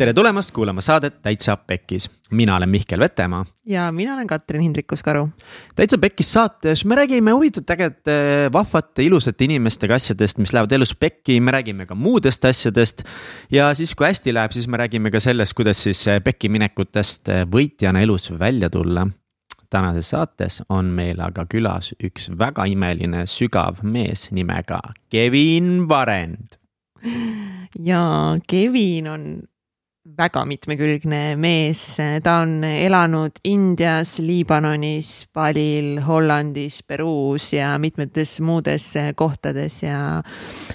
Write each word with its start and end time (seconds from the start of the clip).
tere 0.00 0.14
tulemast 0.16 0.54
kuulama 0.56 0.80
saadet 0.80 1.18
Täitsa 1.22 1.56
Pekkis. 1.56 2.10
mina 2.30 2.56
olen 2.56 2.68
Mihkel 2.68 3.00
Vetemaa. 3.00 3.44
ja 3.66 3.92
mina 3.92 4.14
olen 4.14 4.26
Katrin 4.26 4.62
Hindrikus-Karu. 4.62 5.28
täitsa 5.76 5.98
Pekkis 5.98 6.32
saates 6.32 6.84
me 6.84 6.94
räägime 6.94 7.30
huvitavate, 7.30 7.72
ägedate, 7.72 8.12
vahvate, 8.52 9.02
ilusate 9.02 9.44
inimestega 9.44 9.94
asjadest, 9.94 10.38
mis 10.38 10.52
lähevad 10.52 10.72
elus 10.72 10.94
pekki, 10.96 11.40
me 11.40 11.50
räägime 11.50 11.86
ka 11.86 11.94
muudest 11.94 12.44
asjadest. 12.44 13.04
ja 13.50 13.74
siis, 13.74 13.94
kui 13.94 14.06
hästi 14.06 14.34
läheb, 14.34 14.52
siis 14.52 14.68
me 14.68 14.76
räägime 14.76 15.10
ka 15.10 15.20
sellest, 15.20 15.52
kuidas 15.54 15.82
siis 15.82 16.06
pekki 16.24 16.48
minekutest 16.48 17.28
võitjana 17.52 18.00
elus 18.00 18.30
välja 18.38 18.70
tulla 18.70 19.06
tänases 19.70 20.10
saates 20.10 20.62
on 20.68 20.84
meil 20.96 21.20
aga 21.20 21.44
külas 21.44 21.92
üks 22.02 22.30
väga 22.38 22.64
imeline 22.64 23.26
sügav 23.26 23.84
mees 23.84 24.30
nimega 24.30 24.80
Kevin 25.10 25.88
Varend. 25.88 26.56
ja 27.78 28.34
Kevin 28.48 29.08
on 29.08 29.40
väga 30.04 30.46
mitmekülgne 30.48 31.34
mees, 31.36 31.80
ta 32.24 32.38
on 32.40 32.64
elanud 32.64 33.36
Indias, 33.44 34.18
Liibanonis, 34.24 35.28
Balil, 35.34 35.98
Hollandis, 36.06 36.80
Peruus 36.88 37.52
ja 37.52 37.74
mitmetes 37.78 38.38
muudes 38.40 38.94
kohtades 39.14 39.82
ja 39.82 40.22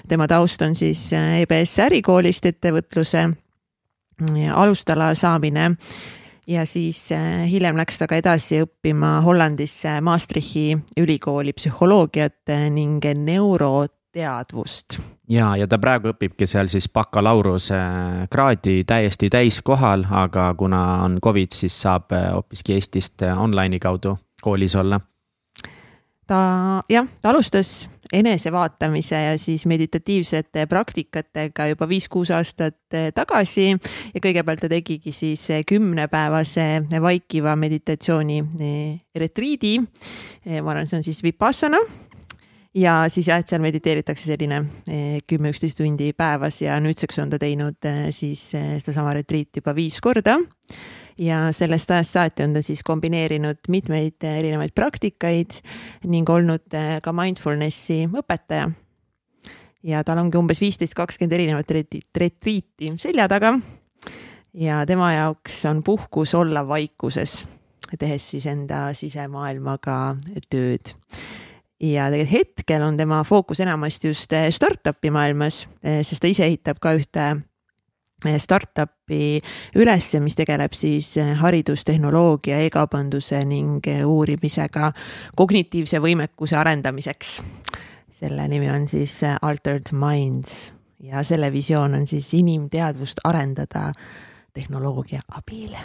tema 0.08 0.28
taust 0.30 0.62
on 0.62 0.78
siis 0.78 1.08
EBS 1.16 1.74
ärikoolist 1.88 2.46
ettevõtluse 2.52 3.26
alustala 4.54 5.10
saamine. 5.18 5.72
Ja 6.46 6.62
siis 6.62 7.08
hiljem 7.50 7.76
läks 7.76 7.98
ta 7.98 8.06
ka 8.06 8.20
edasi 8.22 8.62
õppima 8.62 9.16
Hollandisse 9.26 9.98
Maastrichti 10.06 10.68
ülikooli 11.02 11.56
psühholoogiat 11.58 12.54
ning 12.70 13.02
neuroteadvust 13.02 15.00
ja, 15.28 15.50
ja 15.56 15.66
ta 15.68 15.78
praegu 15.82 16.12
õpibki 16.12 16.48
seal 16.48 16.70
siis 16.72 16.88
bakalaureusekraadi 16.92 18.78
täiesti 18.88 19.30
täiskohal, 19.32 20.06
aga 20.10 20.52
kuna 20.58 20.82
on 21.06 21.18
Covid, 21.22 21.54
siis 21.54 21.76
saab 21.82 22.14
äh, 22.14 22.30
hoopiski 22.34 22.76
Eestist 22.76 23.26
äh, 23.26 23.36
online'i 23.38 23.80
kaudu 23.82 24.16
koolis 24.42 24.76
olla. 24.76 25.00
ta 26.26 26.38
jah, 26.90 27.06
ta 27.22 27.30
alustas 27.30 27.88
enesevaatamise 28.12 29.18
ja 29.22 29.38
siis 29.38 29.66
meditatiivsete 29.66 30.66
praktikatega 30.66 31.66
juba 31.66 31.88
viis-kuus 31.88 32.30
aastat 32.30 32.94
äh, 32.94 33.10
tagasi 33.14 33.68
ja 34.14 34.22
kõigepealt 34.22 34.62
ta 34.62 34.70
tegigi 34.70 35.12
siis 35.12 35.48
kümnepäevase 35.66 36.86
vaikiva 37.02 37.56
meditatsiooni 37.56 38.42
retriidi. 39.14 39.78
ma 40.62 40.70
arvan, 40.70 40.86
see 40.86 40.98
on 40.98 41.06
siis 41.06 41.22
Vipassana 41.22 41.82
ja 42.76 42.96
siis 43.12 43.28
jah, 43.30 43.40
et 43.40 43.48
seal 43.50 43.62
mediteeritakse 43.64 44.28
selline 44.28 44.60
eh, 44.90 45.18
kümme-üksteist 45.28 45.80
tundi 45.80 46.10
päevas 46.16 46.60
ja 46.62 46.76
nüüdseks 46.82 47.20
on 47.22 47.32
ta 47.32 47.40
teinud 47.40 47.88
eh, 47.88 48.06
siis 48.14 48.42
eh, 48.58 48.76
sedasama 48.82 49.14
retriiti 49.16 49.62
juba 49.62 49.74
viis 49.76 49.98
korda. 50.04 50.38
ja 51.18 51.46
sellest 51.56 51.90
ajast 51.90 52.18
saati 52.18 52.44
on 52.44 52.56
ta 52.56 52.62
siis 52.62 52.82
kombineerinud 52.84 53.70
mitmeid 53.72 54.24
erinevaid 54.28 54.74
praktikaid 54.76 55.60
ning 56.04 56.28
olnud 56.28 56.76
ka 57.02 57.12
mindfulness'i 57.16 58.04
õpetaja. 58.12 58.68
ja 59.82 60.04
tal 60.04 60.20
ongi 60.20 60.36
umbes 60.36 60.60
viisteist, 60.60 60.94
kakskümmend 60.94 61.32
erinevat 61.32 61.70
retriiti 62.16 62.92
selja 63.00 63.28
taga. 63.28 63.54
ja 64.52 64.84
tema 64.86 65.12
jaoks 65.12 65.64
on 65.64 65.82
puhkus 65.82 66.34
olla 66.34 66.68
vaikuses, 66.68 67.40
tehes 67.98 68.30
siis 68.30 68.46
enda 68.52 68.90
sisemaailmaga 68.92 70.16
tööd 70.50 70.92
ja 71.80 72.08
tegelikult 72.10 72.32
hetkel 72.32 72.82
on 72.82 72.96
tema 72.96 73.24
fookus 73.24 73.60
enamasti 73.60 74.08
just 74.08 74.32
eh, 74.32 74.48
startup'i 74.50 75.10
maailmas, 75.10 75.68
eh, 75.82 76.00
sest 76.04 76.22
ta 76.22 76.30
ise 76.30 76.46
ehitab 76.46 76.80
ka 76.80 76.94
ühte 76.96 77.26
eh, 78.24 78.38
startup'i 78.40 79.38
üles, 79.76 80.08
mis 80.24 80.38
tegeleb 80.38 80.76
siis 80.76 81.14
haridustehnoloogia 81.40 82.62
e, 82.62 82.70
e-kaubanduse 82.70 83.42
ning 83.44 83.84
uurimisega 84.06 84.92
kognitiivse 85.36 86.00
võimekuse 86.00 86.56
arendamiseks. 86.56 87.40
selle 88.16 88.48
nimi 88.48 88.70
on 88.72 88.88
siis 88.88 89.20
Altered 89.42 89.92
Minds 89.92 90.72
ja 91.04 91.22
selle 91.22 91.52
visioon 91.52 91.94
on 91.94 92.06
siis 92.06 92.32
inimteadvust 92.34 93.20
arendada 93.24 93.92
tehnoloogia 94.54 95.20
abil. 95.28 95.76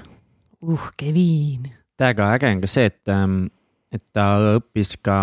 uh, 0.62 0.92
Kevin. 0.98 1.68
täiega 1.98 2.32
äge 2.34 2.48
on 2.48 2.62
ka 2.62 2.68
see, 2.68 2.86
et 2.86 3.10
ähm 3.10 3.52
et 3.92 4.04
ta 4.16 4.26
õppis 4.56 4.96
ka 5.04 5.18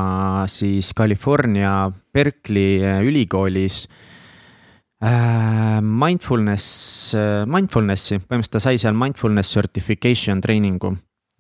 siis 0.50 0.92
California 0.96 1.88
Berkeley 2.14 2.82
äh, 2.84 3.00
ülikoolis 3.06 3.86
äh, 5.00 5.80
mindfulness, 5.80 7.14
äh, 7.16 7.44
mindfulnessi, 7.48 8.20
põhimõtteliselt 8.20 8.56
ta 8.58 8.62
sai 8.62 8.80
seal 8.80 8.96
mindfulness 8.98 9.56
certification 9.56 10.42
treeningu 10.44 10.92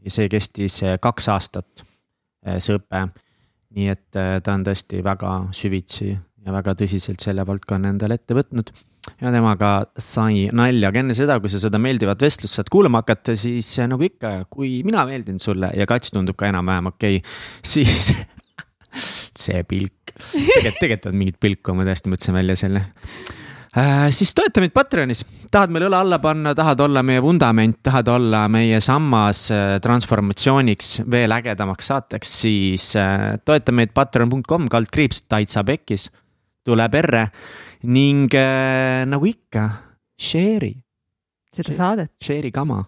ja 0.04 0.14
see 0.14 0.28
kestis 0.32 0.80
kaks 1.02 1.26
aastat, 1.34 1.82
see 2.62 2.76
õpe. 2.78 3.08
nii 3.74 3.88
et 3.92 4.06
ta 4.14 4.52
on 4.54 4.62
tõesti 4.64 5.02
väga 5.04 5.32
süvitsi 5.52 6.12
ja 6.14 6.54
väga 6.54 6.76
tõsiselt 6.78 7.20
selle 7.20 7.44
valdkonna 7.44 7.90
endale 7.92 8.16
ette 8.16 8.36
võtnud 8.38 8.70
ja 9.20 9.32
temaga 9.34 9.72
sai 10.00 10.48
nalja, 10.54 10.92
aga 10.92 11.02
enne 11.02 11.16
seda, 11.16 11.38
kui 11.42 11.52
sa 11.52 11.60
seda 11.62 11.80
meeldivat 11.82 12.22
vestlust 12.24 12.58
saad 12.58 12.70
kuulama 12.72 13.02
hakata, 13.02 13.36
siis 13.38 13.70
nagu 13.88 14.04
ikka, 14.06 14.40
kui 14.52 14.80
mina 14.86 15.04
meeldin 15.08 15.40
sulle 15.42 15.72
ja 15.76 15.86
Kats 15.88 16.14
tundub 16.14 16.38
ka 16.38 16.50
enam-vähem 16.50 16.92
okei 16.92 17.20
okay,, 17.20 17.38
siis 17.74 18.12
see 19.44 19.64
pilk, 19.68 20.14
tegelikult, 20.14 20.80
tegelikult 20.80 21.10
on 21.12 21.20
mingit 21.20 21.38
pilku, 21.40 21.76
ma 21.76 21.86
tõesti 21.88 22.12
mõtlesin 22.12 22.38
välja 22.38 22.56
selle. 22.58 22.84
Äh,. 23.78 24.08
siis 24.14 24.32
toeta 24.34 24.62
meid 24.64 24.72
Patreonis, 24.72 25.20
tahad 25.52 25.72
meil 25.74 25.86
õla 25.90 26.00
alla 26.02 26.18
panna, 26.22 26.54
tahad 26.56 26.80
olla 26.86 27.02
meie 27.04 27.20
vundament, 27.22 27.76
tahad 27.84 28.08
olla 28.10 28.46
meie 28.50 28.80
sammas 28.82 29.44
äh, 29.52 29.76
transformatsiooniks 29.84 31.02
veel 31.10 31.34
ägedamaks 31.36 31.90
saateks, 31.92 32.32
siis 32.42 32.90
äh, 32.96 33.36
toeta 33.44 33.74
meid 33.76 33.92
patreon.com 33.94 34.70
kaldkriips 34.72 35.26
täitsa 35.28 35.66
pekkis, 35.68 36.08
tule 36.64 36.88
perre 36.92 37.28
ning 37.82 38.32
äh, 38.34 39.04
nagu 39.06 39.28
ikka, 39.28 39.68
share'i. 40.18 40.74
seda 41.54 41.76
saadet. 41.76 42.12
Share'i 42.22 42.50
kama. 42.54 42.84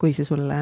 kui 0.00 0.14
see 0.16 0.24
sulle 0.24 0.56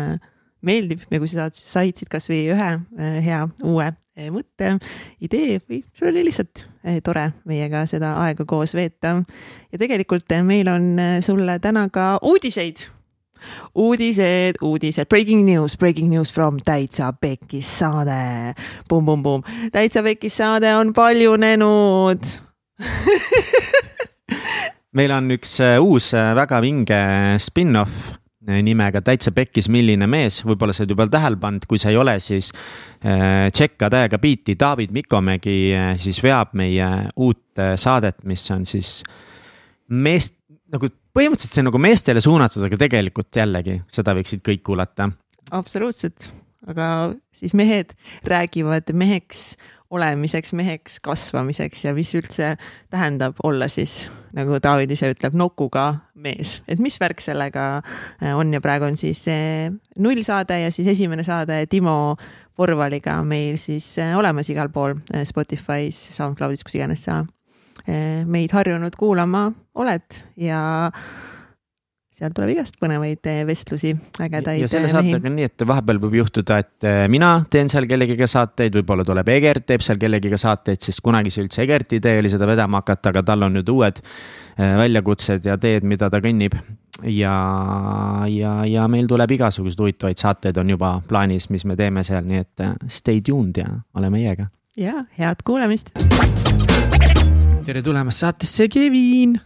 meeldib 0.66 1.04
ja 1.10 1.20
kui 1.20 1.30
sa 1.30 1.44
saad, 1.44 1.54
said 1.58 2.00
siit 2.00 2.10
kasvõi 2.10 2.40
ühe 2.50 2.68
äh, 2.74 3.18
hea 3.22 3.44
uue 3.62 3.86
äh, 3.86 4.28
mõtte, 4.34 4.74
idee 5.22 5.60
või 5.62 5.82
sul 5.94 6.10
oli 6.10 6.24
lihtsalt 6.26 6.64
äh, 6.82 6.98
tore 7.04 7.28
meiega 7.48 7.84
seda 7.90 8.16
aega 8.24 8.46
koos 8.48 8.74
veeta. 8.74 9.20
ja 9.70 9.80
tegelikult 9.80 10.34
meil 10.42 10.70
on 10.72 10.94
sulle 11.24 11.58
täna 11.62 11.86
ka 11.94 12.16
uudiseid 12.26 12.88
uudised, 13.78 14.58
uudised, 14.66 15.06
breaking 15.06 15.44
news, 15.46 15.76
breaking 15.78 16.10
news 16.10 16.32
from 16.34 16.58
Täitsa 16.58 17.12
Pekkis 17.14 17.68
saade. 17.78 18.56
Pumm-pumm-pumm, 18.90 19.70
Täitsa 19.70 20.02
Pekkis 20.02 20.40
saade 20.40 20.74
on 20.74 20.90
paljunenud 20.92 22.26
meil 24.98 25.12
on 25.14 25.34
üks 25.36 25.58
äh, 25.64 25.76
uus 25.82 26.12
äh, 26.16 26.32
väga 26.36 26.60
vinge 26.64 27.00
spin-off 27.42 28.12
äh, 28.48 28.60
nimega 28.64 29.02
Täitsa 29.04 29.32
Pekkis, 29.36 29.68
milline 29.72 30.08
mees, 30.10 30.40
võib-olla 30.46 30.74
sa 30.74 30.84
oled 30.84 30.94
juba 30.94 31.08
tähele 31.12 31.40
pannud, 31.40 31.66
kui 31.68 31.80
sa 31.80 31.92
ei 31.92 32.00
ole, 32.00 32.16
siis 32.22 32.50
tšekka 32.98 33.90
täiega 33.92 34.18
biiti, 34.18 34.56
David 34.58 34.94
Mikomägi 34.96 35.58
siis 36.00 36.18
veab 36.24 36.56
meie 36.58 36.88
uut 37.14 37.62
saadet, 37.78 38.24
mis 38.26 38.42
on 38.54 38.64
siis 38.66 38.96
meest, 39.94 40.34
nagu 40.72 40.88
põhimõtteliselt 41.14 41.54
see 41.54 41.62
on 41.62 41.68
nagu 41.70 41.80
meestele 41.82 42.22
suunatud, 42.24 42.64
aga 42.66 42.80
tegelikult 42.80 43.38
jällegi 43.38 43.78
seda 43.94 44.16
võiksid 44.18 44.42
kõik 44.46 44.64
kuulata. 44.66 45.10
absoluutselt, 45.54 46.30
aga 46.66 47.12
siis 47.34 47.54
mehed 47.54 47.94
räägivad 48.26 48.90
meheks 48.96 49.52
olemiseks, 49.90 50.52
meheks 50.52 50.98
kasvamiseks 51.04 51.86
ja 51.86 51.94
mis 51.96 52.10
üldse 52.16 52.52
tähendab 52.92 53.38
olla 53.44 53.68
siis, 53.72 54.08
nagu 54.36 54.58
David 54.62 54.92
ise 54.92 55.12
ütleb, 55.14 55.36
nokuga 55.38 55.86
mees, 56.20 56.58
et 56.68 56.80
mis 56.82 56.98
värk 57.00 57.22
sellega 57.24 57.68
äh, 57.78 58.34
on? 58.36 58.52
Ja 58.52 58.60
praegu 58.64 58.88
on 58.88 58.98
siis 59.00 59.22
see 59.28 59.70
nullsaade 59.98 60.60
ja 60.64 60.74
siis 60.74 60.90
esimene 60.92 61.24
saade 61.24 61.62
Timo 61.70 62.16
Porvaliga 62.58 63.20
meil 63.24 63.56
siis 63.60 63.94
äh, 64.02 64.12
olemas 64.18 64.50
igal 64.52 64.72
pool 64.74 64.98
äh, 65.14 65.24
Spotify's, 65.28 65.98
SoundCloudis, 66.18 66.64
kus 66.66 66.78
iganes 66.80 67.08
sa 67.08 67.24
meid 68.28 68.52
harjunud 68.52 68.92
kuulama 69.00 69.46
oled. 69.80 70.16
Ja 70.36 70.90
seal 72.18 72.32
tuleb 72.34 72.50
igast 72.50 72.78
põnevaid 72.82 73.28
eh, 73.30 73.42
vestlusi, 73.46 73.92
ägedaid. 74.24 74.62
ja 74.64 74.68
selle 74.70 74.88
eh, 74.88 74.94
saatega 74.94 75.30
on 75.30 75.36
nii, 75.38 75.46
et 75.52 75.64
vahepeal 75.70 76.00
võib 76.02 76.16
juhtuda, 76.18 76.58
et 76.64 76.86
eh, 76.88 77.04
mina 77.10 77.30
teen 77.50 77.70
seal 77.70 77.86
kellegiga 77.90 78.26
saateid, 78.30 78.74
võib-olla 78.80 79.06
tuleb 79.06 79.30
Egert, 79.36 79.68
teeb 79.68 79.84
seal 79.86 80.00
kellegiga 80.02 80.38
saateid, 80.40 80.82
sest 80.82 81.02
kunagi 81.04 81.30
see 81.30 81.44
üldse 81.46 81.62
Egerti 81.62 82.00
idee 82.02 82.18
oli 82.18 82.32
seda 82.32 82.48
vedama 82.50 82.82
hakata, 82.82 83.12
aga 83.12 83.22
tal 83.30 83.46
on 83.46 83.54
nüüd 83.58 83.70
uued 83.70 84.02
väljakutsed 84.58 85.44
ja 85.46 85.54
teed, 85.62 85.84
mida 85.86 86.08
ta 86.10 86.18
kõnnib. 86.22 86.56
ja, 87.06 87.34
ja, 88.26 88.54
ja 88.66 88.86
meil 88.90 89.06
tuleb 89.06 89.36
igasuguseid 89.36 89.84
huvitavaid 89.84 90.18
saateid 90.18 90.58
on 90.58 90.72
juba 90.74 90.96
plaanis, 91.06 91.46
mis 91.54 91.62
me 91.70 91.76
teeme 91.78 92.02
seal, 92.02 92.26
nii 92.26 92.42
et 92.42 92.64
stay 92.90 93.22
tuned 93.22 93.62
ja 93.62 93.68
ole 93.94 94.10
meiega. 94.10 94.48
ja 94.74 95.04
head 95.20 95.46
kuulamist. 95.46 95.94
tere 97.68 97.84
tulemast 97.86 98.26
saatesse, 98.26 98.66
Kevin 98.72 99.38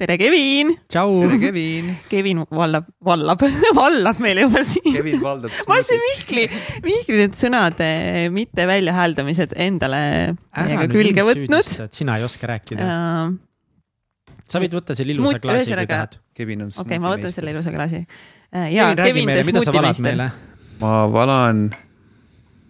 tere, 0.00 0.16
Kevin. 0.20 0.72
tšau. 0.92 1.12
tere, 1.22 1.38
Kevin. 1.40 1.88
Kevin 2.10 2.42
vallab, 2.50 2.88
vallab, 3.04 3.42
vallab 3.80 4.20
meile 4.24 4.44
juba 4.46 4.62
siin. 4.66 4.92
Kevin 4.98 5.22
valdab. 5.24 5.54
ma 5.70 5.80
see 5.86 6.00
Mihkli, 6.02 6.44
Mihkli 6.84 7.20
need 7.22 7.38
sõnade 7.38 7.88
mitte 8.34 8.68
väljahääldamised 8.68 9.56
endale 9.66 10.02
meiega 10.34 10.88
külge 10.92 11.26
võtnud. 11.30 11.72
sina 11.96 12.18
ei 12.20 12.26
oska 12.28 12.52
rääkida. 12.52 12.90
okei, 12.90 14.42
sa 14.46 14.62
võid 14.62 14.76
võtta 14.80 14.98
selle 14.98 15.16
ilusa 15.16 15.40
klaasi, 15.42 15.72
kui 15.72 15.88
tahad. 15.94 16.20
Kevin 16.36 16.68
on 16.68 16.76
ma 17.00 17.16
võtan 17.16 17.32
selle. 17.34 17.56
ilusa 17.56 17.72
klaasi. 17.74 18.04
ja 18.74 18.92
Kevin, 19.00 19.32
valad 19.32 19.50
smuutimeister 19.50 20.28
ma 20.80 20.92
valan 21.08 21.70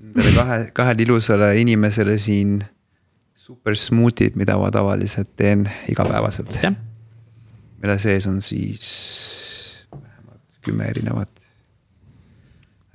nendele 0.00 0.32
kahe, 0.36 0.58
kahele 0.76 1.02
ilusale 1.02 1.50
inimesele 1.60 2.16
siin 2.22 2.60
super 3.34 3.76
smuutid, 3.78 4.36
mida 4.38 4.56
ma 4.58 4.70
tavaliselt 4.74 5.34
teen 5.38 5.66
igapäevaselt. 5.90 6.54
jah, 6.62 6.74
mille 7.82 7.98
sees 8.02 8.26
on 8.26 8.40
siis 8.42 8.90
vähemalt 9.92 10.60
kümme 10.64 10.88
erinevat 10.90 11.30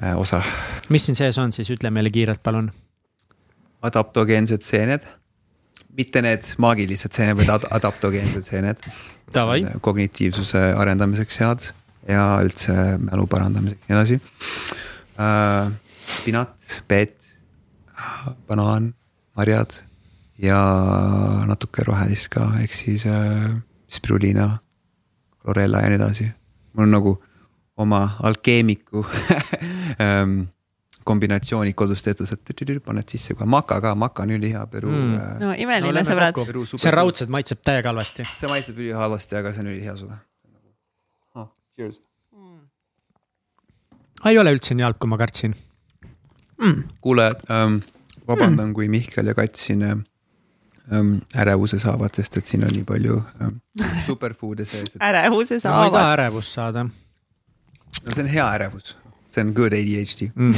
äh, 0.04 0.18
osa. 0.18 0.42
mis 0.90 1.06
siin 1.06 1.16
sees 1.16 1.38
on 1.42 1.54
siis, 1.56 1.70
ütle 1.74 1.92
meile 1.94 2.12
kiirelt, 2.14 2.44
palun. 2.44 2.72
adaptogeensed 3.82 4.66
seened, 4.66 5.06
mitte 5.98 6.22
need 6.22 6.54
maagilised 6.62 7.14
seened, 7.14 7.38
vaid 7.40 7.50
ad 7.50 7.68
adaptogeensed 7.80 8.46
seened. 8.48 8.90
Kognitiivsuse 9.82 10.74
arendamiseks 10.76 11.38
head 11.40 11.70
ja 12.10 12.26
üldse 12.44 12.98
mälu 13.00 13.28
parandamiseks 13.32 13.88
ja 13.88 13.96
nii 13.96 14.00
edasi 14.00 14.18
äh,. 15.22 15.72
spinat, 16.12 16.58
peet, 16.88 17.16
banaan, 18.50 18.92
marjad 19.38 19.78
ja 20.42 20.60
natuke 21.48 21.86
rohelist 21.88 22.32
ka, 22.34 22.50
ehk 22.64 22.74
siis 22.76 23.06
äh, 23.08 23.54
spiruliina, 23.92 24.58
chlorella 25.42 25.82
ja 25.82 25.90
nii 25.90 26.00
edasi. 26.00 26.32
mul 26.74 26.84
on 26.88 26.92
nagu 26.92 27.14
oma 27.78 28.02
alkeemiku 28.24 29.06
ähm, 30.06 30.42
kombinatsioonid 31.04 31.74
kodus 31.76 32.04
tehtud, 32.06 32.30
et 32.32 32.52
tüdüdü, 32.54 32.80
paned 32.86 33.10
sisse 33.10 33.34
kohe 33.34 33.48
maka 33.50 33.80
ka, 33.82 33.96
maka 33.96 34.24
on 34.24 34.36
ülihea 34.38 34.66
Peru 34.68 34.90
Mm. 34.92 34.98
mm.. 34.98 35.40
no 35.40 35.48
No 35.48 35.54
imeline 35.58 35.94
lähme 35.94 36.12
sõbrad. 36.12 36.78
see 36.78 36.92
raudselt 36.92 37.30
maitseb 37.30 37.64
täiega 37.66 37.90
halvasti. 37.90 38.24
see 38.38 38.50
maitseb 38.50 38.78
ülihalvasti, 38.78 39.36
aga 39.36 39.54
see 39.54 39.62
on 39.66 39.72
ülihea 39.74 39.98
sulle 39.98 40.18
oh,. 41.36 41.50
Cheers. 41.76 42.00
ei 44.26 44.38
ole 44.38 44.54
üldse 44.54 44.76
nii 44.78 44.84
halb, 44.86 45.00
kui 45.00 45.10
ma 45.10 45.18
kartsin. 45.18 45.56
kuulajad 47.02 47.42
ähm,, 47.50 47.82
vabandan, 48.28 48.74
kui 48.74 48.88
Mihkel 48.88 49.28
ja 49.28 49.34
Kats 49.34 49.66
siin 49.66 49.82
ähm, 49.84 50.06
ärevuse 50.92 51.80
saavad, 51.80 52.16
sest 52.16 52.38
et 52.42 52.50
siin 52.50 52.66
on 52.68 52.74
nii 52.76 52.84
palju 52.88 53.22
superfood'e 54.08 54.66
sees, 54.68 54.96
et 54.96 55.06
ärevuse 55.12 55.62
ma 55.64 55.86
ei 55.86 55.92
taha 55.92 55.92
saavad. 55.92 56.12
ärevust 56.20 56.58
saada 56.58 56.84
no 58.06 58.12
see 58.16 58.24
on 58.24 58.30
hea 58.32 58.48
ärevus, 58.58 58.96
see 59.30 59.46
on 59.46 59.54
good 59.56 59.74
ADHD. 59.78 60.30
mm. 60.36 60.54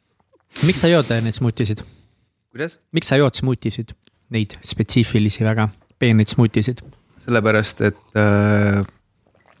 miks 0.68 0.82
sa 0.84 0.90
jood 0.90 1.10
neid 1.12 1.36
smuutisid, 1.36 1.82
kuidas? 2.52 2.78
miks 2.96 3.10
sa 3.12 3.20
jood 3.20 3.38
smuutisid, 3.38 3.94
neid 4.34 4.56
spetsiifilisi 4.64 5.44
väga 5.46 5.68
peeneid 5.98 6.32
smuutisid? 6.32 6.82
sellepärast, 7.26 7.82
et 7.88 8.20
äh, 8.20 8.82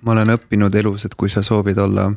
ma 0.00 0.14
olen 0.14 0.36
õppinud 0.36 0.74
elus, 0.78 1.06
et 1.08 1.16
kui 1.18 1.32
sa 1.32 1.42
soovid 1.46 1.78
olla 1.82 2.10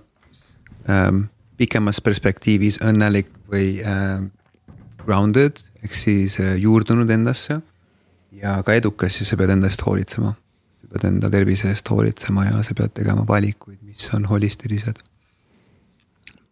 ähm, 0.90 1.26
pikemas 1.58 2.02
perspektiivis 2.06 2.80
õnnelik 2.86 3.32
või 3.50 3.80
äh, 3.82 4.22
grounded 5.04 5.64
ehk 5.84 5.96
siis 5.96 6.38
äh, 6.44 6.56
juurdunud 6.62 7.10
endasse 7.10 7.60
ja 8.32 8.60
ka 8.64 8.74
edukas, 8.74 9.18
siis 9.18 9.30
sa 9.32 9.38
pead 9.38 9.54
enda 9.56 9.70
eest 9.70 9.86
hoolitsema. 9.86 10.34
sa 10.82 10.88
pead 10.94 11.06
enda 11.12 11.30
tervise 11.30 11.70
eest 11.70 11.90
hoolitsema 11.90 12.46
ja 12.46 12.64
sa 12.64 12.76
pead 12.78 12.94
tegema 12.94 13.26
valikuid, 13.28 13.78
mis 13.82 14.10
on 14.14 14.26
holistilised. 14.26 15.02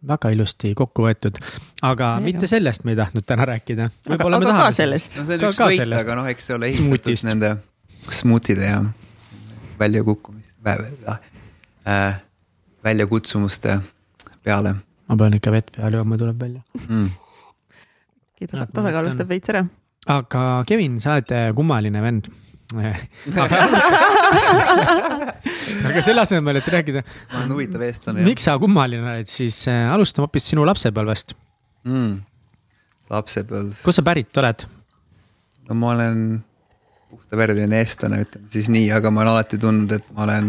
väga 0.06 0.30
ilusti 0.30 0.74
kokku 0.74 1.08
võetud, 1.08 1.40
aga 1.82 2.12
Täiega. 2.12 2.24
mitte 2.24 2.46
sellest 2.46 2.84
me 2.84 2.94
ei 2.94 3.00
tahtnud 3.02 3.26
täna 3.26 3.44
rääkida. 3.44 3.90
aga, 4.08 4.30
aga 4.36 4.56
ka. 4.62 4.70
sellest. 4.72 5.16
no 5.16 5.26
see 5.26 5.34
on 5.34 5.40
Ka- 5.40 5.50
üks 5.50 5.58
ka 5.58 5.70
võit, 5.72 6.00
aga 6.00 6.18
noh, 6.20 6.30
eks 6.30 6.50
see 6.50 6.56
ole 6.56 6.72
Smootist. 6.72 7.24
ehitatud 7.24 7.30
nende 7.32 7.56
smuutide 8.10 8.64
ja 8.64 8.84
väljakukkumist 9.78 10.54
äh,, 10.66 12.20
väljakutsumuste 12.84 13.80
peale 14.42 14.76
ma 15.08 15.16
pean 15.16 15.36
ikka 15.38 15.52
vett 15.52 15.72
peale 15.74 16.00
jooma, 16.00 16.18
tuleb 16.20 16.40
välja. 16.40 16.62
mm.. 16.86 17.08
tasa, 18.44 18.66
tasakaalustab 18.72 19.30
veits 19.32 19.52
ära. 19.52 19.64
Aga 20.08 20.42
Kevin, 20.68 21.00
sa 21.02 21.16
oled 21.16 21.32
äh, 21.36 21.50
kummaline 21.56 22.02
vend. 22.04 22.28
aga 25.88 26.00
selle 26.04 26.20
asemel, 26.20 26.58
et 26.60 26.68
rääkida, 26.68 27.00
ma 27.00 27.36
olen 27.40 27.52
huvitav 27.54 27.82
eestlane. 27.86 28.24
miks 28.26 28.44
sa 28.44 28.58
kummaline 28.60 29.04
oled, 29.08 29.28
siis 29.30 29.56
äh, 29.72 29.86
alustame 29.92 30.24
hoopis 30.26 30.44
sinu 30.52 30.62
lapsepõlvest. 30.68 31.28
mm.? 31.88 32.12
lapsepõlv, 33.08 33.72
kust 33.86 33.96
sa 34.00 34.04
pärit 34.04 34.36
oled? 34.42 34.60
no 35.68 35.72
ma 35.80 35.86
olen 35.94 36.18
puhtavereline 37.08 37.80
eestlane, 37.80 38.16
ütleme 38.26 38.46
siis 38.52 38.68
nii, 38.72 38.86
aga 38.92 39.06
ma 39.12 39.24
olen 39.24 39.32
alati 39.32 39.56
tundnud, 39.60 39.92
et 39.96 40.06
ma 40.12 40.20
olen. 40.28 40.46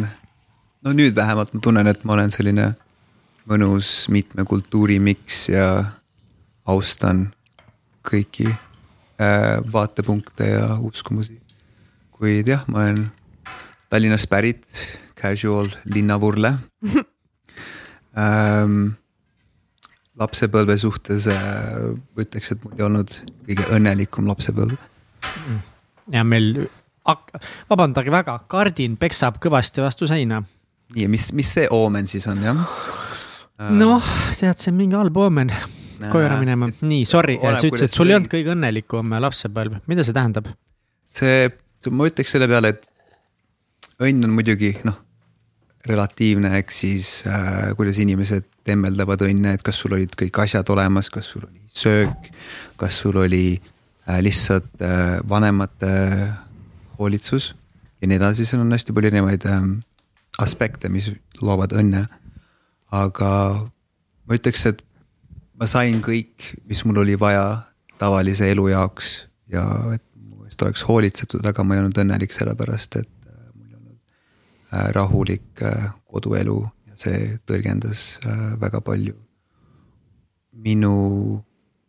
no 0.84 0.90
nüüd 0.96 1.16
vähemalt 1.16 1.56
ma 1.56 1.60
tunnen, 1.64 1.88
et 1.88 2.02
ma 2.04 2.18
olen 2.18 2.36
selline 2.36 2.66
mõnus 3.50 3.88
mitme 4.12 4.44
kultuuri 4.46 5.00
miks 5.00 5.48
ja 5.56 5.70
austan 6.68 7.30
kõiki 8.06 8.52
vaatepunkte 9.74 10.48
ja 10.48 10.68
uskumusi. 10.80 11.42
kuid 12.12 12.48
jah, 12.48 12.64
ma 12.68 12.86
olen 12.88 13.12
Tallinnast 13.90 14.30
pärit, 14.30 14.66
casual 15.18 15.68
linnavurle 15.86 16.54
ähm,. 18.24 18.96
lapsepõlve 20.20 20.76
suhtes 20.78 21.28
äh, 21.32 21.96
ütleks, 22.20 22.52
et 22.54 22.64
mul 22.64 22.76
ei 22.78 22.86
olnud 22.86 23.16
kõige 23.48 23.68
õnnelikum 23.76 24.28
lapsepõlv. 24.28 24.76
ja 26.12 26.24
meil, 26.28 26.68
vabandage 27.70 28.12
väga, 28.12 28.40
kardin 28.52 28.98
peksab 29.00 29.40
kõvasti 29.44 29.84
vastu 29.84 30.08
seina. 30.08 30.44
nii, 30.96 31.08
mis, 31.08 31.32
mis 31.34 31.54
see 31.58 31.68
oomen 31.72 32.08
siis 32.08 32.28
on 32.28 32.44
jah? 32.44 32.64
noh, 33.74 34.14
tead, 34.38 34.60
see 34.60 34.72
on 34.72 34.80
mingi 34.80 34.96
halb 35.00 35.18
oomen, 35.18 35.52
koju 36.00 36.28
ära 36.28 36.40
minema. 36.42 36.70
nii, 36.82 37.04
sorry, 37.10 37.38
sa 37.42 37.60
ütlesid, 37.60 37.90
et 37.90 37.98
sul 37.98 38.10
ei 38.10 38.18
olnud 38.18 38.32
kõige 38.32 38.54
õnnelikum 38.56 39.18
lapsepõlv, 39.26 39.82
mida 39.92 40.06
see 40.08 40.16
tähendab? 40.16 40.50
see, 41.10 41.50
ma 41.92 42.08
ütleks 42.10 42.36
selle 42.36 42.48
peale, 42.52 42.74
et 42.76 42.90
õnn 44.06 44.28
on 44.28 44.36
muidugi 44.36 44.74
noh, 44.88 44.98
relatiivne, 45.90 46.52
ehk 46.60 46.74
siis 46.76 47.24
äh, 47.28 47.72
kuidas 47.80 48.00
inimesed 48.04 48.48
tembeldavad 48.68 49.24
õnne, 49.26 49.56
et 49.56 49.66
kas 49.66 49.80
sul 49.82 49.96
olid 49.98 50.14
kõik 50.20 50.44
asjad 50.44 50.70
olemas, 50.74 51.10
kas 51.14 51.32
sul 51.34 51.46
oli 51.48 51.64
söök, 51.74 52.30
kas 52.80 53.00
sul 53.04 53.18
oli 53.20 53.44
äh, 53.56 54.20
lihtsalt 54.24 54.84
äh, 54.84 55.20
vanemate 55.30 55.94
hoolitsus 57.00 57.54
ja 58.02 58.10
nii 58.10 58.20
edasi, 58.20 58.46
seal 58.48 58.64
on 58.64 58.76
hästi 58.76 58.96
palju 58.96 59.12
erinevaid 59.12 59.48
äh, 59.50 59.66
aspekte, 60.40 60.92
mis 60.92 61.12
loovad 61.42 61.76
õnne. 61.76 62.06
aga 62.92 63.32
ma 64.26 64.38
ütleks, 64.38 64.66
et 64.66 64.80
ma 65.60 65.68
sain 65.68 66.02
kõik, 66.04 66.54
mis 66.70 66.84
mul 66.88 67.02
oli 67.04 67.18
vaja 67.20 67.46
tavalise 68.00 68.48
elu 68.52 68.70
jaoks 68.72 69.12
ja 69.52 69.66
et 69.96 70.04
mu 70.16 70.46
eest 70.48 70.62
oleks 70.64 70.86
hoolitsetud, 70.88 71.46
aga 71.46 71.64
ma 71.64 71.76
ei 71.76 71.84
olnud 71.84 72.00
õnnelik 72.04 72.36
sellepärast, 72.36 73.00
et 73.02 73.10
äh, 73.28 73.46
mul 73.54 73.68
ei 73.68 73.78
olnud 73.80 74.00
äh, 74.72 74.90
rahulik 74.96 75.64
äh, 75.68 75.92
koduelu 76.10 76.62
ja 76.90 77.00
see 77.00 77.38
tõlgendas 77.48 78.20
väga 78.60 78.82
palju 78.82 79.16
minu 80.60 80.96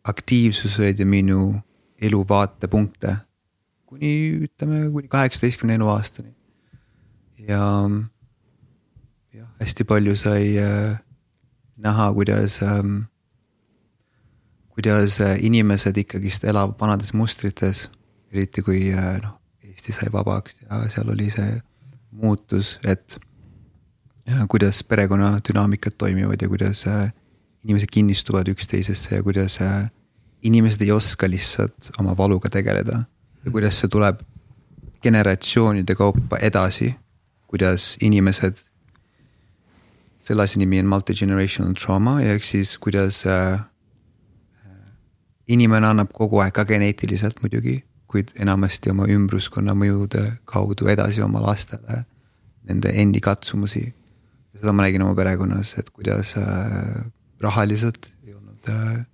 aktiivsuseid 0.07 0.99
ja 1.01 1.05
minu 1.05 1.41
elu 2.01 2.21
vaatepunkte 2.27 3.17
kuni 3.91 4.11
ütleme, 4.47 4.85
kuni 4.91 5.09
kaheksateistkümne 5.11 5.75
eluaastani. 5.75 6.31
ja 7.47 7.63
jah, 9.35 9.47
hästi 9.59 9.83
palju 9.83 10.15
sai 10.15 10.55
äh, 10.61 10.99
näha, 11.77 12.13
kuidas 12.15 12.61
ähm, 12.63 13.10
kuidas 14.81 15.21
äh, 15.21 15.37
inimesed 15.45 15.97
ikkagist 15.97 16.43
elavad 16.49 16.73
vanades 16.79 17.13
mustrites, 17.13 17.89
eriti 18.33 18.63
kui 18.65 18.87
äh, 18.89 19.19
noh, 19.21 19.37
Eesti 19.61 19.93
sai 19.93 20.09
vabaks 20.13 20.57
ja 20.63 20.79
seal 20.89 21.11
oli 21.13 21.29
see 21.31 21.59
muutus, 22.11 22.79
et 22.83 23.19
ja 24.25 24.47
kuidas 24.49 24.81
perekonna 24.83 25.39
dünaamikad 25.45 25.93
toimivad 25.97 26.41
ja 26.41 26.49
kuidas 26.49 26.87
äh, 26.87 27.13
inimesed 27.63 27.93
kinnistuvad 27.93 28.49
üksteisesse 28.49 29.15
ja 29.15 29.23
kuidas 29.23 29.61
äh, 29.61 29.91
inimesed 30.41 30.81
ei 30.81 30.91
oska 30.91 31.29
lihtsalt 31.29 31.91
oma 31.99 32.17
valuga 32.17 32.49
tegeleda. 32.49 33.03
Ja 33.45 33.51
kuidas 33.51 33.79
see 33.79 33.89
tuleb 33.89 34.25
generatsioonide 35.03 35.95
kaupa 35.95 36.37
edasi, 36.41 36.95
kuidas 37.47 37.97
inimesed 38.01 38.57
selle 40.21 40.43
asja 40.43 40.59
nimi 40.59 40.79
on 40.79 40.89
multi-generational 40.89 41.73
trauma 41.73 42.19
ja 42.21 42.33
ehk 42.33 42.45
siis 42.45 42.77
kuidas 42.77 43.25
äh, 43.25 43.61
inimene 45.51 45.87
annab 45.91 46.11
kogu 46.15 46.41
aeg 46.43 46.53
ka 46.55 46.65
geneetiliselt 46.69 47.41
muidugi, 47.43 47.81
kuid 48.11 48.33
enamasti 48.39 48.91
oma 48.91 49.07
ümbruskonna 49.11 49.75
mõjude 49.77 50.23
kaudu 50.49 50.89
edasi 50.91 51.23
oma 51.23 51.41
lastele 51.43 52.03
nende 52.67 52.91
endi 53.01 53.21
katsumusi. 53.23 53.93
seda 54.61 54.73
ma 54.75 54.83
nägin 54.85 55.01
oma 55.01 55.15
perekonnas, 55.17 55.73
et 55.79 55.89
kuidas 55.89 56.35
äh, 56.37 57.05
rahaliselt 57.41 58.11
ei 58.27 58.33
olnud 58.35 58.69
äh, 58.69 59.05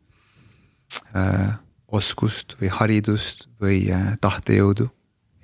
äh, 1.16 1.54
oskust 1.88 2.58
või 2.62 2.72
haridust 2.74 3.48
või 3.62 3.86
äh, 3.94 4.18
tahtejõudu. 4.22 4.90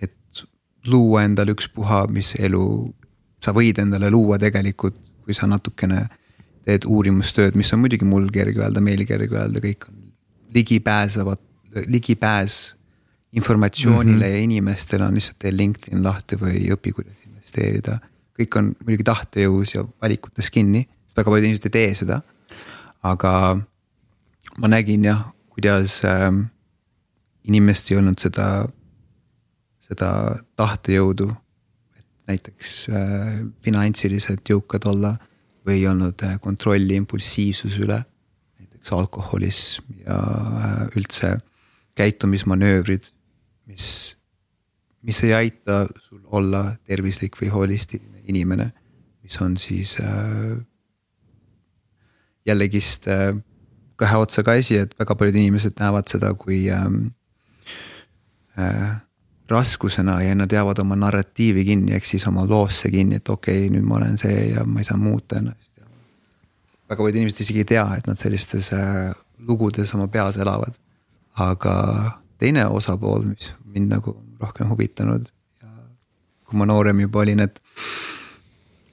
et 0.02 0.44
luua 0.88 1.24
endale 1.24 1.56
ükspuha, 1.56 2.08
mis 2.12 2.34
elu 2.40 2.94
sa 3.44 3.54
võid 3.56 3.80
endale 3.80 4.10
luua 4.12 4.40
tegelikult, 4.40 4.98
kui 5.24 5.34
sa 5.34 5.48
natukene 5.48 6.08
teed 6.66 6.86
uurimustööd, 6.88 7.56
mis 7.56 7.72
on 7.74 7.84
muidugi 7.84 8.06
mul 8.08 8.30
kerge 8.32 8.60
öelda, 8.60 8.82
meil 8.82 9.06
kerge 9.08 9.36
öelda, 9.36 9.60
kõik 9.64 9.88
on 9.88 10.03
ligipääsevad, 10.54 11.38
ligipääs 11.86 12.76
informatsioonile 13.34 14.26
mm 14.26 14.32
-hmm. 14.32 14.36
ja 14.36 14.44
inimestele 14.44 15.06
on 15.06 15.14
lihtsalt 15.14 15.40
tee 15.40 15.58
LinkedIn 15.58 16.04
lahti 16.04 16.36
või 16.36 16.70
õpi, 16.74 16.94
kuidas 16.94 17.18
investeerida. 17.26 18.00
kõik 18.40 18.58
on 18.58 18.76
muidugi 18.86 19.04
tahtejõus 19.04 19.76
ja 19.76 19.86
valikutes 20.02 20.52
kinni, 20.52 20.88
sest 21.06 21.18
väga 21.18 21.30
paljud 21.30 21.46
inimesed 21.46 21.66
ei 21.66 21.72
tee 21.72 21.96
seda. 21.96 22.22
aga 23.04 23.60
ma 24.58 24.68
nägin 24.68 25.06
jah, 25.06 25.34
kuidas 25.50 26.02
äh, 26.06 26.34
inimestel 27.44 27.96
ei 27.96 28.00
olnud 28.00 28.20
seda, 28.20 28.68
seda 29.80 30.40
tahtejõudu. 30.56 31.30
et 31.98 32.06
näiteks 32.28 32.90
äh, 32.90 33.46
finantsiliselt 33.62 34.50
jõukad 34.50 34.86
olla 34.86 35.18
või 35.66 35.74
ei 35.74 35.88
olnud 35.88 36.24
äh, 36.24 36.40
kontrolli 36.40 36.96
impulsiivsuse 36.96 37.82
üle 37.82 38.06
näiteks 38.84 38.94
alkoholism 38.94 39.84
ja 40.06 40.16
äh, 40.16 40.88
üldse 40.96 41.40
käitumismanöövrid, 41.96 43.04
mis, 43.66 44.18
mis 45.02 45.24
ei 45.24 45.34
aita 45.34 45.88
sul 46.02 46.20
olla 46.32 46.76
tervislik 46.86 47.38
või 47.40 47.50
holistiline 47.50 48.22
inimene, 48.28 48.74
mis 49.24 49.40
on 49.42 49.58
siis 49.58 49.98
äh, 50.02 50.66
jällegist 52.46 53.08
äh, 53.08 53.36
kahe 53.96 54.18
otsaga 54.18 54.52
asi, 54.52 54.78
et 54.78 54.96
väga 55.00 55.16
paljud 55.16 55.36
inimesed 55.36 55.80
näevad 55.80 56.08
seda 56.08 56.34
kui 56.34 56.70
ähm, 56.72 57.14
äh, 58.58 59.00
raskusena 59.50 60.22
ja 60.24 60.36
nad 60.36 60.52
jäävad 60.52 60.80
oma 60.80 60.96
narratiivi 60.96 61.66
kinni, 61.66 61.94
ehk 61.94 62.06
siis 62.06 62.28
oma 62.28 62.46
loosse 62.48 62.90
kinni, 62.90 63.16
et 63.16 63.30
okei 63.30 63.68
okay,, 63.68 63.78
nüüd 63.78 63.86
ma 63.88 64.02
olen 64.02 64.18
see 64.18 64.50
ja 64.56 64.66
ma 64.66 64.80
ei 64.80 64.88
saa 64.88 64.98
muuta 64.98 65.40
ennast 65.40 65.73
väga 66.94 67.04
paljud 67.04 67.20
inimesed 67.20 67.42
isegi 67.44 67.64
ei 67.64 67.70
tea, 67.74 67.86
et 67.98 68.08
nad 68.10 68.20
sellistes 68.20 68.70
äh, 68.76 69.14
lugudes 69.48 69.94
oma 69.98 70.08
peas 70.08 70.38
elavad. 70.38 70.78
aga 71.34 71.74
teine 72.38 72.68
osapool, 72.70 73.24
mis 73.26 73.54
mind 73.66 73.90
nagu 73.90 74.12
rohkem 74.42 74.70
huvitanud 74.70 75.26
ja 75.64 75.72
kui 76.46 76.60
ma 76.60 76.68
noorem 76.70 77.00
juba 77.02 77.24
olin, 77.24 77.42
et 77.42 77.58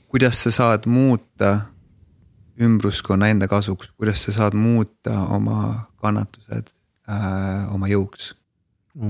kuidas 0.08 0.40
sa 0.40 0.52
saad 0.54 0.88
muuta 0.88 1.50
ümbruskonna 2.60 3.28
enda 3.28 3.48
kasuks, 3.48 3.92
kuidas 4.00 4.24
sa 4.24 4.32
saad 4.38 4.56
muuta 4.56 5.26
oma 5.36 5.90
kannatused 6.00 6.72
äh, 7.08 7.74
oma 7.74 7.92
jõuks 7.92 8.32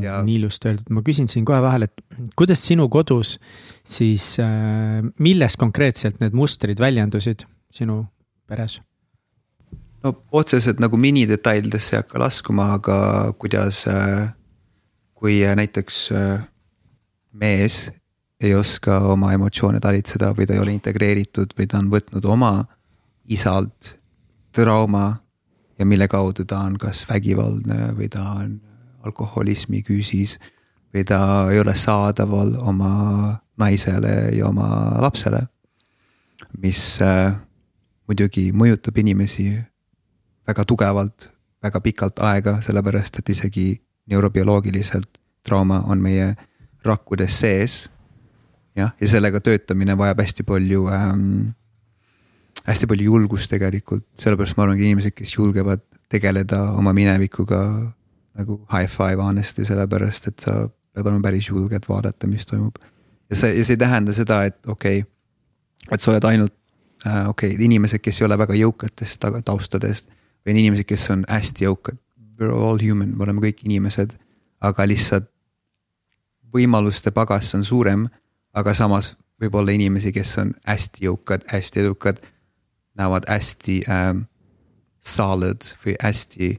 ja.... 0.02 0.20
nii 0.26 0.40
ilusti 0.40 0.72
öeldud, 0.72 0.90
ma 0.90 1.04
küsin 1.06 1.30
siin 1.30 1.46
kohe 1.46 1.62
vahele, 1.62 1.86
et 1.86 2.32
kuidas 2.38 2.62
sinu 2.66 2.88
kodus 2.92 3.36
siis 3.86 4.32
äh,, 4.42 5.00
milles 5.22 5.58
konkreetselt 5.60 6.18
need 6.22 6.34
mustrid 6.36 6.82
väljendusid 6.82 7.46
sinu 7.74 8.02
peres? 8.50 8.80
no 10.02 10.14
otseselt 10.32 10.80
nagu 10.80 10.96
minidetailidesse 10.96 11.96
ei 11.96 12.02
hakka 12.02 12.20
laskuma, 12.22 12.72
aga 12.78 12.98
kuidas, 13.38 13.84
äh, 13.90 14.30
kui 15.14 15.40
äh, 15.44 15.56
näiteks 15.56 16.02
äh, 16.16 16.44
mees 17.32 17.90
ei 18.40 18.54
oska 18.56 18.98
oma 19.12 19.34
emotsioone 19.36 19.80
talitseda 19.80 20.32
või 20.36 20.48
ta 20.48 20.56
ei 20.56 20.62
ole 20.62 20.72
integreeritud 20.72 21.52
või 21.58 21.68
ta 21.68 21.80
on 21.82 21.90
võtnud 21.92 22.24
oma 22.24 22.54
isalt 23.28 23.94
trauma 24.56 25.20
ja 25.78 25.86
mille 25.86 26.08
kaudu 26.08 26.44
ta 26.48 26.62
on 26.64 26.78
kas 26.80 27.04
vägivaldne 27.08 27.92
või 27.98 28.08
ta 28.08 28.24
on 28.40 28.56
alkoholismi 29.04 29.82
küüsis 29.84 30.38
või 30.94 31.04
ta 31.04 31.20
ei 31.52 31.60
ole 31.60 31.76
saadaval 31.76 32.56
oma 32.72 32.94
naisele 33.60 34.32
ja 34.32 34.48
oma 34.48 34.96
lapsele. 35.00 35.46
mis 36.58 36.98
muidugi 38.10 38.50
mõjutab 38.56 38.98
inimesi 38.98 39.52
väga 40.48 40.64
tugevalt, 40.66 41.28
väga 41.62 41.80
pikalt 41.84 42.18
aega, 42.26 42.58
sellepärast 42.64 43.20
et 43.20 43.30
isegi 43.30 43.68
neurobioloogiliselt 44.10 45.20
trauma 45.46 45.84
on 45.86 46.02
meie 46.02 46.32
rakkudes 46.84 47.38
sees. 47.38 47.76
jah, 48.76 48.92
ja 49.00 49.08
sellega 49.08 49.40
töötamine 49.44 49.96
vajab 49.98 50.22
hästi 50.22 50.46
palju 50.46 50.88
ähm,, 50.94 51.52
hästi 52.66 52.88
palju 52.90 53.12
julgust 53.12 53.50
tegelikult, 53.50 54.06
sellepärast 54.18 54.56
ma 54.56 54.66
arvangi 54.66 54.88
inimesed, 54.88 55.14
kes 55.14 55.36
julgevad 55.36 55.82
tegeleda 56.10 56.62
oma 56.78 56.92
minevikuga 56.96 57.60
nagu 58.38 58.60
high 58.72 58.90
five 58.90 59.22
honestly, 59.22 59.64
sellepärast 59.66 60.30
et 60.30 60.46
sa 60.46 60.64
pead 60.66 61.06
olema 61.06 61.28
päris 61.28 61.50
julge, 61.50 61.78
et 61.78 61.88
vaadata, 61.88 62.26
mis 62.26 62.46
toimub. 62.46 62.78
ja 63.30 63.36
see, 63.36 63.54
ja 63.58 63.64
see 63.64 63.78
ei 63.78 63.84
tähenda 63.84 64.14
seda, 64.16 64.42
et 64.50 64.58
okei 64.66 65.02
okay,, 65.04 65.10
et 65.90 66.00
sa 66.00 66.10
oled 66.10 66.26
ainult 66.26 66.54
okei 67.06 67.54
okay,, 67.54 67.64
inimesed, 67.64 68.02
kes 68.02 68.20
ei 68.20 68.26
ole 68.26 68.38
väga 68.38 68.56
jõukatest 68.58 69.24
taustadest 69.44 70.08
või 70.44 70.54
on 70.54 70.60
inimesed, 70.62 70.88
kes 70.88 71.10
on 71.14 71.24
hästi 71.28 71.64
jõukad. 71.64 71.98
We 72.40 72.48
are 72.48 72.56
all 72.56 72.80
human, 72.80 73.12
me 73.16 73.24
oleme 73.24 73.42
kõik 73.44 73.64
inimesed, 73.64 74.14
aga 74.60 74.86
lihtsalt 74.88 75.28
võimaluste 76.52 77.12
pagas 77.14 77.54
on 77.54 77.64
suurem, 77.64 78.08
aga 78.56 78.74
samas 78.74 79.14
võib 79.40 79.54
olla 79.54 79.72
inimesi, 79.76 80.12
kes 80.12 80.36
on 80.42 80.54
hästi 80.68 81.04
jõukad, 81.06 81.44
hästi 81.52 81.84
edukad, 81.84 82.20
näevad 82.98 83.28
hästi 83.30 83.82
ähm, 83.88 84.24
solid 85.00 85.68
või 85.84 85.96
hästi 86.00 86.54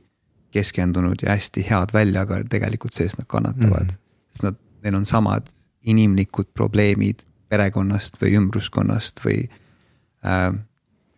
keskendunud 0.51 1.21
ja 1.23 1.35
hästi 1.35 1.65
head 1.69 1.93
välja, 1.93 2.25
aga 2.25 2.41
tegelikult 2.49 2.97
sees 2.97 3.17
nad 3.17 3.27
kannatavad 3.29 3.91
mm. 3.91 3.97
-hmm. 3.97 4.31
sest 4.31 4.43
nad, 4.43 4.57
neil 4.83 4.95
on 4.95 5.05
samad 5.05 5.49
inimlikud 5.81 6.53
probleemid 6.53 7.21
perekonnast 7.49 8.17
või 8.21 8.35
ümbruskonnast 8.37 9.21
või 9.25 9.43
äh, 9.45 9.60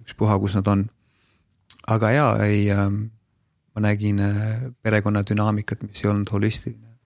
ükspuha, 0.03 0.37
kus 0.39 0.55
nad 0.59 0.67
on. 0.67 0.85
aga 1.87 2.11
jaa, 2.11 2.31
ei 2.45 2.71
äh,, 2.71 2.87
ma 3.75 3.81
nägin 3.83 4.19
äh, 4.19 4.71
perekonna 4.81 5.23
dünaamikat, 5.27 5.83
mis 5.83 6.03
ei 6.03 6.09
olnud 6.11 6.31
holistiline. 6.31 6.97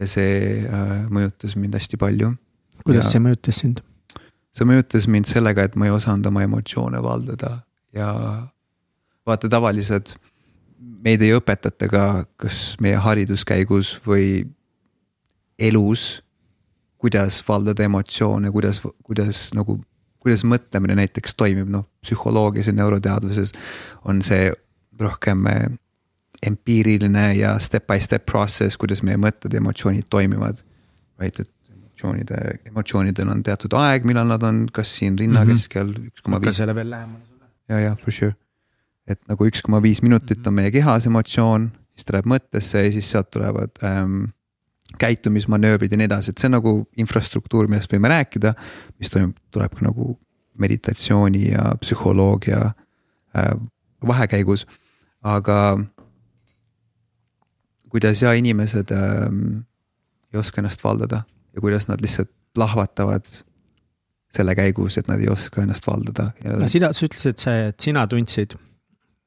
ja 0.00 0.08
see 0.08 0.64
äh, 0.64 1.04
mõjutas 1.10 1.56
mind 1.56 1.74
hästi 1.74 1.96
palju. 2.00 2.34
kuidas 2.84 3.06
ja, 3.06 3.16
see 3.16 3.24
mõjutas 3.24 3.60
sind? 3.64 3.82
see 4.56 4.68
mõjutas 4.68 5.08
mind 5.08 5.28
sellega, 5.28 5.66
et 5.66 5.76
ma 5.76 5.88
ei 5.88 5.94
osanud 5.94 6.26
oma 6.26 6.44
emotsioone 6.46 7.02
valdada 7.02 7.58
ja 7.92 8.12
vaata, 9.26 9.50
tavaliselt 9.52 10.16
meid 11.06 11.22
ei 11.22 11.34
õpetata 11.36 11.88
ka, 11.90 12.04
kas 12.40 12.76
meie 12.82 12.98
hariduskäigus 13.00 13.96
või 14.06 14.46
elus, 15.58 16.22
kuidas 17.00 17.40
valdada 17.48 17.84
emotsioone, 17.86 18.50
kuidas, 18.52 18.80
kuidas 19.04 19.48
nagu 19.56 19.78
kuidas 20.26 20.44
mõtlemine 20.48 20.98
näiteks 20.98 21.36
toimib, 21.38 21.68
noh 21.72 21.86
psühholoogias 22.04 22.70
ja 22.70 22.76
neuroteadvuses 22.76 23.54
on 24.04 24.22
see 24.26 24.50
rohkem 25.00 25.46
eh, 25.50 25.66
empiiriline 26.46 27.28
ja 27.38 27.56
step 27.62 27.86
by 27.86 28.00
step 28.02 28.26
process, 28.26 28.76
kuidas 28.80 29.02
meie 29.06 29.18
mõtted 29.20 29.54
ja 29.54 29.62
emotsioonid 29.62 30.08
toimivad. 30.12 30.62
vaid 31.16 31.38
et 31.40 31.50
emotsioonide, 31.72 32.58
emotsioonidel 32.68 33.30
on 33.32 33.42
teatud 33.42 33.72
aeg, 33.78 34.04
millal 34.04 34.28
nad 34.28 34.42
on, 34.44 34.66
kas 34.72 34.92
siin 34.98 35.18
rinna 35.18 35.44
mm 35.44 35.50
-hmm. 35.50 35.56
keskel 35.56 35.94
üks 36.10 36.22
koma 36.22 36.40
viis. 36.40 36.56
selle 36.56 36.74
veel 36.74 36.90
lähemale 36.90 37.24
sulle. 37.24 37.44
ja, 37.68 37.80
ja 37.80 37.96
for 37.96 38.12
sure. 38.12 38.36
et 39.06 39.20
nagu 39.28 39.46
üks 39.46 39.62
koma 39.62 39.82
viis 39.82 40.02
minutit 40.02 40.38
mm 40.38 40.42
-hmm. 40.42 40.48
on 40.48 40.54
meie 40.54 40.70
kehas 40.70 41.06
emotsioon, 41.06 41.72
siis 41.94 42.04
ta 42.04 42.12
läheb 42.12 42.26
mõttesse 42.26 42.84
ja 42.84 42.92
siis 42.92 43.10
sealt 43.10 43.30
tulevad 43.30 43.70
ähm, 43.82 44.24
käitumismanöövrid 44.98 45.92
ja 45.92 45.98
nii 46.00 46.08
edasi, 46.08 46.32
et 46.32 46.40
see 46.40 46.48
on 46.50 46.56
nagu 46.56 46.74
infrastruktuur, 47.00 47.68
millest 47.70 47.92
võime 47.92 48.10
rääkida. 48.12 48.54
mis 48.98 49.10
toimub, 49.12 49.36
tuleb 49.50 49.74
ka 49.74 49.86
nagu 49.88 50.14
meditatsiooni 50.58 51.50
ja 51.50 51.74
psühholoogia 51.80 52.62
äh, 53.36 53.50
vahekäigus, 54.06 54.66
aga. 55.22 55.78
kuidas 57.88 58.22
ja 58.22 58.32
inimesed 58.32 58.90
äh, 58.90 59.26
ei 60.32 60.38
oska 60.40 60.60
ennast 60.60 60.84
valdada 60.84 61.22
ja 61.54 61.60
kuidas 61.60 61.88
nad 61.88 62.00
lihtsalt 62.00 62.30
plahvatavad 62.54 63.26
selle 64.36 64.54
käigus, 64.54 64.98
et 64.98 65.08
nad 65.08 65.20
ei 65.20 65.28
oska 65.28 65.62
ennast 65.62 65.86
valdada. 65.86 66.30
no 66.44 66.68
sina, 66.68 66.92
sa 66.92 67.06
ütlesid, 67.06 67.46
et 67.68 67.80
sina 67.80 68.06
tundsid 68.06 68.56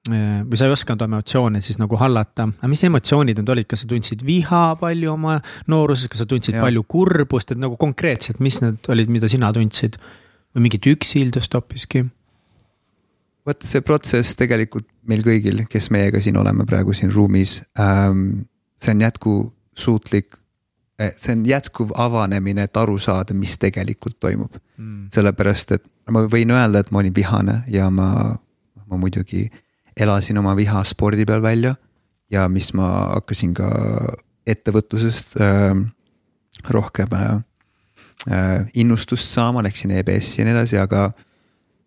või 0.08 0.58
sa 0.58 0.68
ei 0.68 0.74
osanud 0.74 1.02
oma 1.04 1.20
emotsioone 1.20 1.62
siis 1.62 1.78
nagu 1.78 1.98
hallata, 2.00 2.48
aga 2.48 2.70
mis 2.72 2.84
emotsioonid 2.88 3.42
need 3.42 3.52
olid, 3.52 3.68
kas 3.70 3.84
sa 3.84 3.90
tundsid 3.92 4.24
viha 4.26 4.64
palju 4.80 5.12
oma 5.12 5.40
nooruses, 5.70 6.08
kas 6.12 6.24
sa 6.24 6.30
tundsid 6.30 6.56
ja. 6.56 6.64
palju 6.64 6.86
kurbust, 6.90 7.52
et 7.52 7.60
nagu 7.62 7.76
konkreetselt, 7.80 8.40
mis 8.44 8.62
need 8.64 8.90
olid, 8.90 9.12
mida 9.12 9.30
sina 9.32 9.52
tundsid? 9.56 10.00
või 10.56 10.66
mingit 10.66 10.88
üksildust 10.90 11.54
hoopiski? 11.54 12.08
vot 13.46 13.66
see 13.66 13.84
protsess 13.86 14.38
tegelikult 14.40 14.88
meil 15.10 15.22
kõigil, 15.26 15.66
kes 15.70 15.92
meiega 15.94 16.22
siin 16.24 16.40
oleme 16.42 16.66
praegu 16.70 16.96
siin 16.96 17.12
ruumis 17.14 17.60
ähm,, 17.82 18.46
see 18.82 18.96
on 18.96 19.04
jätkusuutlik 19.06 20.40
see 21.00 21.36
on 21.36 21.46
jätkuv 21.48 21.94
avanemine, 21.96 22.66
et 22.68 22.78
aru 22.78 22.98
saada, 23.00 23.34
mis 23.34 23.58
tegelikult 23.60 24.18
toimub 24.20 24.58
mm.. 24.78 25.08
sellepärast, 25.14 25.78
et 25.78 25.86
ma 26.12 26.26
võin 26.28 26.52
öelda, 26.52 26.84
et 26.84 26.92
ma 26.92 27.00
olin 27.04 27.16
vihane 27.16 27.62
ja 27.72 27.88
ma, 27.94 28.10
ma 28.86 29.00
muidugi 29.00 29.48
elasin 30.00 30.38
oma 30.42 30.56
viha 30.58 30.84
spordi 30.84 31.26
peal 31.26 31.42
välja. 31.42 31.76
ja 32.30 32.48
mis 32.50 32.74
ma 32.78 32.88
hakkasin 33.16 33.54
ka 33.58 33.70
ettevõtlusest 34.46 35.40
äh, 35.42 35.74
rohkem 36.70 37.14
äh, 37.14 37.40
äh, 38.30 38.68
innustust 38.74 39.30
saama, 39.34 39.64
läksin 39.66 39.92
EBS-i 39.92 40.42
ja 40.42 40.46
nii 40.46 40.54
edasi, 40.54 40.78
aga 40.78 41.10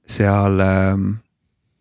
seal 0.06 0.58
äh, 0.60 0.98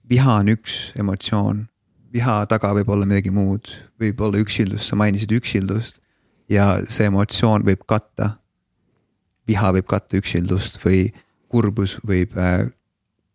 viha 0.09 0.37
on 0.43 0.53
üks 0.53 0.91
emotsioon. 0.99 1.65
viha 2.13 2.45
taga 2.45 2.73
võib 2.75 2.89
olla 2.91 3.07
midagi 3.07 3.31
muud, 3.31 3.71
võib 3.99 4.21
olla 4.21 4.41
üksildus, 4.41 4.89
sa 4.89 4.99
mainisid 4.99 5.31
üksildust 5.31 6.01
ja 6.51 6.77
see 6.89 7.07
emotsioon 7.09 7.65
võib 7.65 7.85
katta. 7.87 8.37
viha 9.47 9.71
võib 9.73 9.87
katta 9.89 10.19
üksildust 10.19 10.77
või 10.83 11.09
kurbus 11.51 11.97
võib 12.07 12.35
äh, 12.39 12.67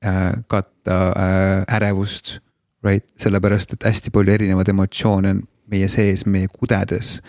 äh, 0.05 0.33
katta 0.49 0.99
äh, 1.13 1.77
ärevust, 1.77 2.39
right, 2.87 3.07
sellepärast 3.21 3.75
et 3.77 3.87
hästi 3.87 4.13
palju 4.15 4.35
erinevaid 4.37 4.71
emotsioone 4.73 5.35
on 5.35 5.43
meie 5.73 5.89
sees, 5.91 6.27
meie 6.27 6.49
kudedes. 6.53 7.21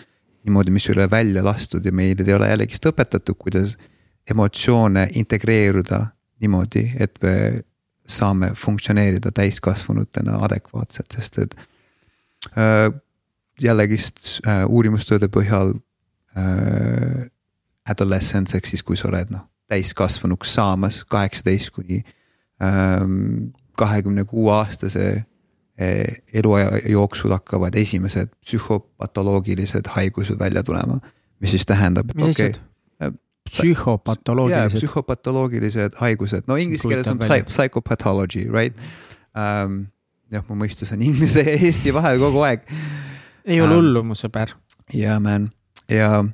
niimoodi, 0.46 0.70
mis 0.70 0.86
ei 0.88 0.94
ole 0.94 1.10
välja 1.10 1.42
lastud 1.44 1.84
ja 1.84 1.92
meil 1.92 2.20
ei 2.24 2.34
ole 2.34 2.48
jällegist 2.48 2.86
õpetatud, 2.86 3.36
kuidas 3.38 3.74
emotsioone 4.30 5.08
integreeruda 5.18 6.06
niimoodi, 6.40 6.84
et 6.98 7.18
me 7.22 7.34
saame 8.08 8.52
funktsioneerida 8.56 9.32
täiskasvanutena 9.34 10.38
adekvaatselt, 10.46 11.12
sest 11.12 11.38
et 11.42 11.56
äh, 12.56 12.88
jällegist 13.60 14.38
äh, 14.46 14.64
uurimustööde 14.64 15.28
põhjal 15.28 15.74
äh, 16.38 17.26
adolescence 17.88 18.56
ehk 18.56 18.70
siis, 18.70 18.84
kui 18.86 18.96
sa 18.96 19.10
oled 19.10 19.34
noh, 19.34 19.44
täiskasvanuks 19.68 20.54
saamas 20.54 21.02
kaheksateist 21.04 21.74
kuni 21.76 22.00
ähm, 22.64 23.50
kahekümne 23.76 24.24
kuue 24.24 24.52
aastase 24.54 25.24
eluaja 25.78 26.80
jooksul 26.90 27.30
hakkavad 27.30 27.74
esimesed 27.78 28.32
psühhopatoloogilised 28.42 29.86
haigused 29.94 30.38
välja 30.38 30.62
tulema. 30.62 30.98
mis 31.40 31.50
siis 31.50 31.66
tähendab, 31.66 32.10
mis 32.14 32.24
okay, 32.24 32.50
asjad? 32.50 32.60
psühhopatoloogilised. 33.50 34.78
psühhopatoloogilised 34.78 36.00
haigused, 36.00 36.42
no 36.46 36.56
inglise 36.56 36.88
keeles 36.88 37.08
on 37.08 37.18
psy 37.18 37.42
psychopathology, 37.46 38.46
right 38.52 38.76
um,. 39.34 39.86
jah, 40.32 40.44
mu 40.48 40.58
mõistus 40.60 40.92
on 40.92 41.02
inglise 41.02 41.44
ja 41.46 41.54
eesti 41.56 41.94
vahel 41.94 42.18
kogu 42.20 42.42
aeg. 42.44 42.66
ei 43.46 43.60
ole 43.60 43.70
um, 43.70 43.78
hullu, 43.78 44.04
mu 44.10 44.18
sõber. 44.18 44.52
jaa, 44.92 45.20
man, 45.22 45.48
ja 45.88 46.24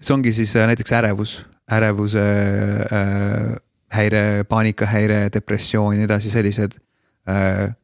see 0.00 0.14
ongi 0.14 0.32
siis 0.32 0.54
äh, 0.56 0.68
näiteks 0.70 0.92
ärevus, 0.96 1.36
ärevuse 1.72 2.24
äh, 2.24 3.54
häire, 3.94 4.44
paanikahäire, 4.48 5.28
depressioon 5.34 5.94
ja 5.94 6.02
nii 6.02 6.08
edasi, 6.08 6.30
sellised 6.32 6.78
äh, 7.28 7.74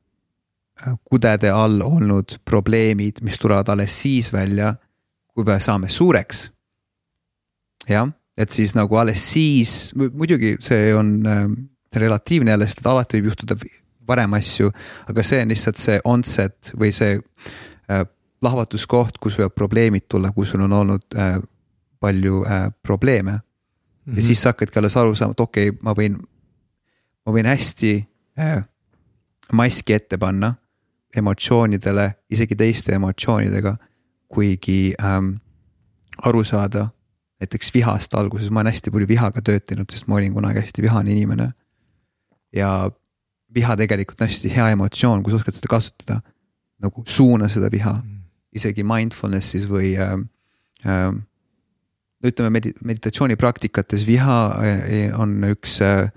kudede 1.05 1.51
all 1.51 1.83
olnud 1.85 2.39
probleemid, 2.45 3.21
mis 3.23 3.39
tulevad 3.39 3.69
alles 3.69 4.01
siis 4.03 4.33
välja, 4.33 4.75
kui 5.35 5.45
me 5.45 5.61
saame 5.61 5.89
suureks. 5.89 6.51
jah 7.89 8.09
et 8.41 8.51
siis 8.51 8.75
nagu 8.77 8.97
alles 8.97 9.21
siis, 9.33 9.75
muidugi 9.97 10.55
see 10.65 10.95
on 10.97 11.13
äh, 11.27 11.45
relatiivne 11.97 12.55
jälle, 12.55 12.69
sest 12.69 12.81
et 12.83 12.89
alati 12.89 13.21
võib 13.21 13.33
juhtuda 13.33 13.57
varem 14.09 14.35
asju, 14.39 14.71
aga 15.11 15.25
see 15.27 15.43
on 15.45 15.53
lihtsalt 15.53 15.81
see 15.81 16.01
onset 16.09 16.73
või 16.79 16.93
see 16.97 17.19
äh, 17.19 18.05
lahvatuskoht, 18.43 19.21
kus 19.21 19.39
võivad 19.39 19.57
probleemid 19.57 20.09
tulla, 20.09 20.33
kui 20.33 20.49
sul 20.49 20.65
on 20.65 20.77
olnud 20.81 21.19
äh, 21.19 21.37
palju 22.01 22.45
äh, 22.47 22.69
probleeme 22.83 23.33
mm. 23.33 23.41
-hmm. 23.41 24.17
ja 24.17 24.23
siis 24.23 24.43
sa 24.43 24.55
hakkadki 24.55 24.79
alles 24.79 24.97
aru 24.97 25.15
saama, 25.15 25.37
et 25.37 25.41
okei 25.41 25.69
okay,, 25.69 25.83
ma 25.83 25.95
võin, 25.95 26.17
ma 27.27 27.37
võin 27.37 27.51
hästi 27.51 27.93
äh, 28.39 28.65
maski 29.53 29.93
ette 29.93 30.19
panna 30.19 30.55
emotsioonidele, 31.17 32.07
isegi 32.31 32.57
teiste 32.57 32.95
emotsioonidega, 32.95 33.75
kuigi 34.31 34.95
ähm, 35.03 35.35
aru 36.23 36.45
saada 36.45 36.89
näiteks 37.41 37.73
vihast 37.75 38.15
alguses, 38.15 38.51
ma 38.51 38.61
olen 38.61 38.73
hästi 38.73 38.93
palju 38.93 39.09
vihaga 39.09 39.43
töötanud, 39.43 39.89
sest 39.91 40.07
ma 40.11 40.19
olin 40.21 40.35
kunagi 40.35 40.61
hästi 40.61 40.83
vihane 40.83 41.13
inimene. 41.13 41.53
ja 42.53 42.91
viha 43.55 43.77
tegelikult 43.77 44.21
on 44.21 44.29
hästi 44.29 44.51
hea 44.55 44.69
emotsioon, 44.75 45.23
kui 45.23 45.33
sa 45.33 45.39
oskad 45.41 45.57
seda 45.57 45.71
kasutada. 45.71 46.21
nagu 46.81 47.05
suuna 47.07 47.49
seda 47.49 47.69
viha 47.73 47.93
mm., 47.93 48.21
isegi 48.57 48.85
mindfulness'is 48.85 49.67
või 49.69 49.93
äh, 50.01 50.15
äh, 50.87 51.11
ütleme 52.25 52.51
medi-, 52.51 52.75
meditatsioonipraktikates 52.85 54.07
viha 54.09 54.39
on 55.21 55.35
üks 55.51 55.81
äh, 55.85 56.11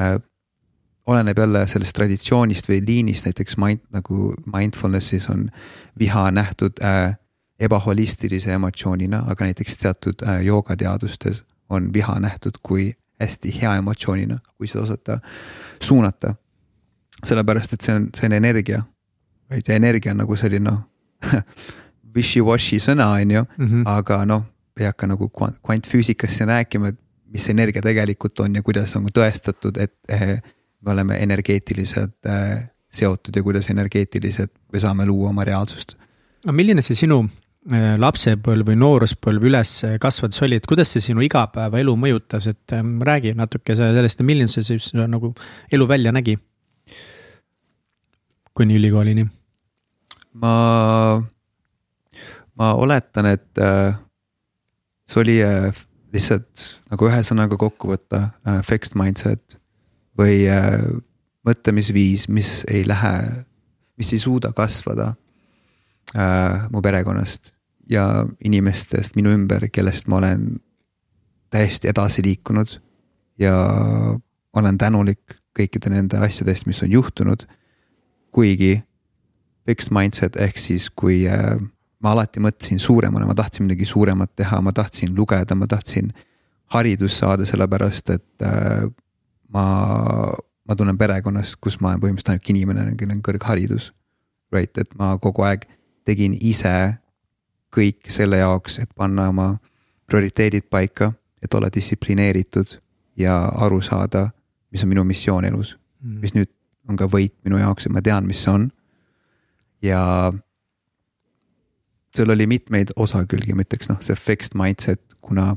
äh, 0.00 0.16
oleneb 1.06 1.38
jälle 1.38 1.66
sellest 1.66 1.96
traditsioonist 1.96 2.68
või 2.68 2.82
liinist, 2.86 3.26
näiteks 3.26 3.56
mind 3.56 3.80
nagu 3.90 4.34
mindfulness'is 4.46 5.28
on 5.30 5.48
viha 5.98 6.30
nähtud 6.30 6.78
äh, 6.84 7.16
ebaholistilise 7.58 8.52
emotsioonina, 8.52 9.24
aga 9.26 9.44
näiteks 9.44 9.76
teatud 9.76 10.22
äh, 10.26 10.42
joogateadustes 10.42 11.44
on 11.68 11.92
viha 11.92 12.20
nähtud 12.20 12.58
kui 12.62 12.92
hästi 13.20 13.60
hea 13.62 13.74
emotsioonina, 13.76 14.38
kui 14.56 14.66
seda 14.66 14.84
osata 14.84 15.18
suunata. 15.80 16.34
sellepärast, 17.24 17.72
et 17.72 17.80
see 17.80 17.94
on, 17.94 18.08
see 18.16 18.26
on 18.26 18.32
energia, 18.32 18.82
vaid 19.50 19.68
energia 19.70 20.10
on 20.10 20.18
nagu 20.24 20.36
selline 20.36 20.70
noh 20.70 20.80
wishy-washy 22.16 22.80
sõna, 22.82 23.12
on 23.14 23.30
ju, 23.30 23.44
mhm. 23.58 23.84
aga 23.86 24.24
noh, 24.26 24.42
ei 24.80 24.88
hakka 24.88 25.06
nagu 25.06 25.28
kvantfüüsikast 25.30 26.40
siin 26.40 26.50
rääkima, 26.50 26.92
et 26.92 26.98
mis 27.32 27.48
energia 27.48 27.82
tegelikult 27.84 28.40
on 28.44 28.58
ja 28.58 28.62
kuidas 28.62 28.96
on 28.96 29.06
tõestatud, 29.14 29.78
et 29.80 29.94
eh, 30.08 30.40
me 30.82 30.92
oleme 30.92 31.18
energeetiliselt 31.22 32.26
eh, 32.26 32.58
seotud 32.92 33.36
ja 33.36 33.42
kuidas 33.42 33.70
energeetiliselt 33.70 34.52
me 34.72 34.78
saame 34.82 35.06
luua 35.06 35.30
oma 35.30 35.44
reaalsust. 35.44 35.96
no 36.46 36.52
milline 36.52 36.82
see 36.82 36.98
sinu 36.98 37.22
Äh, 37.70 37.92
lapsepõlv 37.94 38.72
või 38.72 38.74
nooruspõlv 38.74 39.44
üles 39.46 39.70
kasvades 40.02 40.40
oli, 40.42 40.56
et 40.58 40.64
kuidas 40.66 40.90
see 40.90 41.04
sinu 41.04 41.22
igapäevaelu 41.22 41.92
mõjutas, 41.94 42.48
et 42.50 42.74
räägi 42.74 43.36
natuke 43.38 43.76
sellest, 43.78 44.22
milline 44.26 44.50
see 44.50 44.66
siis 44.66 44.88
nagu 44.98 45.30
elu 45.70 45.86
välja 45.86 46.10
nägi? 46.10 46.34
kuni 48.52 48.74
ülikoolini. 48.76 49.28
ma, 50.42 51.22
ma 52.58 52.74
oletan, 52.74 53.30
et 53.30 53.62
äh, 53.62 53.94
see 55.06 55.22
oli 55.22 55.38
äh, 55.46 55.70
lihtsalt 56.12 56.66
nagu 56.90 57.06
ühe 57.06 57.22
sõnaga 57.22 57.56
kokku 57.62 57.94
võtta 57.94 58.24
äh,, 58.42 58.58
fixed 58.66 58.98
mindset 58.98 59.54
või 60.18 60.44
äh, 60.50 60.78
mõtlemisviis, 61.46 62.28
mis 62.28 62.62
ei 62.70 62.84
lähe, 62.88 63.44
mis 63.98 64.12
ei 64.12 64.22
suuda 64.22 64.52
kasvada 64.56 65.14
äh, 66.16 66.68
mu 66.70 66.82
perekonnast 66.82 67.52
ja 67.90 68.26
inimestest 68.44 69.16
minu 69.18 69.32
ümber, 69.34 69.68
kellest 69.72 70.08
ma 70.08 70.20
olen 70.22 70.60
täiesti 71.52 71.88
edasi 71.88 72.24
liikunud. 72.24 72.80
ja 73.38 73.56
olen 74.52 74.78
tänulik 74.78 75.38
kõikide 75.58 75.90
nende 75.90 76.18
asjade 76.20 76.52
eest, 76.52 76.66
mis 76.66 76.82
on 76.82 76.92
juhtunud. 76.92 77.46
kuigi 78.32 78.82
fixed 79.66 79.92
mindset 79.92 80.36
ehk 80.36 80.58
siis, 80.58 80.90
kui 80.90 81.26
äh, 81.28 81.56
ma 82.02 82.12
alati 82.12 82.40
mõtlesin 82.40 82.80
suuremana, 82.80 83.26
ma 83.26 83.34
tahtsin 83.34 83.66
midagi 83.66 83.84
suuremat 83.84 84.32
teha, 84.36 84.60
ma 84.60 84.72
tahtsin 84.72 85.14
lugeda, 85.16 85.54
ma 85.54 85.66
tahtsin 85.66 86.12
haridust 86.74 87.20
saada, 87.20 87.44
sellepärast 87.44 88.10
et 88.10 88.46
äh, 88.46 88.88
ma, 89.52 89.64
ma 90.68 90.76
tunnen 90.76 90.98
perekonnast, 90.98 91.58
kus 91.60 91.78
ma 91.80 91.92
olen 91.92 92.02
põhimõtteliselt 92.02 92.34
ainuke 92.34 92.52
inimene, 92.54 92.86
kellel 92.96 93.18
on 93.18 93.24
kõrgharidus. 93.26 93.90
Right, 94.52 94.76
et 94.78 94.92
ma 95.00 95.14
kogu 95.20 95.46
aeg 95.48 95.64
tegin 96.04 96.34
ise 96.40 96.74
kõik 97.72 98.10
selle 98.12 98.42
jaoks, 98.42 98.78
et 98.82 98.90
panna 98.96 99.30
oma 99.32 99.54
prioriteedid 100.10 100.68
paika, 100.70 101.12
et 101.42 101.54
olla 101.54 101.70
distsiplineeritud 101.72 102.76
ja 103.16 103.38
aru 103.64 103.80
saada, 103.82 104.28
mis 104.72 104.84
on 104.84 104.92
minu 104.92 105.04
missioon 105.04 105.44
elus 105.48 105.74
mm.. 106.00 106.20
mis 106.20 106.34
nüüd 106.36 106.50
on 106.88 106.98
ka 106.98 107.08
võit 107.10 107.34
minu 107.46 107.60
jaoks, 107.60 107.86
et 107.86 107.94
ma 107.94 108.02
tean, 108.04 108.26
mis 108.28 108.42
see 108.42 108.52
on. 108.52 108.70
ja 109.82 110.02
seal 112.12 112.30
oli 112.34 112.46
mitmeid 112.46 112.92
osakülgi, 112.96 113.54
ma 113.56 113.64
ütleks 113.64 113.88
noh, 113.90 114.00
see 114.04 114.16
fixed 114.18 114.56
mindset, 114.58 115.00
kuna 115.24 115.54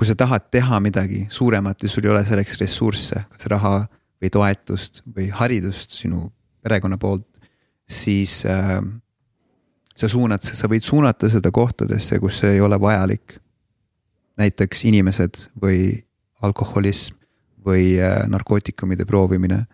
kui 0.00 0.08
sa 0.08 0.14
tahad 0.16 0.46
teha 0.48 0.78
midagi 0.80 1.26
suuremat 1.28 1.82
ja 1.84 1.88
sul 1.92 2.06
ei 2.06 2.10
ole 2.14 2.22
selleks 2.24 2.54
ressursse, 2.56 3.20
kas 3.28 3.44
raha 3.52 3.82
või 4.16 4.30
toetust 4.32 5.02
või 5.04 5.26
haridust 5.28 5.92
sinu 5.92 6.22
perekonna 6.64 6.96
poolt, 6.96 7.26
siis 7.84 8.38
äh, 8.48 8.78
sa 9.92 10.08
suunad, 10.08 10.40
sa 10.40 10.70
võid 10.72 10.86
suunata 10.86 11.28
seda 11.28 11.52
kohtadesse, 11.52 12.16
kus 12.16 12.38
see 12.40 12.54
ei 12.54 12.62
ole 12.64 12.78
vajalik. 12.80 13.36
näiteks 14.40 14.86
inimesed 14.88 15.36
või 15.60 16.00
alkoholism 16.40 17.18
või 17.66 18.00
äh, 18.00 18.24
narkootikumide 18.24 19.04
proovimine 19.04 19.66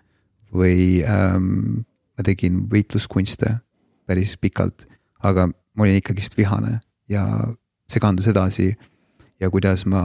või 0.51 1.05
ähm, 1.07 1.87
ma 2.19 2.27
tegin 2.27 2.67
võitluskunste 2.67 3.61
päris 4.07 4.35
pikalt, 4.43 4.89
aga 5.23 5.47
ma 5.47 5.87
olin 5.87 6.03
ikkagist 6.03 6.35
vihane 6.37 6.81
ja 7.07 7.23
segandus 7.87 8.27
edasi 8.27 8.73
ja 9.41 9.51
kuidas 9.51 9.87
ma 9.87 10.03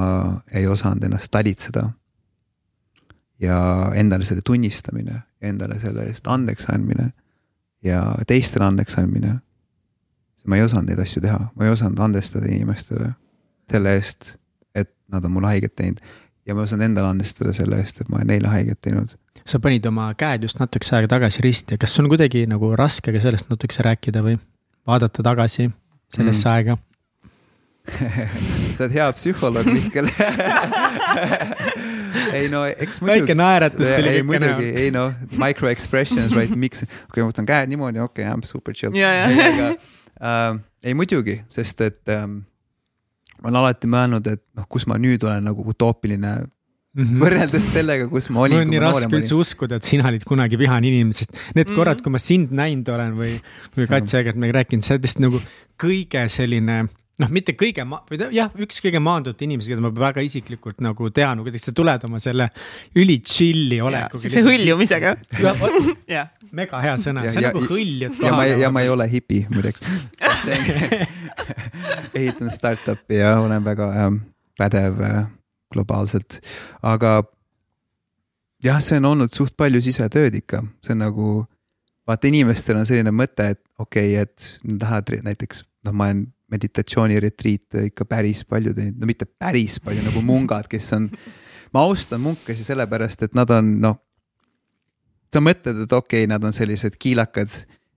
ei 0.54 0.68
osanud 0.68 1.04
ennast 1.04 1.32
talitseda. 1.32 1.90
ja 3.42 3.92
endale 3.96 4.26
selle 4.26 4.42
tunnistamine, 4.46 5.22
endale 5.42 5.80
selle 5.80 6.04
eest 6.06 6.28
andeks 6.30 6.68
andmine 6.70 7.08
ja 7.84 8.16
teistele 8.28 8.66
andeks 8.66 8.98
andmine. 8.98 9.40
ma 10.48 10.58
ei 10.58 10.64
osanud 10.66 10.90
neid 10.90 11.00
asju 11.00 11.22
teha, 11.22 11.40
ma 11.56 11.66
ei 11.66 11.72
osanud 11.72 12.00
andestada 12.00 12.50
inimestele 12.50 13.12
selle 13.72 13.94
eest, 13.96 14.34
et 14.76 14.90
nad 15.14 15.26
on 15.26 15.32
mulle 15.32 15.48
haiget 15.48 15.76
teinud. 15.76 16.00
ja 16.46 16.56
ma 16.56 16.62
ei 16.62 16.70
osanud 16.70 16.86
endale 16.86 17.08
andestada 17.08 17.54
selle 17.54 17.80
eest, 17.82 18.02
et 18.02 18.10
ma 18.10 18.18
olen 18.20 18.28
neile 18.34 18.48
haiget 18.48 18.82
teinud. 18.82 19.18
sa 19.46 19.60
panid 19.60 19.86
oma 19.86 20.14
käed 20.14 20.44
just 20.46 20.60
natukese 20.60 20.96
aega 20.96 21.16
tagasi 21.18 21.42
risti, 21.46 21.78
kas 21.78 22.00
on 22.00 22.10
kuidagi 22.10 22.46
nagu 22.50 22.76
raske 22.76 23.14
ka 23.14 23.20
sellest 23.20 23.50
natukese 23.50 23.86
rääkida 23.86 24.26
või 24.26 24.38
vaadata 24.88 25.24
tagasi 25.24 25.70
sellesse 26.14 26.50
mm. 26.50 26.54
aega? 26.54 26.78
sa 28.78 28.86
oled 28.86 28.98
hea 28.98 29.08
psühholoog, 29.18 29.72
Mihkel 29.76 30.10
ei 32.38 32.48
no 32.52 32.64
eks 32.70 33.02
muidugi. 33.02 33.22
väike 33.22 33.36
naeratus 33.38 33.92
tuli 33.96 34.14
kõik 34.20 34.46
näha. 34.46 34.70
ei 34.84 34.94
no 34.94 35.08
micro 35.42 35.72
expressions, 35.72 36.36
right, 36.38 36.56
miks, 36.56 36.86
okay,, 37.10 37.24
ma 37.24 37.32
võtan 37.32 37.50
käed 37.50 37.72
niimoodi, 37.72 38.02
okei 38.04 38.26
okay,, 38.26 38.32
I 38.32 38.40
m 38.40 38.46
super 38.48 38.78
chill. 38.78 38.96
aga 38.96 39.74
äh, 39.74 40.62
ei 40.84 40.98
muidugi, 40.98 41.42
sest 41.52 41.84
et 41.86 42.14
ähm, 42.14 42.42
ma 43.42 43.52
olen 43.52 43.62
alati 43.64 43.92
mõelnud, 43.92 44.32
et 44.32 44.44
noh, 44.58 44.68
kus 44.72 44.88
ma 44.90 45.00
nüüd 45.02 45.24
olen 45.28 45.48
nagu 45.52 45.68
utoopiline 45.74 46.42
Mm 46.92 47.06
-hmm. 47.06 47.22
võrreldes 47.24 47.66
sellega, 47.72 48.06
kus 48.12 48.26
ma 48.28 48.42
olin. 48.44 48.58
mul 48.58 48.66
on 48.66 48.72
nii 48.74 48.80
raske 48.84 49.16
üldse 49.16 49.36
uskuda, 49.40 49.78
et 49.80 49.86
sina 49.88 50.10
olid 50.10 50.26
kunagi 50.28 50.58
vihane 50.60 50.90
inimene, 50.90 51.16
sest 51.16 51.32
need 51.32 51.46
mm 51.56 51.62
-hmm. 51.72 51.78
korrad, 51.80 52.02
kui 52.04 52.12
ma 52.12 52.20
sind 52.20 52.52
näinud 52.52 52.90
olen 52.92 53.14
või, 53.16 53.38
või 53.78 53.88
Katja 53.88 54.20
Eegert 54.20 54.36
meiega 54.36 54.58
rääkinud, 54.58 54.84
sa 54.84 54.98
oled 54.98 55.08
lihtsalt 55.08 55.24
nagu 55.24 55.40
kõige 55.80 56.26
selline 56.28 56.90
noh, 57.20 57.32
mitte 57.34 57.56
kõige 57.60 57.84
ma-, 57.88 58.02
või 58.10 58.22
jah, 58.36 58.52
üks 58.64 58.80
kõige 58.84 59.02
maandunud 59.04 59.42
inimesi, 59.44 59.74
keda 59.74 59.84
ma 59.84 59.92
väga 59.96 60.24
isiklikult 60.26 60.80
nagu 60.84 61.10
tean, 61.14 61.44
kuidas 61.46 61.68
sa 61.68 61.74
tuled 61.76 62.08
oma 62.08 62.22
selle 62.24 62.48
üli 62.98 63.20
chill'i 63.26 63.82
olekuga. 63.84 64.22
siukse 64.24 64.46
hõljumisega. 64.48 65.16
mega 66.62 66.82
hea 66.84 66.96
sõna, 67.02 67.28
see 67.28 67.42
on 67.42 67.50
nagu 67.50 67.66
hõljud 67.68 68.18
kohale. 68.18 68.48
ja 68.48 68.56
ma, 68.56 68.64
ja 68.66 68.72
ma 68.74 68.86
ei 68.86 68.90
ole 68.92 69.08
hipi 69.12 69.44
muideks 69.52 69.84
ehitan 72.18 72.52
startup'i 72.52 73.22
ja 73.22 73.38
olen 73.40 73.64
väga 73.64 73.90
äh, 73.92 74.10
pädev 74.58 75.00
äh, 75.06 75.24
globaalselt, 75.74 76.42
aga 76.84 77.22
jah, 78.64 78.82
see 78.84 79.00
on 79.02 79.10
olnud 79.14 79.34
suht 79.36 79.56
palju 79.58 79.82
sisetööd 79.84 80.36
ikka, 80.42 80.64
see 80.84 80.96
on 80.96 81.04
nagu 81.06 81.32
vaata, 82.08 82.30
inimestel 82.30 82.82
on 82.82 82.88
selline 82.88 83.14
mõte, 83.16 83.52
et 83.56 83.62
okei 83.80 84.16
okay,, 84.18 84.28
et 84.28 84.50
nad 84.68 84.86
lähevad 84.86 85.28
näiteks, 85.30 85.66
noh, 85.88 85.96
ma 85.96 86.10
olen 86.10 86.26
meditatsiooniretriite 86.52 87.88
ikka 87.90 88.06
päris 88.10 88.44
palju 88.48 88.74
teinud, 88.76 89.00
no 89.00 89.10
mitte 89.10 89.26
päris 89.26 89.80
palju 89.84 90.04
nagu 90.06 90.24
mungad, 90.26 90.68
kes 90.72 90.92
on. 90.98 91.10
ma 91.72 91.86
austan 91.88 92.20
munkasi 92.22 92.66
sellepärast, 92.68 93.24
et 93.24 93.36
nad 93.38 93.50
on 93.56 93.78
noh. 93.82 94.00
sa 95.32 95.40
mõtled, 95.40 95.86
et 95.86 95.94
okei 95.94 96.26
okay,, 96.26 96.28
nad 96.28 96.44
on 96.44 96.54
sellised 96.54 96.98
kiilakad 97.00 97.54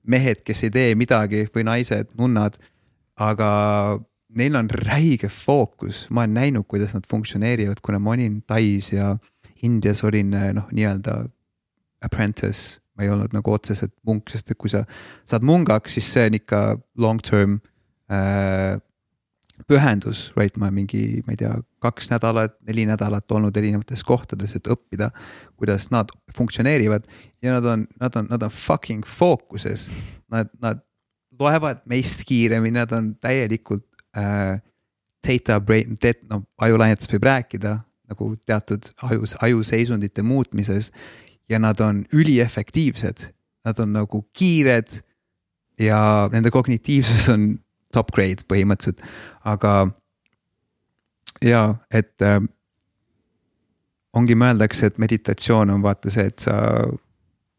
mehed, 0.07 0.45
kes 0.47 0.64
ei 0.64 0.71
tee 0.71 0.95
midagi 0.95 1.49
või 1.55 1.67
naised, 1.67 2.14
nunnad. 2.19 2.59
aga 3.14 3.51
neil 4.35 4.57
on 4.59 4.71
räige 4.71 5.29
fookus, 5.31 6.07
ma 6.11 6.23
olen 6.23 6.35
näinud, 6.35 6.67
kuidas 6.67 6.95
nad 6.95 7.07
funktsioneerivad, 7.11 7.83
kuna 7.83 7.99
ma 7.99 8.14
olin 8.14 8.43
Tais 8.43 8.93
ja 8.93 9.17
Indias 9.62 10.03
olin 10.05 10.31
noh, 10.31 10.67
nii-öelda 10.73 11.25
apprentice 12.05 12.81
ma 12.95 13.05
ei 13.05 13.11
olnud 13.11 13.35
nagu 13.35 13.55
otseselt 13.55 13.95
munk, 14.07 14.31
sest 14.31 14.53
et 14.53 14.59
kui 14.59 14.71
sa 14.71 14.85
saad 15.27 15.47
mungaks, 15.47 15.97
siis 15.97 16.11
see 16.14 16.29
on 16.31 16.38
ikka 16.38 16.61
long 17.01 17.23
term 17.23 17.59
pühendus, 19.70 20.33
right, 20.37 20.57
ma 20.61 20.70
mingi, 20.74 21.22
ma 21.27 21.35
ei 21.35 21.38
tea, 21.40 21.53
kaks 21.85 22.11
nädalat, 22.11 22.57
neli 22.66 22.85
nädalat 22.88 23.33
olnud 23.33 23.57
erinevates 23.57 24.03
kohtades, 24.07 24.57
et 24.59 24.68
õppida, 24.70 25.11
kuidas 25.61 25.88
nad 25.94 26.11
funktsioneerivad. 26.37 27.07
ja 27.42 27.55
nad 27.55 27.64
on, 27.64 27.87
nad 28.00 28.16
on, 28.16 28.29
nad 28.31 28.42
on 28.42 28.50
fucking 28.50 29.07
fookuses, 29.07 29.88
nad, 30.33 30.50
nad 30.62 30.83
loevad 31.40 31.85
meist 31.90 32.24
kiiremini, 32.27 32.79
nad 32.79 32.92
on 32.92 33.14
täielikult 33.22 33.87
äh, 34.18 34.61
data 35.24 35.61
brain, 35.61 35.96
no 36.31 36.42
ajulainetest 36.59 37.12
võib 37.14 37.29
rääkida 37.31 37.79
nagu 38.11 38.35
teatud 38.46 38.90
ajus, 39.09 39.37
ajuseisundite 39.40 40.22
muutmises. 40.22 40.92
ja 41.48 41.59
nad 41.59 41.81
on 41.81 42.07
üliefektiivsed, 42.12 43.31
nad 43.64 43.79
on 43.79 43.92
nagu 43.92 44.22
kiired 44.33 44.88
ja 45.81 46.29
nende 46.33 46.50
kognitiivsus 46.50 47.29
on 47.29 47.59
top 47.95 48.13
grade 48.15 48.47
põhimõtteliselt, 48.51 49.03
aga 49.47 49.75
ja 51.45 51.65
et 51.95 52.23
äh, 52.23 52.41
ongi 54.15 54.37
mõeldakse, 54.39 54.91
et 54.91 55.01
meditatsioon 55.03 55.73
on 55.75 55.83
vaata 55.85 56.13
see, 56.13 56.29
et 56.31 56.45
sa 56.47 56.57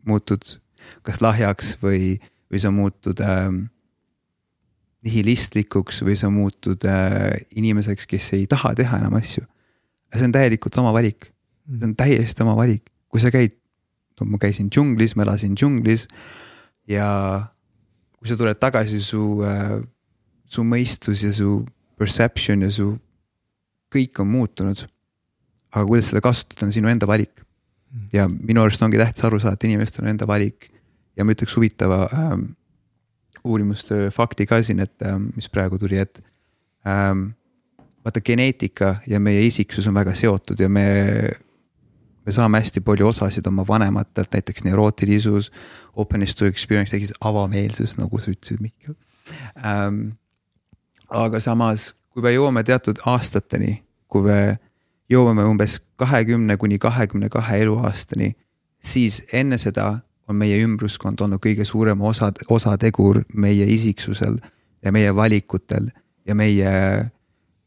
muutud 0.06 0.45
kas 1.06 1.21
lahjaks 1.24 1.76
või, 1.82 2.15
või 2.52 2.62
sa 2.62 2.71
muutud 2.74 3.19
äh, 3.26 3.50
nihilistlikuks 5.06 6.02
või 6.06 6.17
sa 6.19 6.32
muutud 6.34 6.86
äh, 6.89 7.34
inimeseks, 7.58 8.08
kes 8.10 8.32
ei 8.38 8.48
taha 8.50 8.74
teha 8.78 9.02
enam 9.04 9.17
asju. 9.19 9.45
see 10.15 10.28
on 10.30 10.32
täielikult 10.32 10.78
oma 10.80 10.93
valik, 10.95 11.28
see 11.67 11.89
on 11.89 11.95
täiesti 11.98 12.43
oma 12.45 12.56
valik, 12.56 12.88
kui 13.12 13.19
sa 13.19 13.32
käid, 13.34 13.58
no 14.19 14.30
ma 14.32 14.39
käisin 14.39 14.69
džunglis, 14.71 15.17
ma 15.17 15.26
elasin 15.26 15.58
džunglis 15.60 16.08
ja 16.88 17.10
kui 18.15 18.30
sa 18.30 18.38
tuled 18.39 18.58
tagasi, 18.62 19.02
su 19.04 19.43
äh, 19.43 19.82
su 20.55 20.63
mõistus 20.67 21.23
ja 21.25 21.31
su 21.35 21.59
perception 21.99 22.65
ja 22.65 22.71
su 22.71 22.93
kõik 23.93 24.21
on 24.23 24.31
muutunud. 24.31 24.85
aga 25.75 25.83
kuidas 25.89 26.11
seda 26.11 26.21
kasutada, 26.23 26.65
on 26.65 26.71
sinu 26.71 26.87
enda 26.91 27.07
valik. 27.07 27.43
ja 28.13 28.27
minu 28.27 28.61
arust 28.61 28.81
ongi 28.83 28.97
tähtis 28.97 29.23
aru 29.23 29.39
saada, 29.39 29.55
et 29.55 29.63
inimestel 29.63 30.05
on 30.05 30.13
enda 30.13 30.27
valik. 30.27 30.69
ja 31.15 31.23
ma 31.23 31.31
ütleks 31.31 31.55
huvitava 31.55 32.09
ähm, 32.13 32.51
uurimustöö 33.43 34.11
fakti 34.11 34.45
ka 34.45 34.61
siin, 34.63 34.79
et 34.79 35.01
ähm, 35.01 35.29
mis 35.35 35.49
praegu 35.49 35.79
tuli, 35.79 35.97
et 35.97 36.23
ähm,. 36.87 37.31
vaata 38.05 38.21
geneetika 38.21 38.95
ja 39.07 39.19
meie 39.19 39.41
isiksus 39.47 39.87
on 39.87 39.93
väga 39.93 40.13
seotud 40.13 40.59
ja 40.59 40.69
me 40.69 40.85
me 42.25 42.33
saame 42.33 42.57
hästi 42.57 42.81
palju 42.81 43.07
osasid 43.07 43.47
oma 43.47 43.63
vanematelt, 43.67 44.31
näiteks 44.33 44.63
neurootilisus, 44.65 45.51
openness 45.95 46.35
to 46.35 46.45
experience 46.45 46.95
ehk 46.95 47.05
siis 47.05 47.17
avameelsus, 47.21 47.97
nagu 47.97 48.19
sa 48.19 48.31
ütlesid, 48.33 48.61
Mihkel 48.61 48.95
ähm, 49.61 50.15
aga 51.09 51.39
samas, 51.39 51.93
kui 52.13 52.23
me 52.23 52.31
jõuame 52.33 52.63
teatud 52.63 52.99
aastateni, 53.05 53.83
kui 54.07 54.25
me 54.25 54.39
jõuame 55.11 55.45
umbes 55.45 55.79
kahekümne 55.99 56.57
kuni 56.57 56.79
kahekümne 56.81 57.29
kahe 57.29 57.61
eluaastani, 57.65 58.33
siis 58.81 59.21
enne 59.33 59.57
seda 59.61 59.99
on 60.29 60.39
meie 60.39 60.57
ümbruskond 60.63 61.21
olnud 61.21 61.41
kõige 61.43 61.65
suurem 61.65 62.01
osa, 62.01 62.31
osategur 62.49 63.21
meie 63.33 63.67
isiksusel 63.69 64.39
ja 64.83 64.91
meie 64.91 65.13
valikutel 65.15 65.91
ja 66.25 66.35
meie, 66.35 66.71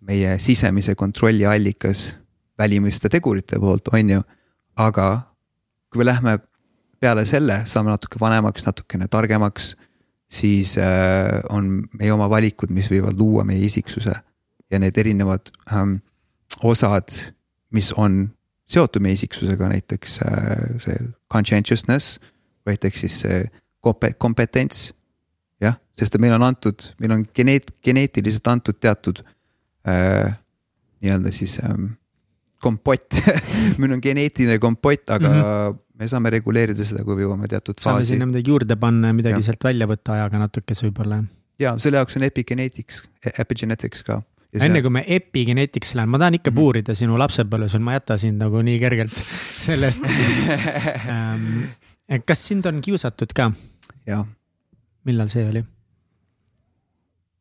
meie 0.01 0.38
sisemise 0.42 0.94
kontrolli 0.98 1.46
allikas 1.46 2.16
välimiste 2.59 3.09
tegurite 3.09 3.59
poolt, 3.62 3.88
on 3.94 4.11
ju. 4.11 4.22
aga 4.77 5.07
kui 5.90 5.98
me 5.98 6.05
lähme 6.05 6.38
peale 7.01 7.24
selle, 7.27 7.62
saame 7.66 7.90
natuke 7.90 8.18
vanemaks, 8.20 8.66
natukene 8.66 9.09
targemaks 9.09 9.77
siis 10.29 10.77
äh, 10.79 11.41
on 11.51 11.88
meie 11.99 12.12
oma 12.12 12.29
valikud, 12.31 12.73
mis 12.75 12.91
võivad 12.93 13.17
luua 13.19 13.45
meie 13.49 13.64
isiksuse 13.64 14.14
ja 14.71 14.81
need 14.81 14.99
erinevad 15.01 15.51
ähm, 15.73 15.99
osad, 16.64 17.09
mis 17.73 17.93
on 17.97 18.27
seotud 18.69 19.03
meie 19.03 19.17
isiksusega, 19.17 19.71
näiteks 19.73 20.19
äh, 20.27 20.67
see 20.85 20.99
conscientiousness 21.33 22.19
või 22.67 22.77
näiteks 22.77 23.05
siis 23.07 23.21
see 23.25 23.41
kompetents. 24.19 24.93
jah, 25.61 25.79
sest 25.97 26.19
meil 26.21 26.37
on 26.37 26.45
antud, 26.51 26.91
meil 27.01 27.17
on 27.17 27.25
geneet-, 27.35 27.73
geneetiliselt 27.85 28.53
antud 28.53 28.77
teatud 28.81 29.23
äh, 29.88 30.37
nii-öelda 31.01 31.33
siis 31.33 31.59
ähm, 31.64 31.95
kompott 32.62 33.21
meil 33.81 33.97
on 33.97 34.03
geneetiline 34.03 34.59
kompott, 34.62 35.11
aga 35.11 35.29
mm 35.29 35.44
-hmm 35.44 35.85
me 35.99 36.07
saame 36.11 36.31
reguleerida 36.33 36.87
seda, 36.87 37.03
kui 37.07 37.18
me 37.18 37.27
jõuame 37.27 37.49
teatud 37.51 37.79
faasi. 37.79 37.90
saame 37.90 38.07
sinna 38.07 38.29
midagi 38.31 38.53
juurde 38.53 38.77
panna 38.79 39.11
ja 39.11 39.16
midagi 39.18 39.40
ja. 39.42 39.47
sealt 39.51 39.64
välja 39.66 39.88
võtta 39.90 40.14
ajaga 40.14 40.42
natukese 40.44 40.87
võib-olla. 40.87 41.23
ja 41.59 41.75
selle 41.83 42.01
jaoks 42.01 42.18
on 42.21 42.27
epigenetics, 42.29 43.03
epigenetics 43.35 44.05
ka. 44.07 44.21
enne 44.55 44.83
kui 44.85 44.94
me 44.94 45.03
epigenetics 45.18 45.97
läheme, 45.99 46.14
ma 46.14 46.23
tahan 46.23 46.38
ikka 46.38 46.53
mhm. 46.53 46.61
puurida 46.61 46.94
sinu 46.99 47.18
lapsepõlves, 47.21 47.79
ma 47.83 47.97
ei 47.97 48.01
jäta 48.01 48.18
sind 48.23 48.42
nagu 48.42 48.62
nii 48.64 48.79
kergelt 48.83 49.23
sellest 49.66 50.07
ähm, 50.07 51.66
kas 52.25 52.47
sind 52.47 52.68
on 52.71 52.79
kiusatud 52.85 53.35
ka? 53.35 53.51
jah. 54.07 54.23
millal 55.09 55.35
see 55.35 55.49
oli? 55.51 55.64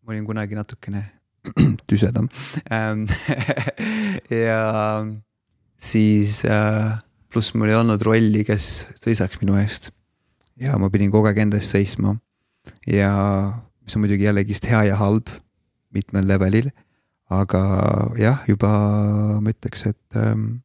ma 0.01 0.15
olin 0.15 0.25
kunagi 0.25 0.57
natukene 0.57 1.05
tüsedam 1.89 2.29
ähm, 2.71 3.05
ja 4.45 5.05
siis 5.77 6.43
äh, 6.45 6.97
pluss 7.31 7.53
mul 7.53 7.71
ei 7.71 7.77
olnud 7.77 8.01
rolli, 8.05 8.43
kes 8.47 8.87
seisaks 8.97 9.41
minu 9.41 9.57
eest. 9.59 9.91
ja 10.59 10.77
ma 10.81 10.89
pidin 10.93 11.11
kogu 11.13 11.29
aeg 11.29 11.43
enda 11.45 11.59
eest 11.59 11.75
seisma. 11.75 12.15
ja 12.87 13.13
mis 13.83 13.95
on 13.95 14.03
muidugi 14.03 14.27
jällegist 14.27 14.67
hea 14.69 14.83
ja 14.91 14.99
halb 14.99 15.31
mitmel 15.93 16.27
levelil. 16.27 16.71
aga 17.29 17.61
jah, 18.19 18.43
juba 18.47 18.71
ma 19.43 19.51
ütleks, 19.51 19.85
et 19.89 20.19
ähm, 20.19 20.61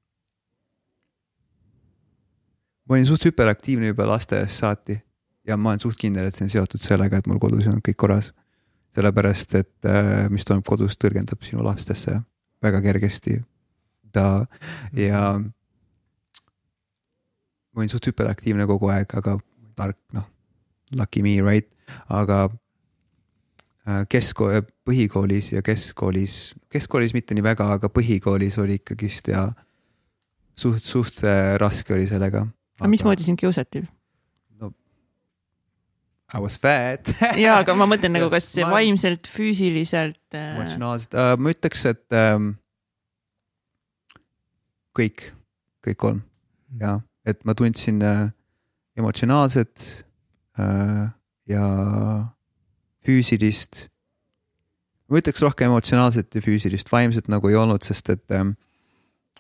ma 2.86 2.94
olin 2.94 3.08
suht 3.08 3.24
hüperaktiivne 3.26 3.90
juba 3.90 4.06
lasteaiast 4.06 4.62
saati 4.62 5.00
ja 5.48 5.56
ma 5.58 5.72
olen 5.72 5.82
suht 5.82 5.98
kindel, 5.98 6.28
et 6.28 6.38
see 6.38 6.46
on 6.46 6.52
seotud 6.52 6.82
sellega, 6.82 7.18
et 7.18 7.28
mul 7.30 7.40
kodus 7.42 7.66
olnud 7.66 7.82
kõik 7.86 7.98
korras. 7.98 8.30
Sellepärast, 8.96 9.55
et 9.61 9.88
äh, 9.88 10.28
mis 10.33 10.44
toimub 10.44 10.66
kodus, 10.68 10.98
tõrgendab 11.00 11.42
sinu 11.46 11.64
lastesse 11.64 12.20
väga 12.62 12.83
kergesti. 12.85 13.40
ta 14.12 14.46
ja 14.92 15.40
ma 17.72 17.81
olin 17.81 17.88
suht 17.88 18.07
hüperaktiivne 18.11 18.66
kogu 18.68 18.90
aeg, 18.92 19.14
aga 19.16 19.38
tark, 19.78 19.96
noh, 20.12 20.26
lucky 20.98 21.22
me, 21.24 21.38
right, 21.40 21.68
aga 22.12 22.44
äh, 23.88 24.05
keskkool, 24.12 24.61
põhikoolis 24.85 25.52
ja 25.55 25.62
keskkoolis, 25.64 26.55
keskkoolis 26.72 27.16
mitte 27.16 27.35
nii 27.35 27.46
väga, 27.46 27.70
aga 27.78 27.88
põhikoolis 27.88 28.61
oli 28.61 28.76
ikkagist 28.83 29.33
ja 29.33 29.46
suht, 30.52 30.85
suht 30.85 31.24
äh, 31.24 31.57
raske 31.62 31.96
oli 31.96 32.07
sellega. 32.11 32.44
aga 32.81 32.92
mismoodi 32.92 33.24
sind 33.24 33.40
kiusati? 33.40 33.87
I 36.32 36.40
was 36.40 36.56
fat 36.60 37.12
jaa, 37.42 37.60
aga 37.60 37.76
ma 37.76 37.86
mõtlen 37.90 38.14
nagu, 38.16 38.30
kas 38.32 38.48
ma... 38.62 38.72
vaimselt, 38.78 39.28
füüsiliselt 39.30 40.36
äh.... 40.36 40.54
emotsionaalselt 40.56 41.16
uh,, 41.16 41.34
ma 41.40 41.52
ütleks, 41.52 41.84
et 41.90 42.18
um, 42.18 42.52
kõik, 44.96 45.26
kõik 45.84 46.00
kolm 46.00 46.22
ja, 46.80 46.98
et 47.28 47.42
ma 47.48 47.56
tundsin 47.58 48.00
uh, 48.04 48.26
emotsionaalset 48.98 49.88
uh, 50.60 51.08
ja 51.48 51.66
füüsilist. 53.04 53.88
ma 55.08 55.20
ütleks 55.20 55.42
rohkem 55.44 55.70
emotsionaalset 55.70 56.34
ja 56.34 56.44
füüsilist, 56.44 56.92
vaimset 56.92 57.28
nagu 57.32 57.50
ei 57.50 57.58
olnud, 57.58 57.84
sest 57.84 58.12
et 58.14 58.38
um, 58.38 58.54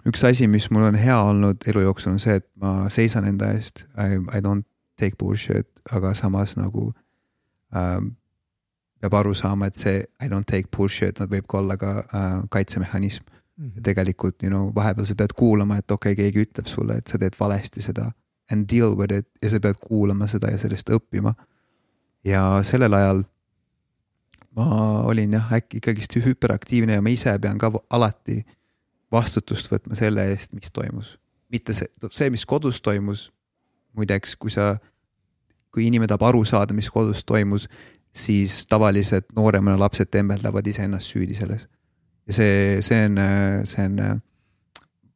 üks 0.08 0.24
asi, 0.26 0.48
mis 0.50 0.68
mul 0.74 0.90
on 0.90 0.98
hea 0.98 1.16
olnud 1.22 1.64
elu 1.70 1.86
jooksul, 1.86 2.16
on 2.16 2.22
see, 2.22 2.40
et 2.42 2.48
ma 2.60 2.90
seisan 2.92 3.28
enda 3.28 3.52
eest. 3.54 3.86
I, 3.96 4.18
I 4.34 4.42
don't 4.42 4.66
take 5.02 5.18
bullshit, 5.20 5.68
aga 5.92 6.14
samas 6.18 6.56
nagu 6.58 6.90
ähm, 7.76 8.14
peab 9.02 9.18
aru 9.18 9.34
saama, 9.34 9.68
et 9.70 9.76
see 9.80 10.00
I 10.22 10.30
don't 10.30 10.48
take 10.48 10.70
bullshit, 10.76 11.20
nad 11.20 11.30
võib 11.32 11.48
ka 11.50 11.60
olla 11.60 11.76
ka 11.80 11.92
äh, 12.02 12.42
kaitsemehhanism 12.54 13.24
mm. 13.26 13.68
-hmm. 13.68 13.82
tegelikult, 13.82 14.42
you 14.42 14.50
know, 14.50 14.70
vahepeal 14.74 15.06
sa 15.06 15.14
pead 15.14 15.34
kuulama, 15.36 15.78
et 15.78 15.90
okei 15.90 16.12
okay,, 16.12 16.24
keegi 16.24 16.46
ütleb 16.46 16.66
sulle, 16.66 16.96
et 16.98 17.06
sa 17.06 17.18
teed 17.18 17.38
valesti 17.40 17.82
seda. 17.82 18.12
And 18.50 18.66
deal 18.70 18.96
with 18.96 19.14
it 19.14 19.28
ja 19.42 19.48
sa 19.48 19.60
pead 19.60 19.78
kuulama 19.80 20.26
seda 20.26 20.50
ja 20.50 20.58
sellest 20.58 20.90
õppima. 20.90 21.34
ja 22.24 22.60
sellel 22.62 22.92
ajal 22.92 23.24
ma 24.56 25.02
olin 25.08 25.32
jah, 25.32 25.52
äkki 25.52 25.80
ikkagist 25.80 26.16
hüperaktiivne 26.24 26.98
ja 26.98 27.02
ma 27.02 27.08
ise 27.12 27.32
pean 27.38 27.58
ka 27.58 27.72
alati 27.90 28.42
vastutust 29.12 29.70
võtma 29.72 29.96
selle 29.98 30.26
eest, 30.32 30.52
mis 30.52 30.72
toimus. 30.72 31.18
mitte 31.52 31.74
see, 31.76 31.88
see, 32.10 32.30
mis 32.32 32.46
kodus 32.48 32.80
toimus, 32.80 33.26
muideks, 33.92 34.36
kui 34.40 34.50
sa, 34.50 34.78
kui 35.72 35.86
inimene 35.88 36.10
tahab 36.10 36.28
aru 36.28 36.44
saada, 36.48 36.74
mis 36.76 36.90
kodus 36.92 37.24
toimus, 37.24 37.68
siis 38.12 38.66
tavaliselt 38.68 39.30
nooremana 39.36 39.78
lapsed 39.80 40.10
tembeldavad 40.12 40.66
iseennast 40.66 41.14
süüdi 41.14 41.34
selles. 41.34 41.68
ja 42.26 42.32
see, 42.36 42.82
see 42.84 43.06
on, 43.08 43.16
see 43.66 43.84
on 43.88 44.20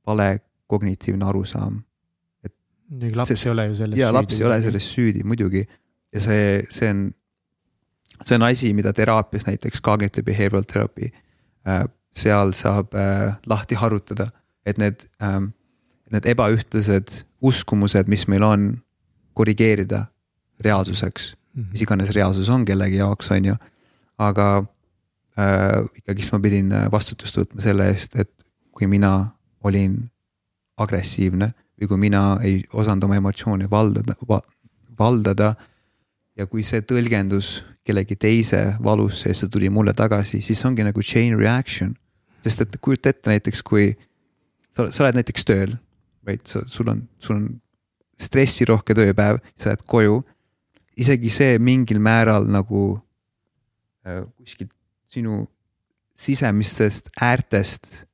vale 0.07 0.41
kognitiivne 0.67 1.25
arusaam. 1.29 1.83
muidugi 2.91 3.19
laps 3.19 3.35
see, 3.35 3.49
ei 3.49 3.53
ole 3.53 3.67
ju 3.67 3.77
selles 3.83 3.99
jaa, 4.01 4.13
laps 4.15 4.41
ei 4.41 4.47
ole 4.47 4.63
selles 4.63 4.89
süüdi, 4.95 5.25
muidugi. 5.25 5.67
ja 6.13 6.21
see, 6.25 6.65
see 6.71 6.91
on, 6.91 7.05
see 8.23 8.39
on 8.39 8.49
asi, 8.49 8.73
mida 8.75 8.93
teraapias 8.97 9.47
näiteks 9.47 9.83
cognitive 9.85 10.25
behavioral 10.25 10.65
therapy 10.65 11.13
äh, 11.69 11.85
seal 12.17 12.57
saab 12.57 12.97
äh, 12.97 13.37
lahti 13.47 13.77
harutada, 13.77 14.31
et 14.65 14.81
need 14.81 15.05
ähm,, 15.23 15.53
need 16.11 16.27
ebaühtlased 16.31 17.25
uskumused, 17.43 18.09
mis 18.09 18.25
meil 18.31 18.45
on, 18.47 18.69
korrigeerida 19.37 20.07
reaalsuseks 20.61 21.37
mm, 21.37 21.63
-hmm. 21.63 21.73
mis 21.73 21.83
iganes 21.83 22.11
reaalsus 22.15 22.49
on 22.49 22.65
kellegi 22.65 22.97
jaoks, 22.97 23.31
on 23.31 23.45
ju. 23.45 23.55
aga 24.19 24.65
äh, 25.39 25.85
ikkagist 25.95 26.33
ma 26.33 26.41
pidin 26.41 26.73
äh, 26.73 26.91
vastutust 26.93 27.37
võtma 27.37 27.61
selle 27.61 27.89
eest, 27.91 28.17
et 28.17 28.31
kui 28.73 28.87
mina 28.87 29.31
olin 29.65 30.11
agressiivne 30.77 31.53
või 31.81 31.89
kui 31.89 31.97
mina 31.97 32.39
ei 32.43 32.63
osanud 32.73 33.05
oma 33.05 33.17
emotsioone 33.17 33.71
valdada 33.71 34.15
va,, 34.29 34.41
valdada. 34.99 35.55
ja 36.37 36.47
kui 36.47 36.63
see 36.63 36.81
tõlgendus 36.81 37.63
kellegi 37.85 38.17
teise 38.17 38.77
valusse 38.83 39.29
ja 39.29 39.35
see 39.35 39.49
tuli 39.49 39.71
mulle 39.71 39.93
tagasi, 39.93 40.43
siis 40.43 40.65
ongi 40.65 40.85
nagu 40.85 41.03
chain 41.03 41.39
reaction. 41.39 41.95
sest 42.43 42.61
et 42.61 42.77
kujuta 42.81 43.09
ette 43.09 43.31
näiteks, 43.31 43.63
kui 43.63 43.97
sa, 44.77 44.91
sa 44.91 45.03
oled 45.03 45.15
näiteks 45.15 45.45
tööl 45.45 45.77
vaid 46.27 46.43
sa, 46.45 46.63
sul 46.67 46.91
on, 46.91 47.03
sul 47.23 47.39
on 47.39 47.47
stressirohke 48.21 48.97
tööpäev, 48.97 49.41
sa 49.59 49.71
lähed 49.71 49.85
koju. 49.89 50.21
Isegi 50.97 51.31
see 51.33 51.59
mingil 51.63 52.01
määral 52.03 52.47
nagu 52.49 52.97
äh, 54.07 54.25
kuskilt 54.37 54.73
sinu 55.13 55.45
sisemistest 56.17 57.11
äärtest 57.21 58.07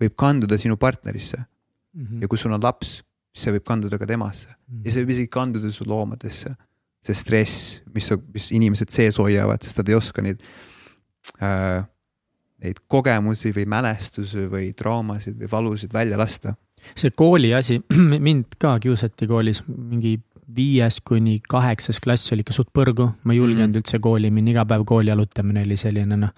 võib 0.00 0.16
kanduda 0.18 0.58
sinu 0.60 0.76
partnerisse 0.80 1.38
mm. 1.38 2.04
-hmm. 2.04 2.22
ja 2.22 2.28
kui 2.28 2.38
sul 2.38 2.52
on 2.52 2.62
laps, 2.62 3.00
siis 3.32 3.46
see 3.46 3.54
võib 3.56 3.66
kanduda 3.68 3.98
ka 3.98 4.06
temasse 4.06 4.48
mm 4.48 4.54
-hmm. 4.54 4.82
ja 4.84 4.92
see 4.92 5.04
võib 5.04 5.14
isegi 5.16 5.28
kanduda 5.28 5.70
su 5.70 5.84
loomadesse. 5.86 6.54
see 7.00 7.14
stress, 7.14 7.80
mis, 7.94 8.10
mis 8.34 8.50
inimesed 8.52 8.90
sees 8.92 9.16
hoiavad, 9.18 9.62
sest 9.62 9.78
nad 9.78 9.88
ei 9.88 9.94
oska 9.94 10.22
neid 10.22 10.42
äh,, 11.40 11.84
neid 12.60 12.76
kogemusi 12.86 13.54
või 13.56 13.64
mälestusi 13.64 14.44
või 14.52 14.74
traumasid 14.76 15.38
või 15.40 15.48
valusid 15.50 15.92
välja 15.92 16.18
lasta 16.18 16.54
see 16.96 17.10
kooli 17.10 17.54
asi, 17.54 17.80
mind 18.28 18.58
ka 18.58 18.78
kiusati 18.78 19.26
koolis 19.26 19.62
mingi 19.66 20.18
viies 20.56 21.00
kuni 21.06 21.38
kaheksas 21.48 22.00
klass 22.00 22.32
oli 22.34 22.44
ikka 22.44 22.54
suht 22.56 22.70
põrgu, 22.76 23.10
ma 23.24 23.34
ei 23.34 23.40
julgenud 23.40 23.70
mm 23.70 23.80
üldse 23.80 24.00
kooli 24.02 24.30
minna, 24.34 24.50
iga 24.50 24.64
päev 24.68 24.82
kooli 24.88 25.12
jalutamine 25.12 25.62
oli 25.64 25.76
selline 25.78 26.16
noh 26.18 26.32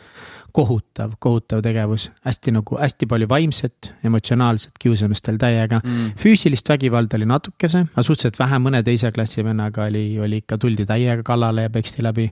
kohutav, 0.52 1.12
kohutav 1.18 1.62
tegevus, 1.64 2.10
hästi 2.26 2.52
nagu 2.52 2.76
hästi 2.76 3.06
palju 3.08 3.28
vaimset, 3.28 3.92
emotsionaalset 4.04 4.76
kiusamist 4.80 5.28
oli 5.32 5.40
täiega. 5.40 5.80
Mm.. 5.84 6.12
füüsilist 6.20 6.68
vägivalda 6.68 7.16
oli 7.16 7.28
natukese, 7.28 7.86
aga 7.88 8.04
suhteliselt 8.04 8.38
vähe, 8.40 8.58
mõne 8.62 8.82
teise 8.84 9.10
klassi 9.16 9.44
vennaga 9.44 9.86
oli, 9.88 10.04
oli 10.20 10.42
ikka, 10.42 10.58
tuldi 10.60 10.86
täiega 10.88 11.24
kallale 11.26 11.66
ja 11.66 11.72
peksti 11.72 12.04
läbi. 12.04 12.28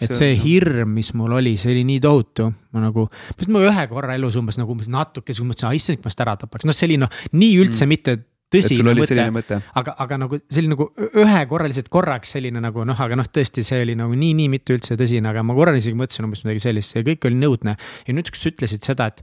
et 0.00 0.14
see 0.14 0.32
on... 0.32 0.42
hirm, 0.44 0.96
mis 0.96 1.12
mul 1.18 1.36
oli, 1.40 1.56
see 1.60 1.74
oli 1.74 1.84
nii 1.88 2.00
tohutu, 2.04 2.48
ma 2.72 2.86
nagu, 2.88 3.08
ma 3.52 3.64
ühe 3.68 3.86
korra 3.92 4.16
elus 4.16 4.40
umbes 4.40 4.60
nagu 4.60 4.72
umbes 4.72 4.88
natukese, 4.92 5.44
mõtlesin, 5.44 5.68
ah 5.68 5.76
issand, 5.76 6.00
kui 6.00 6.08
ma 6.08 6.14
seda 6.14 6.28
ära 6.28 6.36
tapaks, 6.44 6.68
noh, 6.68 6.76
see 6.76 6.88
oli 6.88 7.00
noh, 7.04 7.12
nii 7.36 7.60
üldse 7.60 7.84
mm. 7.84 7.92
mitte 7.92 8.16
tõsine 8.52 8.94
mõte, 8.96 9.26
mõte., 9.34 9.58
aga, 9.78 9.94
aga 10.04 10.18
nagu 10.24 10.38
see 10.40 10.62
oli 10.62 10.72
nagu 10.72 10.88
ühekorraliselt 11.08 11.90
korraks 11.92 12.32
selline 12.36 12.62
nagu 12.64 12.86
noh, 12.88 13.04
aga 13.04 13.18
noh, 13.18 13.28
tõesti, 13.28 13.64
see 13.66 13.82
oli 13.84 13.96
nagu 13.98 14.16
nii, 14.16 14.32
nii 14.40 14.48
mitte 14.52 14.76
üldse 14.76 14.96
tõsine, 14.98 15.28
aga 15.30 15.44
ma 15.46 15.56
korra 15.58 15.76
isegi 15.78 15.98
mõtlesin 15.98 16.28
umbes 16.28 16.44
midagi 16.46 16.64
sellist, 16.64 16.94
see 16.94 17.04
kõik 17.06 17.28
oli 17.28 17.38
nõudne. 17.42 17.76
ja 18.08 18.16
nüüd, 18.16 18.32
kui 18.32 18.40
sa 18.40 18.52
ütlesid 18.52 18.88
seda, 18.88 19.08
et, 19.12 19.22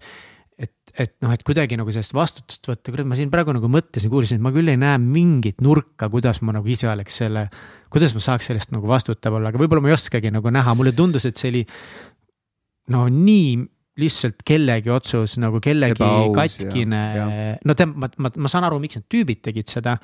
et, 0.61 0.73
et 1.07 1.13
noh, 1.25 1.33
et 1.33 1.45
kuidagi 1.47 1.79
nagu 1.79 1.93
sellest 1.93 2.15
vastutust 2.17 2.69
võtta, 2.69 2.93
kurat, 2.93 3.09
ma 3.09 3.17
siin 3.17 3.33
praegu 3.33 3.55
nagu 3.55 3.69
mõtlesin, 3.71 4.13
kuulsin, 4.13 4.39
et 4.39 4.45
ma 4.45 4.53
küll 4.55 4.73
ei 4.73 4.81
näe 4.81 4.99
mingit 5.01 5.63
nurka, 5.65 6.09
kuidas 6.13 6.43
ma 6.45 6.55
nagu 6.59 6.69
ise 6.69 6.91
oleks 6.91 7.21
selle. 7.23 7.47
kuidas 7.93 8.13
ma 8.13 8.21
saaks 8.21 8.51
sellest 8.51 8.75
nagu 8.75 8.89
vastutav 8.89 9.39
olla, 9.39 9.49
aga 9.49 9.61
võib-olla 9.61 9.85
ma 9.85 9.93
ei 9.93 9.97
oskagi 9.97 10.33
nagu 10.35 10.53
näha, 10.53 10.77
mulle 10.77 10.93
tundus, 10.93 11.25
et 11.25 11.39
see 11.39 11.53
oli 11.53 11.65
no 12.93 13.07
nii 13.09 13.55
lihtsalt 13.99 14.41
kellegi 14.45 14.91
otsus 14.91 15.37
nagu 15.39 15.61
kellegi 15.63 15.95
Ebaus, 15.95 16.33
katkine, 16.35 17.01
no 17.65 17.75
te, 17.77 17.87
ma, 17.87 18.09
ma, 18.19 18.31
ma 18.43 18.51
saan 18.51 18.67
aru, 18.67 18.79
miks 18.83 18.99
need 18.99 19.05
tüübid 19.11 19.41
tegid 19.45 19.71
seda. 19.71 19.95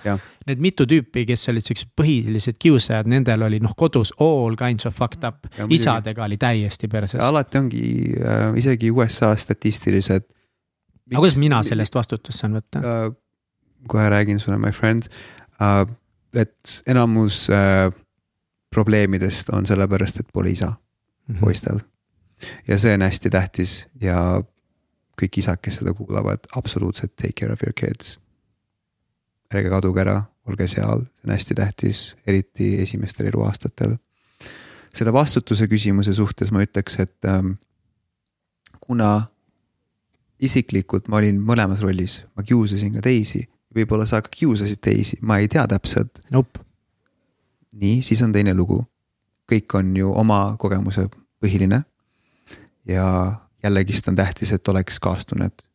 Need 0.47 0.63
mitu 0.63 0.87
tüüpi, 0.89 1.25
kes 1.27 1.43
olid 1.51 1.65
siuksed 1.65 1.91
põhilised 1.99 2.59
kiusajad, 2.61 3.09
nendel 3.11 3.43
oli 3.47 3.59
noh, 3.63 3.75
kodus 3.77 4.13
all 4.23 4.55
kinds 4.59 4.87
of 4.87 4.95
fucked 4.95 5.27
up, 5.27 5.49
isadega 5.67 6.23
oli 6.27 6.39
täiesti 6.41 6.87
perses. 6.91 7.19
alati 7.23 7.59
ongi 7.59 7.83
äh, 8.15 8.45
isegi 8.61 8.91
USA 8.95 9.33
statistilised. 9.35 10.29
aga 11.11 11.19
kuidas 11.19 11.39
mina 11.41 11.59
selle 11.67 11.83
eest 11.83 11.95
vastutust 11.97 12.39
saan 12.39 12.55
võtta 12.55 12.79
äh,? 12.79 13.09
kohe 13.91 14.09
räägin 14.13 14.39
sulle, 14.39 14.59
my 14.61 14.71
friend 14.71 15.09
uh,, 15.59 15.83
et 16.37 16.79
enamus 16.87 17.47
uh, 17.51 17.91
probleemidest 18.71 19.49
on 19.51 19.65
sellepärast, 19.67 20.21
et 20.23 20.27
pole 20.33 20.53
isa 20.55 20.69
mm 20.71 21.35
-hmm. 21.35 21.39
poistel 21.43 21.83
ja 22.67 22.77
see 22.77 22.93
on 22.93 23.05
hästi 23.05 23.29
tähtis 23.29 23.75
ja 24.01 24.43
kõik 25.21 25.41
isad, 25.41 25.61
kes 25.61 25.81
seda 25.81 25.93
kuulavad, 25.93 26.47
absoluutselt 26.57 27.15
take 27.15 27.37
care 27.39 27.53
of 27.53 27.63
your 27.63 27.73
kids. 27.77 28.17
ärge 29.51 29.69
kaduge 29.69 29.99
ära, 30.01 30.15
olge 30.47 30.67
seal, 30.71 31.03
see 31.03 31.27
on 31.27 31.33
hästi 31.35 31.57
tähtis, 31.59 32.03
eriti 32.27 32.73
esimestel 32.81 33.27
eluaastatel. 33.31 33.97
selle 34.93 35.13
vastutuse 35.13 35.67
küsimuse 35.71 36.13
suhtes 36.13 36.51
ma 36.51 36.63
ütleks, 36.63 36.99
et 36.99 37.25
ähm, 37.25 37.53
kuna 38.81 39.27
isiklikult 40.41 41.07
ma 41.07 41.21
olin 41.21 41.39
mõlemas 41.39 41.83
rollis, 41.83 42.23
ma 42.35 42.43
kiusasin 42.43 42.97
ka 42.97 43.03
teisi, 43.05 43.45
võib-olla 43.75 44.05
sa 44.05 44.21
ka 44.21 44.31
kiusasid 44.33 44.81
teisi, 44.81 45.19
ma 45.21 45.37
ei 45.37 45.47
tea 45.47 45.67
täpselt 45.67 46.23
nope.. 46.31 46.59
nii, 47.73 48.01
siis 48.01 48.21
on 48.21 48.31
teine 48.31 48.53
lugu. 48.53 48.83
kõik 49.51 49.73
on 49.75 49.95
ju 49.95 50.11
oma 50.15 50.55
kogemuse 50.59 51.09
põhiline 51.43 51.83
ja 52.87 53.33
jällegist 53.63 54.07
on 54.07 54.15
tähtis, 54.15 54.51
et 54.53 54.67
oleks 54.67 54.99
kaastunnet. 54.99 55.67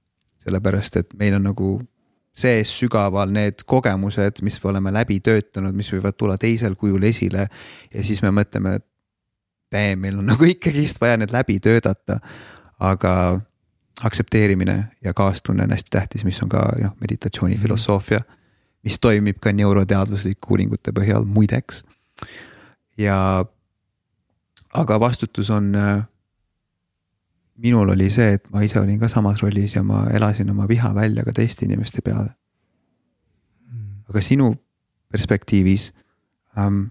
sellepärast, 0.46 0.96
et 0.96 1.14
meil 1.18 1.34
on 1.34 1.42
nagu 1.42 1.80
sees 2.36 2.70
sügaval 2.78 3.32
need 3.32 3.64
kogemused, 3.66 4.42
mis 4.42 4.60
me 4.62 4.70
oleme 4.70 4.92
läbi 4.92 5.16
töötanud, 5.20 5.74
mis 5.74 5.88
võivad 5.92 6.14
tulla 6.16 6.36
teisel 6.38 6.76
kujul 6.76 7.02
esile. 7.02 7.48
ja 7.94 8.04
siis 8.04 8.22
me 8.22 8.30
mõtleme, 8.30 8.76
et 8.76 8.86
damn, 9.72 10.00
meil 10.00 10.18
on 10.18 10.26
nagu 10.32 10.44
ikkagist 10.44 11.00
vaja 11.00 11.16
need 11.16 11.32
läbi 11.32 11.60
töötada. 11.60 12.20
aga 12.78 13.40
aktsepteerimine 14.04 14.84
ja 15.04 15.14
kaastunne 15.14 15.64
on 15.64 15.70
hästi 15.70 15.90
tähtis, 15.90 16.24
mis 16.24 16.42
on 16.42 16.48
ka 16.48 16.72
noh, 16.82 16.96
meditatsiooni 17.00 17.56
filosoofia. 17.56 18.20
mis 18.84 19.00
toimib 19.00 19.38
ka 19.40 19.52
neuroteaduslike 19.52 20.46
uuringute 20.50 20.92
põhjal 20.92 21.24
muideks. 21.24 21.84
ja 22.98 23.44
aga 24.74 25.00
vastutus 25.00 25.50
on 25.50 25.74
äh, 25.74 26.04
minul 27.62 27.92
oli 27.94 28.08
see, 28.12 28.36
et 28.36 28.44
ma 28.52 28.62
ise 28.64 28.80
olin 28.80 28.98
ka 29.00 29.08
samas 29.08 29.42
rollis 29.42 29.76
ja 29.76 29.82
ma 29.86 30.06
elasin 30.14 30.50
oma 30.52 30.68
viha 30.68 30.92
välja 30.94 31.24
ka 31.24 31.32
teiste 31.36 31.64
inimeste 31.66 32.02
peale. 32.04 32.34
Aga 34.10 34.22
sinu 34.22 34.52
perspektiivis 35.12 35.90
ähm,. 36.58 36.84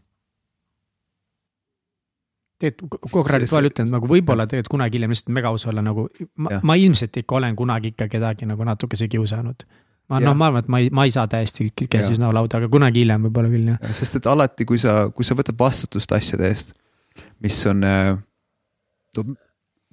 tegelikult 2.59 3.11
Kokralit 3.11 3.51
vahel 3.51 3.69
ütlen 3.69 3.89
nagu 3.91 4.07
võib-olla 4.09 4.45
tegelikult 4.47 4.77
kunagi 4.77 4.97
hiljem 4.97 5.11
lihtsalt 5.13 5.33
mega 5.35 5.51
aus 5.51 5.65
olla 5.67 5.83
nagu, 5.83 6.07
ma, 6.39 6.59
ma 6.63 6.75
ilmselt 6.79 7.17
ikka 7.21 7.35
olen 7.39 7.55
kunagi 7.55 7.91
ikka 7.93 8.07
kedagi 8.11 8.47
nagu 8.47 8.63
natukese 8.67 9.07
kiusanud 9.11 9.65
ma 10.09 10.19
noh, 10.21 10.35
ma 10.37 10.49
arvan, 10.49 10.63
et 10.63 10.69
ma 10.69 10.79
ei, 10.81 10.89
ma 10.93 11.05
ei 11.07 11.13
saa 11.13 11.27
täiesti 11.29 11.71
käsi 11.89 12.13
üsna 12.15 12.29
lauda, 12.35 12.59
aga 12.61 12.69
kunagi 12.71 13.01
hiljem 13.03 13.27
võib-olla 13.27 13.51
küll 13.51 13.71
jah 13.73 13.79
ja,. 13.81 13.93
sest 13.97 14.19
et 14.19 14.29
alati, 14.29 14.67
kui 14.69 14.79
sa, 14.81 15.09
kui 15.15 15.27
sa 15.27 15.37
võtad 15.37 15.57
vastutust 15.59 16.13
asjade 16.15 16.47
eest, 16.47 16.75
mis 17.43 17.57
on 17.71 17.83
äh, 17.87 18.13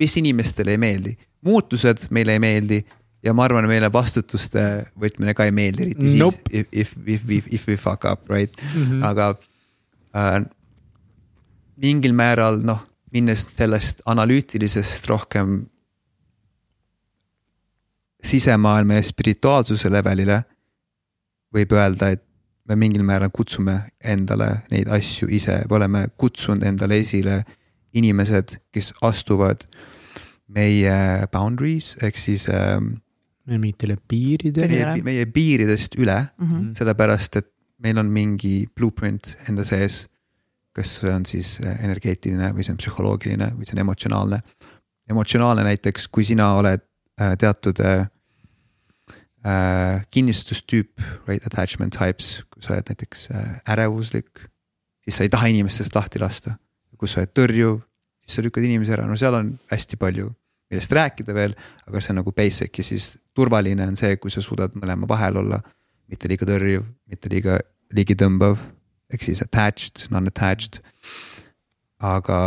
mis 0.03 0.17
inimestele 0.19 0.75
ei 0.75 0.81
meeldi, 0.83 1.15
muutused 1.47 2.09
meile 2.11 2.37
ei 2.37 2.43
meeldi 2.43 2.81
ja 3.23 3.35
ma 3.35 3.47
arvan, 3.47 3.69
meile 3.71 3.91
vastutuste 3.93 4.65
võtmine 4.99 5.35
ka 5.38 5.47
ei 5.47 5.55
meeldi, 5.55 5.87
eriti 5.87 6.17
nope. 6.19 6.43
siis 6.51 6.67
if, 6.73 6.97
if, 7.07 7.29
if, 7.38 7.53
if 7.61 7.69
we 7.71 7.77
fuck 7.79 8.07
up, 8.09 8.27
right 8.31 8.55
mm, 8.75 8.87
-hmm. 8.88 9.05
aga 9.07 9.35
äh, 10.17 10.41
mingil 11.77 12.15
määral 12.19 12.62
noh, 12.67 12.83
minnes 13.12 13.47
sellest 13.57 14.03
analüütilisest 14.07 15.07
rohkem 15.11 15.62
sisemaailma 18.23 18.95
ja 18.95 19.03
spirituaalsuse 19.03 19.91
levelile, 19.91 20.43
võib 21.55 21.73
öelda, 21.75 22.12
et 22.15 22.23
me 22.69 22.77
mingil 22.79 23.03
määral 23.03 23.33
kutsume 23.35 23.75
endale 24.05 24.62
neid 24.71 24.88
asju 24.88 25.29
ise, 25.31 25.62
me 25.69 25.77
oleme 25.77 26.07
kutsunud 26.17 26.62
endale 26.67 27.01
esile 27.03 27.43
inimesed, 27.93 28.57
kes 28.73 28.95
astuvad 29.03 29.67
meie 30.53 30.95
boundaries 31.33 31.95
ehk 32.03 32.19
siis 32.21 32.49
ähm,. 32.53 32.95
mingitele 33.47 33.97
piiridele. 34.09 34.69
meie, 34.69 35.03
meie 35.03 35.27
piiridest 35.27 35.99
üle 35.99 36.19
mm, 36.21 36.47
-hmm. 36.47 36.71
sellepärast 36.79 37.37
et 37.41 37.51
meil 37.83 37.99
on 37.99 38.11
mingi 38.11 38.69
blueprint 38.75 39.37
enda 39.49 39.65
sees. 39.65 40.07
kas 40.73 40.95
see 41.01 41.11
on 41.12 41.27
siis 41.27 41.59
äh, 41.61 41.85
energeetiline 41.85 42.53
või 42.57 42.65
see 42.65 42.73
on 42.73 42.81
psühholoogiline 42.81 43.51
või 43.59 43.67
see 43.67 43.77
on 43.77 43.85
emotsionaalne. 43.85 44.41
emotsionaalne 45.11 45.65
näiteks, 45.65 46.09
kui 46.09 46.25
sina 46.25 46.55
oled 46.55 46.81
äh, 47.21 47.37
teatud 47.38 47.81
äh, 47.81 48.07
äh, 49.47 50.07
kinnistustüüp, 50.11 51.01
right 51.29 51.47
attachment 51.47 51.93
types, 51.99 52.45
kui 52.51 52.62
sa 52.62 52.73
oled 52.73 52.88
näiteks 52.88 53.29
äh, 53.31 53.61
ärevuslik, 53.69 54.49
siis 55.05 55.17
sa 55.17 55.27
ei 55.27 55.29
taha 55.29 55.47
inimestest 55.53 55.95
lahti 55.95 56.23
lasta 56.23 56.57
kus 57.03 57.17
sa 57.17 57.25
oled 57.25 57.35
tõrjuv, 57.35 57.81
siis 58.23 58.38
sa 58.38 58.45
lükkad 58.47 58.67
inimese 58.69 58.95
ära, 58.95 59.09
no 59.11 59.19
seal 59.19 59.35
on 59.35 59.51
hästi 59.73 59.99
palju, 59.99 60.31
millest 60.73 60.93
rääkida 60.97 61.35
veel, 61.37 61.55
aga 61.87 62.01
see 62.01 62.15
on 62.15 62.21
nagu 62.23 62.35
basic 62.37 62.79
ja 62.81 62.85
siis 62.87 63.13
turvaline 63.37 63.87
on 63.87 63.99
see, 63.99 64.17
kui 64.21 64.33
sa 64.33 64.43
suudad 64.45 64.75
mõlema 64.79 65.09
vahel 65.09 65.41
olla. 65.45 65.63
mitte 66.13 66.29
liiga 66.29 66.45
tõrjuv, 66.45 66.83
mitte 67.09 67.31
liiga 67.33 67.55
ligitõmbav, 67.97 68.59
ehk 69.13 69.23
siis 69.25 69.41
attached, 69.41 70.09
non-attached. 70.13 70.83
aga 72.03 72.39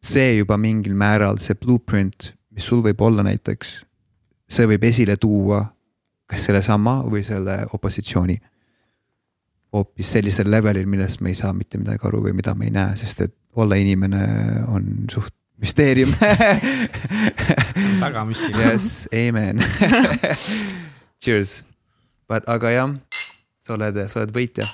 see 0.00 0.38
juba 0.38 0.56
mingil 0.56 0.94
määral, 0.94 1.38
see 1.42 1.58
blueprint, 1.58 2.32
mis 2.50 2.64
sul 2.64 2.80
võib 2.84 3.00
olla 3.02 3.24
näiteks, 3.26 3.80
see 4.48 4.68
võib 4.70 4.84
esile 4.86 5.16
tuua 5.16 5.64
kas 6.26 6.46
sellesama 6.48 7.00
või 7.06 7.22
selle 7.26 7.64
opositsiooni 7.72 8.36
hoopis 9.76 10.12
sellisel 10.16 10.50
levelil, 10.50 10.86
millest 10.88 11.20
me 11.20 11.32
ei 11.32 11.38
saa 11.38 11.52
mitte 11.52 11.78
midagi 11.78 12.06
aru 12.06 12.22
või 12.26 12.36
mida 12.36 12.54
me 12.54 12.68
ei 12.68 12.74
näe, 12.74 12.96
sest 12.98 13.20
et 13.26 13.34
olla 13.56 13.78
inimene 13.80 14.22
on 14.72 14.88
suht 15.12 15.34
müsteerium 15.62 16.12
väga 18.04 18.24
müstiline. 18.28 18.72
Yes, 18.72 19.08
amen 19.12 19.62
Cheers, 21.22 21.64
but 22.28 22.44
aga 22.48 22.70
jah, 22.74 22.96
sa 23.64 23.78
oled, 23.78 24.02
sa 24.10 24.20
oled 24.20 24.34
võitja 24.36 24.68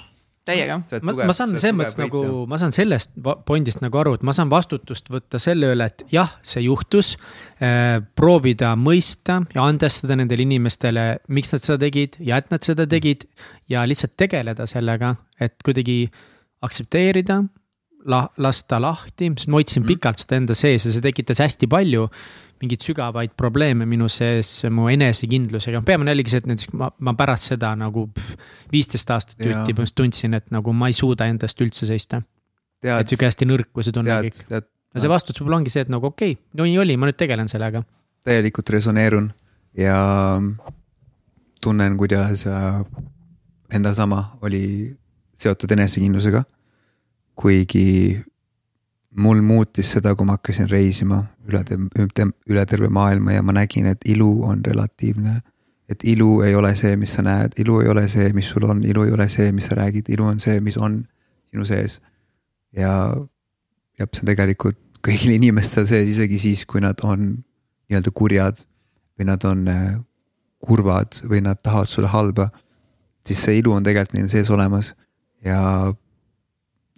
täiega. 0.46 0.80
ma, 1.06 1.14
ma 1.28 1.34
saan 1.36 1.54
selles 1.54 1.76
mõttes 1.76 1.98
nagu, 2.00 2.22
ma 2.50 2.58
saan 2.60 2.74
sellest 2.74 3.12
pointist 3.46 3.82
nagu 3.84 4.00
aru, 4.00 4.16
et 4.18 4.24
ma 4.26 4.34
saan 4.36 4.50
vastutust 4.50 5.10
võtta 5.12 5.38
selle 5.42 5.72
üle, 5.74 5.86
et 5.86 6.04
jah, 6.12 6.34
see 6.46 6.64
juhtus 6.66 7.14
äh,. 7.62 8.00
proovida 8.18 8.74
mõista 8.78 9.40
ja 9.54 9.66
andestada 9.68 10.16
nendele 10.18 10.46
inimestele, 10.46 11.06
miks 11.32 11.54
nad 11.54 11.64
seda 11.64 11.78
tegid 11.86 12.18
ja 12.26 12.42
et 12.42 12.50
nad 12.52 12.66
seda 12.66 12.86
tegid. 12.90 13.28
ja 13.70 13.86
lihtsalt 13.88 14.16
tegeleda 14.18 14.66
sellega, 14.66 15.14
et 15.40 15.54
kuidagi 15.64 16.04
aktsepteerida 16.62 17.42
la-, 18.10 18.28
lasta 18.42 18.80
lahti, 18.82 19.30
sest 19.36 19.50
ma 19.50 19.60
hoidsin 19.60 19.82
mm. 19.82 19.90
pikalt 19.92 20.22
seda 20.22 20.38
enda 20.40 20.56
sees 20.56 20.86
ja 20.86 20.94
see 20.94 21.04
tekitas 21.04 21.42
hästi 21.42 21.68
palju 21.70 22.08
mingeid 22.62 22.84
sügavaid 22.84 23.32
probleeme 23.38 23.86
minu 23.90 24.06
sees 24.12 24.60
mu 24.70 24.86
enesekindlusega, 24.92 25.80
peamine 25.86 26.12
oligi 26.14 26.30
see, 26.30 26.42
et 26.44 26.50
näiteks 26.50 26.70
ma, 26.78 26.92
ma 27.02 27.14
pärast 27.18 27.50
seda 27.50 27.72
nagu 27.78 28.06
viisteist 28.72 29.10
aastat 29.10 29.40
jutti 29.40 29.74
põhimõtteliselt 29.74 29.98
tundsin, 29.98 30.38
et 30.38 30.52
nagu 30.54 30.74
ma 30.76 30.90
ei 30.90 30.96
suuda 30.96 31.26
endast 31.30 31.58
üldse 31.64 31.88
seista. 31.90 32.22
et 32.82 33.10
sihuke 33.10 33.26
hästi 33.26 33.48
nõrkuse 33.50 33.94
tunne 33.94 34.20
kõik. 34.28 34.44
ja 34.50 34.62
see 35.02 35.10
vastus 35.10 35.40
võib-olla 35.40 35.58
ongi 35.58 35.74
see, 35.74 35.82
et 35.86 35.90
nagu 35.90 36.06
okei 36.12 36.36
okay,, 36.36 36.42
no 36.58 36.68
nii 36.68 36.78
oli, 36.84 36.96
ma 36.96 37.10
nüüd 37.10 37.18
tegelen 37.18 37.50
sellega. 37.50 37.82
täielikult 38.22 38.70
resoneerun 38.70 39.32
ja 39.78 39.98
tunnen, 41.62 41.98
kuidas 41.98 42.46
äh, 42.46 42.82
enda 43.74 43.94
sama 43.98 44.24
oli 44.42 44.62
seotud 45.34 45.74
enesekindlusega 45.74 46.44
kuigi 47.42 48.22
mul 49.18 49.40
muutis 49.42 49.90
seda, 49.96 50.14
kui 50.16 50.26
ma 50.26 50.38
hakkasin 50.38 50.68
reisima 50.70 51.18
üle, 51.48 51.62
üle 52.48 52.66
terve 52.68 52.88
maailma 52.88 53.34
ja 53.34 53.42
ma 53.44 53.54
nägin, 53.56 53.88
et 53.90 54.06
ilu 54.08 54.44
on 54.48 54.62
relatiivne. 54.64 55.40
et 55.88 56.04
ilu 56.08 56.40
ei 56.40 56.54
ole 56.54 56.70
see, 56.78 56.94
mis 56.96 57.12
sa 57.12 57.22
näed, 57.26 57.52
ilu 57.60 57.80
ei 57.82 57.88
ole 57.92 58.06
see, 58.08 58.30
mis 58.32 58.48
sul 58.48 58.64
on, 58.64 58.78
ilu 58.84 59.02
ei 59.04 59.10
ole 59.12 59.26
see, 59.28 59.50
mis 59.52 59.66
sa 59.68 59.76
räägid, 59.76 60.08
ilu 60.08 60.24
on 60.24 60.38
see, 60.40 60.60
mis 60.60 60.78
on 60.78 61.02
sinu 61.50 61.66
sees. 61.68 62.00
ja, 62.72 62.92
ja 63.98 64.06
see 64.06 64.22
on 64.22 64.30
tegelikult 64.30 64.78
kõigil 65.04 65.34
inimestel 65.34 65.86
sees, 65.90 66.08
isegi 66.08 66.38
siis, 66.38 66.64
kui 66.64 66.80
nad 66.80 67.02
on 67.04 67.42
nii-öelda 67.90 68.12
kurjad 68.14 68.62
või 69.18 69.28
nad 69.28 69.44
on 69.44 69.66
äh, 69.68 69.98
kurvad 70.62 71.18
või 71.28 71.42
nad 71.44 71.60
tahavad 71.62 71.90
sulle 71.90 72.08
halba. 72.08 72.48
siis 73.26 73.42
see 73.44 73.58
ilu 73.58 73.74
on 73.74 73.84
tegelikult 73.84 74.16
neil 74.16 74.30
sees 74.30 74.50
olemas 74.50 74.94
ja 75.44 75.92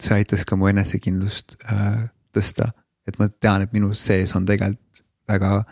see 0.00 0.18
aitas 0.18 0.44
ka 0.44 0.56
mu 0.58 0.68
enesekindlust 0.70 1.56
äh, 1.70 2.06
tõsta. 2.34 2.72
et 3.06 3.18
ma 3.20 3.28
tean, 3.28 3.62
et 3.62 3.72
minu 3.72 3.92
sees 3.94 4.32
on 4.34 4.46
tegelikult 4.48 5.04
väga 5.28 5.64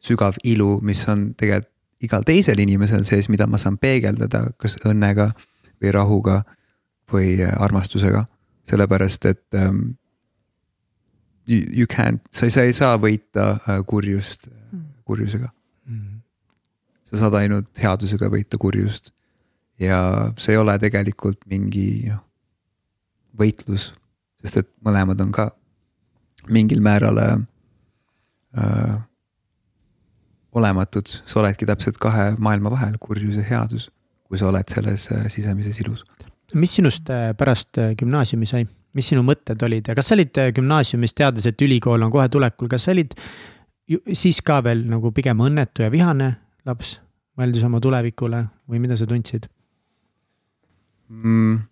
sügav 0.00 0.38
ilu, 0.44 0.78
mis 0.82 1.02
on 1.08 1.32
tegelikult 1.36 1.68
igal 2.00 2.24
teisel 2.24 2.60
inimesel 2.62 3.04
sees, 3.04 3.28
mida 3.28 3.44
ma 3.46 3.58
saan 3.60 3.76
peegeldada, 3.76 4.46
kas 4.56 4.78
õnnega 4.88 5.30
või 5.82 5.92
rahuga 5.92 6.42
või 7.12 7.34
äh, 7.44 7.54
armastusega. 7.60 8.26
sellepärast, 8.70 9.24
et 9.26 9.54
um, 9.58 9.96
you, 11.46 11.60
you 11.82 11.86
can't, 11.86 12.22
sa 12.30 12.46
ei, 12.46 12.50
sa 12.50 12.62
ei 12.62 12.72
saa 12.72 12.96
võita 12.96 13.56
uh, 13.58 13.80
kurjust 13.86 14.46
mm. 14.48 14.84
kurjusega 15.04 15.48
mm.. 15.88 16.20
sa 17.10 17.24
saad 17.24 17.34
ainult 17.40 17.70
headusega 17.82 18.30
võita 18.30 18.58
kurjust. 18.58 19.12
ja 19.78 20.30
see 20.38 20.54
ei 20.54 20.60
ole 20.60 20.78
tegelikult 20.78 21.42
mingi 21.50 22.08
noh 22.08 22.29
võitlus, 23.40 23.90
sest 24.42 24.60
et 24.62 24.68
mõlemad 24.84 25.20
on 25.24 25.32
ka 25.34 25.50
mingil 26.48 26.80
määral 26.84 27.20
äh, 27.20 27.36
äh, 28.58 28.98
olematud, 30.56 31.06
sa 31.08 31.40
oledki 31.42 31.68
täpselt 31.68 32.00
kahe 32.02 32.32
maailma 32.38 32.72
vahel, 32.72 32.96
kurjus 33.00 33.38
ja 33.38 33.46
headus, 33.46 33.90
kui 34.26 34.40
sa 34.40 34.48
oled 34.50 34.68
selles 34.72 35.08
äh, 35.14 35.28
sisemises 35.32 35.80
ilus. 35.84 36.04
mis 36.54 36.74
sinust 36.74 37.10
äh, 37.10 37.30
pärast 37.38 37.78
gümnaasiumi 37.98 38.46
sai, 38.46 38.66
mis 38.94 39.12
sinu 39.12 39.22
mõtted 39.22 39.60
olid 39.62 39.88
ja 39.88 39.94
kas 39.94 40.10
sa 40.10 40.16
olid 40.16 40.40
gümnaasiumis, 40.56 41.14
teades, 41.14 41.46
et 41.46 41.62
ülikool 41.62 42.02
on 42.02 42.10
kohe 42.10 42.28
tulekul, 42.28 42.68
kas 42.68 42.88
sa 42.88 42.94
olid 42.94 43.14
siis 44.12 44.40
ka 44.46 44.60
veel 44.64 44.84
nagu 44.90 45.12
pigem 45.14 45.40
õnnetu 45.42 45.86
ja 45.86 45.90
vihane 45.90 46.32
laps, 46.66 46.98
mõeldes 47.38 47.64
oma 47.66 47.80
tulevikule 47.82 48.44
või 48.70 48.82
mida 48.82 48.98
sa 48.98 49.06
tundsid 49.10 49.46
mm,? 51.08 51.69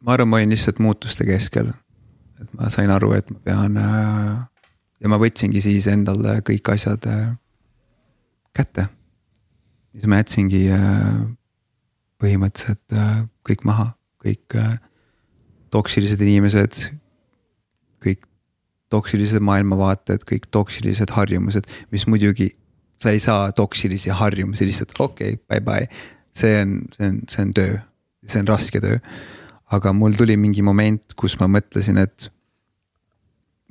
Ma 0.00 0.14
arvan, 0.14 0.28
ma 0.28 0.36
olin 0.40 0.52
lihtsalt 0.54 0.78
muutuste 0.78 1.26
keskel. 1.26 1.72
et 2.40 2.52
ma 2.54 2.68
sain 2.70 2.90
aru, 2.90 3.12
et 3.18 3.30
ma 3.30 3.38
pean 3.44 3.76
äh, 3.82 4.36
ja 5.02 5.10
ma 5.10 5.18
võtsingi 5.18 5.62
siis 5.62 5.88
endale 5.90 6.38
kõik 6.46 6.70
asjad 6.70 7.06
äh, 7.10 7.32
kätte. 8.54 8.88
siis 9.92 10.06
ma 10.06 10.20
jätsingi 10.22 10.68
äh, 10.74 11.24
põhimõtteliselt 12.18 12.94
kõik 13.46 13.66
maha, 13.66 13.92
kõik 14.22 14.54
toksilised 15.70 16.20
inimesed, 16.24 16.80
kõik 18.02 18.24
toksilised 18.90 19.44
maailmavaated, 19.44 20.24
kõik 20.26 20.48
toksilised 20.50 21.12
harjumused, 21.14 21.68
mis 21.94 22.08
muidugi 22.10 22.50
sa 23.02 23.14
ei 23.14 23.20
saa 23.22 23.52
toksilisi 23.52 24.10
harjumusi 24.10 24.66
lihtsalt 24.66 24.94
okei 24.98 25.32
okay,, 25.32 25.44
bye 25.48 25.60
bye. 25.60 25.86
see 26.34 26.62
on, 26.62 26.80
see 26.94 27.06
on, 27.06 27.20
see 27.30 27.42
on 27.42 27.54
töö, 27.54 27.78
see 28.26 28.42
on 28.42 28.48
raske 28.50 28.80
töö. 28.82 28.98
Aga 29.70 29.92
mul 29.92 30.16
tuli 30.16 30.36
mingi 30.36 30.62
moment, 30.64 31.14
kus 31.16 31.36
ma 31.40 31.48
mõtlesin, 31.50 31.98
et 32.00 32.30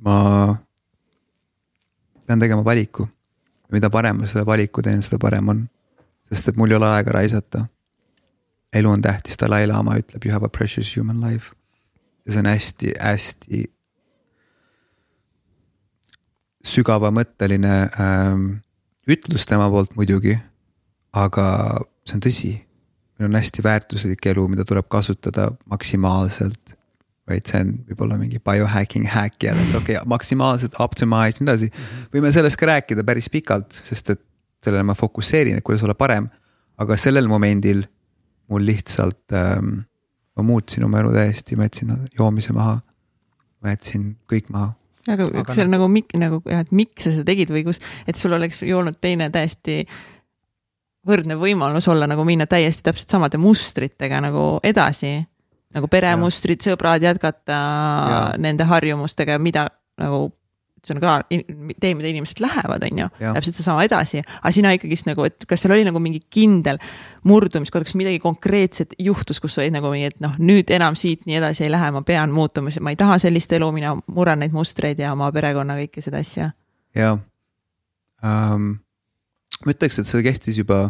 ma 0.04 0.56
pean 2.26 2.40
tegema 2.40 2.64
valiku. 2.64 3.08
mida 3.72 3.90
parem 3.90 4.22
ma 4.22 4.26
seda 4.26 4.46
valiku 4.46 4.82
teen, 4.82 5.02
seda 5.02 5.18
parem 5.18 5.48
on. 5.48 5.68
sest 6.30 6.48
et 6.48 6.56
mul 6.56 6.70
ei 6.70 6.76
ole 6.76 6.86
aega 6.86 7.12
raisata. 7.12 7.66
elu 8.72 8.90
on 8.90 9.02
tähtis, 9.02 9.36
Dalai-laama 9.40 9.96
ütleb 9.98 10.24
you 10.24 10.32
have 10.32 10.44
a 10.44 10.48
precious 10.48 10.96
human 10.96 11.20
life. 11.20 11.54
ja 12.26 12.32
see 12.32 12.40
on 12.40 12.46
hästi-hästi 12.46 13.64
sügavamõtteline 16.68 17.74
ähm, 18.00 18.46
ütlus 19.08 19.46
tema 19.48 19.68
poolt 19.72 19.94
muidugi, 19.96 20.36
aga 21.16 21.46
see 22.04 22.18
on 22.18 22.24
tõsi. 22.24 22.52
Meil 23.18 23.30
on 23.30 23.38
hästi 23.38 23.64
väärtuslik 23.64 24.26
elu, 24.30 24.46
mida 24.48 24.64
tuleb 24.64 24.88
kasutada 24.90 25.50
maksimaalselt. 25.70 26.76
vaid 27.28 27.44
see 27.44 27.58
on 27.60 27.74
võib-olla 27.84 28.16
mingi 28.16 28.38
biohacking 28.40 29.04
hack 29.12 29.44
jälle, 29.44 29.60
et 29.60 29.74
okei 29.76 29.98
okay,, 29.98 30.08
maksimaalselt 30.08 30.78
optimize, 30.80 31.42
nii 31.42 31.50
edasi. 31.50 31.66
Võime 32.14 32.30
sellest 32.32 32.56
ka 32.56 32.70
rääkida 32.70 33.04
päris 33.04 33.28
pikalt, 33.28 33.82
sest 33.84 34.14
et 34.14 34.22
sellele 34.64 34.86
ma 34.88 34.96
fokusseerin, 34.96 35.58
et 35.58 35.66
kuidas 35.66 35.84
olla 35.84 35.94
parem. 35.98 36.30
aga 36.78 36.96
sellel 36.96 37.28
momendil 37.28 37.82
mul 38.48 38.64
lihtsalt 38.64 39.34
ähm,, 39.36 39.82
ma 40.38 40.42
muutsin 40.46 40.84
oma 40.86 41.02
elu 41.02 41.12
täiesti, 41.12 41.56
ma 41.56 41.68
jätsin 41.68 41.92
joomise 42.18 42.56
maha. 42.56 42.78
ma 43.60 43.76
jätsin 43.76 44.14
kõik 44.32 44.48
maha 44.48 44.72
aga, 45.12 45.28
aga 45.42 45.56
see 45.56 45.64
on 45.64 45.72
nagu 45.74 45.88
mik-, 45.92 46.14
nagu 46.20 46.40
jah, 46.46 46.62
et 46.64 46.72
miks 46.74 47.06
sa 47.06 47.12
seda 47.14 47.26
tegid 47.30 47.52
või 47.54 47.64
kus, 47.68 47.80
et 48.08 48.18
sul 48.18 48.34
oleks 48.36 48.62
ju 48.64 48.78
olnud 48.78 48.98
teine 49.02 49.28
täiesti 49.34 49.82
võrdne 51.08 51.38
võimalus 51.40 51.88
olla 51.90 52.08
nagu 52.10 52.24
minna 52.28 52.46
täiesti 52.50 52.88
täpselt 52.88 53.16
samade 53.16 53.40
mustritega 53.40 54.22
nagu 54.24 54.58
edasi. 54.62 55.16
nagu 55.74 55.84
peremustrid, 55.92 56.62
sõbrad, 56.64 57.02
jätkata 57.04 57.52
ja. 57.54 58.20
nende 58.40 58.64
harjumustega, 58.64 59.36
mida 59.38 59.66
nagu 60.00 60.30
see 60.84 60.94
on 60.94 61.00
ka 61.02 61.14
tee, 61.28 61.94
mida 61.94 62.08
inimesed 62.08 62.40
lähevad, 62.40 62.84
on 62.86 63.00
ju, 63.02 63.08
täpselt 63.20 63.56
seesama 63.58 63.84
edasi, 63.86 64.22
aga 64.38 64.52
sina 64.54 64.72
ikkagist 64.76 65.08
nagu, 65.08 65.26
et 65.28 65.46
kas 65.48 65.62
seal 65.62 65.74
oli 65.74 65.86
nagu 65.86 66.00
mingi 66.02 66.20
kindel 66.32 66.80
murdumiskoht, 67.28 67.88
kas 67.88 67.96
midagi 67.98 68.20
konkreetset 68.22 68.94
juhtus, 69.02 69.40
kus 69.42 69.56
sa 69.56 69.64
olid 69.64 69.76
nagu 69.76 69.90
mingi, 69.92 70.12
et 70.12 70.20
noh, 70.24 70.36
nüüd 70.38 70.70
enam 70.74 70.96
siit 70.98 71.26
nii 71.28 71.40
edasi 71.40 71.66
ei 71.66 71.72
lähe, 71.74 71.90
ma 71.94 72.04
pean 72.06 72.32
muutuma, 72.34 72.72
ma 72.84 72.94
ei 72.94 73.00
taha 73.00 73.18
sellist 73.22 73.52
elu, 73.58 73.70
mina 73.74 73.94
murran 74.06 74.42
neid 74.44 74.54
mustreid 74.56 75.00
ja 75.02 75.12
oma 75.16 75.30
perekonna 75.34 75.78
kõike 75.82 76.04
seda 76.04 76.22
asja. 76.24 76.52
jaa 76.96 77.18
um,, 78.22 78.78
ma 79.64 79.74
ütleks, 79.74 80.00
et 80.00 80.08
see 80.08 80.24
kehtis 80.26 80.60
juba 80.62 80.88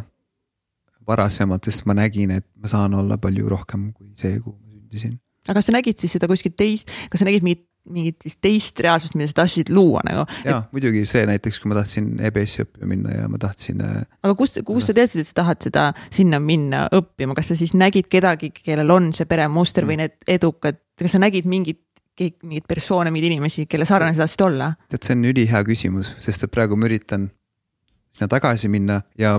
varasemalt, 1.08 1.68
sest 1.68 1.86
ma 1.88 1.96
nägin, 1.98 2.34
et 2.38 2.46
ma 2.60 2.70
saan 2.70 2.94
olla 2.98 3.18
palju 3.20 3.48
rohkem 3.48 3.90
kui 3.92 4.12
see, 4.18 4.36
kuhu 4.42 4.56
ma 4.56 4.76
sündisin. 4.76 5.18
aga 5.48 5.58
kas 5.58 5.70
sa 5.70 5.76
nägid 5.78 5.98
siis 6.00 6.14
seda 6.18 6.28
kuskilt 6.30 6.56
teist, 6.58 6.92
kas 7.10 7.22
sa 7.22 7.28
nägid 7.28 7.46
mingit 7.46 7.64
mingit 7.88 8.24
siis 8.24 8.36
teist 8.42 8.80
reaalsust, 8.84 9.14
mida 9.16 9.30
sa 9.30 9.38
tahtsid 9.42 9.70
luua 9.72 10.02
nagu. 10.04 10.26
jaa 10.44 10.58
et..., 10.60 10.72
muidugi 10.76 11.04
see 11.08 11.24
näiteks, 11.28 11.60
kui 11.62 11.70
ma 11.72 11.78
tahtsin 11.78 12.10
EBS-i 12.28 12.64
õppima 12.66 12.90
minna 12.90 13.14
ja 13.14 13.28
ma 13.32 13.40
tahtsin. 13.40 13.82
Äh, 13.84 14.02
aga 14.26 14.34
kust, 14.38 14.60
kust 14.66 14.90
sa 14.90 14.96
teadsid, 14.98 15.24
et 15.24 15.30
sa 15.30 15.38
tahad 15.40 15.64
seda 15.64 15.88
sinna 16.14 16.40
minna 16.42 16.84
õppima, 16.94 17.36
kas 17.38 17.52
sa 17.52 17.58
siis 17.58 17.74
nägid 17.78 18.10
kedagi, 18.12 18.52
kellel 18.58 18.92
on 18.94 19.12
see 19.16 19.28
peremuster 19.30 19.86
mm. 19.86 19.92
või 19.92 20.00
need 20.02 20.32
edukad, 20.38 20.80
kas 21.00 21.16
sa 21.16 21.22
nägid 21.22 21.48
mingit 21.48 21.82
mingeid 22.18 22.66
persoone, 22.66 23.12
mingeid 23.14 23.30
inimesi, 23.30 23.68
kelle 23.70 23.86
sarnane 23.86 24.16
sa 24.16 24.24
tahtsid 24.24 24.42
olla? 24.48 24.72
tead, 24.90 25.04
see 25.06 25.14
on 25.14 25.28
ülihea 25.30 25.62
küsimus, 25.66 26.16
sest 26.22 26.48
et 26.48 26.50
praegu 26.50 26.76
ma 26.76 26.88
üritan 26.88 27.28
sinna 28.10 28.26
tagasi 28.32 28.70
minna 28.72 29.00
ja 29.20 29.36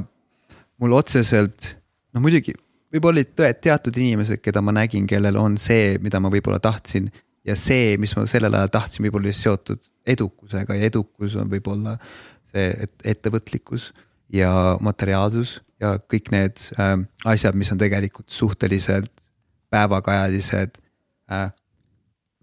mul 0.79 0.95
otseselt, 0.95 1.73
noh 2.15 2.23
muidugi, 2.23 2.53
võib-olla 2.93 3.21
olid 3.21 3.61
teatud 3.61 3.97
inimesed, 3.99 4.41
keda 4.41 4.61
ma 4.65 4.73
nägin, 4.75 5.07
kellel 5.09 5.37
on 5.39 5.57
see, 5.61 5.97
mida 6.01 6.21
ma 6.23 6.31
võib-olla 6.33 6.59
tahtsin 6.63 7.09
ja 7.45 7.55
see, 7.59 7.97
mis 8.01 8.15
ma 8.17 8.25
sellel 8.29 8.55
ajal 8.57 8.73
tahtsin, 8.73 9.05
võib-olla 9.05 9.29
oli 9.29 9.37
seotud 9.37 9.83
edukusega 10.09 10.77
ja 10.77 10.89
edukus 10.89 11.35
on 11.39 11.49
võib-olla 11.51 11.97
see 12.49 12.69
et, 12.85 12.93
ettevõtlikkus 13.15 13.91
ja 14.33 14.51
materiaalsus 14.83 15.59
ja 15.81 15.95
kõik 16.11 16.31
need 16.33 16.65
äh, 16.79 16.95
asjad, 17.29 17.57
mis 17.57 17.71
on 17.73 17.79
tegelikult 17.81 18.29
suhteliselt 18.33 19.11
päevakajalised 19.69 20.79
äh, 21.31 21.49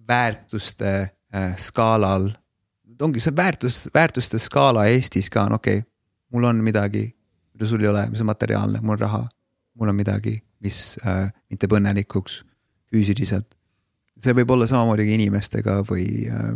väärtuste 0.08 0.92
äh, 1.34 1.56
skaalal. 1.58 2.30
ongi 3.02 3.20
see 3.20 3.36
väärtus, 3.36 3.88
väärtuste 3.94 4.38
skaala 4.38 4.86
Eestis 4.86 5.30
ka 5.30 5.42
on 5.44 5.58
okei 5.58 5.78
okay,, 5.78 5.90
mul 6.32 6.44
on 6.44 6.62
midagi, 6.64 7.10
mida 7.10 7.15
sul 7.64 7.80
ei 7.80 7.88
ole, 7.88 8.04
mis 8.10 8.20
on 8.20 8.28
materiaalne, 8.28 8.82
mul 8.82 8.98
on 8.98 9.00
raha, 9.00 9.22
mul 9.80 9.88
on 9.88 9.96
midagi, 9.96 10.36
mis 10.60 10.98
äh, 11.06 11.30
mind 11.48 11.62
teeb 11.62 11.78
õnnelikuks 11.78 12.42
füüsiliselt 12.92 13.56
see 14.22 14.36
võib 14.36 14.52
olla 14.54 14.68
samamoodi 14.68 15.06
ka 15.06 15.16
inimestega 15.16 15.76
või 15.88 16.06
äh, 16.30 16.54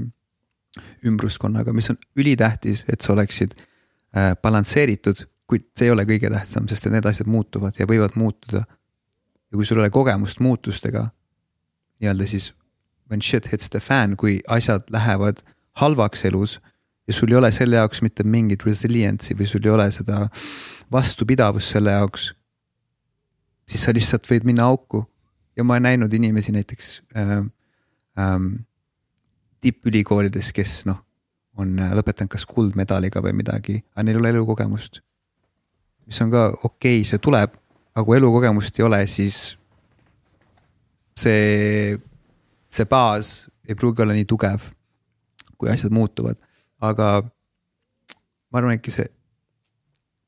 ümbruskonnaga, 1.07 1.75
mis 1.77 1.91
on 1.93 1.99
ülitähtis, 2.19 2.85
et 2.89 3.05
sa 3.05 3.15
oleksid 3.15 3.55
äh, 3.57 4.33
balansseeritud, 4.43 5.27
kuid 5.51 5.67
see 5.77 5.89
ei 5.89 5.95
ole 5.95 6.07
kõige 6.09 6.31
tähtsam, 6.33 6.69
sest 6.71 6.87
et 6.87 6.95
need 6.95 7.09
asjad 7.11 7.29
muutuvad 7.31 7.79
ja 7.79 7.89
võivad 7.91 8.17
muutuda. 8.21 8.65
ja 9.51 9.59
kui 9.59 9.67
sul 9.67 9.81
ei 9.81 9.87
ole 9.87 9.91
kogemust 9.91 10.41
muutustega, 10.41 11.09
nii-öelda 12.01 12.27
siis 12.31 12.53
when 13.11 13.23
shit 13.23 13.51
hits 13.53 13.71
the 13.71 13.81
fan, 13.81 14.17
kui 14.17 14.39
asjad 14.49 14.87
lähevad 14.91 15.43
halvaks 15.83 16.25
elus 16.25 16.61
ja 17.07 17.15
sul 17.15 17.33
ei 17.33 17.37
ole 17.37 17.51
selle 17.53 17.77
jaoks 17.77 18.03
mitte 18.03 18.23
mingit 18.23 18.63
resilience'i 18.63 19.35
või 19.35 19.49
sul 19.51 19.67
ei 19.67 19.75
ole 19.75 19.91
seda 19.93 20.29
vastupidavust 20.93 21.75
selle 21.75 21.95
jaoks, 21.95 22.31
siis 23.69 23.85
sa 23.87 23.95
lihtsalt 23.95 24.27
võid 24.31 24.47
minna 24.49 24.67
auku 24.71 25.05
ja 25.57 25.65
ma 25.65 25.77
olen 25.77 25.83
näinud 25.89 26.13
inimesi 26.13 26.53
näiteks 26.53 27.03
äh, 27.17 27.37
ähm, 28.19 28.49
tippülikoolides, 29.61 30.53
kes 30.57 30.85
noh, 30.89 30.99
on 31.61 31.79
äh, 31.79 31.95
lõpetanud 31.97 32.33
kas 32.33 32.47
kuldmedaliga 32.49 33.23
või 33.25 33.35
midagi, 33.37 33.79
aga 33.95 34.07
neil 34.07 34.19
ei 34.19 34.23
ole 34.23 34.35
elukogemust. 34.35 35.01
mis 36.07 36.21
on 36.25 36.31
ka 36.31 36.49
okei 36.65 37.01
okay,, 37.01 37.05
see 37.07 37.19
tuleb, 37.23 37.55
aga 37.95 38.05
kui 38.05 38.17
elukogemust 38.17 38.79
ei 38.81 38.87
ole, 38.87 39.05
siis 39.07 39.41
see, 41.19 41.99
see 42.71 42.87
baas 42.91 43.51
ei 43.69 43.77
pruugi 43.79 44.03
olla 44.03 44.17
nii 44.17 44.27
tugev, 44.27 44.73
kui 45.59 45.71
asjad 45.71 45.93
muutuvad, 45.95 46.41
aga 46.81 47.21
ma 48.51 48.59
arvan, 48.59 48.79
äkki 48.79 48.95
see 48.95 49.07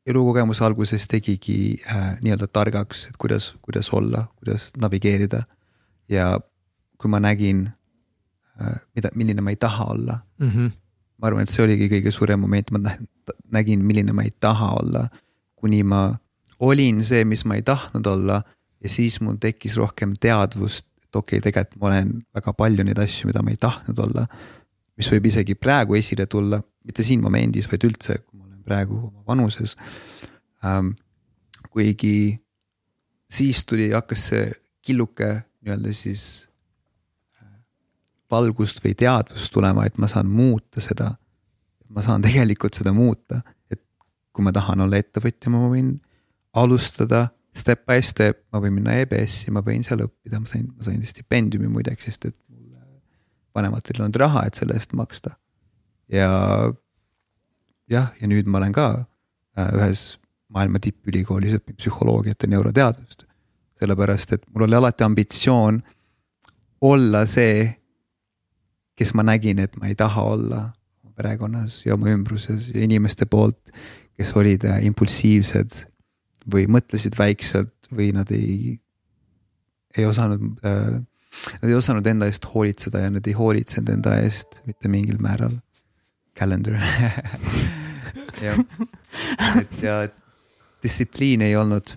elukogemus 0.07 0.63
alguses 0.63 1.07
tegigi 1.09 1.83
äh, 1.87 2.17
nii-öelda 2.23 2.49
targaks, 2.53 3.07
et 3.11 3.19
kuidas, 3.19 3.55
kuidas 3.63 3.91
olla, 3.95 4.27
kuidas 4.39 4.71
navigeerida. 4.77 5.43
ja 6.09 6.41
kui 6.99 7.11
ma 7.11 7.21
nägin 7.21 7.71
äh,, 8.61 8.81
mida, 8.95 9.11
milline 9.15 9.41
ma 9.41 9.51
ei 9.51 9.57
taha 9.57 9.85
olla 9.85 10.19
mm. 10.39 10.49
-hmm. 10.49 10.71
ma 11.19 11.27
arvan, 11.27 11.43
et 11.43 11.51
see 11.51 11.65
oligi 11.65 11.89
kõige 11.89 12.11
suurem 12.11 12.41
moment, 12.41 12.71
ma 12.71 12.97
nägin, 13.51 13.85
milline 13.85 14.13
ma 14.13 14.23
ei 14.23 14.33
taha 14.41 14.73
olla. 14.83 15.09
kuni 15.55 15.83
ma 15.83 16.15
olin 16.59 17.05
see, 17.05 17.25
mis 17.25 17.45
ma 17.45 17.55
ei 17.55 17.63
tahtnud 17.63 18.07
olla 18.07 18.43
ja 18.83 18.89
siis 18.89 19.21
mul 19.21 19.39
tekkis 19.41 19.77
rohkem 19.77 20.13
teadvust, 20.21 20.87
et 21.03 21.17
okei 21.17 21.39
okay,, 21.39 21.51
tegelikult 21.51 21.81
ma 21.81 21.89
olen 21.89 22.13
väga 22.35 22.53
palju 22.53 22.85
neid 22.85 22.99
asju, 22.99 23.31
mida 23.31 23.43
ma 23.43 23.51
ei 23.51 23.61
tahtnud 23.61 23.99
olla. 23.99 24.27
mis 24.97 25.09
võib 25.09 25.27
isegi 25.27 25.55
praegu 25.55 25.95
esile 25.95 26.27
tulla, 26.27 26.61
mitte 26.85 27.03
siin 27.03 27.23
momendis, 27.23 27.67
vaid 27.71 27.85
üldse, 27.89 28.19
praegu 28.63 28.99
oma 29.09 29.25
vanuses 29.27 29.77
ähm,. 30.65 30.95
kuigi 31.73 32.43
siis 33.33 33.65
tuli, 33.67 33.91
hakkas 33.93 34.29
see 34.33 34.49
killuke 34.85 35.29
nii-öelda 35.63 35.93
siis 35.97 36.51
äh, 37.41 37.49
valgust 38.31 38.83
või 38.85 38.95
teadvust 38.99 39.53
tulema, 39.55 39.87
et 39.87 39.99
ma 39.99 40.09
saan 40.11 40.29
muuta 40.29 40.83
seda. 40.85 41.15
ma 41.89 42.03
saan 42.03 42.23
tegelikult 42.29 42.75
seda 42.75 42.93
muuta, 42.93 43.43
et 43.71 43.83
kui 44.33 44.45
ma 44.45 44.53
tahan 44.53 44.81
olla 44.81 45.01
ettevõtja, 45.01 45.53
ma 45.53 45.69
võin 45.69 45.95
alustada 46.53 47.29
step 47.57 47.85
by 47.87 48.03
step, 48.05 48.45
ma 48.53 48.61
võin 48.65 48.79
minna 48.79 48.97
EBS-i, 49.03 49.53
ma 49.53 49.61
võin 49.65 49.85
seal 49.85 50.05
õppida, 50.07 50.41
ma 50.41 50.49
sain, 50.49 50.69
ma 50.73 50.85
sain 50.87 51.03
stipendiumi 51.05 51.69
muideks, 51.69 52.09
sest 52.09 52.31
et 52.31 52.37
mul 52.49 52.73
vanematel 53.55 53.99
ei 53.99 54.07
olnud 54.07 54.21
raha, 54.23 54.47
et 54.49 54.59
selle 54.59 54.77
eest 54.79 54.97
maksta. 54.97 55.37
ja 56.13 56.29
jah, 57.93 58.11
ja 58.21 58.29
nüüd 58.31 58.49
ma 58.51 58.61
olen 58.61 58.75
ka 58.77 58.89
äh, 59.59 59.71
ühes 59.77 60.05
maailma 60.53 60.81
tippülikoolis 60.83 61.57
õppinud 61.59 61.81
psühholoogiat 61.81 62.45
ja 62.45 62.51
neuroteadust. 62.53 63.27
sellepärast, 63.83 64.33
et 64.33 64.45
mul 64.55 64.69
oli 64.69 64.77
alati 64.79 65.03
ambitsioon 65.03 65.81
olla 66.87 67.25
see, 67.27 67.65
kes 68.95 69.11
ma 69.19 69.25
nägin, 69.27 69.59
et 69.59 69.75
ma 69.81 69.91
ei 69.91 69.99
taha 69.99 70.23
olla. 70.37 70.63
perekonnas 71.13 71.83
ja 71.85 71.93
oma 71.95 72.09
ümbruses 72.09 72.71
ja 72.73 72.81
inimeste 72.81 73.27
poolt, 73.29 73.69
kes 74.17 74.31
olid 74.37 74.65
äh, 74.65 74.79
impulsiivsed 74.89 75.83
või 76.49 76.65
mõtlesid 76.73 77.19
väikselt 77.19 77.91
või 77.93 78.15
nad 78.17 78.31
ei, 78.33 78.79
ei 79.97 80.07
osanud 80.09 80.65
äh,, 80.65 80.97
nad 81.61 81.69
ei 81.69 81.77
osanud 81.77 82.07
enda 82.07 82.27
eest 82.31 82.49
hoolitseda 82.55 83.05
ja 83.05 83.13
nad 83.13 83.29
ei 83.29 83.37
hoolitsenud 83.37 83.93
enda 83.93 84.17
eest 84.25 84.63
mitte 84.67 84.89
mingil 84.89 85.21
määral. 85.23 85.59
Calendar 86.39 86.79
jah, 88.45 88.59
et 89.61 89.83
ja 89.83 89.99
distsipliini 90.83 91.51
ei 91.51 91.57
olnud. 91.57 91.95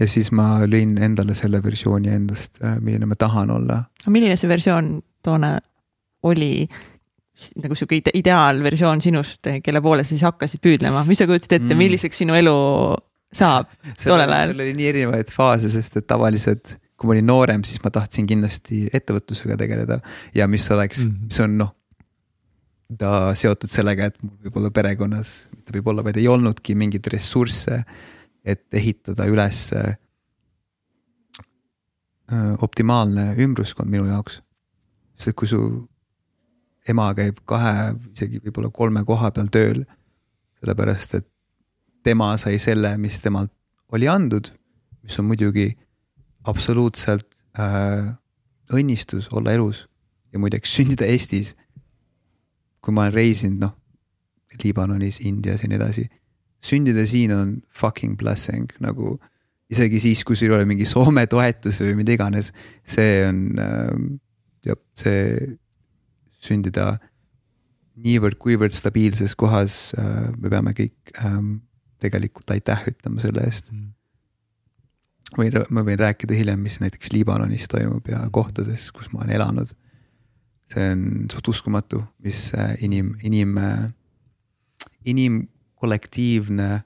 ja 0.00 0.08
siis 0.08 0.30
ma 0.32 0.60
lõin 0.68 0.96
endale 1.02 1.34
selle 1.38 1.62
versiooni 1.64 2.12
endast, 2.14 2.60
äh, 2.62 2.78
milline 2.80 3.08
ma 3.08 3.18
tahan 3.18 3.50
olla. 3.50 3.82
milline 4.06 4.36
see 4.36 4.50
versioon 4.50 4.98
toona 5.22 5.56
oli? 6.22 6.68
nagu 7.60 7.76
sihuke 7.76 7.98
ide 7.98 8.14
ideaalversioon 8.16 9.02
sinust, 9.04 9.44
kelle 9.64 9.82
poole 9.84 10.04
sa 10.04 10.14
siis 10.14 10.24
hakkasid 10.24 10.62
püüdlema, 10.64 11.02
mis 11.04 11.20
sa 11.20 11.26
kujutasid 11.28 11.58
ette 11.58 11.68
mm., 11.74 11.82
milliseks 11.82 12.22
sinu 12.22 12.36
elu 12.38 12.56
saab 13.36 13.68
tollel 14.00 14.32
ajal? 14.32 14.54
seal 14.54 14.62
oli 14.64 14.76
nii 14.78 14.88
erinevaid 14.88 15.32
faase, 15.34 15.68
sest 15.72 15.98
et 16.00 16.06
tavaliselt 16.08 16.78
kui 16.96 17.10
ma 17.10 17.16
olin 17.16 17.28
noorem, 17.28 17.64
siis 17.66 17.82
ma 17.84 17.92
tahtsin 17.92 18.28
kindlasti 18.28 18.86
ettevõtlusega 18.96 19.58
tegeleda 19.60 19.98
ja 20.34 20.46
mis 20.48 20.64
oleks 20.72 21.04
mm, 21.04 21.10
-hmm. 21.10 21.26
mis 21.28 21.40
on 21.44 21.58
noh. 21.60 21.74
Ta 22.98 23.34
seotud 23.34 23.72
sellega, 23.72 24.10
et 24.10 24.22
mul 24.22 24.36
võib-olla 24.46 24.70
perekonnas, 24.70 25.32
mitte 25.54 25.74
võib-olla, 25.74 26.04
vaid 26.06 26.20
ei 26.20 26.28
olnudki 26.30 26.76
mingeid 26.78 27.08
ressursse, 27.10 27.80
et 28.46 28.66
ehitada 28.78 29.26
üles 29.26 29.72
optimaalne 32.62 33.32
ümbruskond 33.42 33.90
minu 33.90 34.06
jaoks. 34.06 34.40
sest 35.16 35.32
et 35.32 35.36
kui 35.38 35.48
su 35.48 35.60
ema 36.90 37.08
käib 37.18 37.38
kahe, 37.48 37.94
isegi 38.14 38.40
võib-olla 38.44 38.70
kolme 38.70 39.04
koha 39.04 39.30
peal 39.30 39.50
tööl. 39.50 39.84
sellepärast, 40.60 41.14
et 41.14 41.26
tema 42.02 42.36
sai 42.38 42.58
selle, 42.62 42.96
mis 42.98 43.20
temalt 43.20 43.52
oli 43.94 44.08
andud, 44.08 44.48
mis 45.02 45.18
on 45.20 45.26
muidugi 45.28 45.68
absoluutselt 46.46 47.26
äh, 47.58 48.14
õnnistus 48.72 49.28
olla 49.32 49.52
elus 49.52 49.84
ja 50.32 50.40
muideks 50.42 50.72
sündida 50.78 51.06
Eestis. 51.06 51.54
Kui 52.86 52.94
ma 52.94 53.06
olen 53.06 53.16
reisinud, 53.16 53.58
noh, 53.66 53.74
Liibanonis, 54.62 55.18
Indias 55.26 55.64
ja 55.64 55.68
nii 55.68 55.76
edasi, 55.76 56.06
sündida 56.64 57.02
siin 57.06 57.34
on 57.34 57.56
fucking 57.74 58.14
blessing 58.16 58.70
nagu 58.80 59.16
isegi 59.72 60.00
siis, 60.00 60.22
kui 60.24 60.38
sul 60.38 60.52
ei 60.52 60.56
ole 60.60 60.68
mingi 60.68 60.86
Soome 60.88 61.26
toetus 61.30 61.80
või 61.82 61.96
mida 61.98 62.14
iganes, 62.14 62.52
see 62.86 63.18
on 63.26 63.42
äh, 63.60 63.90
jah, 64.70 64.80
see 64.98 65.56
sündida 66.46 66.94
niivõrd-kuivõrd 68.06 68.74
stabiilses 68.76 69.34
kohas, 69.38 69.90
äh, 69.98 70.30
me 70.38 70.52
peame 70.52 70.74
kõik 70.76 71.14
ähm, 71.24 71.58
tegelikult 72.02 72.50
aitäh 72.54 72.86
ütlema 72.92 73.22
selle 73.24 73.46
eest 73.48 73.72
mm. 73.72 73.88
või 75.38 75.50
ma 75.74 75.84
võin 75.86 75.98
rääkida 76.00 76.36
hiljem, 76.36 76.62
mis 76.62 76.78
näiteks 76.82 77.12
Liibanonis 77.16 77.66
toimub 77.72 78.06
ja 78.12 78.22
kohtades, 78.30 78.90
kus 78.94 79.10
ma 79.12 79.24
olen 79.24 79.34
elanud. 79.40 79.74
See 80.72 80.90
on 80.92 81.02
suht 81.32 81.48
uskumatu, 81.48 82.02
mis 82.24 82.52
äh, 82.54 82.74
inim, 82.84 83.14
inim, 83.22 83.56
äh, 83.58 83.88
inimkollektiivne 85.06 86.82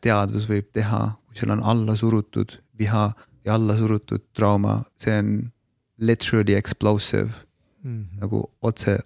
teadvus 0.00 0.46
võib 0.48 0.70
teha, 0.72 1.00
kui 1.28 1.36
seal 1.36 1.50
on 1.52 1.60
alla 1.60 1.92
surutud 1.98 2.54
viha 2.78 3.10
ja 3.44 3.56
alla 3.58 3.76
surutud 3.76 4.22
trauma, 4.32 4.78
see 4.96 5.18
on 5.18 5.32
literally 5.98 6.54
explosive 6.54 7.44
mm 7.82 7.90
-hmm. 7.90 8.20
nagu 8.20 8.50
otse 8.62 8.98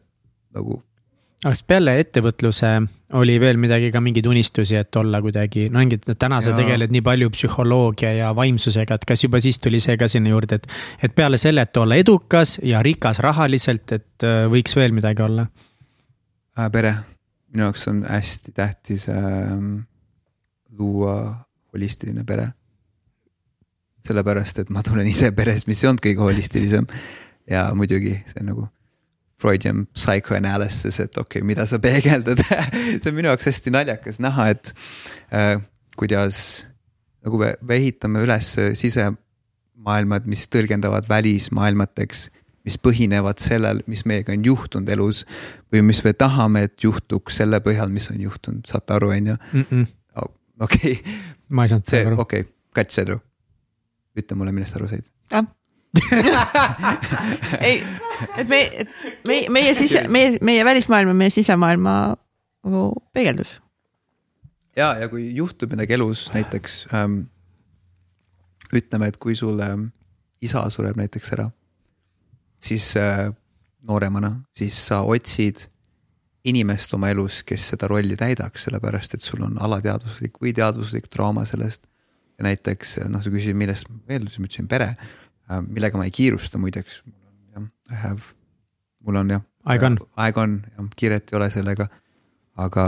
nagu. 0.54 0.82
Aga 1.42 1.50
kas 1.50 1.62
peale 1.66 1.96
ettevõtluse 1.98 2.68
oli 3.18 3.34
veel 3.42 3.58
midagi 3.60 3.90
ka 3.92 4.00
mingeid 4.00 4.26
unistusi, 4.30 4.76
et 4.78 4.96
olla 4.96 5.18
kuidagi, 5.22 5.66
no 5.72 5.80
ongi, 5.82 5.98
et 5.98 6.18
täna 6.18 6.38
sa 6.44 6.54
tegeled 6.56 6.92
nii 6.94 7.02
palju 7.04 7.32
psühholoogia 7.34 8.12
ja 8.14 8.30
vaimsusega, 8.36 8.96
et 8.96 9.06
kas 9.08 9.24
juba 9.26 9.40
siis 9.42 9.58
tuli 9.60 9.80
see 9.82 9.98
ka 10.00 10.08
sinna 10.08 10.32
juurde, 10.32 10.60
et. 10.60 10.68
et 11.02 11.14
peale 11.14 11.40
selle, 11.40 11.66
et 11.66 11.76
olla 11.82 11.98
edukas 11.98 12.56
ja 12.62 12.82
rikas 12.82 13.20
rahaliselt, 13.24 13.98
et 13.98 14.26
äh, 14.28 14.44
võiks 14.52 14.78
veel 14.78 14.94
midagi 14.96 15.24
olla 15.26 15.48
äh,? 16.58 16.68
pere, 16.72 16.94
minu 17.50 17.66
jaoks 17.66 17.88
on 17.90 18.04
hästi 18.06 18.54
tähtis 18.56 19.08
äh, 19.10 19.56
luua 20.78 21.16
holistiline 21.74 22.24
pere 22.28 22.52
sellepärast, 24.06 24.62
et 24.62 24.70
ma 24.70 24.82
tulen 24.86 25.10
ise 25.10 25.32
perest, 25.34 25.68
mis 25.70 25.82
ei 25.82 25.90
olnud 25.90 26.02
kõige 26.06 26.22
holistilisem 26.22 26.86
ja 27.50 27.68
muidugi 27.74 28.16
see 28.30 28.46
nagu 28.46 28.68
Freudian 29.42 29.86
psychoanalysis, 29.96 31.00
et 31.02 31.16
okei 31.18 31.40
okay,, 31.40 31.46
mida 31.46 31.66
sa 31.66 31.80
peegeldad 31.82 32.42
see 33.00 33.08
on 33.10 33.16
minu 33.16 33.30
jaoks 33.32 33.50
hästi 33.50 33.72
naljakas 33.74 34.20
näha, 34.22 34.48
et 34.54 34.74
äh, 35.34 35.56
kuidas 35.98 36.68
nagu 37.22 37.40
me, 37.40 37.54
me 37.62 37.78
ehitame 37.78 38.22
üles 38.24 38.52
sisemaailmad, 38.78 40.28
mis 40.30 40.46
tõlgendavad 40.52 41.08
välismaailmateks, 41.10 42.28
mis 42.66 42.78
põhinevad 42.78 43.42
sellel, 43.42 43.82
mis 43.90 44.04
meiega 44.06 44.34
on 44.34 44.44
juhtunud 44.46 44.90
elus. 44.94 45.24
või 45.72 45.82
mis 45.88 46.02
me 46.04 46.12
tahame, 46.12 46.66
et 46.68 46.84
juhtuks 46.84 47.40
selle 47.42 47.58
põhjal, 47.64 47.90
mis 47.90 48.10
on 48.10 48.20
juhtunud, 48.20 48.66
saate 48.68 48.94
aru, 48.94 49.10
on 49.16 49.32
ju? 49.32 49.36
okei. 50.62 50.98
ma 51.50 51.66
ei 51.66 51.74
saanud 51.74 51.90
see 51.90 52.04
aru. 52.06 52.20
okei 52.20 52.46
okay,, 52.46 52.54
Kats 52.72 52.94
Sedru, 52.96 53.18
ütle 54.16 54.38
mulle, 54.38 54.54
millest 54.54 54.78
aru 54.78 54.88
said. 54.90 55.10
jah 55.32 55.46
ei, 57.60 57.82
et 58.40 58.48
me, 58.48 58.60
et 58.80 58.88
meie, 59.28 59.48
meie 59.52 59.74
sise, 59.76 60.06
meie, 60.12 60.38
meie 60.40 60.64
välismaailm 60.64 61.12
on 61.12 61.18
meie 61.20 61.32
sisemaailma 61.32 61.96
nagu 62.64 62.84
peegeldus. 63.12 63.58
ja, 64.76 64.94
ja 65.00 65.08
kui 65.12 65.28
juhtub 65.36 65.74
midagi 65.74 65.98
elus 65.98 66.30
näiteks 66.32 66.86
ähm,. 66.94 67.26
ütleme, 68.72 69.10
et 69.12 69.18
kui 69.20 69.36
sul 69.36 69.60
ähm, 69.60 69.90
isa 70.40 70.64
sureb 70.72 70.96
näiteks 70.96 71.34
ära, 71.36 71.50
siis 72.62 72.94
äh, 72.96 73.28
nooremana, 73.84 74.40
siis 74.56 74.78
sa 74.86 75.02
otsid 75.04 75.66
inimest 76.48 76.94
oma 76.96 77.10
elus, 77.12 77.42
kes 77.46 77.68
seda 77.74 77.86
rolli 77.90 78.16
täidaks, 78.16 78.64
sellepärast 78.66 79.14
et 79.14 79.22
sul 79.22 79.44
on 79.44 79.58
alateadvuslik 79.60 80.40
või 80.42 80.54
teadvuslik 80.56 81.10
trauma 81.12 81.44
sellest. 81.44 81.84
ja 82.38 82.48
näiteks 82.48 82.96
noh, 83.12 83.20
sa 83.20 83.30
küsisid, 83.30 83.58
millest 83.60 83.92
veel, 84.08 84.24
siis 84.24 84.40
ma 84.40 84.48
ütlesin 84.48 84.68
pere 84.70 84.94
millega 85.66 85.98
ma 86.00 86.06
ei 86.08 86.14
kiirusta 86.14 86.58
muideks. 86.58 87.02
jah, 87.54 87.66
I 87.90 87.98
have, 88.04 88.22
mul 89.04 89.20
on 89.20 89.34
jah. 89.36 89.42
aeg 89.64 89.88
on. 89.88 89.98
aeg 90.16 90.38
on, 90.38 90.60
jah, 90.76 90.92
kiiret 90.96 91.32
ei 91.32 91.40
ole 91.40 91.50
sellega, 91.54 91.88
aga. 92.56 92.86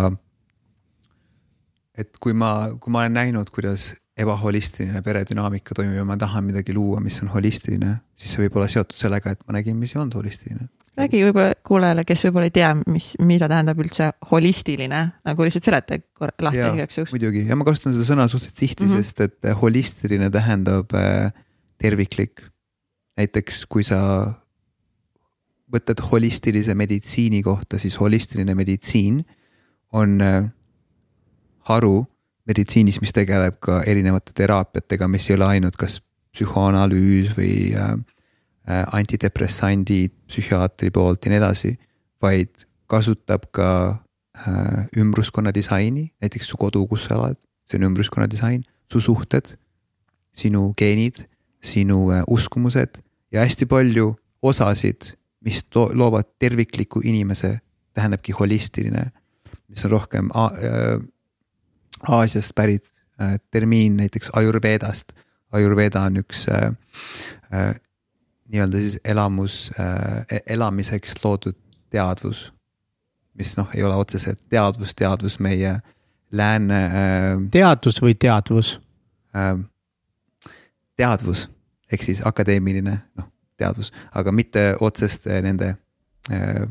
et 1.98 2.16
kui 2.20 2.32
ma, 2.32 2.54
kui 2.80 2.94
ma 2.94 3.04
olen 3.04 3.20
näinud, 3.20 3.52
kuidas 3.54 3.92
ebaholistiline 4.16 5.02
peredünaamika 5.02 5.74
toimib 5.74 5.98
ja 5.98 6.06
ma 6.06 6.16
tahan 6.18 6.46
midagi 6.46 6.74
luua, 6.74 7.00
mis 7.02 7.18
on 7.22 7.32
holistiline, 7.32 7.96
siis 8.18 8.34
see 8.34 8.44
võib 8.44 8.60
olla 8.60 8.70
seotud 8.70 8.98
sellega, 8.98 9.34
et 9.34 9.42
ma 9.48 9.56
nägin, 9.56 9.76
mis 9.78 9.94
ei 9.94 10.00
olnud 10.00 10.14
holistiline. 10.20 10.68
räägi 10.94 11.24
võib-olla 11.24 11.56
kuulajale, 11.66 12.04
kes 12.06 12.22
võib-olla 12.28 12.46
ei 12.46 12.54
tea, 12.54 12.70
mis, 12.86 13.08
mida 13.18 13.48
tähendab 13.50 13.80
üldse 13.82 14.12
holistiline, 14.30 15.00
nagu 15.26 15.46
lihtsalt 15.46 15.66
seleta 15.66 15.98
lahti 16.46 16.62
igaks 16.68 17.00
juhuks. 17.00 17.14
muidugi 17.16 17.42
ja 17.48 17.58
ma 17.58 17.66
kasutan 17.66 17.96
seda 17.96 18.06
sõna 18.12 18.28
suhteliselt 18.30 18.60
tihti 18.60 18.86
mm, 18.86 18.92
-hmm. 18.92 19.02
sest 19.02 19.20
et 19.26 19.54
holistiline 19.62 20.30
tähendab 20.30 20.94
äh, 20.94 21.32
terviklik 21.82 22.46
näiteks 23.16 23.64
kui 23.70 23.84
sa 23.86 24.00
võtad 25.74 26.00
holistilise 26.10 26.74
meditsiini 26.74 27.42
kohta, 27.42 27.78
siis 27.78 27.96
holistiline 28.00 28.54
meditsiin 28.54 29.22
on 29.94 30.20
äh, 30.22 30.44
haru 31.70 32.04
meditsiinis, 32.46 33.00
mis 33.00 33.14
tegeleb 33.16 33.58
ka 33.64 33.80
erinevate 33.88 34.34
teraapiatega, 34.36 35.08
mis 35.08 35.30
ei 35.30 35.38
ole 35.38 35.48
ainult 35.56 35.78
kas 35.80 36.00
psühhoanalüüs 36.34 37.32
või 37.38 37.54
äh, 37.72 37.94
äh, 38.68 38.84
antidepressandid 38.92 40.14
psühhiaatri 40.28 40.92
poolt 40.94 41.24
ja 41.24 41.32
nii 41.32 41.42
edasi, 41.42 41.74
vaid 42.22 42.68
kasutab 42.90 43.50
ka 43.54 43.68
ümbruskonna 44.98 45.52
disaini, 45.54 46.08
näiteks 46.20 46.48
su 46.50 46.58
kodu, 46.58 46.80
kus 46.90 47.04
sa 47.06 47.14
elad, 47.14 47.38
see 47.70 47.78
on 47.78 47.86
ümbruskonna 47.86 48.26
disain, 48.26 48.64
su 48.90 48.98
suhted, 49.00 49.52
sinu 50.34 50.72
geenid, 50.74 51.20
sinu 51.62 52.00
uskumused 52.34 52.98
ja 53.34 53.42
hästi 53.42 53.66
palju 53.66 54.14
osasid, 54.42 55.10
mis 55.44 55.64
loovad 55.74 56.24
tervikliku 56.38 57.00
inimese, 57.04 57.58
tähendabki 57.94 58.32
holistiline, 58.32 59.10
mis 59.68 59.84
on 59.84 59.90
rohkem 59.90 60.30
äh, 60.36 61.02
Aasiast 62.08 62.54
pärit 62.54 62.92
äh, 63.20 63.40
termiin 63.50 63.96
näiteks 63.96 64.30
Ayurvedast. 64.32 65.12
Ayurveda 65.52 66.02
on 66.02 66.16
üks 66.22 66.46
äh, 66.48 66.72
äh, 67.54 67.74
nii-öelda 68.48 68.80
siis 68.80 68.98
elamus 69.04 69.70
äh,, 69.80 70.40
elamiseks 70.46 71.24
loodud 71.24 71.56
teadvus. 71.90 72.52
mis 73.34 73.56
noh, 73.56 73.68
ei 73.74 73.82
ole 73.82 73.94
otseselt 73.94 74.38
teadvus, 74.48 74.94
teadvus 74.94 75.38
meie 75.38 75.80
lääne 76.32 76.84
äh,. 76.86 76.92
teadus 77.50 78.02
või 78.02 78.14
teadvus 78.14 78.80
äh,? 79.34 79.58
teadvus 80.96 81.48
ehk 81.92 82.02
siis 82.02 82.22
akadeemiline 82.24 82.96
noh, 83.18 83.28
teadvus, 83.60 83.92
aga 84.14 84.32
mitte 84.32 84.64
otseste 84.80 85.40
nende 85.44 85.74
äh, 86.32 86.64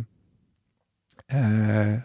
äh, 1.33 1.95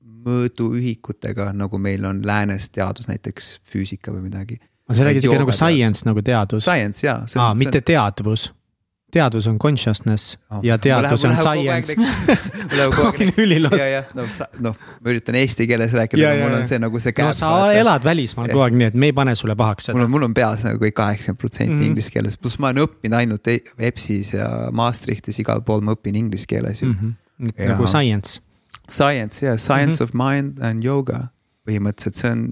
mõõduühikutega, 0.00 1.50
nagu 1.56 1.80
meil 1.80 2.04
on 2.04 2.20
läänes 2.26 2.68
teadus, 2.74 3.08
näiteks 3.08 3.58
füüsika 3.66 4.12
või 4.12 4.28
midagi. 4.28 4.60
aga 4.88 4.96
sa 4.98 5.06
räägid 5.08 5.26
ikka 5.26 5.42
nagu 5.44 5.54
science 5.56 6.06
nagu 6.08 6.22
teadus? 6.22 6.64
Science 6.64 7.06
jaa. 7.06 7.24
aa, 7.36 7.54
mitte 7.54 7.80
teadvus 7.80 8.50
teadus 9.12 9.46
on 9.50 9.58
consciousness 9.58 10.38
oh, 10.50 10.60
ja 10.62 10.78
teadus 10.78 11.24
on 11.24 11.36
science. 11.36 11.94
ma 11.98 13.08
olin 13.08 13.32
ülilost. 13.36 14.14
noh, 14.14 14.28
noh, 14.66 14.76
ma 15.00 15.12
üritan 15.12 15.38
eesti 15.40 15.66
keeles 15.70 15.94
rääkida, 15.96 16.32
aga 16.32 16.48
mul 16.48 16.58
on 16.60 16.66
see 16.68 16.80
nagu 16.82 17.02
see 17.02 17.14
käib. 17.16 17.30
no 17.30 17.36
sa 17.36 17.50
vaata. 17.54 17.78
elad 17.80 18.06
välismaal 18.06 18.50
kogu 18.50 18.64
aeg, 18.66 18.76
nii 18.80 18.90
et 18.92 18.98
me 18.98 19.10
ei 19.10 19.16
pane 19.16 19.34
sulle 19.38 19.56
pahaks 19.58 19.90
seda. 19.90 19.98
mul 19.98 20.06
on, 20.06 20.12
mul 20.16 20.28
on 20.30 20.36
peas 20.36 20.64
nagu 20.66 20.82
kõik 20.82 20.96
kaheksakümmend 21.00 21.40
protsenti 21.40 21.74
mhm. 21.74 21.88
inglise 21.90 22.14
keeles, 22.14 22.38
pluss 22.40 22.60
ma 22.62 22.70
olen 22.70 22.84
õppinud 22.86 23.18
ainult 23.20 23.50
EBS-is 23.54 24.34
ja 24.36 24.50
Maastrichtis, 24.76 25.40
igal 25.42 25.64
pool 25.66 25.84
ma 25.86 25.96
õpin 25.98 26.18
inglise 26.20 26.48
keeles 26.50 26.82
ju 26.84 26.92
mm. 26.92 26.98
-hmm. 27.00 27.18
Ja, 27.56 27.70
nagu 27.70 27.86
science. 27.88 28.40
Science 28.90 29.40
jah 29.40 29.54
yeah,, 29.54 29.58
science 29.58 29.96
mm 29.96 30.06
-hmm. 30.06 30.08
of 30.08 30.14
mind 30.14 30.58
and 30.60 30.84
yoga 30.84 31.30
põhimõtteliselt, 31.68 32.14
see 32.20 32.30
on 32.30 32.42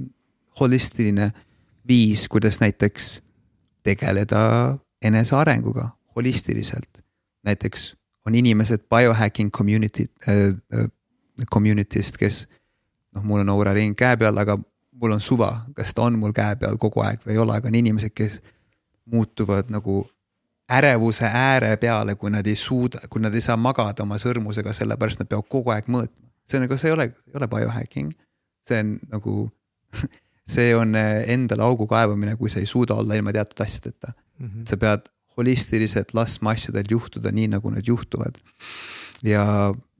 holistiline 0.60 1.30
viis, 1.88 2.28
kuidas 2.28 2.60
näiteks 2.60 3.20
tegeleda 3.82 4.78
enesearenguga 5.02 5.97
holistiliselt. 6.18 7.02
näiteks 7.46 7.94
on 8.26 8.34
inimesed 8.34 8.84
biohacking 8.90 9.50
community 9.50 10.04
äh,, 10.28 10.54
äh, 10.74 10.90
community'st, 11.54 12.18
kes 12.18 12.48
noh, 13.14 13.22
mul 13.22 13.40
on 13.40 13.48
Aura 13.48 13.72
ring 13.72 13.96
käe 13.96 14.16
peal, 14.16 14.36
aga 14.36 14.58
mul 15.00 15.14
on 15.16 15.20
suva, 15.20 15.50
kas 15.76 15.94
ta 15.94 16.06
on 16.08 16.18
mul 16.18 16.34
käe 16.36 16.56
peal 16.60 16.76
kogu 16.80 17.02
aeg 17.06 17.24
või 17.26 17.36
ei 17.36 17.42
ole, 17.42 17.56
aga 17.56 17.70
on 17.70 17.78
inimesed, 17.78 18.12
kes 18.14 18.40
muutuvad 19.08 19.70
nagu 19.72 20.02
ärevuse 20.68 21.30
ääre 21.32 21.76
peale, 21.80 22.14
kui 22.20 22.30
nad 22.30 22.46
ei 22.46 22.56
suuda, 22.58 23.06
kui 23.10 23.22
nad 23.22 23.34
ei 23.34 23.44
saa 23.44 23.56
magada 23.56 24.04
oma 24.04 24.18
sõrmusega, 24.20 24.74
sellepärast 24.76 25.22
nad 25.22 25.30
peavad 25.30 25.48
kogu 25.48 25.72
aeg 25.72 25.88
mõõtma. 25.88 26.26
see 26.48 26.58
on 26.58 26.64
nagu, 26.64 26.76
see 26.80 26.88
ei 26.88 26.94
ole, 26.94 27.04
ei 27.28 27.36
ole 27.40 27.48
biohacking, 27.48 28.12
see 28.66 28.80
on 28.82 28.96
nagu 29.12 29.36
see 30.54 30.74
on 30.76 30.94
äh, 30.96 31.22
endale 31.32 31.64
augu 31.64 31.86
kaevamine, 31.86 32.36
kui 32.36 32.50
sa 32.50 32.60
ei 32.60 32.66
suuda 32.66 32.94
olla 32.94 33.14
ilma 33.14 33.32
teatud 33.32 33.64
asjadeta 33.64 34.12
mm. 34.12 34.46
-hmm. 34.46 34.68
sa 34.68 34.76
pead 34.76 35.08
holistiliselt 35.38 36.14
laskma 36.18 36.52
asjadel 36.56 36.88
juhtuda 36.90 37.32
nii, 37.34 37.52
nagu 37.54 37.70
need 37.70 37.86
juhtuvad. 37.88 38.38
ja 39.24 39.44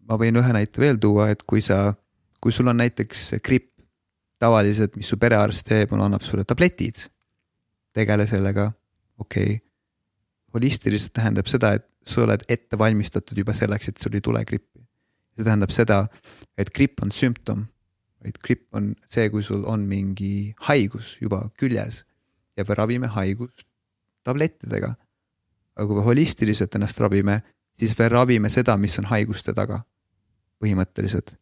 ma 0.09 0.18
võin 0.20 0.41
ühe 0.41 0.55
näite 0.55 0.82
veel 0.82 0.99
tuua, 1.01 1.28
et 1.32 1.45
kui 1.47 1.62
sa, 1.64 1.93
kui 2.41 2.55
sul 2.55 2.70
on 2.70 2.80
näiteks 2.80 3.39
gripp, 3.45 3.70
tavaliselt, 4.39 4.97
mis 4.97 5.09
su 5.11 5.18
perearst 5.18 5.66
teeb, 5.68 5.93
on, 5.95 6.03
annab 6.07 6.22
sulle 6.26 6.45
tabletid. 6.45 7.07
tegele 7.95 8.26
sellega, 8.30 8.70
okei 9.18 9.55
okay.. 9.55 9.64
holistiliselt 10.55 11.12
tähendab 11.12 11.49
seda, 11.51 11.74
et 11.78 11.86
sa 12.07 12.22
oled 12.22 12.45
ette 12.49 12.78
valmistatud 12.78 13.39
juba 13.39 13.53
selleks, 13.53 13.89
et 13.89 13.99
sul 13.99 14.14
ei 14.14 14.20
tule 14.24 14.45
grippi. 14.45 14.84
see 15.36 15.45
tähendab 15.45 15.70
seda, 15.74 16.07
et 16.59 16.70
gripp 16.74 17.03
on 17.03 17.12
sümptom, 17.14 17.66
vaid 18.22 18.39
gripp 18.43 18.74
on 18.74 18.95
see, 19.07 19.28
kui 19.30 19.43
sul 19.43 19.64
on 19.70 19.86
mingi 19.86 20.55
haigus 20.66 21.18
juba 21.22 21.45
küljes 21.59 22.05
ja 22.59 22.64
me 22.66 22.74
ravime 22.74 23.11
haigust 23.14 23.66
tablettidega 24.26 24.97
aga 25.79 25.87
kui 25.87 25.99
me 25.99 26.07
holistiliselt 26.07 26.74
ennast 26.74 27.01
ravime, 27.01 27.41
siis 27.79 27.95
me 27.99 28.09
ravime 28.12 28.51
seda, 28.53 28.76
mis 28.76 28.99
on 28.99 29.09
haiguste 29.12 29.55
taga, 29.55 29.83
põhimõtteliselt. 30.62 31.37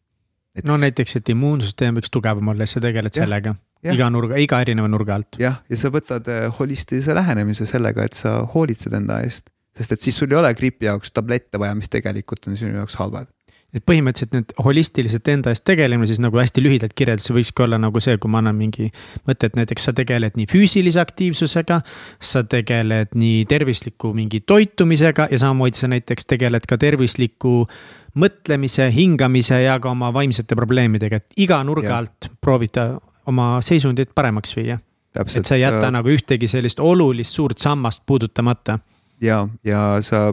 no 0.65 0.77
näiteks, 0.81 1.17
et 1.19 1.29
immuunsüsteem 1.33 1.97
võiks 1.97 2.13
tugevam 2.13 2.53
olla, 2.53 2.65
siis 2.65 2.79
sa 2.79 2.85
tegeled 2.87 3.13
ja, 3.13 3.25
sellega 3.25 3.55
ja. 3.83 3.93
iga 3.93 4.09
nurga, 4.13 4.39
iga 4.41 4.61
erineva 4.61 4.89
nurga 4.89 5.17
alt. 5.19 5.39
jah, 5.41 5.61
ja 5.69 5.79
sa 5.79 5.91
võtad 5.93 6.29
äh, 6.33 6.47
holistilise 6.59 7.15
lähenemise 7.17 7.65
sellega, 7.69 8.05
et 8.05 8.17
sa 8.17 8.39
hoolitsed 8.53 8.93
enda 8.97 9.21
eest, 9.25 9.49
sest 9.77 9.97
et 9.97 10.05
siis 10.05 10.17
sul 10.17 10.33
ei 10.33 10.39
ole 10.39 10.53
gripi 10.57 10.89
jaoks 10.89 11.13
tablette 11.13 11.61
vaja, 11.61 11.77
mis 11.77 11.89
tegelikult 11.93 12.49
on 12.49 12.57
sinu 12.57 12.77
jaoks 12.77 12.97
halvad 13.01 13.29
et 13.75 13.83
põhimõtteliselt 13.83 14.31
nüüd 14.35 14.53
holistiliselt 14.63 15.27
enda 15.27 15.51
eest 15.51 15.65
tegelemine, 15.67 16.07
siis 16.07 16.21
nagu 16.23 16.39
hästi 16.39 16.63
lühidalt 16.63 16.93
kirjeldus 16.97 17.33
võikski 17.35 17.65
olla 17.65 17.79
nagu 17.81 17.99
see, 18.03 18.15
kui 18.21 18.31
ma 18.31 18.39
annan 18.39 18.55
mingi 18.55 18.87
mõtte, 19.27 19.49
et 19.49 19.57
näiteks 19.59 19.89
sa 19.89 19.93
tegeled 19.97 20.39
nii 20.39 20.47
füüsilise 20.47 21.01
aktiivsusega. 21.03 21.81
sa 22.19 22.43
tegeled 22.43 23.13
nii 23.15 23.45
tervisliku 23.45 24.13
mingi 24.15 24.39
toitumisega 24.39 25.27
ja 25.31 25.39
samamoodi 25.43 25.77
sa 25.77 25.91
näiteks 25.91 26.25
tegeled 26.25 26.65
ka 26.67 26.77
tervisliku 26.77 27.67
mõtlemise, 28.15 28.87
hingamise 28.93 29.61
ja 29.61 29.79
ka 29.79 29.91
oma 29.91 30.13
vaimsete 30.13 30.55
probleemidega, 30.55 31.19
et 31.19 31.33
iga 31.37 31.59
nurga 31.63 31.91
ja. 31.91 31.97
alt 31.97 32.31
proovida 32.41 32.89
oma 33.27 33.57
seisundit 33.61 34.15
paremaks 34.15 34.55
viia. 34.55 34.79
et 35.17 35.45
sa 35.45 35.55
ei 35.55 35.61
jäta 35.61 35.89
sa... 35.89 35.91
nagu 35.91 36.09
ühtegi 36.09 36.47
sellist 36.47 36.79
olulist 36.79 37.35
suurt 37.35 37.59
sammast 37.59 38.03
puudutamata. 38.05 38.79
ja, 39.21 39.47
ja 39.63 39.97
sa 40.01 40.31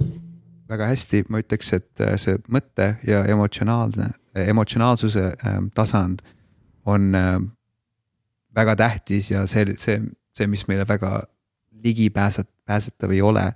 väga 0.69 0.89
hästi, 0.89 1.25
ma 1.29 1.41
ütleks, 1.43 1.73
et 1.77 2.03
äh, 2.03 2.15
see 2.21 2.39
mõtte 2.53 2.95
ja 3.07 3.25
emotsionaalne, 3.31 4.13
emotsionaalsuse 4.35 5.27
ähm, 5.47 5.69
tasand 5.75 6.25
on 6.91 7.15
ähm, 7.15 7.51
väga 8.57 8.77
tähtis 8.77 9.31
ja 9.31 9.47
see, 9.51 9.77
see, 9.79 10.01
see, 10.37 10.49
mis 10.51 10.67
meile 10.69 10.87
väga 10.89 11.23
ligipääset-, 11.85 12.51
pääsetav 12.65 13.13
ei 13.13 13.23
ole. 13.23 13.53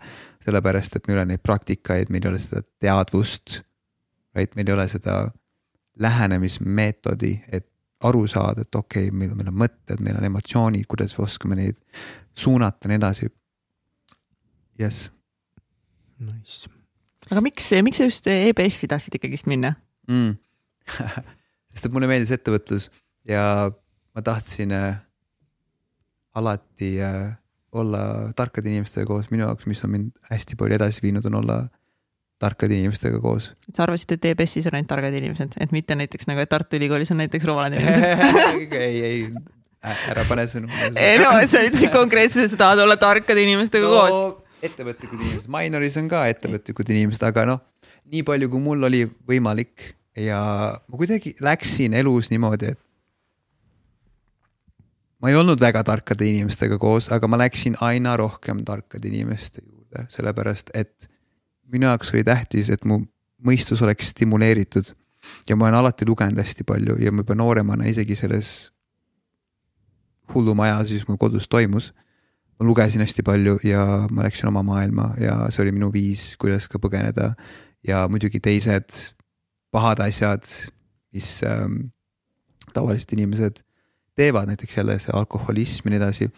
sellepärast, 0.48 0.96
et 0.96 1.08
meil 1.08 1.18
ei 1.18 1.20
ole 1.20 1.28
neid 1.28 1.42
praktikaid, 1.44 2.08
meil 2.08 2.24
ei 2.24 2.30
ole 2.30 2.38
seda 2.40 2.62
teadvust, 2.80 3.58
vaid 4.32 4.54
meil 4.56 4.70
ei 4.70 4.74
ole 4.78 4.86
seda 4.88 5.16
lähenemismeetodi, 6.00 7.32
et 7.52 7.66
aru 8.08 8.22
saada, 8.30 8.64
et 8.64 8.74
okei 8.74 9.10
okay,, 9.10 9.18
meil, 9.18 9.34
meil 9.36 9.50
on 9.50 9.58
mõtted, 9.66 10.00
meil 10.00 10.16
on 10.16 10.24
emotsioonid, 10.30 10.86
kuidas 10.88 11.18
me 11.18 11.26
oskame 11.26 11.58
neid 11.58 11.76
suunata 12.32 12.86
ja 12.86 12.94
nii 12.94 13.00
edasi. 13.02 13.30
jess. 14.78 15.10
Nice 16.18 16.77
aga 17.30 17.42
miks, 17.44 17.72
miks 17.84 18.00
sa 18.00 18.08
just 18.08 18.30
EBS-i 18.32 18.88
tahtsid 18.90 19.18
ikkagist 19.18 19.48
minna 19.50 19.74
mm. 20.10 20.36
sest 21.72 21.88
et 21.88 21.94
mulle 21.94 22.08
meeldis 22.10 22.32
ettevõtlus 22.34 22.88
ja 23.28 23.42
ma 24.16 24.24
tahtsin 24.24 24.72
äh, 24.74 24.96
alati 26.38 26.96
äh, 27.04 27.36
olla 27.72 28.32
tarkade 28.36 28.70
inimestega 28.70 29.06
koos, 29.06 29.28
minu 29.30 29.44
jaoks, 29.44 29.66
mis 29.68 29.82
on 29.84 29.92
mind 29.92 30.30
hästi 30.30 30.56
palju 30.58 30.78
edasi 30.78 31.04
viinud, 31.04 31.26
on 31.28 31.36
olla 31.42 31.58
tarkade 32.40 32.74
inimestega 32.78 33.20
koos. 33.20 33.52
sa 33.74 33.84
arvasid, 33.84 34.14
et 34.16 34.30
EBS-is 34.30 34.68
on 34.70 34.78
ainult 34.78 34.90
targad 34.90 35.14
inimesed, 35.18 35.58
et 35.60 35.72
mitte 35.74 35.96
näiteks 35.98 36.28
nagu, 36.30 36.40
et 36.42 36.50
Tartu 36.50 36.78
Ülikoolis 36.78 37.10
on 37.12 37.20
näiteks 37.22 37.48
rumalad 37.48 37.76
inimesed 37.76 38.74
ei, 38.86 39.00
ei, 39.10 39.22
ära 39.84 40.24
pane 40.28 40.46
sõnu. 40.50 40.70
ei 40.94 41.18
no 41.20 41.34
sa 41.50 41.64
ütlesid 41.66 41.92
konkreetselt, 41.92 42.46
et 42.46 42.54
sa 42.54 42.62
tahad 42.64 42.84
olla 42.86 42.96
tarkade 43.00 43.42
inimestega 43.44 43.90
no, 43.90 43.96
koos 43.98 44.47
ettevõtlikud 44.64 45.20
inimesed, 45.20 45.50
Minoris 45.52 45.96
on 46.00 46.08
ka 46.10 46.24
ettevõtlikud 46.30 46.90
inimesed, 46.94 47.24
aga 47.28 47.44
noh, 47.48 47.62
nii 48.08 48.24
palju, 48.26 48.50
kui 48.52 48.62
mul 48.62 48.88
oli 48.88 49.04
võimalik 49.28 49.92
ja 50.18 50.40
ma 50.88 51.00
kuidagi 51.00 51.34
läksin 51.44 51.94
elus 51.98 52.32
niimoodi, 52.32 52.72
et. 52.72 52.80
ma 55.22 55.30
ei 55.30 55.38
olnud 55.38 55.60
väga 55.60 55.84
tarkade 55.86 56.26
inimestega 56.26 56.78
koos, 56.78 57.10
aga 57.14 57.30
ma 57.30 57.40
läksin 57.40 57.78
aina 57.84 58.16
rohkem 58.18 58.64
tarkade 58.66 59.08
inimeste 59.10 59.62
juurde, 59.64 60.06
sellepärast 60.12 60.74
et 60.74 61.08
minu 61.72 61.86
jaoks 61.90 62.14
oli 62.14 62.24
tähtis, 62.24 62.70
et 62.70 62.84
mu 62.84 63.02
mõistus 63.44 63.82
oleks 63.84 64.14
stimuleeritud. 64.14 64.94
ja 65.48 65.56
ma 65.56 65.66
olen 65.66 65.74
alati 65.74 66.06
lugenud 66.06 66.38
hästi 66.38 66.64
palju 66.64 66.96
ja 67.02 67.12
ma 67.12 67.22
juba 67.22 67.34
nooremana 67.34 67.86
isegi 67.90 68.14
selles 68.16 68.70
hullumajas, 70.34 70.90
mis 70.90 71.08
mul 71.08 71.18
kodus 71.18 71.48
toimus 71.48 71.92
ma 72.58 72.66
lugesin 72.66 73.02
hästi 73.04 73.22
palju 73.22 73.58
ja 73.66 73.84
ma 74.10 74.26
läksin 74.26 74.50
oma 74.50 74.64
maailma 74.66 75.12
ja 75.22 75.46
see 75.54 75.62
oli 75.64 75.74
minu 75.76 75.92
viis, 75.94 76.32
kuidas 76.40 76.68
ka 76.68 76.80
põgeneda. 76.82 77.34
ja 77.86 78.02
muidugi 78.10 78.40
teised 78.42 79.14
pahad 79.70 80.00
asjad, 80.02 80.42
mis 81.14 81.38
ähm, 81.46 81.92
tavalised 82.74 83.12
inimesed 83.14 83.62
teevad, 84.18 84.50
näiteks 84.50 84.76
jälle 84.76 84.98
see 84.98 85.14
alkoholism 85.14 85.86
ja 85.86 85.94
nii 85.94 86.00
edasi, 86.02 86.30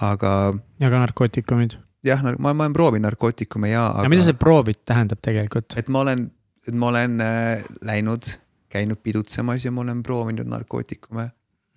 aga. 0.00 0.54
ja 0.80 0.90
ka 0.90 1.02
narkootikumid. 1.02 1.78
jah, 2.06 2.22
ma, 2.38 2.54
ma 2.54 2.64
olen 2.64 2.72
proovinud 2.76 3.08
narkootikume 3.10 3.72
ja. 3.72 3.88
aga 3.90 4.08
mida 4.12 4.28
see 4.28 4.38
proovid 4.38 4.84
tähendab 4.86 5.22
tegelikult? 5.22 5.74
et 5.76 5.90
ma 5.90 6.04
olen, 6.06 6.28
et 6.68 6.74
ma 6.74 6.92
olen 6.92 7.18
äh, 7.24 7.66
läinud, 7.82 8.36
käinud 8.70 9.02
pidutsemas 9.02 9.66
ja 9.66 9.74
ma 9.74 9.82
olen 9.82 10.04
proovinud 10.06 10.46
narkootikume. 10.46 11.30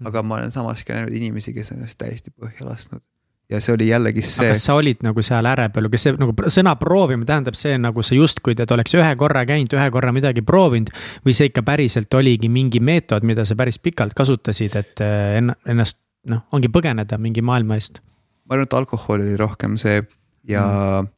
aga 0.06 0.24
ma 0.24 0.38
olen 0.38 0.54
samas 0.54 0.86
ka 0.86 0.94
näinud 0.94 1.16
inimesi, 1.18 1.58
kes 1.58 1.74
on 1.74 1.82
ennast 1.82 1.98
täiesti 1.98 2.36
põhja 2.38 2.70
lasknud 2.70 3.02
ja 3.50 3.62
see 3.62 3.74
oli 3.74 3.88
jällegi 3.90 4.22
see. 4.22 4.50
kas 4.52 4.64
sa 4.68 4.76
olid 4.78 5.02
nagu 5.06 5.24
seal 5.26 5.48
ääre 5.50 5.70
peal, 5.74 5.90
kas 5.92 6.06
see 6.06 6.18
nagu 6.22 6.34
sõna 6.54 6.76
proovima 6.80 7.26
tähendab 7.28 7.58
see 7.58 7.78
nagu 7.82 8.04
sa 8.06 8.18
justkui 8.18 8.58
tead, 8.58 8.72
oleks 8.76 8.94
ühe 8.98 9.10
korra 9.20 9.46
käinud, 9.50 9.74
ühe 9.74 9.88
korra 9.94 10.14
midagi 10.16 10.44
proovinud. 10.46 10.92
või 11.26 11.36
see 11.38 11.50
ikka 11.50 11.64
päriselt 11.66 12.14
oligi 12.14 12.50
mingi 12.50 12.82
meetod, 12.84 13.26
mida 13.26 13.46
sa 13.50 13.58
päris 13.60 13.82
pikalt 13.82 14.14
kasutasid, 14.18 14.78
et 14.80 15.04
eh, 15.06 15.40
ennast 15.42 16.02
noh, 16.30 16.46
ongi 16.54 16.70
põgeneda 16.72 17.18
mingi 17.22 17.42
maailma 17.46 17.80
eest? 17.80 18.04
ma 18.46 18.58
arvan, 18.58 18.70
et 18.70 18.78
alkohol 18.78 19.24
oli 19.26 19.38
rohkem 19.40 19.78
see 19.82 20.04
ja 20.50 20.66
mm. 20.66 21.10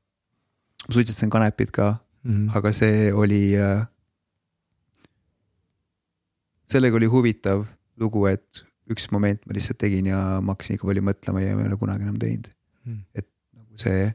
ma 0.88 0.96
suitsetasin 0.96 1.32
kanepit 1.32 1.72
ka 1.76 1.94
mm., 2.24 2.50
aga 2.56 2.74
see 2.76 3.12
oli 3.14 3.44
äh,. 3.60 3.86
sellega 6.72 6.96
oli 6.96 7.12
huvitav 7.12 7.66
lugu, 8.00 8.26
et 8.32 8.64
üks 8.94 9.10
moment 9.12 9.42
ma 9.46 9.56
lihtsalt 9.58 9.80
tegin 9.82 10.10
ja 10.12 10.40
ma 10.42 10.56
hakkasin 10.56 10.78
ikka 10.78 10.90
palju 10.90 11.06
mõtlema 11.06 11.44
ja 11.44 11.56
ma 11.56 11.66
ei 11.66 11.72
ole 11.72 11.80
kunagi 11.82 12.08
enam 12.08 12.20
teinud 12.22 12.50
mm.. 12.86 13.00
et 13.16 13.28
nagu 13.58 13.80
see 13.82 14.10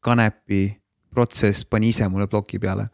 kanepi 0.00 0.62
protsess 1.10 1.66
pani 1.66 1.90
ise 1.90 2.08
mulle 2.08 2.26
ploki 2.30 2.58
peale. 2.62 2.88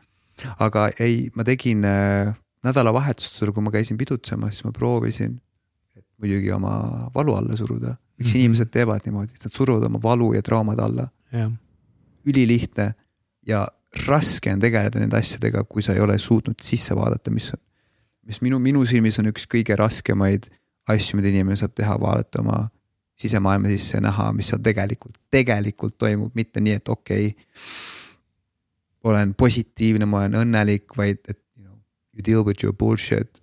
aga 0.61 0.89
ei, 1.01 1.31
ma 1.35 1.45
tegin 1.45 1.85
äh, 1.89 2.33
nädalavahetustel, 2.67 3.53
kui 3.55 3.65
ma 3.65 3.73
käisin 3.73 3.99
pidutsemas, 4.01 4.57
siis 4.57 4.67
ma 4.67 4.73
proovisin, 4.75 5.37
et 5.97 6.05
muidugi 6.21 6.51
oma 6.53 6.75
valu 7.15 7.37
alla 7.37 7.57
suruda. 7.57 7.97
miks 8.17 8.33
mm 8.33 8.33
-hmm. 8.33 8.39
inimesed 8.39 8.71
teevad 8.73 9.01
niimoodi, 9.05 9.33
nad 9.45 9.53
suruvad 9.53 9.85
oma 9.85 10.03
valu 10.03 10.33
ja 10.33 10.43
traumad 10.43 10.79
alla. 10.79 11.09
ülilihtne 12.27 12.95
ja 13.47 13.69
raske 14.07 14.53
on 14.53 14.61
tegeleda 14.61 15.01
nende 15.01 15.17
asjadega, 15.17 15.65
kui 15.65 15.83
sa 15.83 15.93
ei 15.93 16.01
ole 16.01 16.19
suutnud 16.19 16.55
sisse 16.63 16.97
vaadata, 16.97 17.31
mis 17.31 17.53
on, 17.55 17.61
mis 18.23 18.41
minu, 18.43 18.59
minu 18.59 18.85
silmis 18.85 19.19
on 19.19 19.27
üks 19.27 19.47
kõige 19.47 19.77
raskemaid 19.77 20.51
asju, 20.93 21.19
mida 21.19 21.33
inimene 21.33 21.57
saab 21.59 21.75
teha, 21.77 21.97
vaadata 22.01 22.43
oma 22.43 22.67
sisemaailma 23.21 23.73
sisse 23.73 23.97
ja 23.97 24.05
näha, 24.05 24.29
mis 24.37 24.51
seal 24.53 24.61
tegelikult, 24.65 25.17
tegelikult 25.33 25.97
toimub, 25.99 26.35
mitte 26.37 26.61
nii, 26.61 26.77
et 26.81 26.89
okei 26.93 27.31
okay,. 27.31 27.47
olen 29.07 29.35
positiivne, 29.39 30.07
ma 30.07 30.25
olen 30.25 30.43
õnnelik, 30.43 30.97
vaid 30.99 31.23
et 31.29 31.41
you 32.17 32.23
deal 32.25 32.45
with 32.45 32.65
your 32.65 32.75
bullshit. 32.75 33.43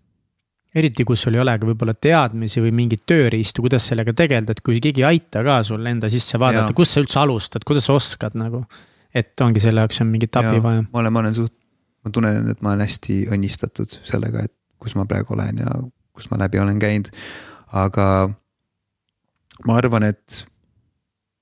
eriti, 0.74 1.06
kus 1.06 1.22
sul 1.26 1.36
ei 1.38 1.42
olegi 1.44 1.68
võib-olla 1.70 1.94
teadmisi 1.94 2.62
või 2.64 2.72
mingeid 2.74 3.04
tööriistu, 3.10 3.62
kuidas 3.66 3.86
sellega 3.92 4.14
tegeleda, 4.18 4.56
et 4.56 4.62
kui 4.66 4.80
keegi 4.82 5.04
ei 5.04 5.10
aita 5.12 5.44
ka 5.46 5.60
sul 5.68 5.86
enda 5.90 6.10
sisse 6.10 6.40
vaadata, 6.42 6.74
kust 6.78 6.98
sa 6.98 7.04
üldse 7.04 7.20
alustad, 7.22 7.66
kuidas 7.68 7.86
sa 7.90 7.98
oskad 7.98 8.38
nagu. 8.40 8.64
et 9.14 9.42
ongi 9.46 9.62
selle 9.62 9.84
jaoks 9.84 10.02
on 10.02 10.10
mingit 10.10 10.36
abi 10.42 10.58
vaja. 10.62 10.86
ma 10.90 11.02
olen, 11.04 11.14
ma 11.14 11.22
olen 11.22 11.36
suht, 11.38 11.54
ma 12.02 12.12
tunnen, 12.12 12.50
et 12.50 12.62
ma 12.66 12.74
olen 12.74 12.88
hästi 12.88 13.20
õnnistatud 13.30 14.00
sellega, 14.02 14.48
et 14.50 14.54
kus 14.82 14.98
ma 14.98 15.06
praegu 15.06 15.38
olen 15.38 15.62
ja 15.62 15.78
kus 16.14 16.30
ma 16.32 16.40
läbi 16.42 16.62
olen 16.62 16.80
käinud. 16.80 17.10
aga 17.74 18.30
ma 19.66 19.78
arvan, 19.78 20.04
et 20.04 20.46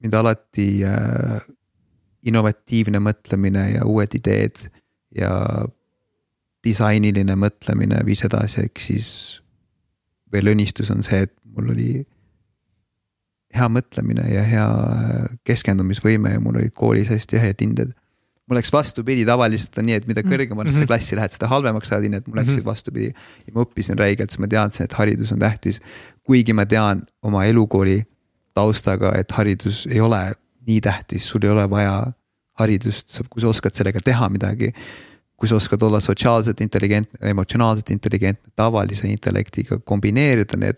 mind 0.01 0.13
alati 0.17 0.83
äh, 0.87 1.41
innovatiivne 2.23 3.01
mõtlemine 3.03 3.67
ja 3.75 3.85
uued 3.85 4.15
ideed 4.17 4.67
ja 5.17 5.31
disainiline 6.63 7.35
mõtlemine 7.35 8.01
viis 8.05 8.23
edasi, 8.25 8.67
ehk 8.67 8.81
siis 8.81 9.11
veel 10.31 10.53
õnnistus 10.53 10.91
on 10.93 11.01
see, 11.03 11.25
et 11.25 11.33
mul 11.43 11.73
oli 11.73 11.91
hea 13.51 13.67
mõtlemine 13.67 14.27
ja 14.31 14.43
hea 14.47 14.67
keskendumisvõime 15.47 16.35
ja 16.35 16.43
mul 16.43 16.61
olid 16.61 16.75
koolis 16.77 17.11
hästi 17.11 17.41
head 17.41 17.63
hinded. 17.63 17.91
Mul 18.51 18.59
läks 18.59 18.73
vastupidi, 18.75 19.23
tavaliselt 19.23 19.77
on 19.79 19.85
nii, 19.87 19.97
et 20.01 20.07
mida 20.09 20.21
kõrgemasse 20.25 20.73
mm 20.73 20.83
-hmm. 20.83 20.87
klassi 20.91 21.15
lähed, 21.15 21.31
seda 21.31 21.47
halvemaks 21.47 21.87
saad 21.87 22.03
hinded, 22.03 22.25
mul 22.27 22.41
läksid 22.41 22.57
mm 22.57 22.61
-hmm. 22.61 22.65
vastupidi. 22.65 23.13
ja 23.47 23.53
ma 23.55 23.63
õppisin 23.63 23.99
räigelt, 23.99 24.29
sest 24.29 24.43
ma 24.43 24.47
teadsin, 24.47 24.83
et 24.83 24.93
haridus 24.93 25.31
on 25.31 25.39
tähtis. 25.39 25.79
kuigi 26.23 26.53
ma 26.53 26.65
tean 26.65 27.05
oma 27.23 27.45
elukooli 27.45 28.03
taustaga, 28.53 29.13
et 29.17 29.31
haridus 29.31 29.87
ei 29.87 30.01
ole 30.01 30.33
nii 30.67 30.81
tähtis, 30.81 31.27
sul 31.27 31.43
ei 31.43 31.49
ole 31.49 31.69
vaja 31.69 32.11
haridust, 32.59 33.21
kui 33.29 33.41
sa 33.41 33.47
oskad 33.47 33.73
sellega 33.73 33.99
teha 34.03 34.29
midagi 34.29 34.73
kui 35.41 35.47
sa 35.47 35.55
oskad 35.55 35.81
olla 35.81 35.99
sotsiaalselt 35.99 36.61
intelligentne, 36.61 37.29
emotsionaalselt 37.29 37.89
intelligentne, 37.89 38.51
tavalise 38.55 39.07
intellektiga, 39.07 39.79
kombineerida 39.79 40.57
need, 40.57 40.77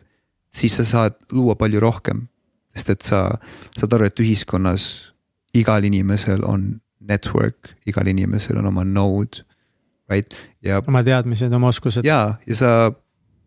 siis 0.56 0.78
sa 0.80 0.86
saad 0.86 1.18
luua 1.32 1.56
palju 1.56 1.80
rohkem. 1.80 2.28
sest 2.76 2.90
et 2.90 3.02
sa 3.02 3.38
saad 3.78 3.94
aru, 3.94 4.06
et 4.06 4.20
ühiskonnas 4.20 5.14
igal 5.54 5.84
inimesel 5.84 6.42
on 6.44 6.82
network, 7.08 7.74
igal 7.90 8.08
inimesel 8.08 8.60
on 8.62 8.70
oma 8.72 8.84
node, 8.88 9.44
right, 10.12 10.36
ja. 10.64 10.82
oma 10.88 11.04
teadmised, 11.04 11.54
oma 11.54 11.72
oskused. 11.74 12.06
ja, 12.08 12.36
ja 12.48 12.56
sa, 12.58 12.72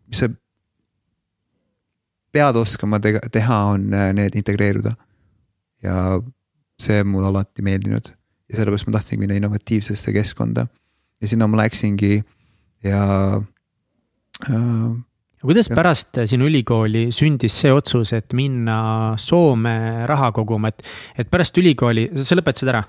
mis 0.07 0.23
sa 0.23 0.29
pead 2.35 2.59
oskama 2.59 2.99
te 3.01 3.17
teha, 3.33 3.59
on 3.73 3.89
äh, 3.93 4.11
need 4.13 4.37
integreeruda. 4.37 4.95
ja 5.83 6.19
see 6.81 7.01
on 7.01 7.07
mulle 7.13 7.29
alati 7.29 7.61
meeldinud 7.65 8.09
ja 8.49 8.57
sellepärast 8.57 8.87
ma 8.87 8.97
tahtsingi 8.97 9.21
minna 9.21 9.37
innovatiivsesse 9.37 10.13
keskkonda 10.13 10.67
ja 11.21 11.27
sinna 11.27 11.47
ma 11.47 11.57
läksingi 11.57 12.23
ja 12.83 13.01
äh,. 14.49 14.91
kuidas 15.41 15.69
ja. 15.69 15.75
pärast 15.75 16.19
sinu 16.25 16.47
ülikooli 16.49 17.07
sündis 17.11 17.57
see 17.61 17.73
otsus, 17.73 18.13
et 18.13 18.33
minna 18.33 19.13
Soome 19.17 20.05
raha 20.09 20.31
koguma, 20.31 20.73
et, 20.73 20.83
et 21.17 21.29
pärast 21.31 21.57
ülikooli, 21.57 22.09
sa 22.15 22.37
lõpetasid 22.37 22.73
ära? 22.73 22.83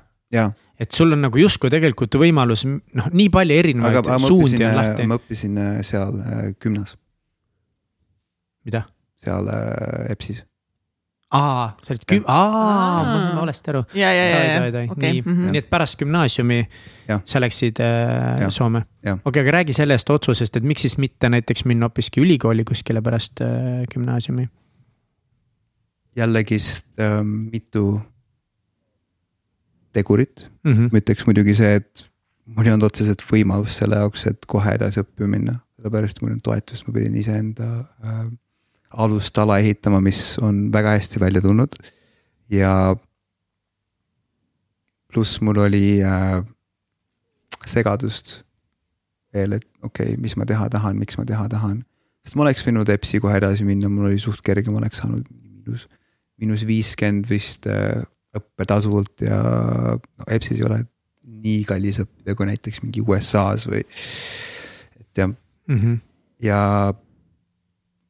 Et 0.79 0.93
sul 0.95 1.12
on 1.16 1.24
nagu 1.26 1.41
justkui 1.41 1.70
tegelikult 1.72 2.18
võimalus, 2.20 2.64
noh, 2.66 3.09
nii 3.12 3.31
palju 3.35 3.57
erinevaid 3.62 4.01
aga, 4.01 4.05
aga 4.16 4.18
suundi 4.26 4.64
on 4.64 4.76
lahti. 4.79 5.09
ma 5.09 5.18
õppisin 5.18 5.62
äh, 5.62 5.81
seal 5.87 6.20
äh, 6.20 6.45
gümnas. 6.62 6.95
mida? 8.68 8.85
seal 9.24 9.51
äh, 9.51 10.12
EBS-is 10.14 10.45
aa, 11.35 11.72
sa 11.85 11.93
olid 11.93 12.05
küm-, 12.09 12.29
aa, 12.31 13.03
ma 13.05 13.16
sain 13.20 13.37
valesti 13.37 13.72
aru. 13.72 13.83
ja, 13.97 14.12
ja, 14.12 14.24
ja, 14.24 14.39
ja, 14.49 14.85
okei. 14.89 15.11
nii, 15.12 15.22
mhm. 15.22 15.51
nii 15.53 15.61
et 15.61 15.68
pärast 15.70 15.99
gümnaasiumi 16.01 16.61
ja. 17.09 17.18
sa 17.29 17.43
läksid 17.43 17.83
äh, 17.85 18.47
Soome. 18.55 18.87
okei 19.24 19.43
aga 19.45 19.57
räägi 19.59 19.76
sellest 19.76 20.11
otsusest, 20.11 20.57
et 20.57 20.64
miks 20.64 20.87
siis 20.87 20.97
mitte 20.99 21.29
näiteks 21.29 21.66
minna 21.68 21.89
hoopiski 21.89 22.24
ülikooli 22.24 22.64
kuskile 22.68 23.03
pärast 23.05 23.45
äh, 23.45 23.85
gümnaasiumi? 23.93 24.49
jällegist 26.16 26.89
äh, 27.01 27.20
mitu 27.24 28.01
tegurit 29.97 30.47
mm, 30.64 30.72
-hmm. 30.72 30.93
ma 30.93 31.03
ütleks 31.03 31.26
muidugi 31.26 31.55
see, 31.59 31.78
et 31.80 32.05
mul 32.57 32.66
ei 32.66 32.74
olnud 32.74 32.89
otseselt 32.89 33.22
võimalust 33.28 33.82
selle 33.82 34.01
jaoks, 34.01 34.26
et 34.30 34.47
kohe 34.49 34.74
edasi 34.78 35.03
õppima 35.03 35.30
minna, 35.36 35.59
sellepärast 35.78 36.20
mul 36.20 36.30
ei 36.30 36.36
olnud 36.36 36.47
toetust, 36.49 36.86
ma 36.89 36.97
pidin 36.97 37.16
iseenda 37.20 37.68
äh, 38.05 38.26
alustala 39.05 39.59
ehitama, 39.62 40.01
mis 40.05 40.39
on 40.43 40.68
väga 40.72 40.97
hästi 40.97 41.20
välja 41.20 41.45
tulnud. 41.45 41.76
ja 42.49 42.97
pluss 45.12 45.41
mul 45.41 45.59
oli 45.64 46.01
äh, 46.05 46.41
segadust 47.66 48.43
veel, 49.34 49.59
et 49.59 49.66
okei 49.82 50.14
okay,, 50.14 50.20
mis 50.20 50.36
ma 50.36 50.47
teha 50.49 50.68
tahan, 50.72 50.97
miks 50.97 51.18
ma 51.20 51.26
teha 51.28 51.49
tahan. 51.49 51.82
sest 52.24 52.36
ma 52.36 52.47
oleks 52.47 52.64
võinud 52.64 52.89
EBS-i 52.89 53.20
kohe 53.20 53.36
edasi 53.41 53.64
minna, 53.68 53.91
mul 53.93 54.11
oli 54.11 54.20
suht 54.20 54.41
kerge, 54.45 54.70
ma 54.72 54.80
oleks 54.80 55.03
saanud 55.03 55.28
miinus, 55.28 55.89
miinus 56.41 56.64
viiskümmend 56.68 57.28
vist 57.28 57.68
äh, 57.68 58.05
õppetasult 58.39 59.26
ja 59.26 59.39
no 59.43 60.26
EBS-is 60.26 60.59
ei 60.59 60.66
ole 60.66 60.82
nii 61.28 61.62
kallis 61.68 62.01
õppida 62.03 62.34
kui 62.39 62.49
näiteks 62.49 62.82
mingi 62.84 63.05
USA-s 63.05 63.68
või. 63.68 63.84
et 65.01 65.22
jah 65.22 65.28
mm, 65.28 65.78
-hmm. 65.78 66.01
ja 66.43 66.61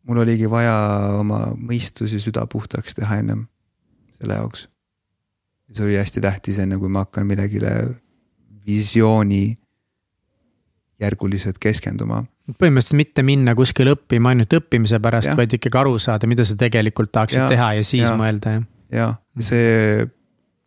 mul 0.08 0.22
oligi 0.24 0.48
vaja 0.50 0.74
oma 1.18 1.44
mõistus 1.56 2.14
ja 2.14 2.20
süda 2.22 2.46
puhtaks 2.46 2.96
teha 2.96 3.20
ennem 3.22 3.46
selle 4.18 4.40
jaoks. 4.40 4.68
see 5.72 5.84
oli 5.84 5.98
hästi 6.00 6.20
tähtis, 6.24 6.58
enne 6.58 6.78
kui 6.80 6.88
ma 6.88 7.04
hakkan 7.04 7.26
millegile 7.26 7.72
visiooni 8.66 9.58
järguliselt 11.00 11.58
keskenduma. 11.62 12.24
põhimõtteliselt 12.48 12.98
mitte 12.98 13.22
minna 13.22 13.54
kuskile 13.54 13.92
õppima 13.96 14.32
ainult 14.32 14.54
õppimise 14.56 15.00
pärast, 15.04 15.34
vaid 15.36 15.52
ikkagi 15.58 15.78
aru 15.78 15.98
saada, 16.02 16.26
mida 16.30 16.46
sa 16.48 16.56
tegelikult 16.58 17.12
tahaksid 17.12 17.44
ja, 17.44 17.48
teha 17.52 17.72
ja 17.78 17.84
siis 17.84 18.06
ja, 18.06 18.14
mõelda, 18.18 18.54
jah. 18.56 18.64
jah, 18.94 19.18
see, 19.44 20.08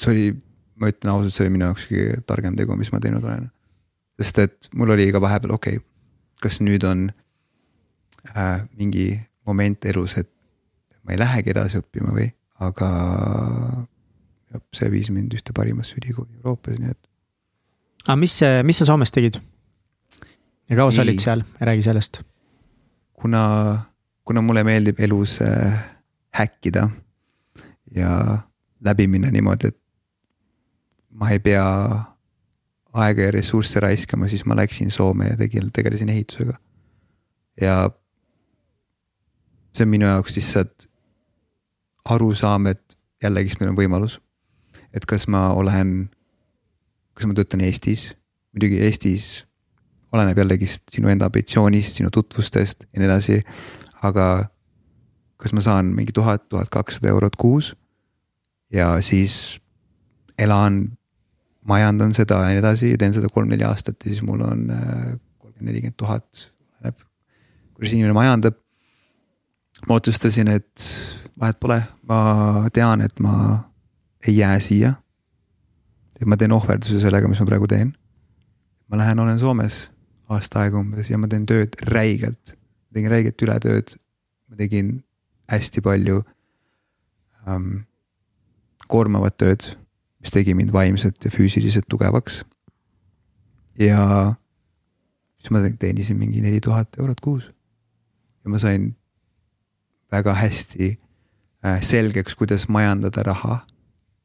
see 0.02 0.12
oli, 0.14 0.28
ma 0.82 0.92
ütlen 0.92 1.14
ausalt, 1.14 1.36
see 1.36 1.46
oli 1.46 1.56
minu 1.56 1.70
jaoks 1.70 1.88
kõige 1.90 2.22
targem 2.30 2.58
tegu, 2.58 2.78
mis 2.80 2.92
ma 2.94 3.02
teinud 3.04 3.26
olen. 3.26 3.50
sest 4.22 4.40
et 4.44 4.70
mul 4.78 4.94
oli 4.94 5.08
ka 5.14 5.22
vahepeal, 5.22 5.56
okei 5.58 5.80
okay,, 5.80 5.88
kas 6.42 6.60
nüüd 6.62 6.84
on 6.88 7.08
äh, 8.34 8.62
mingi 8.78 9.08
moment 9.46 9.86
elus, 9.86 10.18
et 10.18 10.30
ma 11.04 11.16
ei 11.16 11.22
lähegi 11.22 11.54
edasi 11.54 11.82
õppima 11.82 12.14
või, 12.16 12.28
aga 12.62 12.90
see 14.76 14.90
viis 14.92 15.10
mind 15.14 15.34
ühte 15.38 15.56
parimasse 15.56 15.96
ülikooli 15.98 16.42
Euroopas, 16.42 16.78
nii 16.82 16.92
et. 16.92 17.02
aga 18.08 18.18
mis, 18.20 18.36
mis 18.68 18.82
sa 18.82 18.90
Soomes 18.90 19.14
tegid? 19.14 19.40
ja 20.70 20.78
kaua 20.80 20.94
sa 20.94 21.06
olid 21.06 21.22
seal, 21.24 21.44
räägi 21.60 21.88
sellest. 21.90 22.22
kuna, 23.22 23.44
kuna 24.26 24.44
mulle 24.46 24.64
meeldib 24.68 25.00
elus 25.00 25.40
äh, 25.46 25.80
häkkida 26.38 26.90
ja 27.96 28.12
läbi 28.86 29.08
minna 29.08 29.32
niimoodi, 29.32 29.68
et 29.68 29.81
ma 31.22 31.30
ei 31.30 31.40
pea 31.40 31.66
aega 32.98 33.28
ja 33.28 33.32
ressursse 33.32 33.80
raiskama, 33.80 34.28
siis 34.28 34.44
ma 34.50 34.58
läksin 34.58 34.92
Soome 34.92 35.30
ja 35.30 35.38
tegin, 35.38 35.70
tegelesin 35.74 36.10
ehitusega. 36.10 36.58
ja 37.62 37.76
see 39.76 39.86
on 39.86 39.92
minu 39.92 40.06
jaoks 40.06 40.36
lihtsalt 40.36 40.88
arusaam, 42.10 42.68
et 42.68 42.98
jällegist 43.24 43.62
meil 43.62 43.72
on 43.72 43.78
võimalus. 43.78 44.20
et 44.94 45.06
kas 45.06 45.28
ma 45.28 45.52
olen, 45.54 46.10
kas 47.14 47.30
ma 47.30 47.38
töötan 47.38 47.62
Eestis, 47.62 48.12
muidugi 48.52 48.82
Eestis 48.84 49.46
oleneb 50.12 50.38
jällegist 50.38 50.90
sinu 50.92 51.08
enda 51.12 51.30
ambitsioonist, 51.30 52.02
sinu 52.02 52.10
tutvustest 52.12 52.88
ja 52.90 53.00
nii 53.00 53.08
edasi. 53.08 53.44
aga 54.02 54.50
kas 55.38 55.54
ma 55.54 55.62
saan 55.62 55.94
mingi 55.96 56.12
tuhat, 56.14 56.50
tuhat 56.50 56.70
kakssada 56.70 57.14
eurot 57.14 57.36
kuus 57.36 57.76
ja 58.74 58.98
siis 59.02 59.62
elan, 60.38 60.98
majandan 61.68 62.14
seda 62.14 62.40
ja 62.46 62.56
nii 62.56 62.64
edasi 62.64 62.96
teen 62.98 63.14
seda 63.14 63.30
kolm-neli 63.30 63.66
aastat 63.68 64.02
ja 64.06 64.10
siis 64.10 64.24
mul 64.26 64.42
on 64.46 64.70
äh, 64.74 65.14
kolmkümmend, 65.38 65.68
nelikümmend 65.70 65.98
tuhat, 65.98 66.48
oleneb 66.80 66.98
kuidas 67.76 67.94
inimene 67.94 68.18
majandab 68.18 68.58
ma 69.88 69.98
otsustasin, 69.98 70.48
et 70.52 70.86
vahet 71.40 71.60
pole, 71.62 71.80
ma 72.10 72.70
tean, 72.74 73.02
et 73.02 73.20
ma 73.24 73.34
ei 74.28 74.38
jää 74.38 74.60
siia. 74.60 74.94
et 76.22 76.28
ma 76.30 76.38
teen 76.38 76.54
ohverduse 76.54 77.00
sellega, 77.02 77.26
mis 77.28 77.40
ma 77.42 77.48
praegu 77.50 77.68
teen. 77.68 77.94
ma 78.88 78.98
lähen, 78.98 79.20
olen 79.20 79.40
Soomes 79.40 79.90
aasta 80.30 80.62
aega 80.62 80.80
umbes 80.80 81.10
ja 81.10 81.18
ma 81.18 81.28
teen 81.28 81.46
tööd 81.46 81.76
räigelt. 81.88 82.58
tegin 82.94 83.10
räigelt 83.10 83.42
ületööd, 83.42 83.96
ma 84.50 84.56
tegin 84.56 85.04
hästi 85.50 85.82
palju 85.82 86.22
ähm, 87.48 87.88
koormavat 88.88 89.38
tööd, 89.38 89.72
mis 90.22 90.34
tegi 90.34 90.54
mind 90.54 90.74
vaimselt 90.74 91.26
ja 91.26 91.32
füüsiliselt 91.34 91.88
tugevaks. 91.90 92.44
ja 93.80 94.34
siis 95.38 95.52
ma 95.52 95.60
teenisin 95.80 96.18
mingi 96.18 96.42
neli 96.42 96.60
tuhat 96.62 97.00
eurot 97.00 97.20
kuus. 97.22 97.50
ja 98.44 98.50
ma 98.50 98.60
sain 98.60 98.96
väga 100.12 100.34
hästi 100.34 101.00
äh, 101.66 101.82
selgeks, 101.82 102.36
kuidas 102.36 102.68
majandada 102.70 103.24
raha, 103.24 103.60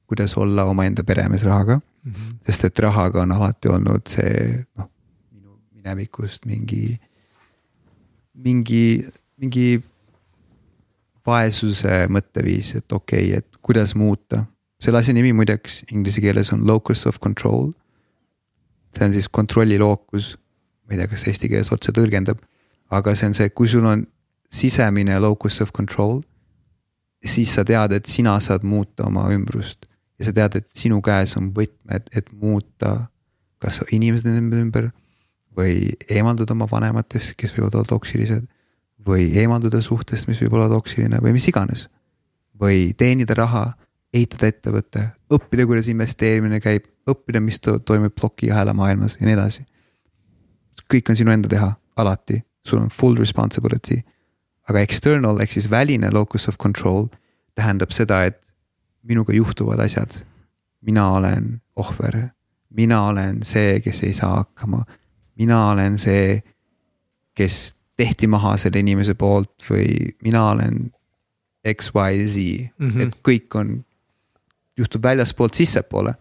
kuidas 0.07 0.37
olla 0.37 0.65
omaenda 0.65 1.05
peremees 1.05 1.43
rahaga 1.43 1.81
mm. 2.05 2.13
-hmm. 2.13 2.37
sest 2.47 2.65
et 2.65 2.79
rahaga 2.79 3.23
on 3.23 3.33
alati 3.33 3.69
olnud 3.69 4.07
see 4.09 4.65
noh, 4.77 4.91
minu 5.33 5.59
minevikust 5.75 6.47
mingi, 6.47 7.01
mingi, 8.35 9.07
mingi 9.37 9.83
vaesuse 11.27 12.07
mõtteviis, 12.13 12.77
et 12.79 12.93
okei 12.93 13.31
okay,, 13.31 13.39
et 13.39 13.59
kuidas 13.63 13.95
muuta. 13.95 14.45
Selle 14.87 15.03
asja 15.03 15.15
nimi 15.17 15.33
muideks 15.35 15.81
inglise 15.91 16.23
keeles 16.23 16.53
on 16.55 16.63
locus 16.67 17.07
of 17.11 17.19
control. 17.19 17.73
see 18.97 19.05
on 19.05 19.13
siis 19.13 19.29
kontrolli 19.29 19.79
lookus, 19.79 20.37
ma 20.87 20.95
ei 20.95 21.01
tea, 21.03 21.09
kas 21.11 21.27
eesti 21.29 21.51
keeles 21.53 21.73
otse 21.75 21.93
tõlgendab, 21.93 22.39
aga 22.95 23.13
see 23.19 23.29
on 23.29 23.35
see, 23.37 23.51
kui 23.51 23.69
sul 23.69 23.85
on 23.85 24.07
sisemine 24.49 25.19
locus 25.21 25.59
of 25.61 25.75
control, 25.77 26.23
siis 27.21 27.53
sa 27.59 27.65
tead, 27.67 27.93
et 27.93 28.07
sina 28.09 28.39
saad 28.41 28.65
muuta 28.65 29.05
oma 29.11 29.27
ümbrust 29.35 29.85
ja 30.17 30.29
sa 30.29 30.33
tead, 30.33 30.61
et 30.63 30.71
sinu 30.73 31.03
käes 31.05 31.35
on 31.37 31.51
võtmed, 31.57 32.09
et 32.17 32.31
muuta 32.33 33.11
kas 33.61 33.83
inimesed 33.93 34.31
enda 34.31 34.61
ümber 34.63 34.91
või 35.57 35.97
eemalduda 36.13 36.55
oma 36.55 36.69
vanematest, 36.71 37.35
kes 37.37 37.53
võivad 37.57 37.75
olla 37.75 37.89
toksilised 37.91 38.47
või 39.07 39.29
eemalduda 39.39 39.83
suhtest, 39.85 40.29
mis 40.31 40.41
võib 40.41 40.57
olla 40.57 40.71
toksiline 40.73 41.21
või 41.23 41.37
mis 41.37 41.49
iganes. 41.53 41.89
või 42.57 42.95
teenida 42.97 43.35
raha, 43.37 43.75
ehitada 44.17 44.51
ettevõte, 44.51 45.05
õppida, 45.33 45.67
kuidas 45.69 45.89
investeerimine 45.93 46.61
käib, 46.65 46.89
õppida, 47.09 47.43
mis 47.43 47.61
to 47.63 47.79
toimub 47.79 48.15
plokiahela 48.17 48.75
maailmas 48.77 49.19
ja 49.21 49.29
nii 49.29 49.37
edasi. 49.37 49.67
kõik 50.93 51.11
on 51.11 51.17
sinu 51.19 51.33
enda 51.35 51.49
teha, 51.51 51.73
alati, 51.97 52.41
sul 52.67 52.81
on 52.83 52.91
full 52.91 53.17
responsibility. 53.19 54.03
aga 54.69 54.81
external 54.81 55.39
ehk 55.41 55.53
siis 55.53 55.71
väline 55.71 56.11
locus 56.11 56.49
of 56.49 56.59
control 56.59 57.07
tähendab 57.55 57.93
seda, 57.95 58.25
et 58.25 58.41
minuga 59.03 59.33
juhtuvad 59.33 59.81
asjad. 59.81 60.25
mina 60.81 61.11
olen 61.13 61.61
ohver, 61.77 62.29
mina 62.71 63.03
olen 63.09 63.43
see, 63.43 63.81
kes 63.81 64.03
ei 64.03 64.13
saa 64.13 64.37
hakkama. 64.37 64.85
mina 65.37 65.71
olen 65.71 65.99
see, 65.99 66.43
kes 67.35 67.77
tehti 67.97 68.27
maha 68.27 68.57
selle 68.57 68.81
inimese 68.81 69.15
poolt 69.15 69.63
või 69.71 70.13
mina 70.23 70.51
olen 70.51 70.93
X, 71.67 71.91
Y, 71.95 72.27
Z 72.27 72.37
mm, 72.79 72.91
-hmm. 72.91 73.03
et 73.03 73.17
kõik 73.29 73.59
on, 73.59 73.85
juhtub 74.77 75.03
väljaspoolt 75.03 75.55
sissepoole. 75.55 76.15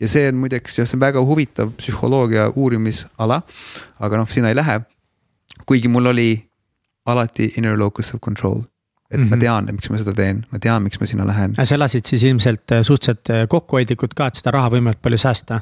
ja 0.00 0.08
see 0.08 0.28
on 0.28 0.34
muideks, 0.34 0.78
jah, 0.78 0.88
see 0.88 0.96
on 0.96 1.00
väga 1.00 1.20
huvitav 1.24 1.70
psühholoogia 1.78 2.48
uurimisala, 2.56 3.42
aga 4.00 4.16
noh, 4.16 4.30
sinna 4.30 4.48
ei 4.48 4.56
lähe. 4.56 4.80
kuigi 5.66 5.88
mul 5.88 6.06
oli 6.06 6.50
alati 7.06 7.52
inner 7.56 7.78
locus 7.78 8.14
of 8.14 8.20
control 8.20 8.62
et 9.12 9.18
mm 9.18 9.24
-hmm. 9.24 9.30
ma 9.30 9.36
mhm. 9.36 9.40
tean, 9.40 9.68
miks 9.76 9.90
ma 9.90 9.98
seda 10.00 10.12
teen, 10.16 10.38
ma 10.50 10.58
tean, 10.58 10.82
miks 10.82 11.00
ma 11.00 11.06
sinna 11.06 11.26
lähen. 11.28 11.54
sa 11.54 11.74
elasid 11.74 12.04
siis 12.08 12.22
ilmselt 12.24 12.72
äh, 12.72 12.82
suhteliselt 12.82 13.30
äh, 13.30 13.48
kokkuhoidlikult 13.48 14.14
ka, 14.14 14.26
et 14.26 14.40
seda 14.40 14.54
raha 14.56 14.70
võimalikult 14.72 15.02
palju 15.02 15.18
säästa. 15.18 15.60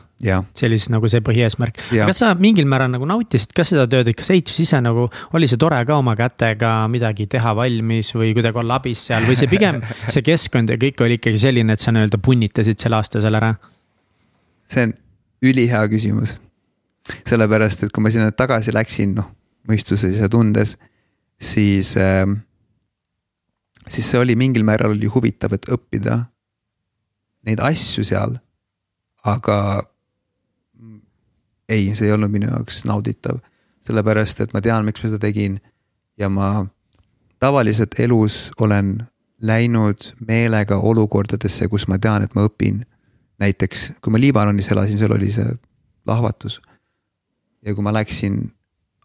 see 0.55 0.69
oli 0.69 0.79
siis 0.79 0.91
nagu 0.91 1.09
see 1.09 1.21
põhieesmärk. 1.21 1.81
kas 2.07 2.19
sa 2.19 2.35
mingil 2.35 2.67
määral 2.67 2.91
nagu 2.91 3.05
nautisid 3.05 3.53
ka 3.57 3.65
seda 3.65 3.87
tööd, 3.87 4.09
et 4.09 4.17
kas 4.17 4.31
ehitus 4.31 4.61
ise 4.61 4.81
nagu, 4.81 5.09
oli 5.33 5.49
see 5.51 5.59
tore 5.59 5.85
ka 5.87 5.97
oma 5.97 6.15
kätega 6.17 6.89
midagi 6.89 7.27
teha 7.27 7.57
valmis 7.57 8.15
või 8.15 8.35
kuidagi 8.35 8.59
olla 8.63 8.79
abis 8.79 9.07
seal 9.07 9.27
või 9.27 9.37
see 9.37 9.51
pigem 9.51 9.83
see 10.15 10.23
keskkond 10.23 10.71
ja 10.71 10.77
kõik 10.77 11.03
oli 11.03 11.19
ikkagi 11.19 11.39
selline, 11.39 11.73
et 11.73 11.81
sa 11.81 11.93
nii-öelda 11.93 12.19
punnitasid 12.23 12.79
selle 12.79 12.97
aasta 12.97 13.21
seal 13.21 13.35
ära? 13.35 13.55
see 14.69 14.87
on 14.87 14.95
ülihea 15.43 15.83
küsimus. 15.89 16.39
sellepärast, 17.27 17.83
et 17.83 17.93
kui 17.93 18.03
ma 18.03 18.11
sinna 18.11 18.31
tagasi 18.31 18.73
läksin, 18.75 19.15
noh 19.19 19.35
mõistuses 19.69 20.19
ja 20.21 20.29
tundes, 20.29 20.77
siis 21.41 21.97
äh, 22.01 22.25
siis 23.91 24.11
see 24.11 24.20
oli 24.20 24.36
mingil 24.38 24.64
määral 24.64 24.95
oli 24.95 25.11
huvitav, 25.11 25.55
et 25.57 25.68
õppida 25.68 26.24
neid 27.47 27.61
asju 27.64 28.05
seal. 28.05 28.38
aga 29.24 29.57
ei, 31.68 31.95
see 31.95 32.07
ei 32.09 32.12
olnud 32.12 32.32
minu 32.32 32.49
jaoks 32.49 32.84
nauditav, 32.88 33.43
sellepärast 33.84 34.41
et 34.41 34.55
ma 34.57 34.62
tean, 34.64 34.86
miks 34.86 35.03
ma 35.03 35.11
seda 35.11 35.20
tegin 35.26 35.59
ja 36.18 36.30
ma 36.32 36.64
tavaliselt 37.41 37.99
elus 38.01 38.49
olen 38.61 38.95
läinud 39.41 40.11
meelega 40.28 40.76
olukordadesse, 40.76 41.68
kus 41.68 41.86
ma 41.88 41.99
tean, 41.99 42.24
et 42.24 42.34
ma 42.34 42.47
õpin. 42.49 42.84
näiteks 43.41 43.93
kui 44.05 44.12
ma 44.12 44.20
Liibanonis 44.20 44.68
elasin, 44.72 44.99
seal 45.01 45.14
oli 45.16 45.30
see 45.32 45.47
lahvatus. 46.07 46.61
ja 47.64 47.74
kui 47.74 47.84
ma 47.84 47.93
läksin, 47.93 48.53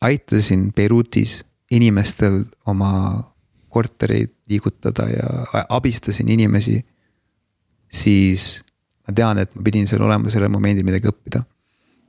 aitasin 0.01 0.71
Beirutis 0.73 1.43
inimestel 1.71 2.43
oma 2.65 3.34
kortereid 3.75 4.31
liigutada 4.49 5.07
ja 5.11 5.63
abistasin 5.75 6.29
inimesi, 6.31 6.77
siis 7.91 8.47
ma 9.05 9.15
tean, 9.15 9.41
et 9.41 9.51
ma 9.55 9.65
pidin 9.65 9.89
seal 9.89 10.05
olema 10.05 10.31
sellel 10.33 10.53
momendil 10.53 10.87
midagi 10.87 11.11
õppida. 11.11 11.43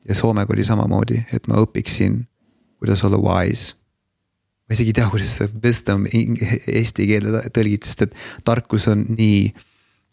ja 0.06 0.14
Soomega 0.14 0.54
oli 0.54 0.64
samamoodi, 0.64 1.24
et 1.34 1.48
ma 1.50 1.58
õpiksin, 1.64 2.20
kuidas 2.78 3.02
olla 3.04 3.18
wise. 3.18 3.74
ma 4.66 4.74
isegi 4.74 4.92
ei 4.92 4.98
tea, 4.98 5.08
kuidas 5.10 5.34
see 5.38 5.50
wisdom 5.62 6.06
eesti 6.10 7.06
keelde 7.10 7.42
tõlgid, 7.54 7.86
sest 7.86 8.06
et 8.06 8.16
tarkus 8.44 8.86
on 8.90 9.04
nii 9.08 9.50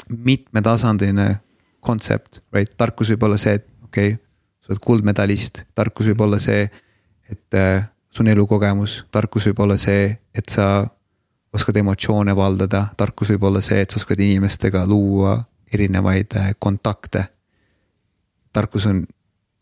mitmetasandiline 0.09 1.27
kontsept, 1.83 2.41
right, 2.53 2.73
tarkus 2.77 3.11
võib 3.13 3.25
olla 3.27 3.37
see, 3.37 3.57
et 3.59 3.67
okei 3.85 4.13
okay,, 4.13 4.19
sa 4.63 4.71
oled 4.71 4.81
kuldmedalist, 4.83 5.65
tarkus 5.75 6.07
võib 6.09 6.21
olla 6.25 6.39
see, 6.41 6.67
et 7.29 7.57
äh, 7.59 7.83
su 8.13 8.23
on 8.23 8.29
elukogemus, 8.31 9.03
tarkus 9.11 9.49
võib 9.49 9.63
olla 9.65 9.77
see, 9.79 10.13
et 10.33 10.53
sa 10.53 10.85
oskad 11.53 11.77
emotsioone 11.77 12.35
valdada, 12.35 12.87
tarkus 12.97 13.29
võib 13.33 13.47
olla 13.49 13.61
see, 13.61 13.81
et 13.81 13.93
sa 13.93 13.99
oskad 14.01 14.19
inimestega 14.19 14.85
luua 14.89 15.37
erinevaid 15.73 16.37
äh, 16.37 16.53
kontakte. 16.59 17.25
tarkus 18.53 18.85
on 18.85 19.05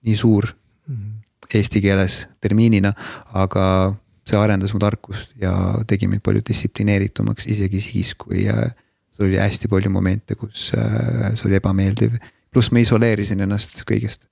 nii 0.04 0.16
suur 0.16 0.48
mm 0.88 0.96
-hmm. 0.96 1.58
eesti 1.60 1.82
keeles 1.82 2.28
termiinina, 2.42 2.94
aga 3.34 3.96
see 4.28 4.40
arendas 4.40 4.74
mu 4.74 4.80
tarkust 4.80 5.32
ja 5.42 5.54
tegi 5.88 6.08
mind 6.08 6.22
palju 6.22 6.42
distsiplineeritumaks, 6.48 7.48
isegi 7.48 7.82
siis, 7.82 8.16
kui 8.16 8.48
äh, 8.48 8.72
sul 9.12 9.26
oli 9.28 9.38
hästi 9.38 9.68
palju 9.68 9.90
momente, 9.90 10.36
kus 10.36 10.72
äh, 10.78 11.34
see 11.36 11.48
oli 11.48 11.56
ebameeldiv. 11.56 12.18
pluss 12.52 12.72
ma 12.72 12.80
isoleerisin 12.80 13.40
ennast 13.40 13.84
kõigest 13.88 14.28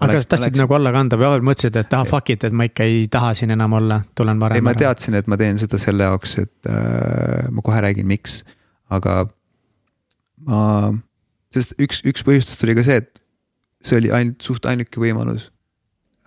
aga 0.00 0.18
kas 0.18 0.28
tahtsid 0.30 0.50
läks... 0.50 0.62
nagu 0.62 0.76
alla 0.76 0.92
kanda 0.94 1.18
või 1.20 1.44
mõtlesid, 1.46 1.76
et 1.78 1.94
ah 1.96 2.04
fuck 2.08 2.32
it, 2.34 2.44
et 2.48 2.56
ma 2.56 2.66
ikka 2.68 2.86
ei 2.88 3.06
taha 3.12 3.32
siin 3.38 3.52
enam 3.54 3.76
olla, 3.78 4.00
tulen 4.18 4.40
varem? 4.40 4.58
ei, 4.58 4.64
ma 4.64 4.74
teadsin, 4.78 5.16
et 5.18 5.30
ma 5.30 5.38
teen 5.40 5.60
seda 5.60 5.80
selle 5.80 6.08
jaoks, 6.08 6.36
et 6.42 6.70
äh, 6.70 7.48
ma 7.52 7.64
kohe 7.64 7.82
räägin, 7.84 8.08
miks, 8.08 8.40
aga 8.92 9.22
ma, 10.48 10.92
sest 11.54 11.76
üks, 11.82 12.02
üks 12.08 12.24
põhjustest 12.26 12.64
oli 12.66 12.76
ka 12.78 12.86
see, 12.86 13.02
et 13.02 13.22
see 13.82 13.98
oli 14.00 14.12
ainult 14.14 14.44
suht 14.44 14.66
ainuke 14.70 15.02
võimalus 15.02 15.50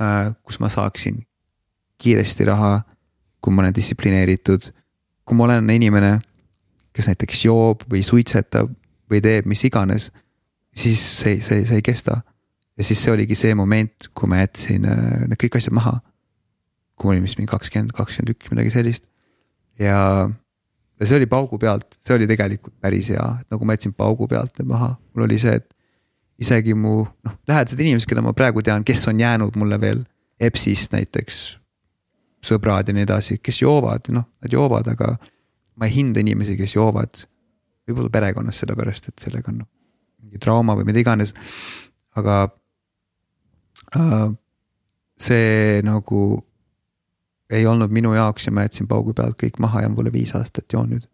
äh,, 0.01 0.31
kus 0.45 0.59
ma 0.63 0.71
saaksin 0.71 1.23
kiiresti 2.01 2.47
raha, 2.47 2.79
kui 3.43 3.53
ma 3.53 3.63
olen 3.63 3.75
distsiplineeritud. 3.75 4.71
kui 5.25 5.37
ma 5.37 5.47
olen 5.47 5.69
inimene, 5.73 6.19
kes 6.93 7.07
näiteks 7.09 7.45
joob 7.47 7.87
või 7.89 8.03
suitsetab 8.05 8.69
või 9.09 9.21
teeb 9.21 9.47
mis 9.49 9.63
iganes, 9.65 10.11
siis 10.75 11.01
see, 11.01 11.39
see, 11.41 11.63
see 11.65 11.79
ei 11.81 11.85
kesta 11.85 12.21
ja 12.77 12.83
siis 12.83 13.01
see 13.03 13.13
oligi 13.13 13.37
see 13.39 13.55
moment, 13.57 14.09
kui 14.17 14.29
ma 14.31 14.41
jätsin 14.41 14.87
äh, 14.89 15.27
need 15.29 15.39
kõik 15.41 15.59
asjad 15.59 15.75
maha. 15.75 15.99
kui 16.95 17.09
ma 17.09 17.15
olin 17.15 17.25
vist 17.25 17.35
mingi 17.39 17.51
kakskümmend, 17.51 17.91
kakskümmend 17.95 18.35
üks, 18.35 18.51
midagi 18.53 18.71
sellist. 18.73 19.05
ja, 19.79 20.27
ja 20.99 21.07
see 21.07 21.19
oli 21.19 21.27
paugu 21.31 21.59
pealt, 21.59 21.97
see 22.05 22.15
oli 22.15 22.27
tegelikult 22.27 22.75
päris 22.83 23.11
hea, 23.11 23.27
et 23.41 23.51
nagu 23.51 23.67
ma 23.67 23.75
jätsin 23.75 23.95
paugu 23.95 24.27
pealt 24.31 24.55
need 24.59 24.69
maha, 24.71 24.93
mul 25.13 25.27
oli 25.27 25.39
see, 25.41 25.55
et 25.59 25.71
isegi 26.41 26.75
mu 26.75 27.03
noh, 27.03 27.37
lähedased 27.47 27.79
inimesed, 27.79 28.07
keda 28.09 28.23
ma 28.23 28.35
praegu 28.35 28.63
tean, 28.63 28.83
kes 28.83 29.07
on 29.11 29.19
jäänud 29.19 29.55
mulle 29.59 29.79
veel 29.81 30.03
EBS-ist 30.39 30.95
näiteks. 30.95 31.59
sõbrad 32.45 32.85
ja 32.85 32.93
nii 32.93 33.07
edasi, 33.07 33.39
kes 33.41 33.63
joovad, 33.63 34.11
noh, 34.13 34.27
nad 34.43 34.53
joovad, 34.53 34.85
aga 34.91 35.15
ma 35.79 35.87
ei 35.87 35.95
hinda 35.95 36.21
inimesi, 36.21 36.57
kes 36.59 36.75
joovad. 36.75 37.23
võib-olla 37.87 38.09
perekonnas, 38.09 38.59
sellepärast 38.61 39.09
et 39.09 39.21
sellega 39.21 39.51
on 39.51 39.63
noh, 39.63 39.69
mingi 40.23 40.39
trauma 40.41 40.75
või 40.75 40.87
mida 40.87 40.99
iganes. 40.99 41.33
aga 42.15 42.45
see 45.17 45.81
nagu 45.85 46.21
ei 47.49 47.65
olnud 47.65 47.93
minu 47.93 48.13
jaoks 48.13 48.47
ja 48.47 48.51
ma 48.51 48.65
jätsin 48.65 48.87
paugu 48.87 49.13
pealt 49.13 49.37
kõik 49.41 49.59
maha 49.61 49.83
ja 49.85 49.89
ma 49.89 49.99
pole 49.99 50.11
viis 50.13 50.33
aastat 50.35 50.73
joonud. 50.73 51.05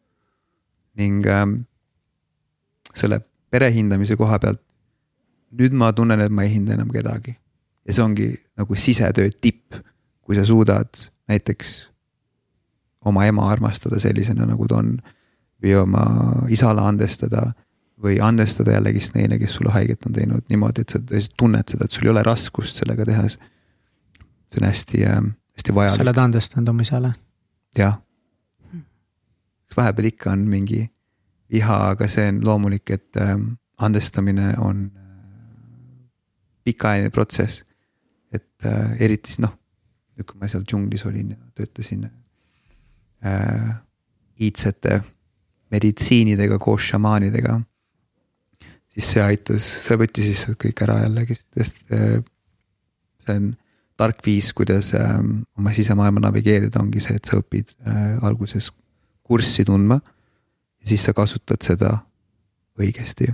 ning 0.95 1.25
ähm, 1.27 1.53
selle 2.95 3.21
pere 3.51 3.71
hindamise 3.71 4.17
koha 4.19 4.39
pealt, 4.39 4.59
nüüd 5.55 5.75
ma 5.75 5.91
tunnen, 5.95 6.19
et 6.19 6.31
ma 6.31 6.43
ei 6.43 6.53
hinda 6.55 6.75
enam 6.75 6.91
kedagi. 6.91 7.35
ja 7.85 7.93
see 7.93 8.03
ongi 8.03 8.27
nagu 8.57 8.75
sisetöö 8.75 9.29
tipp. 9.41 9.75
kui 10.21 10.35
sa 10.35 10.45
suudad 10.45 10.89
näiteks 11.27 11.91
oma 13.05 13.25
ema 13.25 13.49
armastada 13.51 13.99
sellisena, 13.99 14.45
nagu 14.45 14.67
ta 14.67 14.77
on 14.77 15.01
või 15.63 15.73
oma 15.75 16.03
isale 16.49 16.81
andestada 16.81 17.51
või 18.01 18.17
andestada 18.23 18.75
jällegist 18.75 19.15
neile, 19.15 19.37
kes 19.39 19.57
sulle 19.57 19.71
haiget 19.75 20.05
on 20.07 20.13
teinud 20.15 20.45
niimoodi, 20.49 20.85
et 20.85 20.93
sa 20.93 20.99
tõesti 20.99 21.37
tunned 21.37 21.73
seda, 21.73 21.85
et 21.85 21.95
sul 21.95 22.07
ei 22.07 22.13
ole 22.13 22.23
raskust 22.25 22.81
sellega 22.81 23.05
tehes. 23.05 23.37
see 24.51 24.61
on 24.61 24.67
hästi 24.67 25.03
äh,, 25.07 25.19
hästi 25.57 25.75
vajalik. 25.75 25.97
sa 25.97 26.03
oled 26.03 26.17
andestanud 26.17 26.69
oma 26.69 26.81
isale? 26.81 27.13
jah. 27.77 27.99
vahepeal 29.77 30.09
ikka 30.11 30.31
on 30.31 30.47
mingi 30.49 30.89
viha, 31.51 31.77
aga 31.91 32.07
see 32.07 32.27
on 32.27 32.41
loomulik, 32.45 32.89
et 32.89 33.17
äh, 33.17 33.37
andestamine 33.77 34.53
on 34.57 34.91
äh, 34.95 35.01
pikaajaline 36.63 37.09
protsess. 37.09 37.63
et 38.31 38.65
äh, 38.65 38.95
eriti 38.99 39.27
siis 39.27 39.39
noh, 39.43 39.51
nüüd 40.15 40.25
kui 40.25 40.39
ma 40.39 40.47
seal 40.47 40.63
džunglis 40.63 41.05
olin 41.05 41.33
ja 41.33 41.37
töötasin 41.55 42.05
äh, 43.25 43.73
iidsete 44.39 45.01
meditsiinidega 45.71 46.59
koos 46.59 46.87
šamaanidega 46.93 47.59
siis 48.95 49.09
see 49.15 49.23
aitas, 49.23 49.65
see 49.85 49.97
võttis 49.99 50.29
lihtsalt 50.29 50.59
kõik 50.61 50.83
ära 50.85 51.01
jällegi, 51.05 51.37
sest 51.57 51.83
äh, 51.95 52.19
see 53.25 53.37
on 53.37 53.51
tark 54.01 54.23
viis, 54.25 54.49
kuidas 54.57 54.93
ähm, 54.97 55.43
oma 55.59 55.73
sisemaailma 55.75 56.23
navigeerida, 56.25 56.81
ongi 56.81 57.03
see, 57.03 57.19
et 57.19 57.29
sa 57.29 57.39
õpid 57.39 57.75
äh, 57.85 58.17
alguses 58.25 58.71
kurssi 59.27 59.65
tundma. 59.67 59.99
ja 60.81 60.89
siis 60.89 61.05
sa 61.05 61.13
kasutad 61.13 61.61
seda 61.63 61.93
õigesti. 62.81 63.29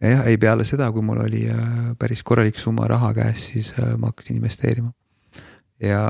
ja 0.00 0.16
jah, 0.16 0.26
ei 0.26 0.38
peale 0.38 0.66
seda, 0.66 0.90
kui 0.92 1.02
mul 1.06 1.22
oli 1.24 1.46
äh, 1.48 1.94
päris 1.98 2.22
korralik 2.22 2.58
summa 2.58 2.88
raha 2.90 3.14
käes, 3.14 3.48
siis 3.52 3.72
ma 3.78 4.10
hakkasin 4.10 4.36
investeerima. 4.36 4.92
ja 5.80 6.02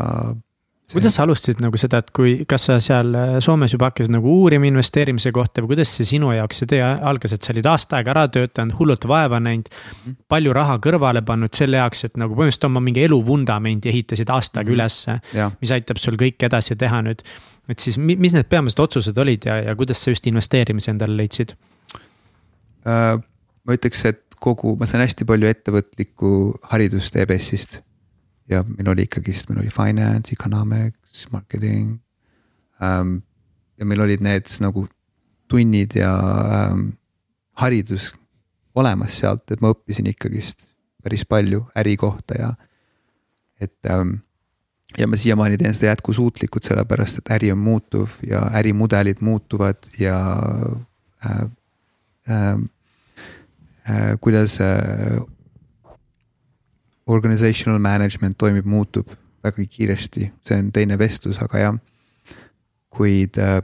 kuidas 0.94 1.16
sa 1.16 1.24
alustasid 1.24 1.60
nagu 1.62 1.78
seda, 1.80 2.00
et 2.02 2.10
kui, 2.14 2.34
kas 2.48 2.68
sa 2.68 2.76
seal 2.82 3.14
äh, 3.18 3.36
Soomes 3.44 3.74
juba 3.74 3.90
hakkasid 3.90 4.12
nagu 4.14 4.30
uurima 4.42 4.68
investeerimise 4.68 5.32
kohta 5.34 5.62
või 5.64 5.74
kuidas 5.74 5.92
see 5.96 6.06
sinu 6.08 6.30
jaoks 6.34 6.62
see 6.62 6.70
tee 6.70 6.82
algas, 6.84 7.34
et 7.36 7.46
sa 7.46 7.52
olid 7.54 7.68
aasta 7.70 7.98
aega 7.98 8.14
ära 8.14 8.24
töötanud, 8.36 8.76
hullult 8.78 9.06
vaeva 9.10 9.40
näinud. 9.42 9.70
Mhm. 9.70 10.16
palju 10.30 10.52
raha 10.56 10.78
kõrvale 10.82 11.24
pannud 11.26 11.54
selle 11.54 11.80
jaoks, 11.80 12.04
et 12.08 12.20
nagu 12.20 12.36
põhimõtteliselt 12.36 12.68
oma 12.70 12.82
mingi 12.84 13.04
eluvundamendi 13.04 13.90
ehitasid 13.90 14.30
aasta 14.30 14.60
aega 14.60 14.70
-hmm. 14.70 14.74
ülesse. 14.74 15.52
mis 15.60 15.74
aitab 15.74 16.00
sul 16.00 16.18
kõike 16.20 16.46
edasi 16.46 16.76
teha 16.76 17.02
nüüd. 17.02 17.22
et 17.68 17.78
siis, 17.78 17.98
mis 17.98 18.34
need 18.34 18.48
peamised 18.48 18.78
otsused 18.78 19.18
olid 19.18 19.46
ja, 19.46 19.56
ja 19.62 19.74
kuidas 19.74 20.02
sa 20.04 20.10
just 20.10 20.26
investeerimise 20.26 20.90
endale 20.90 21.16
leidsid 21.16 21.56
uh,? 22.84 23.20
ma 23.64 23.72
ütleks, 23.72 24.04
et 24.04 24.20
kogu, 24.38 24.76
ma 24.76 24.86
sain 24.86 25.00
hästi 25.00 25.24
palju 25.24 25.48
ettevõtlikku 25.48 26.30
haridust 26.70 27.16
EBS-ist 27.16 27.80
ja 28.48 28.64
meil 28.68 28.88
oli 28.92 29.06
ikkagist, 29.08 29.48
meil 29.48 29.62
oli 29.62 29.70
finance, 29.72 30.32
economics, 30.32 31.26
marketing 31.32 31.98
ähm,. 32.82 33.22
ja 33.78 33.86
meil 33.86 34.00
olid 34.00 34.22
need 34.22 34.50
nagu 34.62 34.86
tunnid 35.48 35.96
ja 35.98 36.12
ähm, 36.58 36.88
haridus 37.58 38.12
olemas 38.74 39.18
sealt, 39.18 39.50
et 39.50 39.62
ma 39.62 39.72
õppisin 39.74 40.06
ikkagist 40.10 40.68
päris 41.04 41.24
palju 41.28 41.64
äri 41.78 41.96
kohta 42.00 42.38
ja 42.38 42.52
et 43.60 43.90
ähm, 43.90 44.16
ja 44.98 45.08
ma 45.08 45.18
siiamaani 45.18 45.58
teen 45.58 45.74
seda 45.74 45.92
jätkusuutlikult, 45.92 46.66
sellepärast 46.66 47.20
et 47.20 47.32
äri 47.34 47.50
on 47.52 47.60
muutuv 47.62 48.18
ja 48.26 48.44
ärimudelid 48.60 49.22
muutuvad 49.24 49.88
ja 49.98 50.18
äh, 51.26 51.40
äh, 52.30 52.52
äh, 53.90 54.14
kuidas 54.20 54.60
äh, 54.60 55.20
organizational 57.06 57.78
management 57.78 58.38
toimib, 58.38 58.64
muutub 58.64 59.10
väga 59.44 59.66
kiiresti, 59.70 60.30
see 60.44 60.58
on 60.58 60.70
teine 60.72 60.98
vestlus, 60.98 61.38
aga 61.42 61.58
jah. 61.58 61.78
kuid 62.94 63.38
äh, 63.42 63.60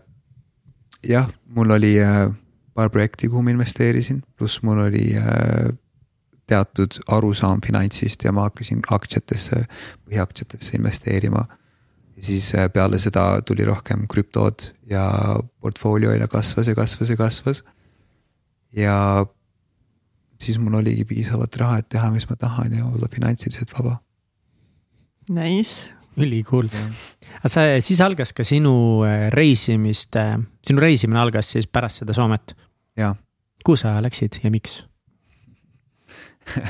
jah, 1.07 1.28
mul 1.55 1.70
oli 1.70 1.95
äh, 2.03 2.28
paar 2.74 2.91
projekti, 2.91 3.28
kuhu 3.28 3.43
ma 3.43 3.55
investeerisin, 3.55 4.22
pluss 4.36 4.62
mul 4.62 4.82
oli 4.86 5.14
äh, 5.16 5.70
teatud 6.51 6.99
arusaam 7.09 7.62
finantsist 7.64 8.24
ja 8.24 8.32
ma 8.34 8.49
hakkasin 8.49 8.82
aktsiatesse, 8.91 9.64
põhiaktsiatesse 10.05 10.76
investeerima. 10.78 11.45
ja 12.16 12.22
siis 12.22 12.55
äh, 12.55 12.68
peale 12.72 12.99
seda 12.99 13.43
tuli 13.47 13.64
rohkem 13.64 14.07
krüptod 14.09 14.72
ja 14.91 15.07
portfoolio 15.61 16.11
aina 16.11 16.28
kasvas 16.28 16.68
ja 16.68 16.74
kasvas 16.74 17.11
ja 17.11 17.16
kasvas. 17.16 17.64
ja 18.76 19.26
siis 20.43 20.59
mul 20.61 20.78
oligi 20.80 21.05
piisavalt 21.09 21.57
raha, 21.61 21.80
et 21.80 21.88
teha, 21.93 22.11
mis 22.14 22.26
ma 22.30 22.36
tahan 22.41 22.76
ja 22.78 22.84
olla 22.88 23.09
finantsiliselt 23.12 23.72
vaba. 23.78 23.99
Nice. 25.34 25.93
ülikool. 26.20 26.66
aga 27.38 27.49
sa, 27.49 27.62
siis 27.80 28.01
algas 28.03 28.32
ka 28.36 28.45
sinu 28.45 29.05
äh, 29.07 29.28
reisimist, 29.32 30.18
sinu 30.66 30.82
reisimine 30.82 31.20
algas 31.20 31.53
siis 31.55 31.68
pärast 31.70 32.03
seda 32.03 32.16
Soomet? 32.16 32.57
jaa. 32.99 33.14
kuhu 33.64 33.78
sa 33.78 33.95
läksid 34.03 34.41
ja 34.43 34.51
miks 34.51 34.82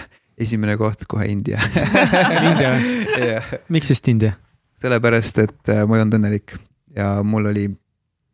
esimene 0.44 0.76
koht 0.76 1.06
kohe 1.08 1.26
India 1.32 1.58
India 2.50 2.74
või? 2.76 3.58
miks 3.72 3.90
just 3.90 4.08
India? 4.12 4.36
sellepärast, 4.80 5.40
et 5.42 5.72
äh, 5.72 5.82
ma 5.88 5.96
ei 5.96 6.04
olnud 6.04 6.20
õnnelik 6.20 6.58
ja 6.96 7.14
mul 7.24 7.50
oli, 7.50 7.66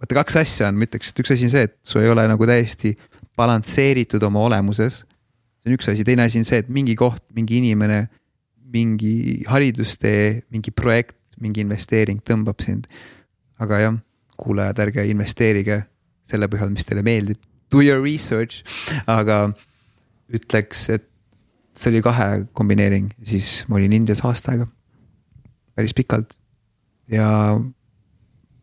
vaata 0.02 0.20
kaks 0.20 0.40
asja 0.42 0.68
on, 0.68 0.78
ma 0.78 0.88
ütleks, 0.88 1.12
et 1.12 1.22
üks 1.22 1.34
asi 1.34 1.46
on 1.48 1.54
see, 1.54 1.68
et 1.70 1.78
su 1.86 2.02
ei 2.02 2.10
ole 2.10 2.26
nagu 2.28 2.48
täiesti 2.48 2.96
balansseeritud 3.38 4.22
oma 4.26 4.42
olemuses 4.48 5.04
see 5.66 5.72
on 5.72 5.78
üks 5.80 5.88
asi, 5.90 6.04
teine 6.06 6.22
asi 6.22 6.38
on 6.38 6.46
see, 6.46 6.60
et 6.62 6.68
mingi 6.70 6.94
koht, 6.94 7.24
mingi 7.34 7.58
inimene, 7.58 8.06
mingi 8.70 9.42
haridustee, 9.50 10.44
mingi 10.54 10.70
projekt, 10.70 11.18
mingi 11.42 11.64
investeering 11.64 12.22
tõmbab 12.22 12.62
sind. 12.62 12.86
aga 13.58 13.78
jah, 13.80 13.94
kuulajad, 14.36 14.78
ärge 14.84 15.06
investeerige 15.08 15.80
selle 16.28 16.46
põhjal, 16.52 16.70
mis 16.70 16.84
teile 16.84 17.02
meeldib, 17.02 17.40
do 17.72 17.80
your 17.80 18.02
research, 18.04 18.62
aga 19.08 19.48
ütleks, 20.28 20.90
et 20.92 21.08
see 21.74 21.90
oli 21.90 22.02
kahe 22.04 22.44
kombineering, 22.54 23.08
siis 23.24 23.64
ma 23.68 23.80
olin 23.80 23.96
Indias 23.96 24.22
aasta 24.28 24.52
aega, 24.52 24.68
päris 25.74 25.96
pikalt. 25.96 26.36
Ja 27.08 27.56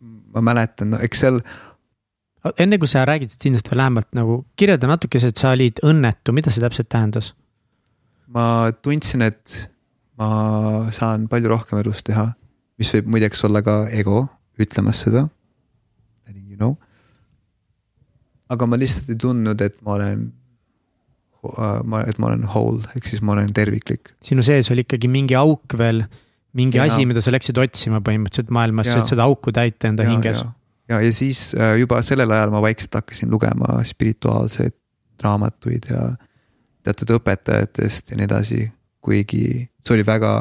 ma 0.03 0.45
mäletan, 0.45 0.93
no 0.93 1.01
eks 1.03 1.25
seal 1.25 1.41
enne 2.59 2.79
kui 2.79 2.89
sa 2.91 3.05
räägid 3.07 3.31
Sindest 3.31 3.69
veel 3.71 3.79
lähemalt 3.81 4.09
nagu, 4.17 4.41
kirjelda 4.59 4.89
natukese, 4.89 5.31
et 5.31 5.39
sa 5.39 5.53
olid 5.55 5.79
õnnetu, 5.85 6.35
mida 6.35 6.51
see 6.53 6.63
täpselt 6.63 6.91
tähendas? 6.91 7.33
ma 8.33 8.71
tundsin, 8.81 9.21
et 9.21 9.67
ma 10.17 10.89
saan 10.95 11.27
palju 11.29 11.51
rohkem 11.51 11.81
elus 11.83 12.01
teha, 12.05 12.31
mis 12.81 12.89
võib 12.95 13.11
muideks 13.15 13.43
olla 13.45 13.61
ka 13.65 13.83
ego 13.93 14.25
ütlemas 14.61 15.03
seda. 15.05 15.27
You 16.53 16.57
know. 16.59 16.75
aga 18.53 18.65
ma 18.69 18.77
lihtsalt 18.77 19.07
ei 19.09 19.17
tundnud, 19.17 19.61
et 19.65 19.79
ma 19.81 19.95
olen 19.95 20.27
ma, 21.83 22.03
et 22.07 22.19
ma 22.21 22.29
olen 22.29 22.45
whole, 22.45 22.83
ehk 22.95 23.07
siis 23.09 23.23
ma 23.25 23.33
olen 23.35 23.49
terviklik. 23.53 24.13
sinu 24.23 24.45
sees 24.45 24.69
oli 24.73 24.85
ikkagi 24.85 25.09
mingi 25.11 25.35
auk 25.37 25.75
veel, 25.79 26.03
mingi 26.57 26.79
ja. 26.79 26.87
asi, 26.87 27.07
mida 27.09 27.23
sa 27.25 27.33
läksid 27.33 27.57
otsima 27.59 28.03
põhimõtteliselt 28.05 28.53
maailmas, 28.53 28.91
et 28.93 29.09
seda 29.09 29.25
auku 29.25 29.53
täita 29.55 29.89
enda 29.89 30.05
ja, 30.05 30.13
hinges 30.13 30.43
ja, 30.45 30.51
ja 31.01 31.13
siis 31.13 31.55
äh, 31.55 31.77
juba 31.79 32.01
sellel 32.01 32.31
ajal 32.31 32.51
ma 32.53 32.61
vaikselt 32.61 32.93
hakkasin 32.93 33.31
lugema 33.31 33.79
spirituaalseid 33.83 34.75
raamatuid 35.23 35.87
ja 35.89 36.07
teatud 36.83 37.15
õpetajatest 37.17 38.11
ja 38.11 38.19
nii 38.19 38.27
edasi. 38.27 38.71
kuigi 39.03 39.67
see 39.83 39.93
oli 39.97 40.05
väga, 40.07 40.33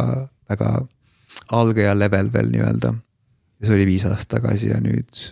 väga 0.50 0.68
algaja 1.50 1.94
level 1.98 2.32
veel 2.32 2.50
nii-öelda. 2.53 2.92
ja 3.61 3.66
see 3.66 3.74
oli 3.74 3.86
viis 3.86 4.05
aastat 4.07 4.38
tagasi 4.38 4.70
ja 4.70 4.80
nüüd 4.82 5.24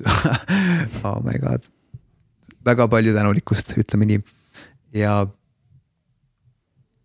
oh 1.07 1.21
my 1.25 1.39
god. 1.43 1.67
väga 2.65 2.89
palju 2.89 3.15
tänulikkust, 3.15 3.77
ütleme 3.79 4.07
nii. 4.07 4.25
ja 4.95 5.27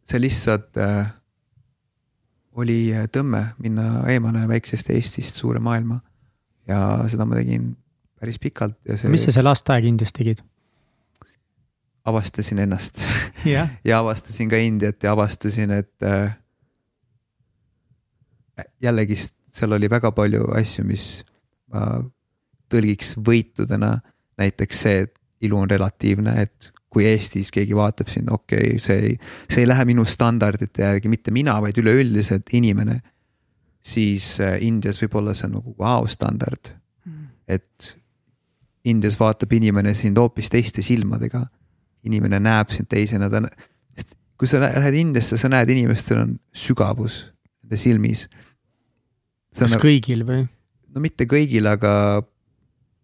see 0.06 0.22
lihtsalt 0.22 0.78
äh, 0.78 1.14
oli 2.56 2.94
tõmme 3.12 3.48
minna 3.60 4.06
eemale 4.10 4.46
väiksest 4.48 4.90
Eestist 4.90 5.36
suure 5.36 5.60
maailma. 5.60 6.00
ja 6.68 7.06
seda 7.12 7.26
ma 7.26 7.38
tegin 7.38 7.74
päris 8.26 8.42
pikalt 8.42 8.78
ja 8.90 8.98
see. 8.98 9.14
mis 9.14 9.30
sa 9.30 9.36
seal 9.38 9.54
aasta 9.54 9.78
aega 9.78 9.94
Indias 9.94 10.14
tegid? 10.16 10.42
avastasin 12.06 12.60
ennast 12.66 13.06
yeah. 13.46 13.70
ja 13.88 14.00
avastasin 14.00 14.50
ka 14.50 14.58
Indiat 14.62 15.04
ja 15.04 15.14
avastasin, 15.14 15.72
et 15.72 16.04
äh, 16.04 16.36
jällegist 18.82 19.34
seal 19.56 19.72
oli 19.72 19.90
väga 19.90 20.12
palju 20.12 20.50
asju, 20.58 20.86
mis 20.88 21.24
ma 21.74 22.04
tõlgiks 22.72 23.16
võitudena. 23.26 23.98
näiteks 24.38 24.82
see, 24.84 25.04
et 25.06 25.14
ilu 25.48 25.58
on 25.62 25.70
relatiivne, 25.70 26.34
et 26.42 26.72
kui 26.92 27.06
Eestis 27.08 27.52
keegi 27.52 27.76
vaatab 27.76 28.10
sind, 28.12 28.32
okei 28.32 28.76
okay,, 28.76 28.80
see 28.80 28.98
ei, 29.10 29.18
see 29.52 29.64
ei 29.64 29.68
lähe 29.68 29.86
minu 29.88 30.06
standardite 30.08 30.84
järgi, 30.84 31.12
mitte 31.12 31.32
mina, 31.36 31.58
vaid 31.64 31.78
üleüldiselt 31.80 32.52
inimene. 32.54 33.02
siis 33.86 34.40
äh, 34.42 34.58
Indias 34.66 35.02
võib-olla 35.02 35.36
see 35.38 35.48
on 35.50 35.60
nagu 35.60 35.76
vau 35.78 36.02
wow, 36.02 36.08
standard 36.10 36.72
mm., 37.06 37.28
et 37.48 37.96
Indias 38.86 39.18
vaatab 39.20 39.54
inimene 39.58 39.94
sind 39.98 40.18
hoopis 40.22 40.52
teiste 40.54 40.84
silmadega. 40.86 41.46
inimene 42.06 42.38
näeb 42.40 42.70
sind 42.70 42.86
teisena, 42.86 43.30
ta, 43.34 43.42
sest 43.98 44.14
kui 44.38 44.48
sa 44.48 44.60
lähed 44.62 44.94
Indiasse, 44.94 45.40
sa 45.42 45.50
näed, 45.50 45.72
inimestel 45.74 46.20
on 46.22 46.36
sügavus 46.54 47.24
nende 47.64 47.80
silmis. 47.82 48.28
kas 49.58 49.74
nagu, 49.74 49.82
kõigil 49.82 50.22
või? 50.28 50.46
no 50.94 51.02
mitte 51.02 51.26
kõigil, 51.30 51.66
aga 51.72 52.24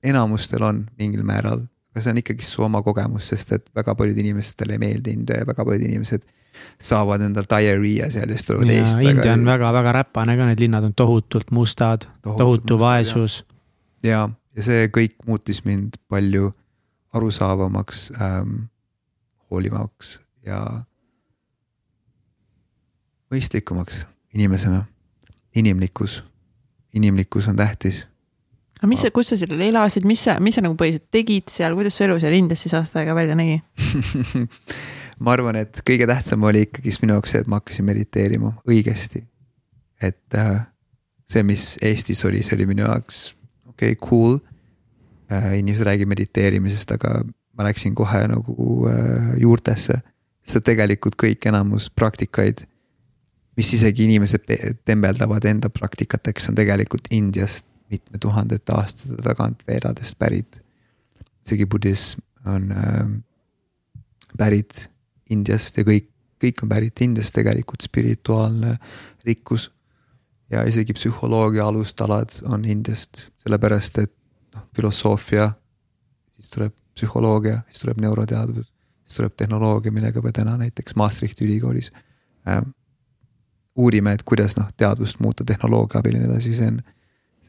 enamustel 0.04 0.64
on 0.66 0.86
mingil 1.00 1.24
määral, 1.26 1.66
aga 1.92 2.04
see 2.04 2.14
on 2.14 2.22
ikkagi 2.22 2.46
su 2.46 2.64
oma 2.66 2.82
kogemus, 2.86 3.32
sest 3.34 3.56
et 3.58 3.66
väga 3.76 3.96
paljud 3.98 4.18
inimestele 4.22 4.78
ei 4.78 4.82
meeldi 4.82 5.16
India 5.18 5.42
ja 5.42 5.50
väga 5.50 5.66
paljud 5.66 5.88
inimesed 5.90 6.26
saavad 6.82 7.24
endal 7.26 7.48
diarrhea 7.50 8.10
seal 8.12 8.30
ja 8.30 8.38
siis 8.38 8.48
tulevad 8.48 8.74
Eestist. 8.76 9.02
India 9.08 9.34
on 9.34 9.46
väga-väga 9.48 9.94
räpane 10.02 10.36
ka, 10.38 10.48
need 10.50 10.64
linnad 10.64 10.88
on 10.88 10.94
tohutult 10.98 11.52
mustad, 11.56 12.08
tohutu 12.26 12.80
vaesus. 12.80 13.42
ja, 14.04 14.28
ja 14.56 14.66
see 14.66 14.88
kõik 14.94 15.18
muutis 15.28 15.64
mind 15.66 15.98
palju 16.12 16.52
arusaavamaks 17.16 18.12
ähm,, 18.22 18.68
hoolivamaks 19.52 20.20
ja 20.48 20.62
mõistlikumaks 23.32 24.06
inimesena. 24.34 24.86
inimlikkus, 25.56 26.24
inimlikkus 26.94 27.48
on 27.48 27.56
tähtis. 27.56 28.08
aga 28.80 28.88
mis 28.88 29.04
kus 29.14 29.34
sa 29.34 29.38
seal 29.38 29.62
elasid, 29.62 30.06
mis 30.08 30.24
sa, 30.24 30.40
mis 30.40 30.56
sa 30.56 30.64
nagu 30.64 30.76
põhiliselt 30.80 31.10
tegid 31.12 31.52
seal, 31.52 31.76
kuidas 31.76 31.98
su 31.98 32.04
elu 32.04 32.20
seal 32.20 32.34
Indias 32.34 32.64
siis 32.64 32.74
aasta 32.74 33.02
aega 33.02 33.16
välja 33.16 33.36
nägi 33.36 33.60
ma 35.24 35.36
arvan, 35.36 35.60
et 35.62 35.84
kõige 35.88 36.08
tähtsam 36.08 36.44
oli 36.48 36.66
ikkagist 36.68 37.04
minu 37.04 37.18
jaoks 37.18 37.36
see, 37.36 37.44
et 37.44 37.52
ma 37.52 37.60
hakkasin 37.60 37.86
mediteerima 37.86 38.56
õigesti. 38.68 39.26
et 40.02 40.40
äh, 40.40 40.66
see, 41.28 41.44
mis 41.44 41.76
Eestis 41.82 42.26
oli, 42.26 42.44
see 42.44 42.56
oli 42.56 42.70
minu 42.72 42.88
jaoks 42.88 43.32
okei 43.82 43.96
okay,, 43.98 44.10
cool 44.10 44.40
äh,. 45.32 45.60
inimesed 45.60 45.86
räägivad 45.88 46.14
mediteerimisest, 46.14 46.92
aga 46.92 47.24
ma 47.58 47.66
läksin 47.68 47.96
kohe 47.96 48.28
nagu 48.28 48.88
äh, 48.88 49.34
juurtesse. 49.42 50.02
sest 50.48 50.66
tegelikult 50.66 51.16
kõik 51.22 51.46
enamus 51.48 51.90
praktikaid, 51.94 52.64
mis 53.58 53.74
isegi 53.74 54.08
inimesed 54.10 54.48
tembeldavad 54.86 55.46
enda 55.46 55.70
praktikateks, 55.70 56.50
on 56.50 56.56
tegelikult 56.58 57.08
Indiast 57.12 57.66
mitme 57.92 58.20
tuhandete 58.20 58.74
aastate 58.74 59.20
tagant 59.22 59.64
veeradest 59.68 60.18
pärit. 60.20 60.62
isegi 61.46 61.66
budism 61.66 62.22
on 62.46 62.72
äh, 62.72 63.06
pärit 64.38 64.88
Indiast 65.30 65.78
ja 65.78 65.84
kõik, 65.88 66.10
kõik 66.42 66.64
on 66.64 66.70
pärit 66.70 67.02
Indiast 67.02 67.36
tegelikult, 67.36 67.82
spirituaalne 67.82 68.78
rikkus. 69.26 69.70
Ja 70.52 70.64
isegi 70.68 70.94
psühholoogia 70.94 71.68
alustalad 71.68 72.42
on 72.44 72.66
Indiast, 72.66 73.28
sellepärast 73.44 74.02
et 74.04 74.14
noh, 74.56 74.68
filosoofia, 74.76 75.52
siis 76.36 76.52
tuleb 76.52 76.76
psühholoogia, 76.96 77.62
siis 77.70 77.84
tuleb 77.86 78.02
neuroteadus, 78.04 78.68
siis 79.06 79.20
tuleb 79.20 79.36
tehnoloogia, 79.38 79.92
millega 79.92 80.22
me 80.22 80.32
täna 80.36 80.58
näiteks 80.60 80.96
Maastrichti 80.96 81.46
ülikoolis 81.46 81.92
äh, 82.48 82.62
uurime, 83.76 84.14
et 84.14 84.24
kuidas 84.28 84.58
noh, 84.60 84.70
teadvust 84.78 85.20
muuta 85.20 85.46
tehnoloogia 85.48 86.00
abil 86.00 86.18
ja 86.18 86.24
nii 86.24 86.32
edasi, 86.32 86.54
see 86.58 86.68
on, 86.74 86.82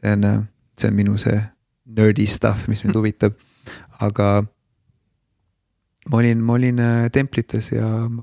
see 0.01 0.17
on, 0.17 0.29
see 0.79 0.91
on 0.91 0.99
minu 0.99 1.19
see 1.19 1.39
nerdy 1.99 2.27
stuff, 2.31 2.69
mis 2.71 2.85
mind 2.87 2.97
huvitab, 2.97 3.35
aga 4.01 4.29
ma 6.11 6.21
olin, 6.23 6.43
ma 6.43 6.59
olin 6.59 6.79
äh, 6.83 7.07
templites 7.13 7.73
ja 7.75 7.87
ma 8.09 8.23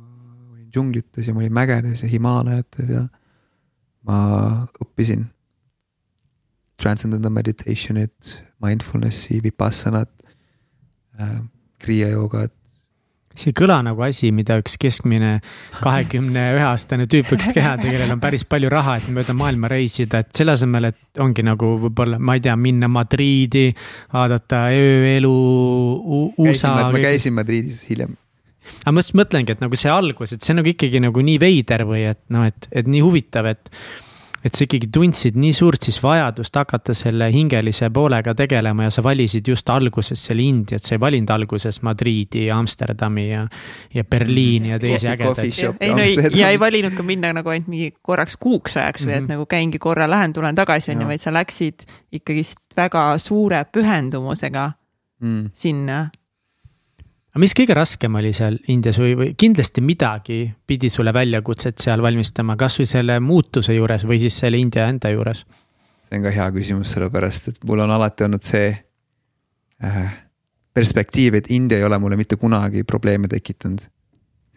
olin 0.54 0.70
džunglites 0.72 1.28
ja 1.28 1.36
ma 1.36 1.44
olin 1.44 1.54
mägedes 1.54 2.04
ja 2.04 2.10
Himaalajates 2.10 2.90
ja 2.90 3.08
ma 4.08 4.20
õppisin 4.80 5.28
transcendental 6.80 7.34
meditation'it, 7.36 8.38
mindfulness'i, 8.64 9.42
vipassanat 9.44 10.12
äh,, 11.20 11.42
kriia 11.80 12.14
joogat, 12.14 12.54
see 13.40 13.54
ei 13.54 13.56
kõla 13.56 13.80
nagu 13.86 14.04
asi, 14.04 14.32
mida 14.36 14.58
üks 14.60 14.76
keskmine 14.82 15.38
kahekümne 15.80 16.46
ühe 16.58 16.66
aastane 16.68 17.08
tüüp 17.10 17.30
võiks 17.34 17.52
teha, 17.56 17.76
kellel 17.80 18.12
on 18.16 18.22
päris 18.22 18.44
palju 18.48 18.72
raha, 18.72 18.98
et 19.00 19.10
mööda 19.16 19.36
maailma 19.38 19.70
reisida, 19.72 20.24
et 20.24 20.34
selle 20.36 20.56
asemel, 20.58 20.90
et 20.92 21.22
ongi 21.24 21.46
nagu 21.48 21.76
võib-olla, 21.86 22.20
ma 22.20 22.36
ei 22.36 22.44
tea, 22.44 22.56
minna 22.60 22.90
Madriidi, 22.92 23.70
vaadata 24.14 24.66
ööelu 24.76 25.36
USA. 26.42 26.76
ma 26.90 27.04
käisin 27.04 27.38
Madridis 27.38 27.84
hiljem 27.90 28.18
aga 28.84 28.94
ma 28.96 29.04
just 29.04 29.16
mõtlengi, 29.18 29.56
et 29.56 29.64
nagu 29.64 29.80
see 29.80 29.92
algus, 29.94 30.36
et 30.36 30.44
see 30.44 30.54
on 30.54 30.62
nagu 30.62 30.72
ikkagi 30.74 31.02
nagu 31.04 31.26
nii 31.26 31.40
veider 31.42 31.86
või 31.90 32.06
et 32.12 32.22
noh, 32.34 32.46
et, 32.50 32.70
et 32.72 32.88
nii 32.90 33.04
huvitav, 33.06 33.50
et 33.50 33.74
et 34.40 34.56
sa 34.56 34.64
ikkagi 34.64 34.88
tundsid 34.94 35.38
nii 35.40 35.52
suurt 35.56 35.84
siis 35.84 35.98
vajadust 36.00 36.56
hakata 36.56 36.94
selle 36.96 37.28
hingelise 37.34 37.90
poolega 37.94 38.34
tegelema 38.38 38.86
ja 38.88 38.94
sa 38.94 39.04
valisid 39.04 39.48
just 39.52 39.70
alguses 39.74 40.22
selle 40.30 40.46
Indiat, 40.48 40.86
sa 40.86 40.96
ei 40.96 41.02
valinud 41.02 41.34
alguses 41.36 41.82
Madriidi 41.84 42.46
ja 42.48 42.60
Amsterdami 42.60 43.26
ja, 43.30 43.46
ja 43.94 44.04
Berliini 44.08 44.72
ja 44.72 44.80
teisi 44.80 45.10
ägedaid. 45.12 45.60
ei 45.80 45.92
no 45.92 46.06
ei, 46.06 46.16
ja 46.40 46.54
ei 46.54 46.60
valinud 46.60 46.96
ka 46.96 47.04
minna 47.04 47.34
nagu 47.36 47.52
ainult 47.52 47.68
mingi 47.72 47.92
korraks 48.02 48.38
kuuks 48.40 48.78
ajaks 48.78 49.04
või 49.04 49.12
mm 49.12 49.12
-hmm. 49.12 49.18
et 49.18 49.24
mhm. 49.24 49.32
nagu 49.34 49.46
käingi 49.46 49.80
korra, 49.80 50.10
lähen, 50.10 50.34
tulen 50.34 50.56
tagasi 50.56 50.92
on 50.96 51.02
ju, 51.02 51.08
vaid 51.08 51.22
sa 51.22 51.34
läksid 51.34 51.86
ikkagist 52.12 52.60
väga 52.78 53.18
suure 53.18 53.66
pühendumusega 53.66 54.72
mm. 55.22 55.50
sinna 55.54 56.10
aga 57.40 57.46
mis 57.48 57.56
kõige 57.56 57.76
raskem 57.78 58.16
oli 58.20 58.34
seal 58.36 58.58
Indias 58.68 58.98
või, 59.00 59.14
või 59.16 59.28
kindlasti 59.40 59.80
midagi 59.80 60.42
pidi 60.68 60.90
sulle 60.92 61.14
väljakutset 61.16 61.80
seal 61.80 62.02
valmistama, 62.04 62.58
kasvõi 62.60 62.88
selle 62.90 63.16
muutuse 63.24 63.78
juures 63.78 64.04
või 64.04 64.18
siis 64.20 64.36
selle 64.42 64.60
India 64.60 64.90
enda 64.92 65.08
juures? 65.14 65.46
see 66.04 66.18
on 66.18 66.26
ka 66.26 66.34
hea 66.36 66.48
küsimus, 66.52 66.92
sellepärast 66.92 67.48
et 67.54 67.62
mul 67.70 67.80
on 67.86 67.94
alati 67.96 68.26
olnud 68.26 68.44
see 68.44 68.74
äh, 68.76 70.18
perspektiiv, 70.76 71.38
et 71.40 71.48
India 71.56 71.80
ei 71.80 71.86
ole 71.88 72.00
mulle 72.02 72.18
mitte 72.20 72.36
kunagi 72.36 72.84
probleeme 72.84 73.32
tekitanud. 73.32 73.88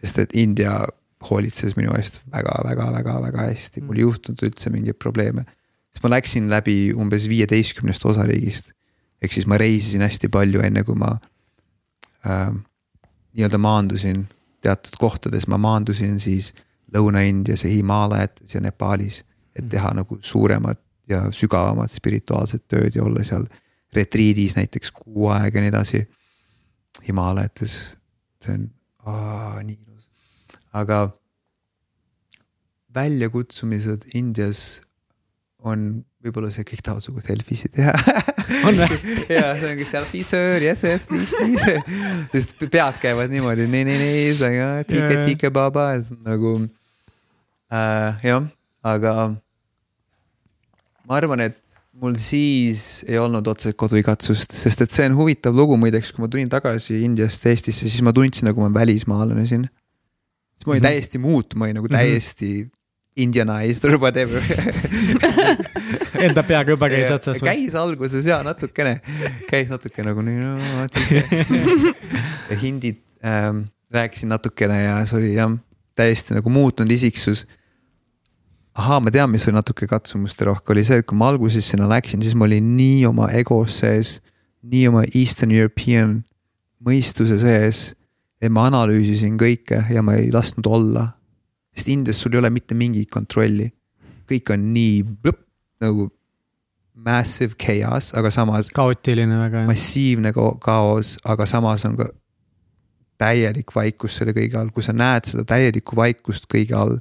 sest 0.03 0.19
et 0.19 0.35
India 0.35 0.81
hoolitses 1.29 1.77
minu 1.79 1.95
eest 1.95 2.19
väga-väga-väga-väga 2.33 3.47
hästi, 3.47 3.85
mul 3.87 4.01
ei 4.01 4.07
juhtunud 4.09 4.43
üldse 4.43 4.73
mingeid 4.75 4.99
probleeme. 4.99 5.45
siis 5.87 6.03
ma 6.03 6.11
läksin 6.17 6.51
läbi 6.51 6.91
umbes 6.91 7.29
viieteistkümnest 7.31 8.05
osariigist. 8.05 8.73
ehk 9.21 9.31
siis 9.31 9.47
ma 9.47 9.57
reisisin 9.57 10.03
hästi 10.03 10.27
palju, 10.27 10.59
enne 10.59 10.83
kui 10.83 10.99
ma 10.99 11.15
äh, 12.27 12.51
nii-öelda 13.33 13.57
maandusin 13.57 14.27
teatud 14.61 14.95
kohtades, 14.99 15.47
ma 15.47 15.57
maandusin 15.57 16.19
siis 16.19 16.53
Lõuna-Indias 16.93 17.63
ja 17.65 17.69
Himaalajates 17.69 18.55
ja 18.55 18.61
Nepaalis. 18.61 19.23
et 19.55 19.67
teha 19.69 19.91
nagu 19.93 20.17
suuremat 20.21 20.79
ja 21.09 21.27
sügavamat 21.31 21.91
spirituaalset 21.91 22.63
tööd 22.67 22.95
ja 22.95 23.03
olla 23.03 23.21
seal 23.23 23.43
retriidis 23.93 24.55
näiteks 24.57 24.91
kuu 24.91 25.27
aega 25.29 25.59
ja 25.59 25.61
nii 25.61 25.69
edasi. 25.69 25.99
Himaalajates, 27.07 27.75
see 28.41 28.55
on 28.55 28.63
aa, 29.05 29.61
nii 29.63 29.77
ilus, 29.77 30.07
aga 30.73 31.11
väljakutsumised 32.95 34.09
Indias 34.13 34.81
on 35.59 36.05
võib-olla 36.23 36.51
see 36.53 36.65
kõik 36.67 36.83
tahavad 36.85 37.03
sinuga 37.03 37.25
selfie 37.25 37.57
sid 37.59 37.73
teha 37.75 37.93
on 38.67 38.79
või? 38.79 38.99
ja 39.35 39.53
see 39.59 39.71
ongi 39.73 39.87
selfie 39.87 40.23
sir, 40.27 40.63
yes, 40.63 40.83
yes, 40.87 41.07
please, 41.09 41.33
please. 41.35 41.79
sest 42.33 42.55
pead 42.63 42.99
käivad 43.01 43.33
niimoodi 43.33 43.67
nii, 43.67 43.87
nii, 43.89 43.99
nii, 44.03 44.85
tike, 44.89 45.17
tike, 45.25 45.51
baba, 45.53 45.91
nagu 46.23 46.55
äh, 47.73 48.23
jah, 48.23 48.47
aga 48.83 49.15
ma 51.03 51.19
arvan, 51.19 51.43
et 51.49 51.59
mul 52.01 52.15
siis 52.17 53.03
ei 53.07 53.19
olnud 53.21 53.47
otseselt 53.51 53.77
koduigatsust, 53.79 54.55
sest 54.57 54.85
et 54.85 54.93
see 54.93 55.05
on 55.09 55.17
huvitav 55.17 55.55
lugu 55.55 55.77
muideks, 55.79 56.13
kui 56.13 56.23
ma 56.23 56.29
tulin 56.31 56.49
tagasi 56.51 57.03
Indiast 57.05 57.45
Eestisse, 57.49 57.85
siis 57.85 58.01
ma 58.05 58.13
tundsin, 58.15 58.49
nagu 58.49 58.63
ma 58.63 58.71
välismaalane 58.73 59.45
siin. 59.49 59.67
siis 60.57 60.65
ma 60.65 60.73
olin 60.73 60.81
mm 60.81 60.85
-hmm. 60.85 60.89
täiesti 60.89 61.17
muutunud, 61.17 61.59
ma 61.59 61.65
olin 61.65 61.75
nagu 61.81 61.87
mm 61.87 61.95
-hmm. 61.95 62.69
Indianized 63.15 63.85
or 63.85 63.99
whatever 64.01 64.41
Enda 66.23 66.43
peaga 66.45 66.73
juba 66.73 66.89
käis 66.89 67.11
otsas 67.13 67.41
või? 67.41 67.51
käis 67.51 67.75
alguses 67.77 68.25
ja 68.25 68.39
natukene, 68.45 68.99
käis 69.49 69.69
natuke 69.69 70.05
nagu 70.05 70.23
nii 70.25 70.39
no,. 70.39 70.53
ja 72.49 72.57
hindid 72.61 73.01
ähm, 73.25 73.65
rääkisin 73.93 74.31
natukene 74.33 74.79
ja 74.83 74.95
see 75.05 75.19
oli 75.19 75.33
jah, 75.35 75.53
täiesti 75.97 76.37
nagu 76.37 76.49
muutunud 76.49 76.91
isiksus. 76.91 77.45
ahaa, 78.73 78.99
ma 78.99 79.11
tean, 79.13 79.29
mis 79.29 79.45
oli 79.47 79.57
natuke 79.59 79.87
katsumuste 79.87 80.47
rohke, 80.49 80.73
oli 80.73 80.85
see, 80.87 81.03
et 81.03 81.09
kui 81.09 81.17
ma 81.17 81.29
alguses 81.29 81.67
sinna 81.69 81.85
läksin, 81.89 82.23
siis 82.25 82.33
ma 82.33 82.47
olin 82.47 82.73
nii 82.77 83.03
oma 83.05 83.29
egos 83.37 83.77
sees, 83.83 84.17
nii 84.65 84.87
oma 84.89 85.03
Eastern 85.13 85.53
European 85.53 86.23
mõistuse 86.83 87.37
sees, 87.41 87.91
et 88.41 88.51
ma 88.51 88.65
analüüsisin 88.71 89.37
kõike 89.37 89.85
ja 89.93 90.01
ma 90.01 90.17
ei 90.17 90.31
lasknud 90.33 90.67
olla 90.67 91.11
sest 91.73 91.89
Indias 91.89 92.21
sul 92.21 92.33
ei 92.33 92.39
ole 92.39 92.49
mitte 92.49 92.75
mingit 92.75 93.09
kontrolli. 93.11 93.71
kõik 94.29 94.53
on 94.53 94.67
nii 94.73 95.03
blõpp, 95.03 95.41
nagu 95.83 96.07
massive 96.93 97.55
chaos, 97.59 98.13
aga 98.15 98.31
samas. 98.31 98.69
kaootiline 98.73 99.37
väga. 99.37 99.65
massiivne 99.67 100.33
kaos, 100.59 101.17
aga 101.23 101.45
samas 101.45 101.85
on 101.85 101.97
ka 101.97 102.07
täielik 103.17 103.75
vaikus 103.75 104.17
selle 104.17 104.33
kõige 104.35 104.59
all, 104.59 104.71
kui 104.73 104.83
sa 104.83 104.93
näed 104.93 105.27
seda 105.29 105.45
täielikku 105.53 105.95
vaikust 105.95 106.47
kõige 106.51 106.77
all. 106.77 106.99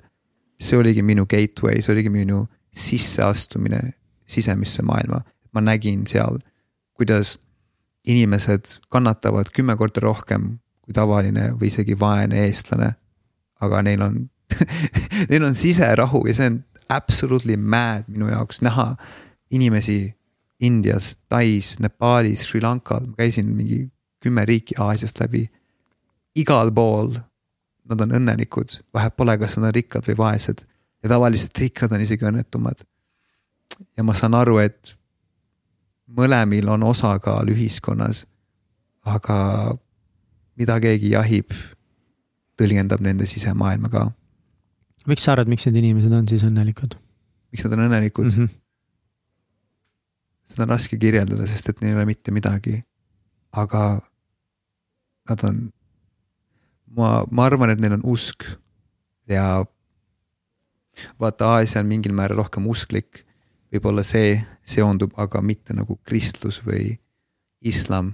see 0.63 0.79
oligi 0.79 1.03
minu 1.03 1.27
gateway, 1.27 1.83
see 1.83 1.93
oligi 1.93 2.11
minu 2.11 2.47
sisseastumine 2.73 3.93
sisemisse 4.27 4.83
maailma. 4.83 5.23
ma 5.53 5.61
nägin 5.61 6.07
seal, 6.07 6.39
kuidas 6.97 7.39
inimesed 8.07 8.79
kannatavad 8.91 9.51
kümme 9.53 9.77
korda 9.77 10.01
rohkem 10.01 10.59
kui 10.83 10.95
tavaline 10.95 11.53
või 11.59 11.71
isegi 11.71 11.99
vaene 11.99 12.47
eestlane. 12.47 12.95
aga 13.61 13.83
neil 13.83 14.03
on 14.03 14.15
Neil 15.31 15.45
on 15.45 15.55
siserahu 15.55 16.27
ja 16.27 16.35
see 16.35 16.51
on 16.53 16.59
absolutely 16.93 17.57
mad 17.57 18.09
minu 18.09 18.29
jaoks 18.31 18.63
näha 18.63 18.93
inimesi 19.51 20.15
Indias, 20.63 21.17
Tais, 21.29 21.79
Nepaalis, 21.83 22.45
Sri 22.47 22.61
Lankal, 22.63 23.09
ma 23.11 23.19
käisin 23.19 23.49
mingi 23.57 23.89
kümme 24.23 24.45
riiki 24.47 24.77
Aasiast 24.79 25.19
läbi. 25.21 25.51
igal 26.37 26.71
pool 26.73 27.11
nad 27.91 28.01
on 28.01 28.15
õnnelikud, 28.17 28.79
vahet 28.95 29.17
pole, 29.17 29.35
kas 29.39 29.59
nad 29.59 29.69
on 29.69 29.75
rikkad 29.75 30.07
või 30.07 30.17
vaesed 30.19 30.63
ja 31.03 31.11
tavaliselt 31.11 31.59
rikkad 31.59 31.93
on 31.93 32.01
isegi 32.01 32.25
õnnetumad. 32.25 32.87
ja 33.97 34.05
ma 34.05 34.15
saan 34.15 34.35
aru, 34.35 34.59
et 34.59 34.95
mõlemil 36.07 36.69
on 36.69 36.83
osakaal 36.83 37.49
ühiskonnas. 37.49 38.27
aga 39.05 39.75
mida 40.57 40.79
keegi 40.81 41.11
jahib, 41.11 41.51
tõlgendab 42.57 43.01
nende 43.01 43.27
sisemaailma 43.27 43.89
ka. 43.89 44.13
Miks 45.11 45.25
sa 45.27 45.35
arvad, 45.35 45.51
miks 45.51 45.67
need 45.69 45.81
inimesed 45.83 46.13
on 46.13 46.29
siis 46.31 46.45
õnnelikud? 46.47 46.97
miks 47.53 47.67
nad 47.67 47.77
on 47.77 47.85
õnnelikud 47.87 48.29
mm? 48.29 48.39
-hmm. 48.39 48.49
seda 50.53 50.67
on 50.67 50.75
raske 50.75 50.99
kirjeldada, 50.99 51.47
sest 51.47 51.69
et 51.69 51.81
neil 51.81 51.93
ei 51.93 52.01
ole 52.01 52.09
mitte 52.09 52.33
midagi. 52.33 52.83
aga 53.53 54.01
nad 55.29 55.45
on, 55.45 55.59
ma, 56.97 57.25
ma 57.31 57.45
arvan, 57.47 57.71
et 57.71 57.81
neil 57.81 57.99
on 57.99 58.07
usk 58.15 58.47
ja 59.29 59.65
vaata, 61.21 61.55
Aasia 61.57 61.81
on 61.81 61.91
mingil 61.91 62.13
määral 62.17 62.41
rohkem 62.43 62.67
usklik. 62.67 63.25
võib-olla 63.73 64.03
see 64.05 64.35
seondub, 64.69 65.15
aga 65.17 65.41
mitte 65.41 65.73
nagu 65.73 65.97
kristlus 66.05 66.59
või 66.61 66.99
islam. 67.65 68.13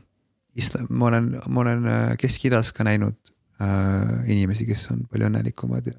Islam, 0.55 0.86
ma 0.90 1.06
olen, 1.06 1.32
ma 1.48 1.60
olen 1.60 1.86
äh, 1.86 2.12
Kesk-Idas 2.19 2.70
ka 2.73 2.85
näinud 2.86 3.16
äh, 3.59 4.31
inimesi, 4.31 4.66
kes 4.66 4.86
on 4.94 5.02
palju 5.10 5.27
õnnelikumad 5.27 5.90
ja. 5.90 5.97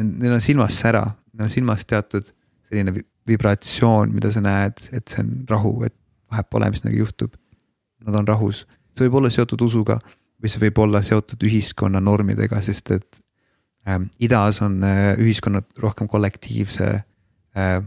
Neil 0.00 0.36
on 0.36 0.44
silmas 0.44 0.78
sära, 0.80 1.04
neil 1.34 1.46
on 1.48 1.52
silmas 1.52 1.86
teatud 1.86 2.26
selline 2.68 2.94
vibratsioon, 3.28 4.14
mida 4.14 4.30
sa 4.32 4.42
näed, 4.44 4.80
et 4.96 5.10
see 5.10 5.22
on 5.24 5.32
rahu, 5.50 5.74
et 5.86 5.94
vahet 6.30 6.48
pole, 6.50 6.70
mis 6.72 6.84
nagu 6.86 7.02
juhtub. 7.02 7.34
Nad 8.06 8.16
on 8.16 8.28
rahus, 8.28 8.64
see 8.96 9.06
võib 9.06 9.20
olla 9.20 9.30
seotud 9.32 9.60
usuga 9.66 9.98
või 10.40 10.48
see 10.48 10.62
võib 10.62 10.78
olla 10.80 11.02
seotud 11.04 11.42
ühiskonna 11.44 12.00
normidega, 12.00 12.62
sest 12.64 12.94
et 12.96 13.20
Ähm, 13.88 14.10
idas 14.20 14.60
on 14.62 14.82
äh, 14.84 15.14
ühiskonnad 15.18 15.64
rohkem 15.80 16.08
kollektiivse 16.08 16.88
äh, 17.56 17.82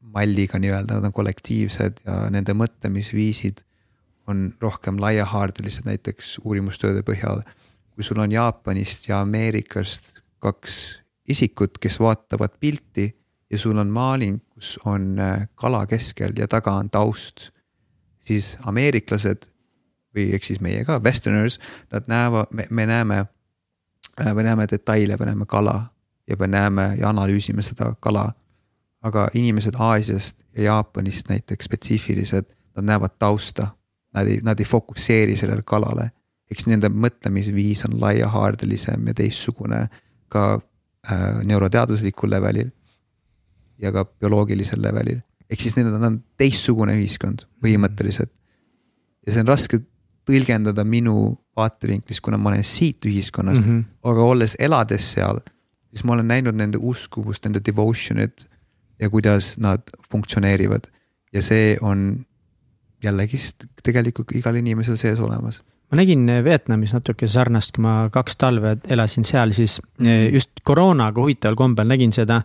malliga 0.00 0.58
nii-öelda, 0.58 0.98
nad 0.98 1.06
on 1.06 1.14
kollektiivsed 1.14 2.00
ja 2.06 2.16
nende 2.30 2.56
mõtlemisviisid 2.58 3.62
on 4.26 4.48
rohkem 4.60 4.98
laiahaardelised, 4.98 5.86
näiteks 5.86 6.38
uurimustööde 6.42 7.04
põhjal. 7.06 7.44
kui 7.94 8.02
sul 8.02 8.18
on 8.18 8.32
Jaapanist 8.32 9.08
ja 9.08 9.20
Ameerikast 9.22 10.16
kaks 10.44 10.78
isikut, 11.28 11.78
kes 11.80 11.98
vaatavad 12.00 12.58
pilti 12.60 13.08
ja 13.50 13.58
sul 13.58 13.78
on 13.80 13.90
maaling, 13.92 14.42
kus 14.52 14.76
on 14.84 15.14
äh, 15.18 15.48
kala 15.54 15.86
keskel 15.88 16.36
ja 16.38 16.48
taga 16.48 16.76
on 16.80 16.90
taust, 16.92 17.50
siis 18.20 18.54
ameeriklased 18.68 19.48
või 20.14 20.28
ehk 20.36 20.44
siis 20.46 20.60
meie 20.62 20.84
ka, 20.86 21.00
westerners, 21.02 21.58
nad 21.90 22.06
näevad, 22.10 22.52
me 22.70 22.86
näeme 22.86 23.24
Äh, 24.20 24.34
me 24.34 24.42
näeme 24.42 24.66
detaile, 24.70 25.16
me 25.16 25.26
näeme 25.26 25.46
kala 25.46 25.86
ja 26.30 26.36
me 26.38 26.46
näeme 26.46 26.94
ja 27.00 27.08
analüüsime 27.08 27.62
seda 27.62 27.94
kala. 28.00 28.32
aga 29.04 29.28
inimesed 29.34 29.74
Aasiast 29.78 30.38
ja 30.56 30.62
Jaapanist 30.62 31.28
näiteks 31.28 31.64
spetsiifilised, 31.64 32.44
nad 32.76 32.84
näevad 32.84 33.10
tausta. 33.18 33.66
Nad 34.14 34.26
ei, 34.26 34.38
nad 34.42 34.58
ei 34.58 34.64
fokusseeri 34.64 35.36
sellele 35.36 35.62
kalale. 35.62 36.10
eks 36.50 36.66
nende 36.66 36.88
mõtlemisviis 36.88 37.84
on 37.88 38.00
laiahaardelisem 38.00 39.06
ja 39.06 39.14
teistsugune 39.14 39.88
ka 40.34 40.44
äh, 40.56 41.42
neuroteaduslikul 41.46 42.32
levelil. 42.32 42.72
ja 43.78 43.90
ka 43.92 44.04
bioloogilisel 44.06 44.78
levelil, 44.82 45.18
ehk 45.50 45.60
siis 45.60 45.74
neil 45.76 45.96
on 45.96 46.20
teistsugune 46.38 46.94
ühiskond 46.94 47.42
põhimõtteliselt. 47.62 48.30
ja 49.26 49.34
see 49.34 49.42
on 49.42 49.50
raske 49.50 49.80
tõlgendada 50.24 50.84
minu 50.88 51.34
vaatevinklist, 51.56 52.22
kuna 52.24 52.38
ma 52.40 52.52
olen 52.52 52.64
siit 52.64 53.04
ühiskonnast 53.06 53.62
mm, 53.62 53.70
-hmm. 53.70 54.10
aga 54.10 54.22
olles, 54.22 54.56
elades 54.58 55.10
seal, 55.16 55.40
siis 55.92 56.04
ma 56.04 56.14
olen 56.16 56.28
näinud 56.28 56.56
nende 56.58 56.78
uskuvust, 56.80 57.44
nende 57.44 57.60
devotion'it 57.66 58.46
ja 59.00 59.10
kuidas 59.10 59.56
nad 59.58 59.82
funktsioneerivad. 60.10 60.88
ja 61.32 61.42
see 61.42 61.76
on 61.80 62.24
jällegist 63.02 63.66
tegelikult 63.82 64.32
igal 64.32 64.54
inimesel 64.54 64.96
sees 64.96 65.20
olemas 65.20 65.62
ma 65.94 66.00
nägin 66.00 66.26
Vietnamis 66.44 66.94
natuke 66.96 67.28
sarnast, 67.30 67.74
kui 67.76 67.84
ma 67.86 68.08
kaks 68.12 68.38
talve 68.40 68.76
elasin 68.88 69.24
seal, 69.24 69.52
siis 69.52 69.80
mm 69.82 70.06
-hmm. 70.06 70.34
just 70.34 70.50
koroonaga 70.64 71.20
huvitaval 71.20 71.56
kombel 71.56 71.86
nägin 71.86 72.12
seda, 72.12 72.42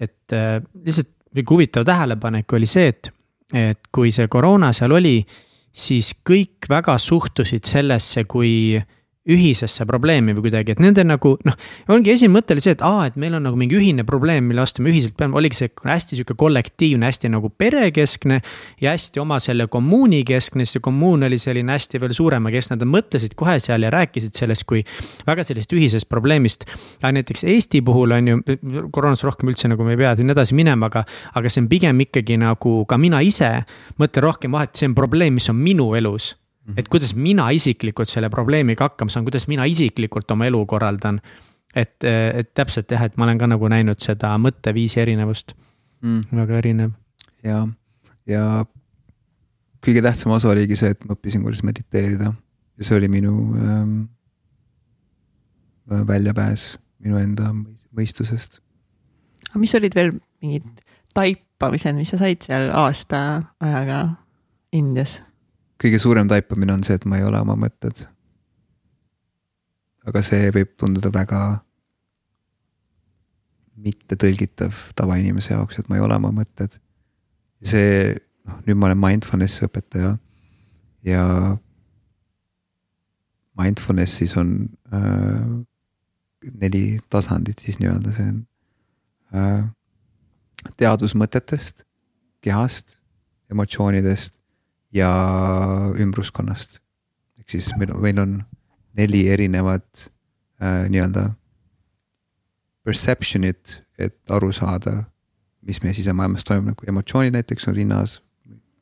et 0.00 0.32
eh, 0.32 0.62
lihtsalt 0.84 1.14
huvitav 1.50 1.84
tähelepanek 1.84 2.52
oli 2.52 2.66
see, 2.66 2.88
et, 2.88 3.10
et 3.54 3.80
kui 3.92 4.10
see 4.12 4.28
koroona 4.28 4.72
seal 4.72 4.92
oli 4.92 5.26
siis 5.72 6.14
kõik 6.30 6.68
väga 6.68 6.98
suhtusid 6.98 7.64
sellesse 7.64 8.24
kui 8.24 8.80
ühisesse 9.28 9.84
probleemi 9.88 10.32
või 10.36 10.46
kuidagi, 10.46 10.74
et 10.74 10.80
nende 10.82 11.04
nagu 11.04 11.34
noh, 11.44 11.56
ongi 11.92 12.12
esimene 12.14 12.38
mõte 12.38 12.54
oli 12.56 12.64
see, 12.64 12.74
et 12.76 12.84
aa, 12.86 13.08
et 13.10 13.18
meil 13.20 13.36
on 13.36 13.44
nagu 13.44 13.58
mingi 13.60 13.76
ühine 13.76 14.04
probleem, 14.08 14.46
mille 14.48 14.62
vastu 14.62 14.84
me 14.84 14.92
ühiselt 14.92 15.16
peame, 15.18 15.36
oligi 15.38 15.60
see 15.60 15.72
hästi 15.84 16.18
sihuke 16.18 16.36
kollektiivne, 16.38 17.06
hästi 17.08 17.30
nagu 17.34 17.50
perekeskne. 17.50 18.40
ja 18.80 18.94
hästi 18.94 19.20
oma 19.20 19.38
selle 19.42 19.66
kommuuni 19.66 20.22
keskne, 20.28 20.64
see 20.68 20.80
kommuun 20.84 21.28
oli 21.28 21.38
selline 21.38 21.72
hästi 21.76 22.00
veel 22.00 22.16
suuremakeskne, 22.16 22.78
nad 22.78 22.88
mõtlesid 22.88 23.36
kohe 23.36 23.58
seal 23.60 23.84
ja 23.84 23.92
rääkisid 23.92 24.38
sellest 24.38 24.64
kui 24.68 24.84
väga 25.26 25.44
sellisest 25.44 25.76
ühisest 25.76 26.08
probleemist. 26.08 26.64
aga 27.02 27.12
näiteks 27.20 27.44
Eesti 27.44 27.82
puhul 27.82 28.16
on 28.16 28.28
ju, 28.28 28.40
koroonas 28.92 29.24
rohkem 29.24 29.52
üldse 29.52 29.68
nagu 29.68 29.84
me 29.84 29.96
ei 29.96 30.00
pea 30.00 30.16
siin 30.16 30.30
edasi 30.32 30.56
minema, 30.56 30.88
aga, 30.88 31.04
aga 31.34 31.52
see 31.52 31.64
on 31.64 31.68
pigem 31.68 32.00
ikkagi 32.08 32.40
nagu 32.40 32.84
ka 32.88 32.98
mina 32.98 33.20
ise 33.20 33.58
mõtlen 34.00 34.24
rohkem 34.24 34.56
vahet, 34.56 34.76
see 34.76 34.88
on 34.88 34.96
probleem, 34.96 35.36
mis 35.36 35.48
on 35.52 35.60
minu 35.60 35.92
elus 35.98 36.37
et 36.76 36.88
kuidas 36.88 37.14
mina 37.16 37.48
isiklikult 37.54 38.10
selle 38.10 38.30
probleemiga 38.30 38.88
hakkama 38.88 39.12
saan, 39.12 39.24
kuidas 39.24 39.48
mina 39.48 39.64
isiklikult 39.64 40.30
oma 40.30 40.46
elu 40.46 40.64
korraldan. 40.66 41.20
et, 41.74 42.04
et 42.04 42.54
täpselt 42.54 42.90
jah, 42.90 43.04
et 43.04 43.16
ma 43.16 43.24
olen 43.24 43.38
ka 43.38 43.46
nagu 43.46 43.68
näinud 43.68 44.00
seda 44.00 44.34
mõtteviisi 44.40 45.00
erinevust 45.00 45.54
mm., 46.02 46.20
väga 46.32 46.58
erinev. 46.58 46.92
ja, 47.44 47.66
ja 48.26 48.64
kõige 49.84 50.02
tähtsam 50.02 50.32
osa 50.32 50.48
oligi 50.48 50.76
see, 50.76 50.90
et 50.94 51.04
ma 51.04 51.14
õppisin, 51.14 51.42
kuidas 51.44 51.62
mediteerida 51.62 52.32
ja 52.32 52.84
see 52.86 52.96
oli 52.96 53.08
minu 53.12 53.34
ähm, 53.58 53.98
väljapääs 55.88 56.76
minu 57.04 57.20
enda 57.20 57.52
mõistusest. 57.94 58.60
aga 59.50 59.62
mis 59.62 59.74
olid 59.78 59.94
veel 59.94 60.12
mingid 60.42 60.66
taipamised, 61.14 61.96
mis 61.96 62.12
sa 62.12 62.20
said 62.20 62.44
seal 62.44 62.70
aasta 62.74 63.20
ajaga 63.64 64.02
Indias? 64.72 65.18
Kõige 65.78 65.98
suurem 66.02 66.28
taipamine 66.28 66.74
on 66.74 66.84
see, 66.86 66.98
et 66.98 67.06
ma 67.08 67.18
ei 67.18 67.26
ole 67.26 67.40
oma 67.40 67.56
mõtted. 67.58 68.06
aga 70.08 70.22
see 70.24 70.48
võib 70.54 70.70
tunduda 70.80 71.10
väga 71.12 71.40
mittetõlgitav 73.78 74.74
tavainimese 74.96 75.52
jaoks, 75.52 75.78
et 75.78 75.88
ma 75.88 75.98
ei 75.98 76.02
ole 76.02 76.16
oma 76.16 76.32
mõtted. 76.34 76.78
see, 77.62 78.16
noh, 78.46 78.60
nüüd 78.66 78.78
ma 78.78 78.90
olen 78.90 79.00
mindfulness'i 79.02 79.66
õpetaja 79.66 80.16
ja 81.06 81.24
mindfulness'is 83.58 84.36
on 84.38 84.54
äh, 84.94 85.48
neli 86.60 86.98
tasandit 87.10 87.58
siis 87.58 87.80
nii-öelda, 87.82 88.14
see 88.14 88.28
on 88.30 88.38
äh, 89.34 89.64
teadus 90.78 91.14
mõtetest, 91.18 91.84
kehast, 92.42 92.96
emotsioonidest 93.50 94.37
ja 94.94 95.10
ümbruskonnast. 96.00 96.78
ehk 97.38 97.50
siis 97.50 97.68
meil, 97.76 97.92
meil 98.00 98.18
on 98.18 98.38
neli 98.96 99.28
erinevat 99.30 100.08
äh, 100.62 100.88
nii-öelda 100.88 101.30
perception'it, 102.88 103.82
et 103.98 104.16
aru 104.30 104.52
saada, 104.52 105.02
mis 105.66 105.82
meie 105.82 105.94
sisemaailmas 105.94 106.46
toimub, 106.46 106.72
nagu 106.72 106.88
emotsioonid 106.88 107.34
näiteks 107.36 107.68
on 107.68 107.76
rinnas, 107.76 108.20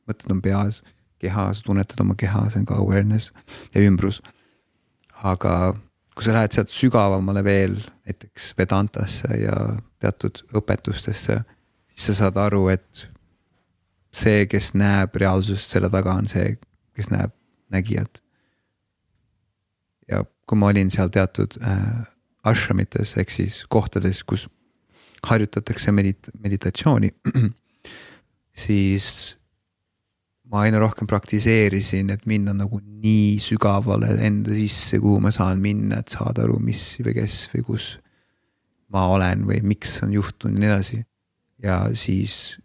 mõtted 0.07 0.31
on 0.31 0.41
peas, 0.41 0.81
keha, 1.19 1.49
sa 1.53 1.65
tunnetad 1.65 1.99
oma 2.03 2.15
keha, 2.17 2.45
see 2.51 2.61
on 2.61 2.67
ka 2.69 2.77
awareness 2.79 3.33
ja 3.73 3.83
ümbrus. 3.83 4.21
aga 5.25 5.73
kui 6.17 6.25
sa 6.25 6.33
lähed 6.33 6.53
sealt 6.53 6.71
sügavamale 6.73 7.43
veel, 7.45 7.77
näiteks 8.05 8.51
Vedantasse 8.57 9.37
ja 9.41 9.55
teatud 10.01 10.43
õpetustesse, 10.57 11.41
siis 11.93 12.07
sa 12.09 12.15
saad 12.21 12.37
aru, 12.41 12.67
et 12.73 13.07
see, 14.13 14.45
kes 14.49 14.73
näeb 14.77 15.15
reaalsust 15.15 15.73
selle 15.73 15.89
taga, 15.93 16.15
on 16.17 16.27
see, 16.31 16.55
kes 16.97 17.11
näeb 17.13 17.33
nägijat. 17.73 18.21
ja 20.07 20.23
kui 20.47 20.57
ma 20.57 20.69
olin 20.71 20.91
seal 20.91 21.09
teatud 21.11 21.57
äh, 21.59 22.05
ashramites 22.47 23.17
ehk 23.19 23.31
siis 23.33 23.63
kohtades, 23.69 24.23
kus 24.23 24.47
harjutatakse 25.27 25.91
medit-, 25.91 26.29
meditatsiooni, 26.39 27.09
siis 28.65 29.37
ma 30.47 30.63
aina 30.63 30.79
rohkem 30.79 31.07
praktiseerisin, 31.09 32.11
et 32.13 32.23
minna 32.29 32.53
nagu 32.55 32.79
nii 32.79 33.35
sügavale 33.43 34.13
enda 34.23 34.55
sisse, 34.55 34.99
kuhu 35.03 35.19
ma 35.23 35.31
saan 35.35 35.59
minna, 35.63 35.99
et 35.99 36.13
saada 36.13 36.45
aru, 36.45 36.59
mis 36.63 36.83
või 37.03 37.17
kes 37.19 37.41
või 37.55 37.65
kus. 37.71 37.87
ma 38.87 39.03
olen 39.11 39.43
või 39.43 39.59
miks 39.67 39.97
on 40.05 40.13
juhtunud 40.15 40.55
ja 40.55 40.59
nii 40.61 40.69
edasi. 40.71 41.01
ja 41.63 41.79
siis 41.91 42.57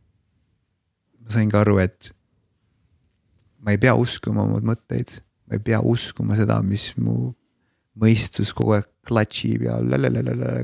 ma 1.23 1.35
saingi 1.35 1.59
aru, 1.59 1.79
et 1.83 2.13
ma 3.63 3.75
ei 3.75 3.81
pea 3.83 3.95
uskuma 3.99 4.45
oma 4.47 4.61
mõtteid, 4.73 5.15
ma 5.49 5.59
ei 5.59 5.65
pea 5.65 5.81
uskuma 5.81 6.39
seda, 6.39 6.61
mis 6.67 6.91
mu 6.99 7.33
mõistus 8.03 8.55
kogu 8.57 8.79
aeg 8.79 8.89
klatšib 9.07 9.67
ja 9.67 9.77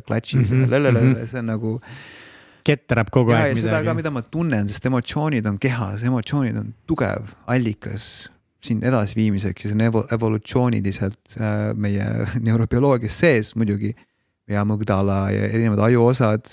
klatšib 0.06 0.44
mm 0.44 0.64
-hmm. 0.64 0.72
ja 0.72 0.92
mhm. 0.92 1.26
see 1.26 1.38
on 1.38 1.46
nagu. 1.46 1.80
ketrab 2.64 3.10
kogu 3.10 3.32
ja, 3.32 3.44
aeg 3.44 3.56
midagi. 3.56 3.66
seda 3.66 3.84
ka, 3.84 3.94
mida 3.94 4.10
ma 4.10 4.22
tunnen, 4.22 4.68
sest 4.68 4.86
emotsioonid 4.86 5.46
on 5.46 5.58
kehas, 5.58 6.02
emotsioonid 6.02 6.56
on 6.56 6.74
tugev 6.86 7.32
allikas 7.46 8.28
siin 8.64 8.82
edasiviimiseks 8.84 9.64
ja 9.64 9.70
see 9.70 9.76
on 9.76 9.84
evo, 9.86 10.04
evolutsiooniliselt 10.12 11.38
äh, 11.40 11.74
meie 11.74 12.04
neurobioloogias 12.46 13.18
sees 13.18 13.54
muidugi. 13.56 13.94
ja 14.48 14.62
amügdala 14.64 15.30
ja 15.30 15.44
erinevad 15.44 15.78
ajuosad 15.78 16.46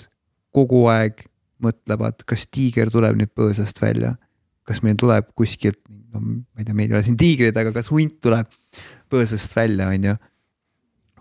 kogu 0.52 0.82
aeg 0.92 1.22
mõtlevad, 1.62 2.22
kas 2.28 2.46
tiiger 2.52 2.90
tuleb 2.92 3.18
nüüd 3.18 3.32
põõsast 3.36 3.80
välja. 3.82 4.16
kas 4.66 4.80
meil 4.82 4.96
tuleb 4.98 5.28
kuskilt, 5.38 5.78
no 6.10 6.18
ma 6.18 6.58
ei 6.58 6.64
tea, 6.66 6.74
meil 6.74 6.90
ei 6.90 6.96
ole 6.96 7.02
siin 7.06 7.16
tiigreid, 7.16 7.54
aga 7.54 7.70
kas 7.70 7.86
hunt 7.94 8.16
tuleb 8.18 8.48
põõsast 9.12 9.52
välja, 9.54 9.86
on 9.88 10.08
ju. 10.10 10.14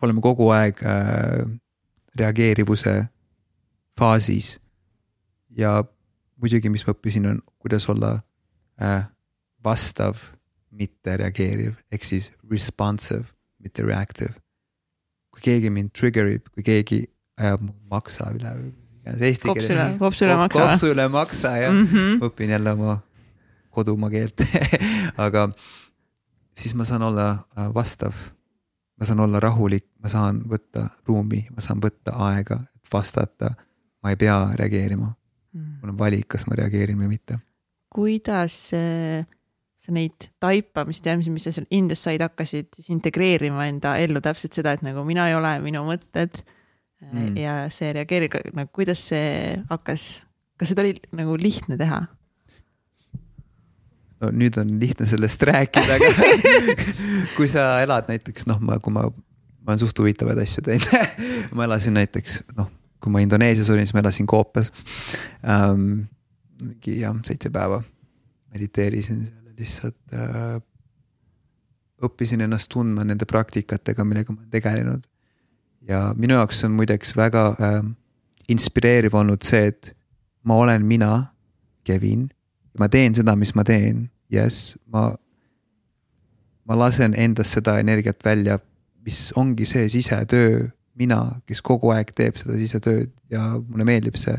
oleme 0.02 0.22
kogu 0.22 0.50
aeg 0.50 0.82
äh, 0.82 1.46
reageerivuse 2.18 3.06
faasis. 3.98 4.60
ja 5.50 5.84
muidugi, 6.42 6.70
mis 6.70 6.86
ma 6.88 6.96
õppisin, 6.96 7.28
on 7.30 7.42
kuidas 7.62 7.90
olla 7.90 8.16
äh, 8.82 9.06
vastav 9.64 10.18
mitte 10.76 11.18
reageeriv, 11.18 11.78
ehk 11.92 12.04
siis 12.04 12.32
responsive, 12.52 13.26
mitte 13.60 13.86
reactive. 13.86 14.34
kui 15.32 15.42
keegi 15.44 15.70
mind 15.70 15.92
trigger 15.92 16.30
ib, 16.32 16.48
kui 16.56 16.64
keegi 16.64 17.02
ajab 17.38 17.66
mu 17.68 17.74
maksa 17.92 18.30
üle 18.32 18.52
iganes 19.06 19.22
eesti 19.22 19.48
keeles. 19.48 19.68
kopsu 19.70 19.76
üle, 19.76 19.88
kopsu 20.00 20.26
üle 20.26 20.38
maksa. 20.40 20.62
kopsu 20.62 20.92
üle 20.94 21.08
maksa 21.14 21.58
jah 21.62 21.74
mm, 21.74 21.88
-hmm. 21.92 22.24
õpin 22.26 22.50
jälle 22.50 22.72
oma 22.72 23.00
kodumaa 23.70 24.10
keelt 24.10 24.42
aga 25.26 25.50
siis 26.58 26.74
ma 26.74 26.86
saan 26.86 27.04
olla 27.04 27.30
äh, 27.58 27.74
vastav. 27.74 28.14
ma 29.00 29.06
saan 29.06 29.20
olla 29.20 29.40
rahulik, 29.40 29.86
ma 30.04 30.10
saan 30.10 30.42
võtta 30.50 30.90
ruumi, 31.08 31.46
ma 31.52 31.62
saan 31.62 31.82
võtta 31.84 32.16
aega, 32.32 32.60
et 32.76 32.94
vastata. 32.94 33.54
ma 34.04 34.10
ei 34.10 34.16
pea 34.16 34.52
reageerima 34.56 35.14
mm.. 35.54 35.78
mul 35.82 35.94
on 35.94 35.98
valik, 35.98 36.28
kas 36.28 36.48
ma 36.48 36.56
reageerin 36.56 36.98
või 36.98 37.08
mitte. 37.08 37.40
kuidas 37.90 38.74
äh 38.74 39.26
sa 39.86 39.94
neid 39.94 40.32
taipamist 40.42 41.06
ja 41.06 41.14
mis 41.18 41.44
sa 41.44 41.52
seal 41.54 41.68
Indias 41.70 42.02
said, 42.02 42.24
hakkasid 42.24 42.72
siis 42.74 42.90
integreerima 42.90 43.68
enda 43.70 43.96
ellu 44.02 44.22
täpselt 44.24 44.58
seda, 44.58 44.74
et 44.74 44.82
nagu 44.82 45.04
mina 45.06 45.28
ei 45.30 45.36
ole, 45.38 45.52
minu 45.62 45.84
mõtted 45.86 46.42
mm. 47.04 47.34
ja 47.40 47.56
see 47.74 47.92
reageerib, 47.96 48.38
nagu 48.56 48.72
kuidas 48.76 49.02
see 49.12 49.56
hakkas, 49.70 50.26
kas 50.60 50.72
seda 50.72 50.86
oli 50.86 50.96
nagu 51.16 51.38
lihtne 51.40 51.78
teha? 51.80 52.06
no 54.24 54.32
nüüd 54.32 54.58
on 54.62 54.76
lihtne 54.82 55.08
sellest 55.10 55.44
rääkida, 55.48 56.00
aga 56.00 56.76
kui 57.38 57.50
sa 57.52 57.68
elad 57.84 58.10
näiteks 58.12 58.48
noh, 58.50 58.62
ma, 58.64 58.80
kui 58.80 58.96
ma, 58.96 59.08
ma 59.10 59.74
olen 59.74 59.82
suht 59.84 60.00
huvitavaid 60.00 60.40
asju 60.46 60.64
teinud 60.66 61.18
ma 61.58 61.68
elasin 61.68 61.98
näiteks 62.00 62.42
noh, 62.56 62.72
kui 63.04 63.14
ma 63.14 63.24
Indoneesias 63.24 63.70
olin, 63.74 63.88
siis 63.88 63.98
ma 63.98 64.06
elasin 64.06 64.30
Koopas 64.30 64.72
um,. 65.44 66.06
mingi 66.56 67.02
jah, 67.02 67.18
seitse 67.28 67.52
päeva 67.52 67.82
mediteerisin 68.56 69.26
seal 69.26 69.52
lihtsalt 69.60 70.16
äh, 70.16 70.56
õppisin 72.06 72.44
ennast 72.46 72.70
tundma 72.72 73.06
nende 73.08 73.28
praktikatega, 73.30 74.06
millega 74.08 74.34
ma 74.34 74.42
olen 74.42 74.52
tegelenud. 74.54 75.06
Ja 75.88 76.14
minu 76.18 76.38
jaoks 76.40 76.64
on 76.68 76.76
muideks 76.78 77.16
väga 77.18 77.46
äh, 77.60 77.80
inspireeriv 78.50 79.16
olnud 79.16 79.46
see, 79.46 79.72
et 79.72 79.94
ma 80.44 80.58
olen 80.62 80.86
mina, 80.86 81.12
Kevin, 81.86 82.30
ma 82.80 82.90
teen 82.90 83.16
seda, 83.16 83.36
mis 83.36 83.54
ma 83.56 83.64
teen, 83.64 84.08
jess, 84.34 84.76
ma, 84.92 85.10
ma 86.66 86.78
lasen 86.78 87.14
endast 87.18 87.58
seda 87.58 87.78
energiat 87.80 88.26
välja, 88.26 88.60
mis 89.06 89.30
ongi 89.38 89.68
see 89.70 89.90
sisetöö, 89.90 90.68
mina, 90.96 91.20
kes 91.46 91.62
kogu 91.62 91.92
aeg 91.94 92.14
teeb 92.16 92.38
seda 92.40 92.56
sisetööd 92.58 93.12
ja 93.30 93.52
mulle 93.60 93.86
meeldib 93.86 94.18
see 94.18 94.36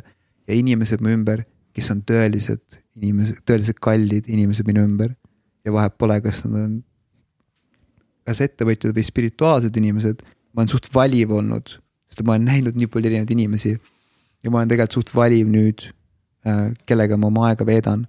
ja 0.47 0.57
inimesed 0.57 1.03
mu 1.05 1.13
ümber 1.13 1.45
kes 1.77 1.93
on 1.93 2.01
tõelised 2.09 2.81
inimesed, 2.97 3.43
tõeliselt 3.49 3.81
kallid 3.85 4.29
inimesed 4.33 4.67
minu 4.69 4.85
ümber. 4.87 5.15
ja 5.67 5.73
vahet 5.75 5.97
pole, 5.99 6.21
kas 6.23 6.45
nad 6.45 6.61
on, 6.61 6.75
kas 8.23 8.41
ettevõtjad 8.45 8.95
või 8.95 9.03
spirituaalsed 9.03 9.77
inimesed, 9.81 10.21
ma 10.57 10.65
olen 10.65 10.73
suht 10.73 10.89
valiv 10.95 11.35
olnud, 11.37 11.77
sest 12.09 12.25
ma 12.25 12.35
olen 12.35 12.49
näinud 12.49 12.79
nii 12.79 12.89
palju 12.89 13.11
erinevaid 13.11 13.35
inimesi. 13.37 13.77
ja 14.43 14.51
ma 14.51 14.63
olen 14.63 14.73
tegelikult 14.73 14.97
suht 14.97 15.15
valiv 15.15 15.51
nüüd 15.53 15.89
äh,, 16.47 16.73
kellega 16.89 17.19
ma 17.21 17.29
oma 17.29 17.51
aega 17.51 17.67
veedan, 17.69 18.07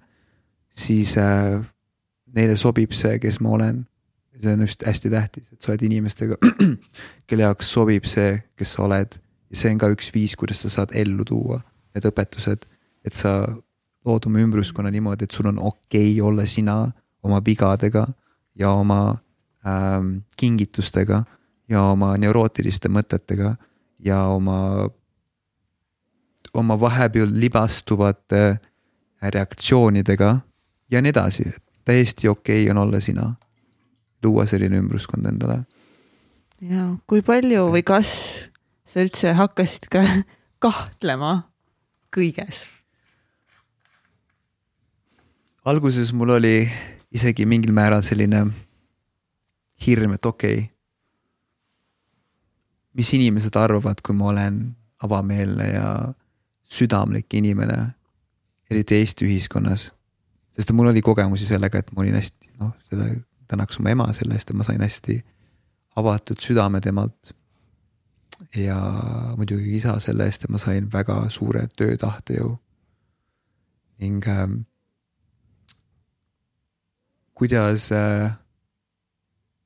siis 0.75 1.17
äh, 1.19 1.59
neile 2.33 2.55
sobib 2.57 2.95
see, 2.95 3.19
kes 3.19 3.41
ma 3.41 3.53
olen. 3.57 3.85
see 4.41 4.53
on 4.53 4.61
just 4.61 4.83
hästi 4.85 5.09
tähtis, 5.09 5.51
et 5.51 5.61
sa 5.61 5.71
oled 5.73 5.81
inimestega, 5.81 6.35
kelle 7.27 7.43
jaoks 7.43 7.71
sobib 7.73 8.05
see, 8.05 8.37
kes 8.55 8.75
sa 8.77 8.83
oled 8.85 9.17
ja 9.49 9.57
see 9.57 9.71
on 9.73 9.79
ka 9.81 9.89
üks 9.89 10.11
viis, 10.13 10.35
kuidas 10.37 10.61
sa 10.61 10.69
saad 10.69 10.93
ellu 10.93 11.25
tuua 11.25 11.61
need 11.95 12.05
õpetused 12.05 12.67
et 13.07 13.15
sa 13.15 13.39
lood 14.07 14.27
oma 14.27 14.43
ümbruskonna 14.43 14.91
niimoodi, 14.91 15.27
et 15.27 15.35
sul 15.35 15.49
on 15.51 15.59
okei 15.59 16.11
okay 16.17 16.21
olla 16.23 16.45
sina 16.47 16.77
oma 17.25 17.39
vigadega 17.43 18.05
ja 18.59 18.71
oma 18.75 19.17
ähm, 19.67 20.21
kingitustega 20.39 21.23
ja 21.69 21.83
oma 21.91 22.13
neurootiliste 22.17 22.89
mõtetega 22.89 23.55
ja 24.03 24.21
oma, 24.31 24.87
oma 26.53 26.79
vahepeal 26.79 27.31
libastuvate 27.33 28.59
reaktsioonidega 29.21 30.35
ja 30.91 31.01
nii 31.01 31.13
edasi, 31.15 31.49
täiesti 31.85 32.29
okei 32.29 32.63
okay 32.63 32.71
on 32.71 32.83
olla 32.85 32.99
sina. 32.99 33.33
luua 34.23 34.45
selline 34.45 34.77
ümbruskond 34.77 35.25
endale. 35.25 35.63
ja 36.61 36.95
kui 37.07 37.21
palju 37.21 37.69
või 37.71 37.83
kas 37.83 38.09
sa 38.85 39.03
üldse 39.03 39.33
hakkasid 39.33 39.91
ka 39.91 40.01
kahtlema 40.65 41.51
kõiges 42.15 42.65
alguses 45.67 46.13
mul 46.13 46.29
oli 46.37 46.63
isegi 47.11 47.45
mingil 47.45 47.73
määral 47.75 48.03
selline 48.05 48.45
hirm, 49.85 50.15
et 50.15 50.25
okei 50.25 50.53
okay,. 50.53 50.76
Mis 52.97 53.13
inimesed 53.13 53.55
arvavad, 53.55 54.01
kui 54.05 54.15
ma 54.17 54.31
olen 54.33 54.61
avameelne 55.05 55.67
ja 55.69 55.89
südamlik 56.67 57.33
inimene, 57.33 57.77
eriti 58.71 58.95
Eesti 58.95 59.25
ühiskonnas. 59.25 59.91
sest 60.57 60.71
mul 60.73 60.89
oli 60.89 61.01
kogemusi 61.01 61.45
sellega, 61.45 61.79
et 61.79 61.91
ma 61.93 62.01
olin 62.01 62.17
hästi 62.17 62.49
noh, 62.59 62.73
selle 62.89 63.11
tänaks 63.47 63.79
oma 63.79 63.93
ema 63.93 64.07
selle 64.13 64.35
eest, 64.35 64.49
et 64.49 64.57
ma 64.57 64.65
sain 64.65 64.81
hästi 64.81 65.17
avatud 65.95 66.41
südame 66.41 66.81
temalt. 66.81 67.33
ja 68.55 68.77
muidugi 69.37 69.75
isa 69.75 69.99
selle 69.99 70.25
eest, 70.25 70.43
et 70.43 70.53
ma 70.53 70.59
sain 70.61 70.89
väga 70.93 71.23
suure 71.29 71.67
töötahtejõu. 71.75 72.57
ning 73.99 74.27
ähm, 74.27 74.59
kuidas 77.33 77.91
äh,, 77.91 78.37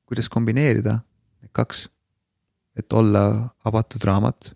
kuidas 0.06 0.28
kombineerida 0.28 1.00
need 1.42 1.52
kaks. 1.52 1.88
Et 2.76 2.92
olla 2.92 3.22
avatud 3.64 4.04
raamat 4.04 4.52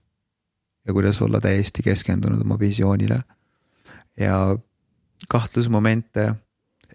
ja 0.87 0.93
kuidas 0.93 1.21
olla 1.23 1.41
täiesti 1.41 1.83
keskendunud 1.83 2.41
oma 2.41 2.59
visioonile. 2.59 3.21
ja 4.17 4.59
kahtlusmomente, 5.29 6.35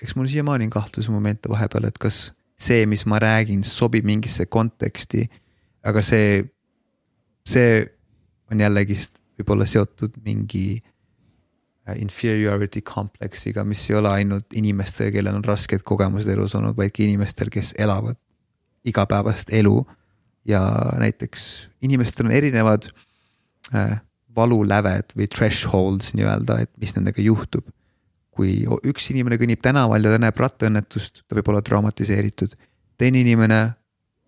eks 0.02 0.16
mul 0.16 0.28
siiamaani 0.28 0.64
on 0.64 0.70
kahtlusmomente 0.70 1.50
vahepeal, 1.50 1.84
et 1.84 1.98
kas 1.98 2.34
see, 2.58 2.86
mis 2.86 3.06
ma 3.06 3.20
räägin, 3.20 3.64
sobib 3.64 4.06
mingisse 4.06 4.46
konteksti, 4.46 5.30
aga 5.84 6.02
see, 6.02 6.46
see 7.46 7.86
on 8.52 8.62
jällegist 8.62 9.22
võib-olla 9.38 9.66
seotud 9.66 10.18
mingi 10.26 10.82
Äh, 11.90 11.98
inferiority 12.02 12.82
kompleksiga, 12.82 13.64
mis 13.64 13.90
ei 13.90 13.96
ole 13.98 14.10
ainult 14.10 14.54
inimestega, 14.54 15.16
kellel 15.16 15.40
on 15.40 15.46
rasked 15.46 15.82
kogemused 15.82 16.30
elus 16.30 16.54
olnud, 16.54 16.76
vaid 16.78 16.94
ka 16.94 17.02
inimestel, 17.02 17.50
kes 17.50 17.74
elavad 17.74 18.20
igapäevast 18.86 19.50
elu. 19.58 19.80
Ja 20.46 20.62
näiteks 20.98 21.70
inimestel 21.82 22.26
on 22.26 22.32
erinevad 22.32 22.88
äh, 23.76 24.02
valuläved 24.36 25.14
või 25.18 25.28
thresholds 25.28 26.16
nii-öelda, 26.16 26.62
et 26.64 26.72
mis 26.82 26.96
nendega 26.96 27.22
juhtub. 27.22 27.68
kui 28.32 28.64
üks 28.88 29.10
inimene 29.12 29.36
kõnnib 29.36 29.60
tänaval 29.62 30.06
ja 30.08 30.14
ta 30.14 30.20
näeb 30.24 30.38
rattaõnnetust, 30.40 31.26
ta 31.28 31.36
võib 31.36 31.50
olla 31.52 31.62
traumatiseeritud. 31.62 32.56
teine 32.98 33.20
inimene 33.20 33.60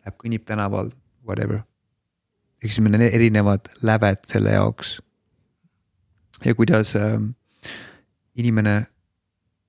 läheb, 0.04 0.18
kõnnib 0.20 0.44
tänaval, 0.46 0.92
whatever. 1.24 1.64
ehk 2.62 2.72
siis 2.72 2.84
meil 2.84 2.96
on 2.96 3.02
erinevad 3.02 3.70
läved 3.82 4.26
selle 4.26 4.52
jaoks. 4.52 5.02
ja 6.46 6.56
kuidas 6.56 6.96
äh, 6.96 7.22
inimene 8.36 8.86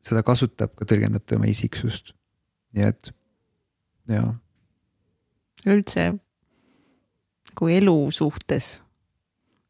seda 0.03 0.23
kasutab, 0.23 0.75
ka 0.77 0.85
tõlgendab 0.85 1.25
tema 1.27 1.47
isiksust. 1.47 2.13
nii 2.73 2.85
et 2.85 3.15
jaa. 4.09 4.35
üldse 5.65 6.24
nagu 7.55 7.71
elu 7.71 7.97
suhtes, 8.13 8.81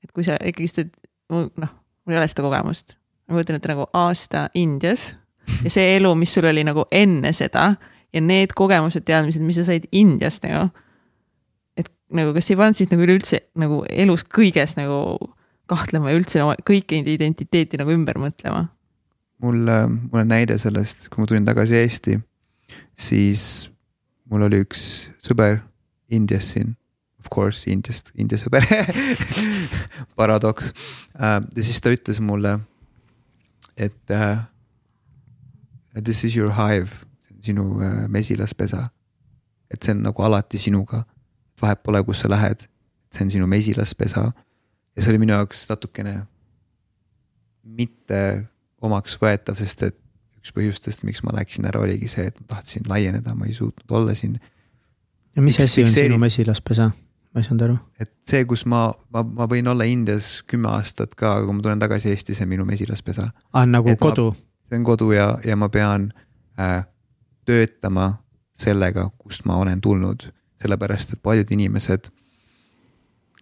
et 0.05 0.13
kui 0.13 0.25
sa 0.25 0.39
ikkagist, 0.41 0.81
et 0.81 0.93
noh, 1.31 1.75
mul 2.05 2.17
ei 2.17 2.21
ole 2.21 2.29
seda 2.29 2.45
kogemust. 2.47 2.97
ma 3.29 3.39
kujutan 3.39 3.57
ette 3.57 3.71
nagu 3.71 3.87
aasta 3.97 4.49
Indias 4.55 5.15
ja 5.65 5.71
see 5.73 5.95
elu, 5.97 6.11
mis 6.15 6.33
sul 6.35 6.45
oli 6.49 6.65
nagu 6.65 6.85
enne 6.93 7.33
seda 7.33 7.71
ja 8.13 8.21
need 8.21 8.53
kogemused, 8.57 9.05
teadmised, 9.07 9.43
mis 9.45 9.57
sa 9.61 9.65
said 9.69 9.87
Indias 9.93 10.41
nagu. 10.45 10.69
et 11.77 11.89
nagu, 12.13 12.35
kas 12.37 12.51
ei 12.51 12.59
pannud 12.61 12.79
sind 12.79 12.93
nagu 12.93 13.07
üleüldse 13.07 13.41
nagu 13.61 13.83
elus 13.91 14.25
kõiges 14.25 14.77
nagu 14.79 15.17
kahtlema 15.71 16.13
ja 16.13 16.21
üldse 16.21 16.43
oma 16.45 16.57
kõike 16.69 17.01
identiteeti 17.01 17.81
nagu 17.81 17.95
ümber 17.95 18.21
mõtlema? 18.21 18.69
mul, 19.45 19.65
mul 19.65 20.21
on 20.23 20.31
näide 20.31 20.59
sellest, 20.61 21.09
kui 21.09 21.23
ma 21.23 21.29
tulin 21.29 21.49
tagasi 21.49 21.81
Eesti, 21.81 22.19
siis 22.97 23.69
mul 24.31 24.47
oli 24.47 24.63
üks 24.65 25.11
sõber 25.25 25.63
Indias 26.13 26.53
siin, 26.55 26.75
of 27.25 27.31
course 27.33 27.71
Indiast, 27.71 28.13
India 28.15 28.39
sõber 28.39 28.67
paradoks. 30.19 30.73
Äh, 31.17 31.41
ja 31.57 31.65
siis 31.65 31.81
ta 31.81 31.93
ütles 31.95 32.21
mulle, 32.21 32.59
et 33.77 34.13
uh, 34.13 34.45
this 36.03 36.25
is 36.25 36.37
your 36.37 36.53
hive, 36.53 36.93
sinu 37.45 37.81
uh, 37.81 38.05
mesilaspesa. 38.09 38.91
et 39.73 39.83
see 39.83 39.95
on 39.97 40.05
nagu 40.05 40.23
alati 40.23 40.59
sinuga, 40.61 41.03
vahet 41.59 41.81
pole, 41.83 42.03
kus 42.07 42.21
sa 42.23 42.29
lähed, 42.31 42.69
see 43.11 43.25
on 43.25 43.31
sinu 43.33 43.47
mesilaspesa. 43.51 44.31
ja 44.95 45.03
see 45.03 45.11
oli 45.11 45.25
minu 45.25 45.33
jaoks 45.35 45.65
natukene 45.71 46.21
mitte 47.65 48.21
omaksvõetav, 48.85 49.57
sest 49.59 49.87
et 49.89 49.97
üks 50.45 50.53
põhjustest, 50.53 51.07
miks 51.09 51.25
ma 51.25 51.33
läksin 51.33 51.65
ära, 51.65 51.81
oligi 51.81 52.11
see, 52.13 52.29
et 52.29 52.37
ma 52.43 52.51
tahtsin 52.53 52.85
laieneda, 52.89 53.33
ma 53.35 53.49
ei 53.49 53.57
suutnud 53.57 53.97
olla 53.97 54.15
siin. 54.15 54.37
ja 55.35 55.43
mis 55.43 55.59
asi 55.61 55.83
on 55.83 55.89
sinu 55.89 56.21
mesilaspesa? 56.21 56.91
Ma 57.35 57.43
ei 57.43 57.47
saanud 57.47 57.67
aru. 57.67 57.77
et 58.01 58.11
see, 58.27 58.45
kus 58.49 58.65
ma, 58.71 58.87
ma, 59.15 59.25
ma 59.27 59.47
võin 59.51 59.69
olla 59.71 59.87
Indias 59.91 60.39
kümme 60.51 60.71
aastat 60.71 61.15
ka, 61.19 61.37
aga 61.39 61.49
kui 61.49 61.59
ma 61.59 61.65
tulen 61.67 61.83
tagasi 61.83 62.13
Eestisse, 62.13 62.47
minu 62.47 62.67
mesilaspesa. 62.69 63.31
aa, 63.31 63.63
ah, 63.63 63.67
nagu 63.69 63.91
et 63.91 64.01
kodu? 64.01 64.31
see 64.69 64.79
on 64.79 64.87
kodu 64.87 65.11
ja, 65.17 65.29
ja 65.45 65.57
ma 65.59 65.69
pean 65.69 66.11
äh, 66.61 66.85
töötama 67.45 68.13
sellega, 68.55 69.09
kust 69.19 69.49
ma 69.51 69.59
olen 69.63 69.81
tulnud. 69.81 70.31
sellepärast, 70.65 71.13
et 71.13 71.21
paljud 71.21 71.51
inimesed, 71.53 72.07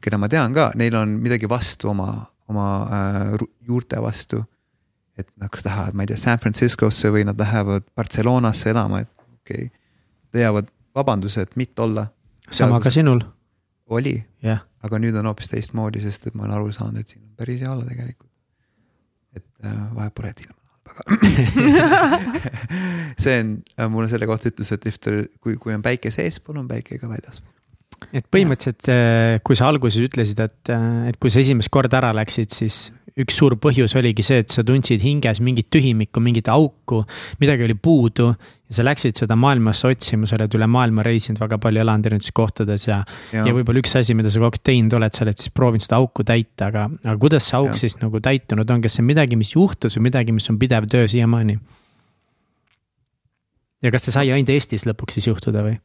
keda 0.03 0.19
ma 0.19 0.27
tean 0.33 0.55
ka, 0.57 0.73
neil 0.75 0.97
on 0.99 1.13
midagi 1.23 1.47
vastu 1.49 1.93
oma, 1.93 2.09
oma 2.51 2.71
äh, 2.89 3.45
juurte 3.69 4.01
vastu 4.03 4.43
et 5.19 5.29
nad 5.37 5.51
kas 5.53 5.65
lähevad, 5.67 5.95
ma 5.95 6.07
ei 6.07 6.11
tea, 6.11 6.17
San 6.21 6.41
Franciscosse 6.41 7.11
või 7.13 7.27
nad 7.29 7.39
lähevad 7.39 7.85
Barcelonasse 7.97 8.73
elama, 8.73 9.03
et 9.05 9.11
okei 9.43 9.69
okay.. 9.69 9.71
leiavad 10.33 10.71
vabanduse, 10.97 11.45
et 11.47 11.57
mitte 11.57 11.83
olla. 11.83 12.07
sama 12.51 12.81
ka 12.81 12.91
sinul. 12.91 13.21
Oli 13.99 14.17
yeah., 14.45 14.65
aga 14.83 14.99
nüüd 14.99 15.17
on 15.19 15.29
hoopis 15.31 15.53
teistmoodi, 15.53 16.03
sest 16.03 16.27
et 16.27 16.35
ma 16.35 16.47
olen 16.49 16.57
aru 16.59 16.73
saanud, 16.75 16.99
et 17.03 17.13
siin 17.13 17.23
on 17.23 17.37
päris 17.39 17.63
hea 17.63 17.71
olla 17.71 17.87
tegelikult. 17.87 18.31
et 19.37 19.47
äh, 19.65 19.79
vahet 19.95 20.15
pole, 20.15 20.33
et 20.33 20.41
ilm 20.45 20.57
on 20.59 20.67
halb, 20.73 20.87
aga 20.93 21.03
see 23.25 23.39
on, 23.41 23.57
äh, 23.79 23.89
mul 23.89 24.05
on 24.05 24.13
selle 24.13 24.29
kohta 24.29 24.51
ütlus, 24.53 24.73
et 24.75 24.87
if 24.91 24.99
there, 25.01 25.29
kui, 25.41 25.57
kui 25.57 25.75
on 25.75 25.85
päike 25.85 26.11
seespool, 26.13 26.59
on 26.61 26.69
päike 26.69 26.99
ka 27.01 27.09
väljaspool 27.09 27.62
et 28.13 28.27
põhimõtteliselt, 28.33 28.89
äh, 28.93 29.37
kui 29.47 29.59
sa 29.59 29.69
alguses 29.71 30.03
ütlesid, 30.03 30.41
et, 30.43 30.73
äh, 30.73 31.09
et 31.13 31.21
kui 31.23 31.31
sa 31.33 31.43
esimest 31.43 31.73
korda 31.73 32.01
ära 32.01 32.13
läksid, 32.17 32.53
siis 32.55 32.89
üks 33.21 33.37
suur 33.37 33.57
põhjus 33.61 33.93
oligi 33.99 34.25
see, 34.25 34.41
et 34.41 34.53
sa 34.53 34.65
tundsid 34.65 35.03
hinges 35.05 35.43
mingit 35.45 35.69
tühimikku, 35.73 36.21
mingit 36.25 36.49
auku, 36.49 37.03
midagi 37.43 37.67
oli 37.67 37.77
puudu. 37.77 38.33
ja 38.73 38.77
sa 38.79 38.87
läksid 38.87 39.19
seda 39.21 39.37
maailmasse 39.37 39.91
otsima, 39.91 40.27
sa 40.27 40.39
oled 40.39 40.55
üle 40.57 40.67
maailma 40.71 41.05
reisinud 41.05 41.43
väga 41.43 41.59
palju, 41.61 41.83
elanud 41.83 42.09
erinevates 42.09 42.33
kohtades 42.33 42.87
ja, 42.89 43.03
ja, 43.35 43.45
ja 43.45 43.53
võib-olla 43.53 43.83
üks 43.83 43.93
asi, 44.01 44.17
mida 44.17 44.33
sa 44.33 44.41
kogu 44.41 44.49
aeg 44.49 44.63
teinud 44.65 44.97
oled, 44.97 45.13
sa 45.13 45.27
oled 45.27 45.45
siis 45.45 45.53
proovinud 45.53 45.85
seda 45.85 46.01
auku 46.01 46.25
täita, 46.25 46.71
aga, 46.71 46.87
aga 47.05 47.17
kuidas 47.21 47.51
see 47.51 47.59
auk 47.61 47.75
ja. 47.75 47.79
siis 47.85 47.99
nagu 48.01 48.23
täitunud 48.25 48.73
on, 48.73 48.81
kas 48.81 48.97
see 48.97 49.05
on 49.05 49.11
midagi, 49.13 49.37
mis 49.37 49.53
juhtus 49.53 49.99
või 49.99 50.09
midagi, 50.09 50.33
mis 50.33 50.49
on 50.49 50.61
pidev 50.63 50.89
töö 50.89 51.05
siiamaani? 51.05 51.59
ja 53.83 53.93
kas 53.93 54.09
see 54.09 54.15
sai 54.15 54.31
ainult 54.33 54.57
Eestis 54.57 54.89
lõpuks 54.89 55.19
siis 55.19 55.29
juhtuda 55.29 55.67
või? 55.67 55.77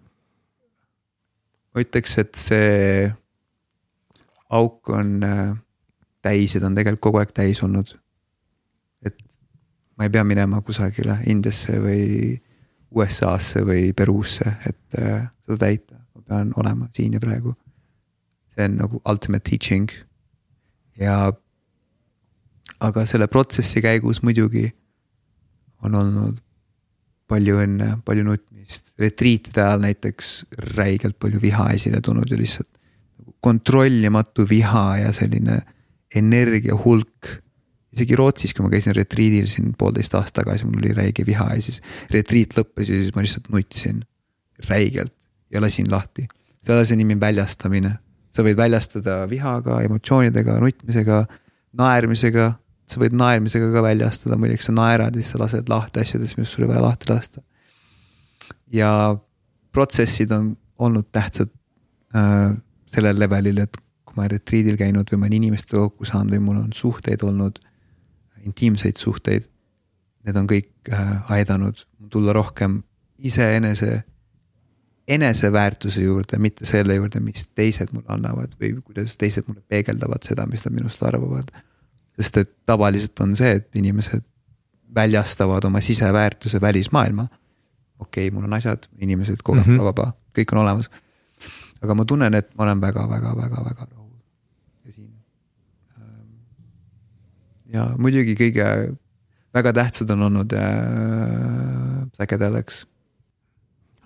Ma 1.77 1.83
ütleks, 1.85 2.15
et 2.17 2.33
see 2.33 3.05
auk 4.57 4.89
on 4.89 5.21
äh, 5.21 5.53
täis 6.25 6.55
ja 6.55 6.61
ta 6.63 6.71
on 6.71 6.77
tegelikult 6.77 7.03
kogu 7.05 7.21
aeg 7.21 7.33
täis 7.37 7.61
olnud. 7.61 7.91
et 9.05 9.17
ma 9.97 10.07
ei 10.07 10.13
pea 10.13 10.23
minema 10.25 10.63
kusagile 10.65 11.19
Indiasse 11.29 11.77
või 11.83 12.33
USA-sse 12.97 13.61
või 13.67 13.91
Peruusse, 13.93 14.55
et 14.65 14.97
äh, 14.97 15.27
seda 15.45 15.59
täita, 15.67 15.99
ma 16.15 16.23
pean 16.25 16.53
olema 16.57 16.89
siin 16.95 17.13
ja 17.13 17.21
praegu. 17.21 17.53
see 18.55 18.65
on 18.65 18.79
nagu 18.81 19.01
ultimate 19.05 19.45
teaching 19.45 19.93
ja 20.97 21.29
aga 22.81 23.05
selle 23.05 23.27
protsessi 23.29 23.85
käigus 23.85 24.23
muidugi 24.25 24.65
on 25.85 25.95
olnud 25.95 26.41
palju 27.27 27.59
õnne, 27.63 27.89
palju 28.07 28.23
nutmist, 28.27 28.93
retriitide 28.99 29.63
ajal 29.63 29.83
näiteks 29.83 30.33
räigelt 30.75 31.17
palju 31.19 31.41
viha 31.43 31.69
esile 31.75 32.01
tulnud 32.03 32.31
ja 32.31 32.39
lihtsalt 32.39 32.69
kontrollimatu 33.43 34.47
viha 34.49 34.85
ja 35.03 35.11
selline 35.15 35.61
energia 36.15 36.75
hulk. 36.85 37.35
isegi 37.93 38.15
Rootsis, 38.15 38.53
kui 38.53 38.65
ma 38.65 38.69
käisin 38.69 38.93
retriidil 38.95 39.47
siin 39.49 39.71
poolteist 39.77 40.13
aastat 40.17 40.43
tagasi, 40.43 40.67
mul 40.67 40.83
oli 40.83 40.93
räige 40.97 41.25
viha 41.25 41.47
ja 41.55 41.61
siis 41.63 41.79
retriit 42.13 42.53
lõppes 42.57 42.91
ja 42.91 42.99
siis 42.99 43.15
ma 43.15 43.23
lihtsalt 43.25 43.47
nutsin 43.53 44.03
räigelt 44.67 45.13
ja 45.53 45.61
lasin 45.63 45.89
lahti. 45.91 46.27
selle 46.61 46.83
asja 46.83 46.97
nimi 46.99 47.15
on 47.15 47.21
väljastamine, 47.23 47.93
sa 48.35 48.43
võid 48.43 48.57
väljastada 48.59 49.21
vihaga, 49.29 49.79
emotsioonidega, 49.87 50.59
nutmisega, 50.61 51.23
naermisega 51.79 52.51
sa 52.87 53.01
võid 53.01 53.15
naermisega 53.19 53.67
ka 53.73 53.83
väljastada, 53.83 54.37
muideks 54.39 54.69
sa 54.69 54.75
naerad 54.75 55.15
ja 55.15 55.21
siis 55.21 55.33
sa 55.35 55.41
lased 55.41 55.69
lahti 55.71 56.01
asjadest, 56.03 56.37
mis 56.39 56.51
sul 56.53 56.65
ei 56.65 56.71
vaja 56.71 56.85
lahti 56.85 57.11
lasta. 57.11 57.41
ja 58.71 59.17
protsessid 59.71 60.31
on 60.31 60.55
olnud 60.79 61.05
tähtsad 61.11 61.51
äh, 62.15 62.55
sellel 62.93 63.19
levelil, 63.19 63.59
et 63.63 63.77
kui 63.77 64.15
ma 64.15 64.23
olen 64.23 64.37
retriidil 64.37 64.77
käinud 64.79 65.11
või 65.11 65.19
ma 65.19 65.27
olen 65.27 65.39
inimestega 65.41 65.83
kokku 65.83 66.07
saanud 66.07 66.37
või 66.37 66.43
mul 66.47 66.63
on 66.63 66.73
suhteid 66.73 67.23
olnud, 67.23 67.59
intiimseid 68.47 68.97
suhteid. 68.97 69.49
Need 70.25 70.39
on 70.39 70.47
kõik 70.47 70.91
äh, 70.91 71.31
aidanud 71.37 71.83
tulla 72.11 72.33
rohkem 72.35 72.81
iseenese, 73.17 74.03
eneseväärtuse 75.07 76.03
juurde, 76.03 76.39
mitte 76.39 76.65
selle 76.67 76.95
juurde, 76.95 77.19
mis 77.23 77.47
teised 77.55 77.91
mulle 77.95 78.11
annavad 78.15 78.55
või 78.59 78.73
kuidas 78.81 79.15
teised 79.19 79.47
mulle 79.47 79.63
peegeldavad 79.67 80.23
seda, 80.27 80.47
mis 80.47 80.65
nad 80.65 80.75
minust 80.75 81.03
arvavad 81.03 81.51
sest 82.17 82.37
et 82.41 82.51
tavaliselt 82.65 83.19
on 83.21 83.35
see, 83.37 83.51
et 83.59 83.75
inimesed 83.75 84.23
väljastavad 84.95 85.63
oma 85.63 85.81
siseväärtuse 85.81 86.61
välismaailma. 86.61 87.27
okei 87.99 88.27
okay,, 88.27 88.33
mul 88.35 88.43
on 88.43 88.53
asjad, 88.53 88.89
inimesed, 88.97 89.43
kogemus 89.43 89.67
mm, 89.67 89.77
-hmm. 89.77 89.83
vaba, 89.83 90.11
kõik 90.37 90.53
on 90.53 90.61
olemas. 90.61 90.89
aga 91.81 91.93
ma 91.93 92.05
tunnen, 92.05 92.33
et 92.33 92.55
ma 92.55 92.63
olen 92.63 92.81
väga-väga-väga-väga 92.81 93.87
rahul 93.91 94.11
ja 94.85 94.91
siin. 94.91 95.13
Ähm, 95.97 96.29
ja 97.73 97.89
muidugi 97.97 98.35
kõige, 98.35 98.95
väga 99.53 99.73
tähtsad 99.73 100.09
on 100.09 100.21
olnud 100.21 100.53
äh, 100.53 102.07
psychedelics 102.11 102.87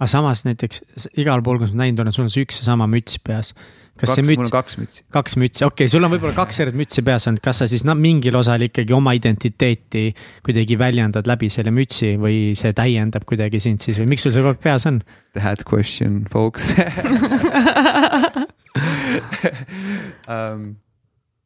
aga 0.02 0.08
samas 0.08 0.46
näiteks 0.46 0.82
igal 1.22 1.44
pool, 1.46 1.60
kus 1.62 1.76
ma 1.76 1.84
näinud 1.86 2.00
olen, 2.02 2.14
sul 2.14 2.26
on 2.26 2.34
see 2.34 2.44
üks 2.44 2.60
ja 2.60 2.66
sama 2.72 2.88
müts 2.90 3.20
peas 3.24 3.54
kas 4.02 4.10
kaks, 4.10 4.18
see 4.18 4.28
müts, 4.28 4.52
kaks 4.54 4.78
mütsi. 4.82 5.04
kaks 5.14 5.38
mütsi, 5.40 5.64
okei 5.68 5.86
okay,, 5.86 5.92
sul 5.94 6.04
on 6.08 6.12
võib-olla 6.16 6.36
kaks 6.38 6.62
erinevat 6.64 6.82
mütsi 6.82 7.06
peas 7.06 7.28
olnud, 7.30 7.44
kas 7.46 7.62
sa 7.62 7.70
siis 7.72 7.84
no, 7.88 7.94
mingil 7.98 8.36
osal 8.40 8.62
ikkagi 8.68 8.92
oma 8.98 9.14
identiteeti 9.18 10.04
kuidagi 10.46 10.76
väljendad 10.82 11.30
läbi 11.30 11.48
selle 11.54 11.72
mütsi 11.76 12.16
või 12.22 12.38
see 12.60 12.74
täiendab 12.78 13.24
kuidagi 13.30 13.62
sind 13.64 13.80
siis 13.84 14.02
või 14.02 14.08
miks 14.16 14.24
sul 14.28 14.34
see 14.36 14.44
kogu 14.44 14.56
aeg 14.56 14.64
peas 14.64 14.84
on? 14.90 14.98
That 15.38 15.64
question, 15.70 16.26
folks 16.32 16.74
um, 20.28 20.76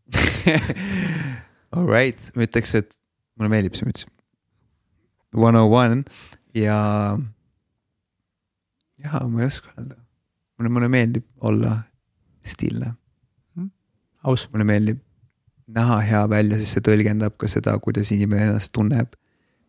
Alright, 1.75 2.31
ma 2.35 2.45
ütleks, 2.45 2.75
et 2.77 2.95
mulle 3.35 3.49
meeldib 3.51 3.75
see 3.77 3.87
müts. 3.87 4.05
One 5.35 5.59
oh 5.59 5.67
one 5.67 6.03
ja, 6.55 6.77
ja 9.03 9.23
ma 9.27 9.43
ei 9.43 9.49
oska 9.49 9.73
öelda. 9.75 9.97
mulle, 10.55 10.71
mulle 10.71 10.89
meeldib 10.91 11.25
olla 11.43 11.81
stiilne 12.45 12.93
mm.. 13.55 13.69
aus. 14.23 14.47
mulle 14.51 14.67
meeldib 14.67 15.01
näha 15.67 15.99
hea 16.05 16.23
välja, 16.29 16.57
sest 16.59 16.77
see 16.77 16.85
tõlgendab 16.85 17.37
ka 17.41 17.49
seda, 17.49 17.73
kuidas 17.81 18.11
inimene 18.13 18.49
ennast 18.49 18.71
tunneb. 18.75 19.15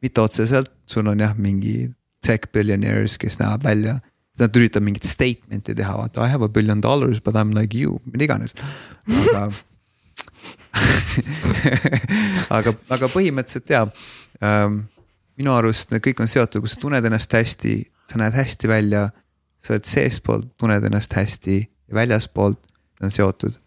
mitte 0.05 0.21
otseselt, 0.21 0.71
sul 0.87 1.07
on 1.09 1.21
jah, 1.21 1.33
mingi 1.37 1.91
tech 2.25 2.51
billionaires, 2.53 3.17
kes 3.19 3.39
näevad 3.41 3.65
välja, 3.65 3.95
nad 4.39 4.59
üritavad 4.59 4.85
mingit 4.85 5.07
statement'i 5.09 5.75
teha, 5.75 5.95
vaata 5.97 6.27
I 6.27 6.31
have 6.31 6.45
a 6.45 6.49
billion 6.53 6.83
dollars 6.83 7.21
but 7.21 7.35
I 7.37 7.45
m 7.45 7.55
like 7.57 7.79
you, 7.79 8.01
mida 8.05 8.25
iganes, 8.29 8.55
aga 9.09 9.47
aga, 12.59 12.75
aga 12.93 13.09
põhimõtteliselt 13.09 13.73
jaa 13.73 13.87
ähm,. 14.45 14.85
minu 15.37 15.53
arust 15.53 15.91
need 15.93 16.05
kõik 16.05 16.21
on 16.25 16.29
seotud, 16.29 16.63
kui 16.65 16.69
sa 16.73 16.81
tunned 16.81 17.05
ennast 17.05 17.33
hästi, 17.33 17.79
sa 18.09 18.21
näed 18.21 18.37
hästi 18.37 18.69
välja, 18.69 19.09
sa 19.65 19.75
oled 19.75 19.89
seestpoolt, 19.89 20.53
tunned 20.61 20.85
ennast 20.89 21.13
hästi 21.17 21.59
ja 21.89 21.95
väljaspoolt 21.95 22.61
on 23.03 23.11
seotud. 23.11 23.59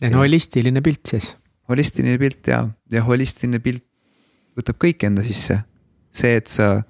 ja 0.00 0.10
no 0.10 0.22
holistiline 0.24 0.82
pilt 0.82 1.12
siis. 1.14 1.32
holistiline 1.68 2.18
pilt 2.18 2.46
ja, 2.46 2.64
ja 2.92 3.04
holistiline 3.04 3.60
pilt 3.64 3.84
võtab 4.56 4.78
kõik 4.82 5.04
enda 5.06 5.24
sisse. 5.26 5.60
see, 6.16 6.36
et 6.36 6.48
sa, 6.48 6.80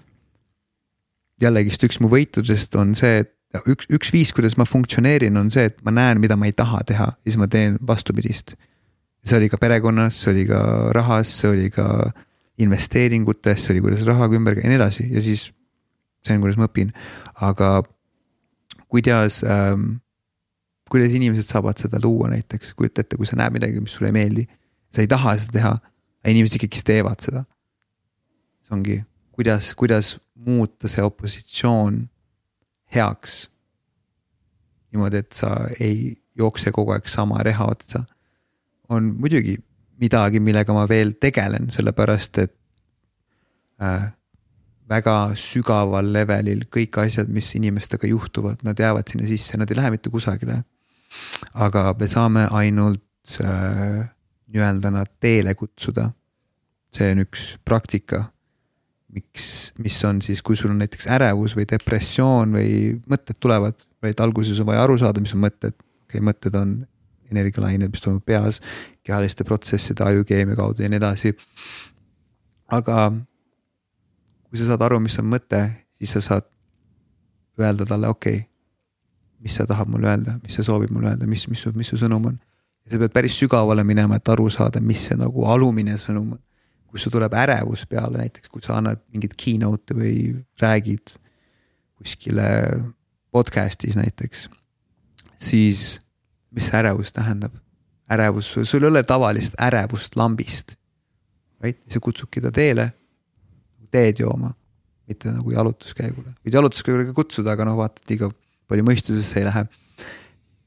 jällegist 1.43 1.83
üks 1.83 1.99
mu 2.01 2.11
võitudest 2.13 2.77
on 2.79 2.95
see, 2.95 3.25
et 3.25 3.33
üks, 3.67 3.89
üks 3.93 4.13
viis, 4.15 4.33
kuidas 4.37 4.57
ma 4.61 4.67
funktsioneerin, 4.69 5.37
on 5.41 5.51
see, 5.53 5.67
et 5.71 5.83
ma 5.87 5.95
näen, 5.95 6.21
mida 6.23 6.37
ma 6.39 6.49
ei 6.49 6.55
taha 6.57 6.83
teha, 6.87 7.11
siis 7.27 7.39
ma 7.41 7.49
teen 7.51 7.79
vastupidist. 7.87 8.55
see 9.27 9.41
oli 9.41 9.51
ka 9.51 9.59
perekonnas, 9.59 10.21
see 10.23 10.31
oli 10.31 10.47
ka 10.47 10.63
rahas, 10.95 11.33
see 11.41 11.51
oli 11.51 11.71
ka 11.75 12.13
investeeringutes, 12.63 13.65
see 13.65 13.75
oli, 13.75 13.83
kuidas 13.89 14.07
rahaga 14.07 14.39
ümber 14.39 14.61
ja 14.61 14.71
nii 14.71 14.79
edasi 14.79 15.09
ja 15.11 15.23
siis 15.23 15.51
see 16.25 16.37
on, 16.37 16.45
kuidas 16.45 16.59
ma 16.61 16.71
õpin, 16.71 16.93
aga 17.43 17.83
kuidas 18.87 19.43
ähm,, 19.45 19.99
kuidas 20.91 21.15
inimesed 21.19 21.47
saavad 21.49 21.79
seda 21.81 22.01
luua 22.03 22.31
näiteks, 22.33 22.75
kujuta 22.79 23.03
ette, 23.03 23.19
kui 23.19 23.27
sa 23.27 23.39
näed 23.39 23.57
midagi, 23.57 23.81
mis 23.83 23.97
sulle 23.97 24.13
ei 24.13 24.17
meeldi. 24.17 24.47
sa 24.95 25.03
ei 25.03 25.11
taha 25.11 25.35
seda 25.37 25.53
teha, 25.59 25.73
aga 26.23 26.33
inimesed 26.33 26.57
ikkagi 26.61 26.83
teevad 26.87 27.23
seda. 27.25 27.45
see 28.63 28.77
ongi, 28.77 28.97
kuidas, 29.33 29.75
kuidas 29.75 30.17
muuta 30.35 30.89
see 30.89 31.05
opositsioon 31.05 32.07
heaks. 32.95 33.49
niimoodi, 34.93 35.23
et 35.25 35.33
sa 35.33 35.57
ei 35.81 36.17
jookse 36.39 36.73
kogu 36.73 36.95
aeg 36.95 37.09
sama 37.09 37.43
reha 37.43 37.67
otsa. 37.71 38.05
on 38.89 39.15
muidugi 39.19 39.59
midagi, 40.01 40.41
millega 40.41 40.75
ma 40.77 40.85
veel 40.89 41.17
tegelen, 41.21 41.71
sellepärast 41.73 42.39
et 42.39 42.55
äh, 43.83 44.13
väga 44.89 45.17
sügaval 45.39 46.13
levelil 46.15 46.67
kõik 46.73 47.01
asjad, 47.03 47.31
mis 47.33 47.49
inimestega 47.59 48.09
juhtuvad, 48.11 48.63
nad 48.67 48.79
jäävad 48.79 49.09
sinna 49.11 49.27
sisse, 49.29 49.59
nad 49.59 49.71
ei 49.71 49.79
lähe 49.81 49.91
mitte 49.97 50.13
kusagile. 50.13 50.63
Aga 51.55 51.89
me 51.99 52.09
saame 52.11 52.47
ainult 52.51 53.39
äh, 53.43 54.07
nii-öelda 54.47 54.93
nad 54.95 55.11
teele 55.21 55.55
kutsuda. 55.55 56.11
see 56.97 57.11
on 57.13 57.21
üks 57.27 57.57
praktika 57.65 58.25
miks, 59.17 59.73
mis 59.83 59.97
on 60.05 60.21
siis, 60.25 60.43
kui 60.45 60.57
sul 60.57 60.73
on 60.73 60.81
näiteks 60.83 61.09
ärevus 61.13 61.57
või 61.57 61.67
depressioon 61.71 62.57
või 62.57 62.71
mõtted 63.11 63.39
tulevad, 63.41 63.79
vaid 64.03 64.21
alguses 64.21 64.61
on 64.61 64.69
vaja 64.69 64.85
aru 64.85 64.99
saada, 65.01 65.23
mis 65.23 65.35
on 65.37 65.43
mõtted. 65.45 65.77
okei 65.77 66.19
okay,, 66.21 66.25
mõtted 66.25 66.59
on 66.59 66.77
energialained, 67.31 67.91
mis 67.91 68.03
toimub 68.03 68.25
peas, 68.25 68.61
kehaliste 69.07 69.45
protsesside, 69.45 70.05
ajukeemia 70.05 70.57
kaudu 70.59 70.85
ja 70.85 70.91
nii 70.91 71.01
edasi. 71.01 71.35
aga 72.73 73.13
kui 74.51 74.61
sa 74.61 74.69
saad 74.71 74.85
aru, 74.87 75.01
mis 75.01 75.19
on 75.19 75.31
mõte, 75.31 75.63
siis 75.99 76.17
sa 76.17 76.25
saad 76.29 76.47
öelda 77.61 77.87
talle, 77.89 78.09
okei 78.09 78.43
okay,, 78.43 78.51
mis 79.47 79.55
sa 79.61 79.69
tahad 79.69 79.91
mulle 79.93 80.11
öelda, 80.11 80.41
mis 80.43 80.59
sa 80.59 80.67
soovid 80.67 80.91
mulle 80.91 81.15
öelda, 81.15 81.29
mis, 81.31 81.47
mis 81.49 81.63
su, 81.63 81.71
mis 81.79 81.89
su 81.93 82.01
sõnum 82.01 82.27
on. 82.33 82.41
ja 82.87 82.95
sa 82.95 83.01
pead 83.03 83.15
päris 83.15 83.39
sügavale 83.39 83.85
minema, 83.87 84.19
et 84.19 84.35
aru 84.35 84.51
saada, 84.51 84.83
mis 84.83 85.07
see 85.09 85.19
nagu 85.19 85.47
alumine 85.51 85.95
sõnum 86.03 86.35
on 86.35 86.43
kui 86.97 87.03
sul 87.03 87.13
tuleb 87.13 87.35
ärevus 87.37 87.85
peale, 87.91 88.17
näiteks 88.23 88.49
kui 88.49 88.65
sa 88.65 88.79
annad 88.79 89.03
mingit 89.13 89.35
keynote'i 89.37 89.97
või 89.99 90.17
räägid 90.63 91.13
kuskile 92.01 92.47
podcast'is 93.35 93.99
näiteks, 94.01 94.47
siis 95.37 95.87
mis 96.57 96.71
see 96.71 96.81
ärevus 96.81 97.13
tähendab? 97.13 97.53
ärevus, 98.13 98.53
sul 98.63 98.85
ei 98.85 98.89
ole 98.89 99.03
tavalist 99.03 99.57
ärevust 99.61 100.15
lambist, 100.17 100.77
vaid 101.61 101.81
sa 101.91 101.99
kutsudki 102.01 102.41
ta 102.41 102.53
teele 102.55 102.93
teed 103.91 104.23
jooma, 104.23 104.53
mitte 105.11 105.33
nagu 105.35 105.51
jalutuskäigule. 105.51 106.37
võid 106.47 106.55
jalutuskäigule 106.55 107.09
ka 107.09 107.17
kutsuda, 107.17 107.57
aga 107.57 107.67
noh, 107.67 107.77
vaata, 107.81 107.99
et 108.05 108.15
liiga 108.15 108.31
palju 108.69 108.87
mõistusesse 108.87 109.41
ei 109.41 109.47
lähe. 109.49 109.67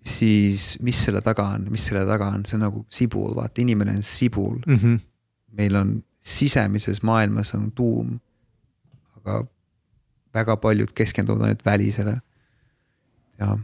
siis 0.10 0.78
mis 0.82 1.04
selle 1.06 1.22
taga 1.22 1.44
on, 1.56 1.68
mis 1.70 1.86
selle 1.86 2.06
taga 2.08 2.32
on, 2.34 2.46
see 2.48 2.56
on 2.58 2.64
nagu 2.66 2.86
sibul, 2.90 3.34
vaata, 3.36 3.62
inimene 3.62 3.98
on 4.00 4.04
sibul 4.04 4.58
mm. 4.66 4.76
-hmm. 4.76 5.00
meil 5.60 5.76
on 5.76 6.04
sisemises 6.20 7.04
maailmas 7.04 7.54
on 7.54 7.72
tuum. 7.72 8.20
aga 9.20 9.44
väga 10.34 10.58
paljud 10.58 10.92
keskenduvad 10.94 11.42
ainult 11.42 11.66
välisele. 11.66 12.22
ja. 13.40 13.58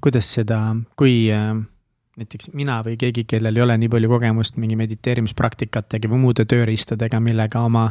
kuidas 0.00 0.34
seda, 0.34 0.76
kui 0.96 1.32
äh, 1.32 1.56
näiteks 2.16 2.50
mina 2.56 2.78
või 2.84 2.96
keegi, 3.00 3.26
kellel 3.28 3.58
ei 3.58 3.62
ole 3.64 3.76
nii 3.80 3.90
palju 3.92 4.08
kogemust 4.08 4.56
mingi 4.60 4.76
mediteerimispraktikatega 4.80 6.08
või 6.08 6.22
muude 6.22 6.46
tööriistadega, 6.48 7.20
millega 7.20 7.60
oma 7.66 7.86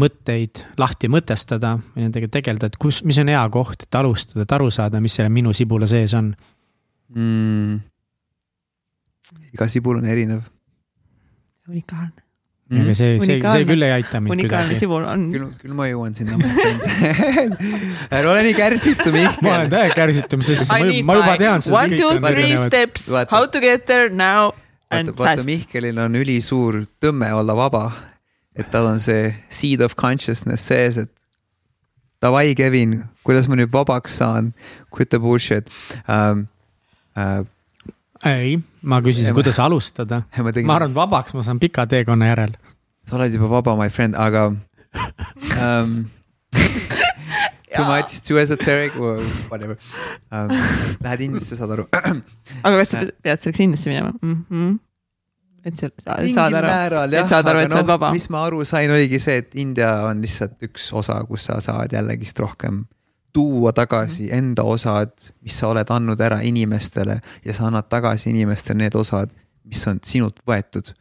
mõtteid 0.00 0.64
lahti 0.80 1.08
mõtestada 1.12 1.76
või 1.94 2.06
nendega 2.06 2.28
tegeleda, 2.38 2.68
et 2.68 2.76
kus, 2.80 3.02
mis 3.08 3.18
on 3.22 3.32
hea 3.32 3.44
koht, 3.54 3.86
et 3.86 4.00
alustada, 4.00 4.44
et 4.44 4.56
aru 4.58 4.68
saada, 4.74 5.00
mis 5.00 5.16
selle 5.16 5.32
minu 5.32 5.54
sibula 5.56 5.88
sees 5.90 6.16
on 6.18 6.34
mm.? 7.14 7.80
iga 9.54 9.70
sibul 9.72 10.02
on 10.02 10.12
erinev. 10.12 10.44
unikaalne 11.68 12.23
-hmm. 12.64 12.80
aga 12.84 12.94
see, 12.96 13.20
see, 13.20 13.38
see 13.42 13.66
küll 13.68 13.84
ei 13.84 13.92
aita 13.98 14.20
mind 14.24 14.34
unikaalne 14.38 14.78
sibul 14.80 15.04
on. 15.04 15.26
küll, 15.34 15.48
küll 15.60 15.74
ma 15.76 15.88
jõuan 15.90 16.16
sinna 16.16 16.38
ära 18.16 18.30
ole 18.32 18.42
nii 18.48 18.56
kärsitu, 18.56 19.12
Mihkel. 19.12 19.44
ma 19.44 19.56
olen 19.58 19.72
täiega 19.74 19.98
kärsitu, 19.98 20.40
sest 20.48 20.72
ma, 20.72 20.80
ma 21.10 21.18
juba 21.20 21.36
tean. 21.40 21.64
One, 21.74 21.98
two, 22.00 22.16
three 22.24 22.56
steps, 22.60 23.10
how 23.30 23.44
to 23.44 23.60
get 23.60 23.86
there 23.90 24.08
now 24.08 24.54
and 24.90 25.12
vaata, 25.12 25.36
fast. 25.36 25.48
Mihkelil 25.48 26.00
on 26.00 26.16
ülisuur 26.20 26.84
tõmme 27.04 27.30
olla 27.36 27.56
vaba. 27.58 27.86
et 28.54 28.68
tal 28.70 28.86
on 28.86 29.00
see 29.02 29.32
seed 29.50 29.80
of 29.82 29.96
consciousness 29.98 30.62
sees, 30.62 30.94
et 30.96 31.10
davai, 32.22 32.54
Kevin, 32.54 33.00
kuidas 33.26 33.48
ma 33.50 33.58
nüüd 33.58 33.72
vabaks 33.72 34.20
saan, 34.20 34.52
quit 34.94 35.10
the 35.10 35.18
bullshit 35.18 35.68
um,. 36.08 36.46
Uh, 37.14 37.44
ei, 38.26 38.56
ma 38.84 39.00
küsisin, 39.04 39.34
kuidas 39.36 39.58
alustada. 39.62 40.22
ma, 40.44 40.52
tegin... 40.52 40.68
ma 40.68 40.78
arvan, 40.78 40.92
et 40.92 40.98
vabaks 40.98 41.36
ma 41.36 41.44
saan 41.46 41.60
pika 41.62 41.86
teekonna 41.90 42.30
järel. 42.32 42.54
sa 43.04 43.18
oled 43.18 43.34
juba 43.36 43.50
vaba, 43.58 43.76
my 43.80 43.90
friend, 43.92 44.16
aga 44.16 44.46
um, 45.60 46.06
too 47.74 47.84
much, 47.84 48.20
too 48.24 48.38
esoteric 48.38 48.96
or 48.96 49.20
whatever 49.50 49.76
um,. 50.30 50.50
Lähed 51.04 51.26
Indiasse, 51.26 51.58
saad 51.58 51.74
aru. 51.76 51.88
aga 52.64 52.74
kas 52.80 52.94
sa 52.94 53.04
pead 53.22 53.44
selleks 53.44 53.64
Indiasse 53.66 53.92
minema 53.92 54.14
mm? 54.20 54.40
-hmm 54.50 54.74
et 55.64 55.78
sa 55.80 55.88
saad 56.28 56.52
aru, 56.58 56.98
et 57.08 57.30
saad 57.30 57.46
aru, 57.48 57.60
et 57.64 57.72
sa 57.72 57.78
oled 57.80 57.88
vaba. 57.88 58.10
mis 58.12 58.26
ma 58.28 58.42
aru 58.44 58.64
sain, 58.68 58.90
oligi 58.92 59.16
see, 59.22 59.38
et 59.40 59.54
India 59.56 59.94
on 60.04 60.20
lihtsalt 60.20 60.60
üks 60.66 60.90
osa, 60.92 61.16
kus 61.28 61.46
sa 61.48 61.56
saad 61.64 61.94
jällegist 61.96 62.40
rohkem 62.42 62.82
tuua 63.34 63.72
tagasi 63.72 64.26
-hmm. 64.28 64.34
enda 64.34 64.62
osad, 64.62 65.12
mis 65.40 65.58
sa 65.58 65.68
oled 65.68 65.90
andnud 65.90 66.20
ära 66.20 66.40
inimestele 66.40 67.20
ja 67.44 67.54
sa 67.54 67.66
annad 67.66 67.88
tagasi 67.90 68.30
inimestele 68.30 68.78
need 68.78 68.94
osad, 68.94 69.30
mis 69.64 69.86
on 69.88 69.98
sinult 70.04 70.40
võetud. 70.46 70.94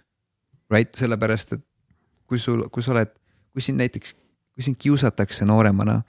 Right, 0.72 0.96
sellepärast 0.96 1.54
et 1.54 1.62
kui 2.26 2.40
sul, 2.40 2.70
kui 2.70 2.84
sa 2.84 2.92
oled, 2.92 3.10
kui 3.54 3.62
sind 3.62 3.78
näiteks, 3.78 4.16
kui 4.54 4.64
sind 4.64 4.76
kiusatakse 4.80 5.46
nooremana. 5.46 6.02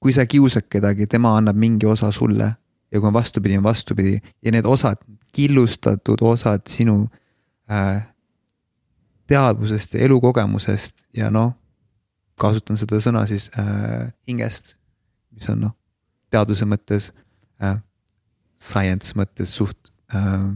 kui 0.00 0.12
sa 0.12 0.26
kiusad 0.26 0.64
kedagi, 0.68 1.06
tema 1.06 1.36
annab 1.36 1.56
mingi 1.56 1.86
osa 1.86 2.10
sulle 2.10 2.56
ja 2.92 3.00
kui 3.00 3.06
on 3.06 3.12
vastupidi, 3.12 3.56
on 3.56 3.62
vastupidi 3.62 4.20
ja 4.42 4.52
need 4.52 4.64
osad, 4.64 4.96
killustatud 5.32 6.18
osad 6.20 6.62
sinu 6.68 7.08
äh, 7.70 8.08
teadvusest 9.26 9.94
ja 9.94 10.00
elukogemusest 10.00 11.06
ja 11.16 11.30
noh 11.30 11.59
kasutan 12.40 12.78
seda 12.80 13.00
sõna 13.02 13.26
siis 13.28 13.48
äh, 13.58 14.08
hingest, 14.28 14.74
mis 15.34 15.48
on 15.52 15.66
noh, 15.66 15.76
teaduse 16.32 16.66
mõttes 16.68 17.10
äh,, 17.62 17.78
science 18.60 19.16
mõttes 19.18 19.52
suht 19.56 19.90
äh, 20.14 20.48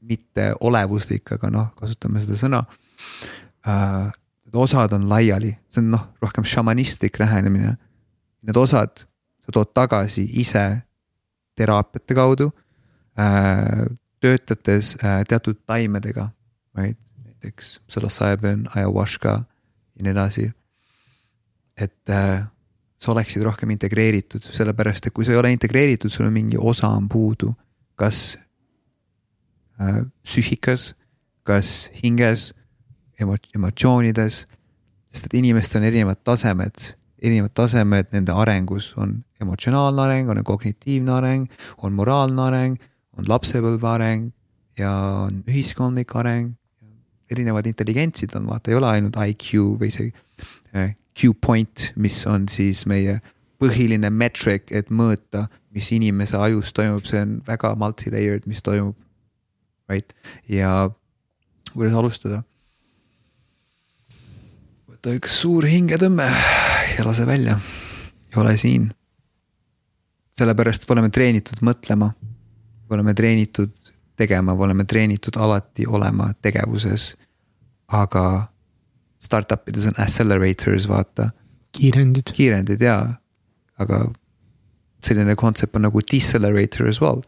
mitte 0.00 0.50
olevuslik, 0.64 1.34
aga 1.36 1.52
noh, 1.52 1.70
kasutame 1.78 2.22
seda 2.22 2.40
sõna 2.40 2.64
äh,. 3.66 4.10
Need 4.50 4.58
osad 4.58 4.90
on 4.96 5.04
laiali, 5.06 5.52
see 5.70 5.78
on 5.78 5.92
noh, 5.92 6.08
rohkem 6.18 6.42
šamanistlik 6.42 7.20
lähenemine. 7.22 7.76
Need 8.42 8.56
osad 8.58 9.04
sa 9.44 9.52
tood 9.54 9.68
tagasi 9.78 10.24
ise 10.42 10.64
teraapiate 11.54 12.16
kaudu 12.18 12.48
äh,, 13.14 13.84
töötades 14.18 14.96
äh, 14.98 15.20
teatud 15.28 15.60
taimedega, 15.70 16.32
vaid 16.74 16.98
näiteks 17.22 17.76
psühhosaeben, 17.86 18.66
ayahuasca 18.74 19.36
ja 19.38 20.02
nii 20.02 20.16
edasi 20.16 20.48
et 21.80 22.12
äh, 22.12 22.44
sa 23.00 23.12
oleksid 23.14 23.42
rohkem 23.46 23.72
integreeritud, 23.72 24.44
sellepärast 24.44 25.08
et 25.08 25.14
kui 25.16 25.24
sa 25.24 25.32
ei 25.32 25.40
ole 25.40 25.52
integreeritud, 25.54 26.12
sul 26.12 26.28
on 26.28 26.34
mingi 26.34 26.60
osa 26.60 26.90
on 26.92 27.08
puudu, 27.08 27.54
kas 27.96 28.36
äh, 29.80 30.02
psüühikas, 30.26 30.92
kas 31.48 31.90
hinges 32.02 32.50
emo, 33.20 33.36
emotsioonides. 33.56 34.46
sest 35.10 35.26
et 35.26 35.34
inimestel 35.34 35.80
on 35.80 35.88
erinevad 35.88 36.20
tasemed, 36.22 36.84
erinevad 37.18 37.54
tasemed 37.56 38.12
nende 38.14 38.32
arengus 38.32 38.92
on 38.96 39.24
emotsionaalne 39.42 40.02
areng, 40.02 40.30
on 40.30 40.44
kognitiivne 40.44 41.12
areng, 41.12 41.48
on 41.82 41.96
moraalne 41.96 42.42
areng, 42.42 42.76
on 43.18 43.26
lapsepõlve 43.28 43.88
areng 43.88 44.30
ja 44.78 44.92
on 45.26 45.42
ühiskondlik 45.48 46.14
areng. 46.14 46.54
Erinevad 47.30 47.66
intelligentsid 47.70 48.34
on, 48.38 48.48
vaata, 48.50 48.70
ei 48.70 48.78
ole 48.78 48.88
ainult 48.90 49.18
IQ 49.20 49.78
või 49.80 49.92
see 49.94 50.10
äh, 50.74 50.94
Q 51.16 51.34
point, 51.40 51.90
mis 52.00 52.22
on 52.30 52.48
siis 52.50 52.84
meie 52.90 53.18
põhiline 53.60 54.08
metric, 54.10 54.70
et 54.72 54.88
mõõta, 54.90 55.46
mis 55.74 55.90
inimese 55.92 56.38
ajus 56.40 56.72
toimub, 56.76 57.04
see 57.06 57.20
on 57.22 57.40
väga 57.46 57.74
multi-layered, 57.78 58.46
mis 58.48 58.62
toimub. 58.64 58.96
Right, 59.90 60.14
ja 60.48 60.88
kuidas 61.72 61.96
alustada? 61.98 62.44
võta 65.00 65.14
üks 65.16 65.38
suur 65.40 65.64
hingetõmme 65.64 66.26
ja 66.28 67.04
lase 67.06 67.24
välja 67.24 67.54
ja 67.56 68.40
ole 68.42 68.56
siin. 68.60 68.90
sellepärast 70.36 70.84
me 70.88 70.92
oleme 70.92 71.10
treenitud 71.10 71.62
mõtlema, 71.64 72.10
me 72.12 72.96
oleme 72.96 73.14
treenitud 73.14 73.72
tegema, 74.20 74.54
me 74.54 74.66
oleme 74.68 74.84
treenitud 74.88 75.38
alati 75.40 75.86
olema 75.88 76.30
tegevuses. 76.42 77.14
aga 77.90 78.24
startup 79.20 79.68
ides 79.68 79.86
on 79.90 79.96
accelerators, 79.98 80.88
vaata. 80.88 81.30
kiirendid. 81.76 82.32
kiirendid 82.36 82.82
jaa, 82.84 83.16
aga 83.78 84.04
selline 85.06 85.36
kontsept 85.36 85.76
on 85.76 85.86
nagu 85.88 86.02
decelerator 86.12 86.88
as 86.88 87.00
well, 87.02 87.22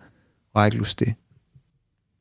aeglusti. 0.54 1.14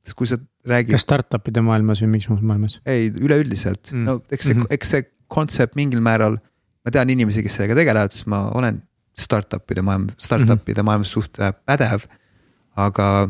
sest 0.05 0.17
kui 0.17 0.29
sa 0.29 0.39
räägid. 0.67 0.95
kas 0.95 1.05
startup'ide 1.07 1.63
maailmas 1.65 2.01
või 2.03 2.15
mis 2.15 2.29
muus 2.31 2.41
maailmas? 2.41 2.79
ei, 2.85 3.09
üleüldiselt 3.11 3.91
mm., 3.91 4.05
no 4.07 4.21
eks 4.29 4.47
see 4.49 4.55
mm, 4.55 4.63
-hmm. 4.63 4.77
eks 4.77 4.95
see 4.95 5.05
kontsept 5.31 5.75
mingil 5.79 6.01
määral. 6.03 6.39
ma 6.85 6.91
tean 6.93 7.09
inimesi, 7.13 7.43
kes 7.45 7.59
sellega 7.59 7.77
tegelevad, 7.77 8.13
sest 8.15 8.29
ma 8.31 8.47
olen 8.57 8.81
startup'ide 9.17 9.83
maailm, 9.85 10.09
startup'ide 10.17 10.73
mm 10.73 10.81
-hmm. 10.81 10.89
maailmas 10.89 11.11
suht 11.11 11.37
pädev, 11.65 12.07
aga 12.75 13.29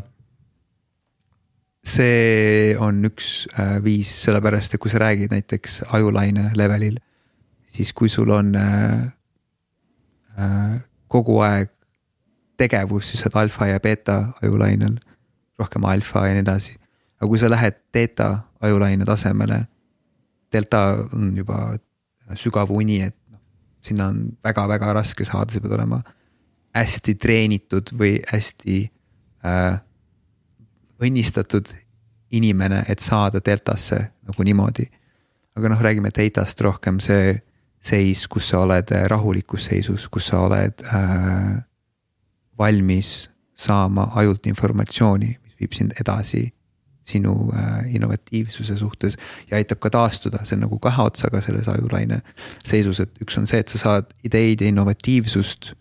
see 1.86 2.76
on 2.78 3.02
üks 3.10 3.48
äh, 3.58 3.80
viis, 3.84 4.12
sellepärast 4.26 4.76
et 4.76 4.82
kui 4.82 4.92
sa 4.92 5.02
räägid 5.02 5.34
näiteks 5.34 5.82
ajulaine 5.98 6.52
levelil, 6.58 7.00
siis 7.74 7.94
kui 7.94 8.10
sul 8.10 8.30
on 8.30 8.54
äh, 8.56 9.08
äh, 10.38 10.76
kogu 11.08 11.40
aeg 11.46 11.72
tegevus, 12.62 13.10
siis 13.10 13.24
sa 13.24 13.32
oled 13.32 13.42
alfa 13.46 13.72
ja 13.72 13.82
beeta 13.82 14.20
ajulainel, 14.44 15.00
rohkem 15.60 15.86
alfa 15.90 16.28
ja 16.28 16.38
nii 16.38 16.46
edasi. 16.46 16.78
aga 17.18 17.30
kui 17.30 17.40
sa 17.42 17.50
lähed 17.50 17.78
teeta 17.92 18.30
ajulaine 18.62 19.06
tasemele, 19.06 19.64
delta 20.54 21.08
on 21.14 21.34
juba 21.38 21.74
sügav 22.38 22.70
uni, 22.72 23.02
et 23.02 23.18
noh, 23.32 23.42
sinna 23.82 24.12
on 24.14 24.38
väga-väga 24.44 24.94
raske 24.94 25.26
saada, 25.26 25.54
sa 25.54 25.62
pead 25.62 25.74
olema 25.80 26.02
hästi 26.78 27.16
treenitud 27.20 27.92
või 27.98 28.20
hästi 28.30 28.78
äh, 29.46 29.82
õnnistatud 31.02 31.74
inimene, 32.32 32.86
et 32.88 33.00
saada 33.00 33.42
deltasse 33.46 34.00
nagu 34.28 34.44
niimoodi. 34.44 34.88
aga 35.56 35.70
noh, 35.70 35.82
räägime 35.84 36.10
datast 36.16 36.62
rohkem 36.62 37.00
see 37.04 37.42
seis, 37.82 38.28
kus 38.28 38.50
sa 38.50 38.62
oled 38.64 38.92
äh, 38.94 39.06
rahulikus 39.10 39.66
seisus, 39.66 40.08
kus 40.08 40.30
sa 40.32 40.46
oled 40.46 40.84
äh, 40.86 41.58
valmis 42.58 43.30
saama 43.58 44.12
ajult 44.16 44.48
informatsiooni, 44.48 45.36
mis 45.44 45.60
viib 45.60 45.74
sind 45.76 45.94
edasi 46.00 46.46
sinu 47.12 47.52
äh, 47.52 47.96
innovatiivsuse 47.96 48.78
suhtes 48.78 49.18
ja 49.50 49.58
aitab 49.58 49.82
ka 49.82 49.90
taastuda, 49.90 50.46
see 50.46 50.56
on 50.56 50.68
nagu 50.68 50.80
kahe 50.80 51.04
otsaga 51.04 51.42
selles 51.42 51.68
ajulaine 51.68 52.22
seisus, 52.64 53.02
et 53.04 53.24
üks 53.26 53.38
on 53.42 53.50
see, 53.50 53.60
et 53.60 53.74
sa 53.74 53.82
saad 53.82 54.14
ideid 54.24 54.62
ja 54.62 54.70
innovatiivsust. 54.70 55.74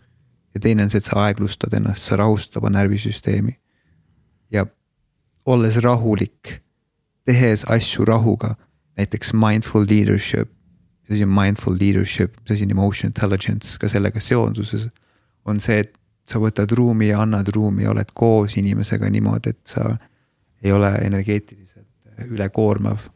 ja 0.55 0.59
teine 0.59 0.83
on 0.83 0.89
see, 0.91 0.99
et 0.99 1.07
sa 1.07 1.21
aeglustad 1.27 1.73
ennast, 1.77 2.09
sa 2.09 2.17
rahustad 2.19 2.59
oma 2.59 2.73
närvisüsteemi. 2.73 3.59
ja 4.51 4.65
olles 5.45 5.77
rahulik, 5.81 6.61
tehes 7.25 7.65
asju 7.69 8.05
rahuga, 8.05 8.55
näiteks 8.97 9.33
mindful 9.33 9.85
leadership. 9.89 10.49
mis 11.01 11.17
asi 11.17 11.23
on 11.23 11.29
mindful 11.29 11.77
leadership, 11.79 12.35
mis 12.41 12.51
asi 12.51 12.63
on 12.63 12.71
emotion 12.71 13.09
intelligence, 13.09 13.77
ka 13.79 13.87
sellega 13.87 14.19
seonduses 14.19 14.87
on 15.45 15.59
see, 15.59 15.79
et 15.79 15.97
sa 16.29 16.39
võtad 16.39 16.71
ruumi 16.77 17.09
ja 17.09 17.21
annad 17.21 17.49
ruumi, 17.55 17.87
oled 17.87 18.13
koos 18.13 18.55
inimesega 18.57 19.09
niimoodi, 19.09 19.49
et 19.49 19.67
sa 19.67 19.97
ei 20.63 20.71
ole 20.71 20.91
energeetiliselt 21.01 21.87
ülekoormav. 22.29 23.09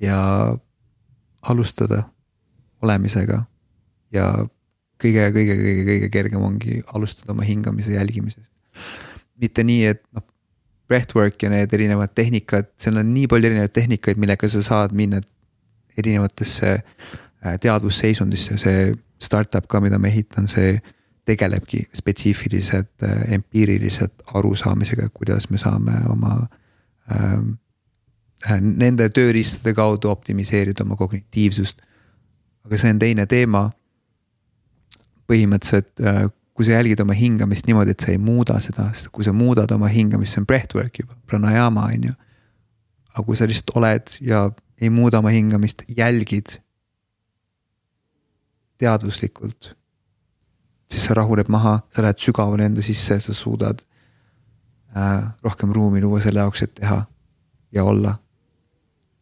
ja 0.00 0.56
alustada 1.42 2.02
olemisega 2.82 3.44
ja 4.12 4.24
kõige, 5.00 5.30
kõige, 5.32 5.54
kõige, 5.56 5.84
kõige 5.88 6.08
kergem 6.12 6.42
ongi 6.42 6.82
alustada 6.92 7.32
oma 7.32 7.46
hingamise 7.46 7.94
jälgimisest 7.94 8.53
mitte 9.40 9.66
nii, 9.66 9.90
et 9.94 10.02
noh. 10.12 10.26
Breathwork 10.84 11.40
ja 11.40 11.48
need 11.48 11.72
erinevad 11.72 12.12
tehnikad, 12.12 12.66
seal 12.76 12.98
on 13.00 13.08
nii 13.14 13.24
palju 13.32 13.48
erinevaid 13.48 13.72
tehnikaid, 13.72 14.18
millega 14.20 14.48
sa 14.52 14.60
saad 14.62 14.92
minna 14.92 15.16
erinevatesse 15.96 16.72
äh, 16.74 17.54
teadvusseisundisse, 17.60 18.58
see 18.60 18.90
startup 19.22 19.64
ka, 19.70 19.80
mida 19.80 19.96
ma 19.98 20.10
ehitan, 20.10 20.44
see 20.50 20.74
tegelebki 21.24 21.86
spetsiifiliselt 21.96 23.02
äh, 23.02 23.32
empiiriliselt 23.38 24.26
arusaamisega, 24.34 25.08
kuidas 25.14 25.48
me 25.50 25.58
saame 25.58 25.96
oma 26.12 26.36
ähm, 27.12 27.54
äh,. 28.44 28.60
Nende 28.60 29.08
tööriistade 29.08 29.72
kaudu 29.72 30.10
optimiseerida 30.12 30.84
oma 30.84 30.98
kognitiivsust. 31.00 31.80
aga 32.64 32.76
see 32.76 32.90
on 32.92 32.98
teine 32.98 33.26
teema. 33.26 33.70
põhimõtteliselt 35.24 36.04
äh, 36.04 36.26
kui 36.54 36.66
sa 36.66 36.76
jälgid 36.76 37.00
oma 37.02 37.14
hingamist 37.18 37.66
niimoodi, 37.66 37.94
et 37.94 38.02
sa 38.04 38.12
ei 38.12 38.18
muuda 38.22 38.60
seda, 38.62 38.86
sest 38.94 39.10
kui 39.14 39.26
sa 39.26 39.34
muudad 39.34 39.70
oma 39.74 39.90
hingamist, 39.90 40.36
see 40.36 40.42
on 40.42 40.46
breathwork 40.46 41.00
juba, 41.02 41.16
pranayama 41.26 41.88
on 41.90 42.10
ju. 42.10 42.18
aga 43.14 43.24
kui 43.26 43.38
sa 43.38 43.46
lihtsalt 43.46 43.76
oled 43.78 44.14
ja 44.26 44.44
ei 44.80 44.90
muuda 44.90 45.18
oma 45.18 45.30
hingamist, 45.34 45.82
jälgid. 45.96 46.60
teadvuslikult. 48.78 49.74
siis 50.90 51.08
see 51.08 51.14
rahuneb 51.14 51.50
maha, 51.50 51.80
sa 51.90 52.02
lähed 52.02 52.22
sügavale 52.22 52.70
enda 52.70 52.82
sisse, 52.82 53.18
sa 53.20 53.34
suudad 53.34 53.82
äh, 54.96 55.26
rohkem 55.42 55.72
ruumi 55.72 56.00
luua 56.00 56.20
selle 56.20 56.38
jaoks, 56.38 56.62
et 56.62 56.74
teha 56.74 57.04
ja 57.72 57.84
olla. 57.84 58.18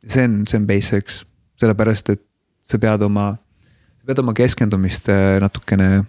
see 0.06 0.24
on, 0.24 0.42
see 0.46 0.60
on 0.60 0.66
basics, 0.66 1.24
sellepärast 1.56 2.12
et 2.12 2.26
sa 2.68 2.78
pead 2.78 3.02
oma, 3.08 3.30
sa 4.00 4.10
pead 4.10 4.20
oma 4.20 4.34
keskendumist 4.36 5.08
äh, 5.08 5.38
natukene 5.40 6.04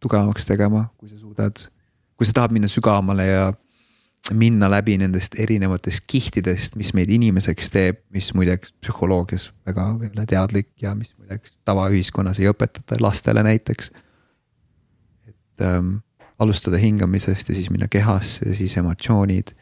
tugevamaks 0.00 0.46
tegema, 0.46 0.86
kui 0.98 1.08
sa 1.08 1.18
suudad, 1.18 1.64
kui 2.16 2.26
sa 2.26 2.34
tahad 2.36 2.54
minna 2.54 2.68
sügavamale 2.70 3.26
ja 3.26 3.46
minna 4.34 4.68
läbi 4.70 4.98
nendest 5.00 5.38
erinevatest 5.40 6.04
kihtidest, 6.06 6.76
mis 6.76 6.92
meid 6.96 7.10
inimeseks 7.10 7.70
teeb, 7.72 8.00
mis 8.12 8.30
muideks 8.36 8.74
psühholoogias 8.82 9.50
väga 9.66 9.86
ole 9.96 10.26
teadlik 10.28 10.70
ja 10.82 10.94
mis 10.94 11.14
muideks 11.16 11.54
tavaühiskonnas 11.68 12.40
ei 12.42 12.50
õpetata 12.50 12.98
lastele 13.00 13.42
näiteks. 13.46 13.90
et 15.28 15.64
ähm, 15.64 15.96
alustada 16.38 16.76
hingamisest 16.76 17.48
ja 17.48 17.54
siis 17.54 17.70
minna 17.70 17.88
kehasse, 17.88 18.54
siis 18.54 18.76
emotsioonid, 18.76 19.54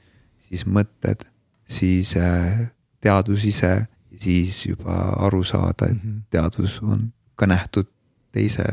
siis 0.49 0.66
mõtted, 0.66 1.24
siis 1.65 2.16
äh, 2.16 2.66
teadvus 3.01 3.45
ise 3.45 3.87
siis 4.20 4.66
juba 4.66 4.93
aru 5.26 5.44
saada, 5.44 5.86
et 5.86 5.97
-hmm. 5.97 6.20
teadvus 6.30 6.80
on 6.82 7.12
ka 7.36 7.47
nähtud 7.47 7.86
teise 8.32 8.64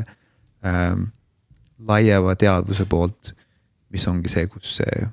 ähm, 0.66 1.02
laiema 1.78 2.34
teadvuse 2.34 2.84
poolt. 2.84 3.34
mis 3.90 4.08
ongi 4.08 4.28
see, 4.28 4.46
kus 4.46 4.76
see 4.76 5.06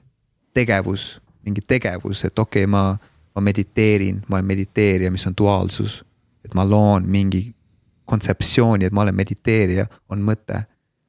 tegevus, 0.54 1.22
mingi 1.46 1.62
tegevus, 1.62 2.26
et 2.26 2.40
okei 2.40 2.64
okay,, 2.64 2.70
ma, 2.72 2.98
ma 3.36 3.42
mediteerin, 3.42 4.24
ma 4.28 4.36
olen 4.36 4.46
mediteerija, 4.46 5.12
mis 5.12 5.28
on 5.28 5.34
duaalsus. 5.38 6.06
et 6.46 6.54
ma 6.54 6.70
loon 6.70 7.06
mingi 7.08 7.56
kontseptsiooni, 8.06 8.86
et 8.86 8.94
ma 8.94 9.02
olen 9.02 9.16
mediteerija, 9.16 9.86
on 10.10 10.22
mõte. 10.22 10.64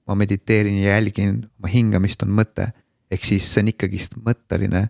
ma 0.07 0.15
mediteerin 0.15 0.83
ja 0.83 0.91
jälgin 0.91 1.51
oma 1.59 1.69
hingamist, 1.69 2.23
on 2.23 2.29
mõte. 2.29 2.73
ehk 3.11 3.25
siis 3.25 3.55
see 3.55 3.63
on 3.63 3.69
ikkagist 3.69 4.17
mõtteline, 4.17 4.89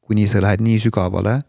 kuni 0.00 0.26
sa 0.26 0.42
lähed 0.42 0.60
nii 0.60 0.78
sügavale 0.78 1.40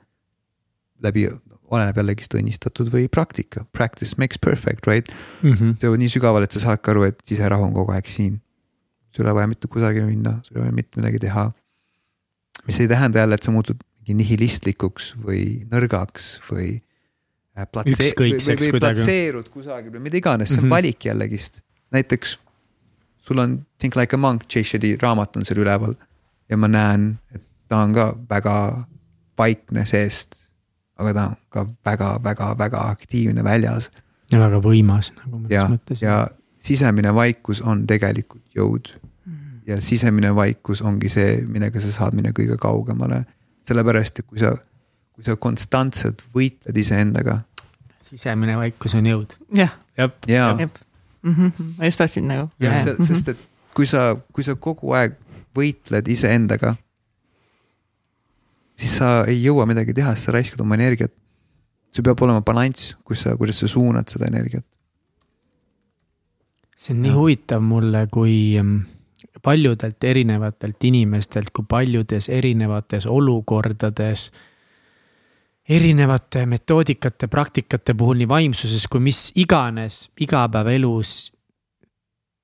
läbi 1.03 1.27
oleneb 1.73 1.97
jällegist 1.99 2.35
õnnistatud 2.37 2.91
või 2.93 3.07
praktika, 3.11 3.65
practice 3.75 4.19
makes 4.21 4.39
perfect, 4.41 4.87
right 4.89 5.09
mm. 5.41 5.53
-hmm. 5.53 5.75
see 5.81 5.89
on 5.89 5.99
nii 6.01 6.11
sügaval, 6.13 6.45
et 6.45 6.55
sa 6.55 6.61
saadki 6.63 6.93
aru, 6.93 7.07
et 7.09 7.19
siserahu 7.27 7.67
on 7.69 7.73
kogu 7.75 7.95
aeg 7.95 8.09
siin. 8.09 8.39
sul 9.13 9.25
ei 9.25 9.29
ole 9.29 9.35
vaja 9.37 9.47
mitte 9.47 9.67
kusagile 9.69 10.05
minna, 10.05 10.39
sul 10.43 10.57
ei 10.57 10.61
ole 10.61 10.69
vaja 10.69 10.77
mitte 10.79 11.01
midagi 11.01 11.19
teha. 11.25 11.51
mis 12.67 12.79
ei 12.79 12.87
tähenda 12.87 13.19
jälle, 13.19 13.35
et 13.35 13.43
sa 13.43 13.51
muutud 13.51 13.83
mingi 13.99 14.17
nihilistlikuks 14.23 15.13
või 15.17 15.67
nõrgaks 15.71 16.39
või. 16.51 16.81
Äh, 17.57 17.67
platse-, 17.69 18.13
või, 18.17 18.33
või 18.41 18.79
platseerud 18.79 19.49
kusagil 19.53 19.93
või 19.93 20.07
mida 20.07 20.17
iganes, 20.17 20.49
see 20.49 20.57
on 20.57 20.63
mm 20.63 20.65
-hmm. 20.65 20.73
valik 20.73 21.05
jällegist. 21.05 21.61
näiteks 21.91 22.39
sul 23.27 23.37
on 23.37 23.65
Think 23.79 23.95
like 23.95 24.15
a 24.15 24.17
monk, 24.17 24.43
Jay 24.55 24.63
Shetty 24.63 24.97
raamat 25.01 25.37
on 25.37 25.45
seal 25.45 25.59
üleval 25.59 25.95
ja 26.49 26.57
ma 26.57 26.67
näen, 26.67 27.19
et 27.35 27.43
ta 27.67 27.83
on 27.83 27.93
ka 27.93 28.11
väga 28.29 28.55
vaikne 29.37 29.85
seest 29.85 30.42
aga 30.99 31.13
ta 31.13 31.25
on 31.27 31.37
ka 31.49 31.65
väga-väga-väga 31.85 32.87
aktiivne 32.93 33.43
väljas. 33.43 33.91
ja 34.31 34.39
väga 34.39 34.59
võimas 34.63 35.11
nagu 35.17 35.39
mõnes 35.39 35.69
mõttes. 35.75 36.01
ja 36.01 36.27
sisemine 36.63 37.13
vaikus 37.15 37.61
on 37.61 37.87
tegelikult 37.87 38.43
jõud. 38.55 38.91
Mm. 39.25 39.61
ja 39.67 39.81
sisemine 39.81 40.35
vaikus 40.35 40.81
ongi 40.81 41.09
see, 41.09 41.41
millega 41.47 41.81
sa 41.81 41.91
saad 41.91 42.17
minna 42.17 42.33
kõige 42.35 42.57
kaugemale. 42.57 43.25
sellepärast, 43.63 44.19
et 44.19 44.27
kui 44.27 44.39
sa, 44.39 44.55
kui 45.15 45.23
sa 45.23 45.35
konstantselt 45.35 46.23
võitled 46.35 46.77
iseendaga. 46.77 47.41
sisemine 48.01 48.57
vaikus 48.57 48.95
on 48.95 49.05
jõud. 49.05 49.37
jah. 49.53 49.73
jah. 49.97 50.11
jaa. 50.27 50.69
Mhm, 51.23 51.75
ma 51.77 51.85
just 51.85 51.97
tahtsin 51.97 52.27
nagu. 52.27 52.49
jah, 52.59 52.79
sest 52.99 53.33
et 53.33 53.49
kui 53.73 53.85
sa, 53.89 54.13
kui 54.33 54.43
sa 54.43 54.55
kogu 54.55 54.93
aeg 54.93 55.17
võitled 55.55 56.07
iseendaga, 56.09 56.75
siis 58.83 58.99
sa 58.99 59.23
ei 59.29 59.39
jõua 59.39 59.65
midagi 59.69 59.95
teha, 59.95 60.13
sest 60.15 60.29
sa 60.29 60.35
raiskad 60.35 60.61
oma 60.63 60.75
energiat. 60.79 61.13
sul 61.93 62.03
peab 62.03 62.21
olema 62.25 62.41
balanss, 62.41 62.95
kus 63.05 63.21
sa, 63.21 63.35
kuidas 63.37 63.59
sa 63.61 63.67
suunad 63.69 64.09
seda 64.09 64.27
energiat. 64.27 64.65
see 66.75 66.95
on 66.95 67.01
nii 67.01 67.11
ja. 67.11 67.17
huvitav 67.17 67.61
mulle, 67.63 68.07
kui 68.11 68.59
mm, 68.61 68.81
paljudelt 69.43 70.03
erinevatelt 70.03 70.83
inimestelt, 70.83 71.53
kui 71.55 71.65
paljudes 71.69 72.29
erinevates 72.29 73.05
olukordades 73.05 74.31
erinevate 75.69 76.45
metoodikate, 76.45 77.27
praktikate 77.27 77.93
puhul 77.93 78.19
nii 78.19 78.27
vaimsuses 78.27 78.87
kui 78.91 78.99
mis 78.99 79.29
iganes 79.39 80.09
igapäevaelus 80.19 81.31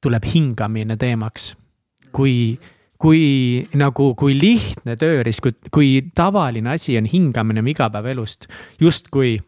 tuleb 0.01 0.23
hingamine 0.33 0.95
teemaks. 0.97 1.55
kui, 2.11 2.59
kui 2.99 3.63
nagu, 3.80 4.11
kui 4.19 4.35
lihtne 4.35 4.97
tööriist, 4.99 5.41
kui, 5.43 5.55
kui 5.71 5.89
tavaline 6.15 6.73
asi 6.76 6.97
on 6.99 7.07
hingamine 7.07 7.63
igapäevaelust, 7.71 8.49
justkui. 8.81 9.39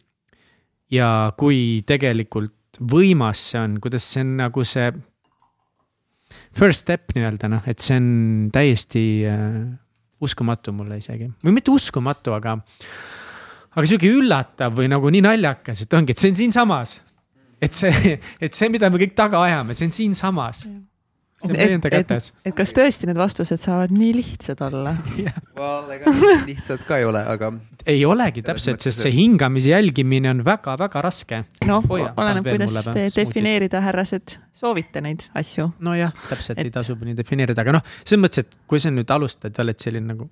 ja 0.91 1.31
kui 1.39 1.83
tegelikult 1.87 2.79
võimas 2.79 3.43
see 3.51 3.59
on, 3.59 3.77
kuidas 3.83 4.07
see 4.11 4.23
on 4.25 4.33
nagu 4.39 4.63
see 4.67 4.89
first 6.55 6.83
step 6.83 7.13
nii-öelda 7.15 7.49
noh, 7.51 7.63
et 7.67 7.79
see 7.83 7.95
on 7.99 8.09
täiesti 8.51 9.03
äh, 9.27 9.55
uskumatu 10.23 10.73
mulle 10.75 10.99
isegi 10.99 11.29
või 11.43 11.55
mitte 11.55 11.71
uskumatu, 11.71 12.35
aga. 12.35 12.57
aga 13.75 13.85
sihuke 13.87 14.11
üllatav 14.11 14.75
või 14.79 14.91
nagu 14.91 15.11
nii 15.11 15.23
naljakas, 15.27 15.83
et 15.83 15.95
ongi, 15.99 16.15
et 16.15 16.23
see 16.23 16.31
on 16.31 16.39
siinsamas. 16.39 17.01
et 17.61 17.75
see, 17.75 18.15
et 18.39 18.55
see, 18.55 18.71
mida 18.71 18.89
me 18.89 18.99
kõik 19.01 19.15
taga 19.15 19.43
ajame, 19.43 19.75
see 19.75 19.91
on 19.91 19.95
siinsamas 19.95 20.65
see 21.41 21.49
on 21.49 21.57
meie 21.57 21.77
enda 21.77 21.91
kätes. 21.91 22.29
et 22.45 22.55
kas 22.57 22.73
tõesti 22.77 23.09
need 23.09 23.19
vastused 23.19 23.61
saavad 23.61 23.93
nii 23.95 24.11
lihtsad 24.19 24.61
olla 24.67 24.93
Well, 25.57 25.89
ega 25.95 26.13
lihtsad 26.47 26.85
ka 26.87 26.99
ei 27.01 27.07
ole, 27.07 27.23
aga. 27.33 27.51
ei 27.85 28.03
olegi 28.05 28.43
täpselt, 28.45 28.83
sest 28.83 29.05
see 29.05 29.13
hingamise 29.15 29.73
jälgimine 29.73 30.31
on 30.31 30.45
väga-väga 30.45 31.03
raske. 31.05 31.43
noh, 31.67 31.89
oleneb, 31.91 32.47
kuidas 32.47 32.91
te 32.91 33.07
defineerida, 33.15 33.81
härrased, 33.87 34.37
soovite 34.57 35.03
neid 35.03 35.27
asju. 35.37 35.71
nojah, 35.79 36.13
täpselt 36.29 36.59
et... 36.59 36.69
ei 36.69 36.77
tasu 36.77 36.97
nii 37.01 37.17
defineerida, 37.17 37.65
aga 37.65 37.79
noh, 37.79 37.91
selles 38.03 38.25
mõttes, 38.25 38.45
et 38.45 38.61
kui 38.69 38.81
sa 38.81 38.93
nüüd 38.93 39.11
alustad, 39.13 39.57
oled 39.65 39.81
selline 39.81 40.13
nagu 40.13 40.29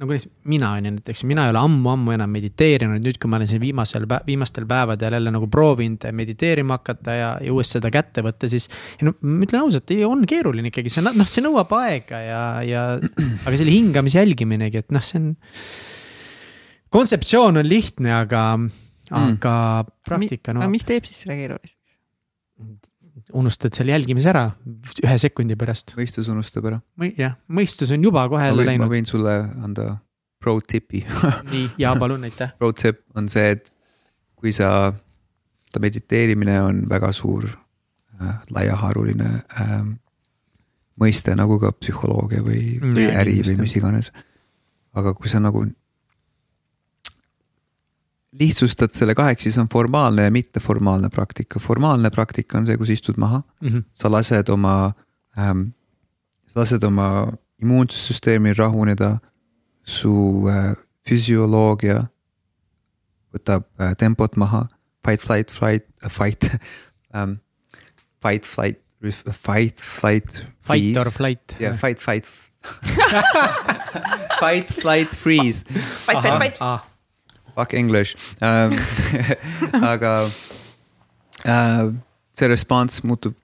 nagu 0.00 0.16
mina 0.48 0.70
on 0.76 0.86
ju 0.86 0.92
näiteks, 0.94 1.22
mina 1.28 1.44
ei 1.44 1.52
ole 1.52 1.60
ammu-ammu 1.60 2.14
enam 2.14 2.30
mediteerinud, 2.32 3.02
nüüd, 3.04 3.18
kui 3.20 3.28
ma 3.28 3.36
olen 3.36 3.50
siin 3.50 3.60
viimasel, 3.60 4.06
viimastel 4.26 4.64
päevadel 4.68 5.18
jälle 5.18 5.32
nagu 5.34 5.48
proovinud 5.52 6.06
mediteerima 6.16 6.78
hakata 6.78 7.16
ja, 7.18 7.30
ja 7.44 7.52
uuesti 7.52 7.76
seda 7.76 7.90
kätte 7.92 8.24
võtta, 8.24 8.48
siis. 8.48 8.70
no 9.04 9.12
ma 9.20 9.44
ütlen 9.44 9.60
ausalt, 9.66 9.92
on 10.08 10.24
keeruline 10.28 10.72
ikkagi, 10.72 10.92
see 10.92 11.04
noh, 11.04 11.28
see 11.28 11.44
nõuab 11.44 11.74
aega 11.82 12.22
ja, 12.24 12.42
ja 12.64 12.84
aga 12.96 13.54
selle 13.60 13.74
hingamise 13.74 14.22
jälgiminegi, 14.22 14.80
et 14.80 14.94
noh, 14.96 15.04
see 15.04 15.20
on. 15.20 15.34
kontseptsioon 16.96 17.60
on 17.60 17.68
lihtne, 17.68 18.14
aga 18.22 18.44
mm., 18.56 18.70
aga 19.20 19.54
praktika 20.06 20.54
no.. 20.56 20.64
aga 20.64 20.72
mis 20.72 20.88
teeb 20.88 21.04
siis 21.08 21.26
selle 21.26 21.36
keeruliseks? 21.42 22.89
Unustad 23.36 23.76
selle 23.76 23.94
jälgimise 23.94 24.30
ära 24.32 24.44
ühe 25.04 25.16
sekundi 25.20 25.56
pärast. 25.58 25.94
mõistus 25.98 26.30
unustab 26.32 26.68
ära. 26.70 26.80
jah, 27.18 27.36
mõistus 27.48 27.92
on 27.94 28.04
juba 28.04 28.26
kohe 28.32 28.50
jälle 28.50 28.66
läinud. 28.66 28.86
ma 28.86 28.92
võin 28.92 29.08
sulle 29.08 29.36
anda 29.64 29.96
pro 30.40 30.58
tip'i 30.60 31.04
nii, 31.52 31.66
jaa, 31.80 31.94
palun, 32.00 32.24
aitäh. 32.28 32.54
Pro 32.58 32.72
tip 32.72 33.02
on 33.18 33.28
see, 33.32 33.56
et 33.56 33.72
kui 34.40 34.52
sa, 34.56 34.92
ta 35.72 35.82
mediteerimine 35.82 36.60
on 36.64 36.84
väga 36.90 37.12
suur 37.16 37.48
äh,, 37.50 38.38
laiaharuline 38.50 39.28
äh, 39.60 39.74
mõiste 41.00 41.34
nagu 41.36 41.58
ka 41.60 41.72
psühholoogia 41.76 42.44
või, 42.44 42.64
või 42.82 43.06
ja, 43.06 43.20
äri 43.22 43.40
või 43.44 43.60
mis 43.62 43.76
iganes. 43.78 44.10
aga 44.96 45.14
kui 45.14 45.30
sa 45.32 45.40
nagu 45.40 45.64
lihtsustad 48.40 48.94
selle 48.96 49.14
kaheks, 49.14 49.44
siis 49.44 49.58
on 49.58 49.68
formaalne 49.68 50.24
ja 50.24 50.30
mitteformaalne 50.30 51.08
praktika. 51.12 51.60
formaalne 51.60 52.10
praktika 52.10 52.58
on 52.58 52.66
see, 52.66 52.78
kus 52.80 52.90
istud 52.90 53.18
maha 53.20 53.42
mm, 53.60 53.68
-hmm. 53.68 53.82
sa 53.94 54.10
lased 54.12 54.48
oma 54.48 54.92
ähm,, 55.38 55.62
sa 56.46 56.60
lased 56.60 56.82
oma 56.82 57.32
immuunsussüsteemil 57.62 58.54
rahuneda. 58.58 59.18
su 59.84 60.46
äh, 60.48 60.76
füsioloogia 61.08 62.04
võtab 63.34 63.64
äh, 63.80 63.96
tempot 63.96 64.36
maha, 64.36 64.68
fight, 65.06 65.20
flight, 65.20 65.50
flight 65.50 65.84
äh,, 66.04 66.10
fight 66.10 66.50
ähm,, 67.14 67.40
fight, 68.22 68.46
flight, 68.46 68.78
fight, 69.32 69.80
flight. 69.80 70.46
Fight 70.60 70.96
or 70.96 71.10
flight. 71.10 71.56
jah 71.58 71.60
yeah,, 71.60 71.78
fight, 71.78 71.98
fight 71.98 72.26
fight, 74.40 74.68
flight, 74.68 75.08
freeze. 75.08 75.64
Fight, 76.06 76.22
fight, 76.22 76.38
fight 76.38 76.56
ah 76.60 76.89
fuck 77.54 77.74
english 77.74 78.16
ähm, 78.42 78.74
aga 79.92 80.30
äh, 81.44 81.92
see 82.36 82.48
response 82.48 83.06
muutub 83.06 83.36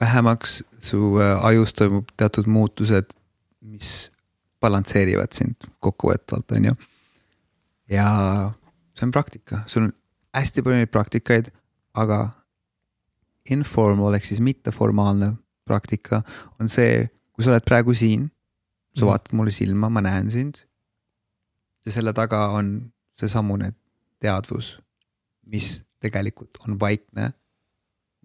vähemaks, 0.00 0.64
su 0.80 1.20
äh, 1.20 1.44
ajus 1.44 1.74
toimub 1.74 2.08
teatud 2.16 2.46
muutused, 2.46 3.16
mis 3.60 4.10
balansseerivad 4.60 5.32
sind 5.32 5.68
kokkuvõtvalt, 5.80 6.52
on 6.56 6.70
ju. 6.70 6.74
ja 7.92 8.08
see 8.96 9.06
on 9.06 9.14
praktika, 9.14 9.62
sul 9.66 9.88
on 9.88 9.92
hästi 10.36 10.64
palju 10.64 10.82
neid 10.82 10.92
praktikaid, 10.92 11.50
aga 11.96 12.28
informal 13.52 14.16
ehk 14.16 14.26
siis 14.26 14.42
mitteformaalne 14.42 15.36
praktika 15.66 16.22
on 16.60 16.68
see, 16.68 17.06
kui 17.32 17.44
sa 17.44 17.52
oled 17.52 17.66
praegu 17.66 17.94
siin, 17.94 18.28
sa 18.96 19.04
mhm. 19.04 19.10
vaatad 19.12 19.36
mulle 19.38 19.54
silma, 19.54 19.90
ma 19.90 20.04
näen 20.04 20.30
sind. 20.30 20.64
ja 21.86 21.92
selle 21.94 22.12
taga 22.12 22.48
on 22.58 22.90
seesamune 23.20 23.72
teadvus, 24.20 24.76
mis 25.46 25.80
tegelikult 26.02 26.58
on 26.66 26.78
vaikne, 26.80 27.32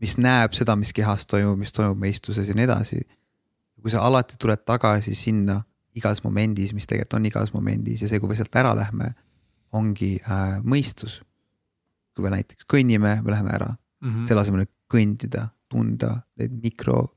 mis 0.02 0.18
näeb 0.18 0.56
seda, 0.58 0.76
mis 0.76 0.94
kehas 0.94 1.28
toimub, 1.30 1.60
mis 1.62 1.74
toimub 1.76 2.00
meistuses 2.02 2.48
ja 2.48 2.56
nii 2.58 2.68
edasi. 2.68 3.02
kui 3.82 3.90
sa 3.90 4.04
alati 4.06 4.36
tuled 4.38 4.62
tagasi 4.66 5.16
sinna 5.18 5.56
igas 5.98 6.22
momendis, 6.24 6.74
mis 6.74 6.86
tegelikult 6.88 7.18
on 7.18 7.26
igas 7.26 7.54
momendis 7.54 8.02
ja 8.04 8.10
see, 8.10 8.20
kui 8.22 8.30
me 8.30 8.38
sealt 8.38 8.56
ära 8.56 8.76
lähme, 8.78 9.14
ongi 9.74 10.18
äh, 10.22 10.60
mõistus. 10.64 11.22
kui 12.16 12.26
me 12.26 12.34
näiteks 12.34 12.68
kõnnime, 12.68 13.22
me 13.24 13.32
läheme 13.32 13.50
ära 13.56 13.70
mm 13.72 14.10
-hmm. 14.10 14.28
selle 14.28 14.42
asemel, 14.42 14.62
et 14.62 14.72
kõndida, 14.94 15.48
tunda 15.70 16.22
neid 16.38 16.52
mikro 16.52 17.16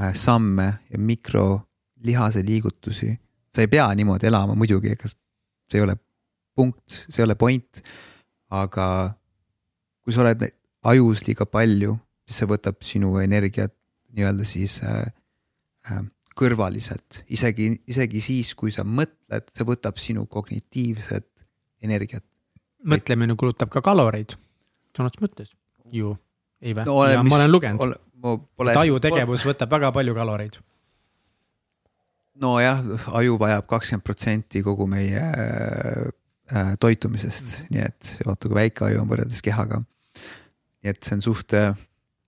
äh, 0.00 0.14
samme 0.14 0.78
ja 0.90 0.98
mikro 0.98 1.68
lihase 2.04 2.42
liigutusi. 2.46 3.18
sa 3.54 3.60
ei 3.60 3.68
pea 3.68 3.94
niimoodi 3.94 4.26
elama 4.26 4.54
muidugi, 4.54 4.92
ega 4.92 5.08
see 5.08 5.78
ei 5.78 5.80
ole 5.80 5.96
punkt, 6.58 7.04
see 7.06 7.22
ei 7.22 7.28
ole 7.28 7.38
point. 7.38 7.82
aga 8.48 8.84
kui 10.02 10.14
sa 10.14 10.22
oled 10.24 10.46
ajus 10.88 11.26
liiga 11.26 11.44
palju, 11.44 11.98
siis 12.24 12.40
see 12.40 12.48
võtab 12.48 12.78
sinu 12.86 13.18
energiat 13.20 13.74
nii-öelda 14.16 14.46
siis 14.48 14.78
äh, 14.86 15.10
äh, 15.90 16.06
kõrvaliselt, 16.38 17.24
isegi, 17.34 17.70
isegi 17.90 18.22
siis, 18.24 18.54
kui 18.56 18.72
sa 18.72 18.86
mõtled, 18.86 19.50
see 19.52 19.66
võtab 19.68 20.00
sinu 20.00 20.24
kognitiivset 20.30 21.28
energiat. 21.84 22.24
mõtlemine 22.88 23.36
kulutab 23.36 23.70
ka 23.74 23.82
kaloreid, 23.84 24.32
sõna 24.96 25.10
otseses 25.10 25.26
mõttes 25.26 25.52
ju, 25.92 26.14
ei 26.62 26.72
vä 26.78 26.86
no,? 26.88 27.02
ma 27.28 27.42
olen 27.42 27.52
lugenud, 27.52 27.98
et 28.64 28.80
ajutegevus 28.86 29.44
võtab 29.50 29.76
väga 29.76 29.92
palju 29.92 30.16
kaloreid 30.16 30.60
nojah, 32.40 32.82
aju 33.18 33.38
vajab 33.40 33.66
kakskümmend 33.70 34.06
protsenti 34.06 34.62
kogu 34.62 34.86
meie 34.90 35.22
toitumisest 36.80 37.44
mm, 37.44 37.64
-hmm. 37.64 37.74
nii 37.74 37.84
et 37.84 38.14
vaata, 38.26 38.48
kui 38.48 38.54
väike 38.54 38.84
aju 38.84 39.02
on 39.02 39.10
võrreldes 39.10 39.42
kehaga. 39.44 39.82
nii 40.82 40.90
et 40.92 41.02
see 41.02 41.18
on 41.18 41.22
suht, 41.22 41.52
äh, 41.52 41.76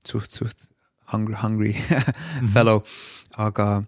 suht, 0.06 0.30
suht 0.30 0.68
hungry, 1.12 1.36
hungry 1.42 1.74
mhm. 1.80 2.52
fellow, 2.54 2.82
aga 3.36 3.82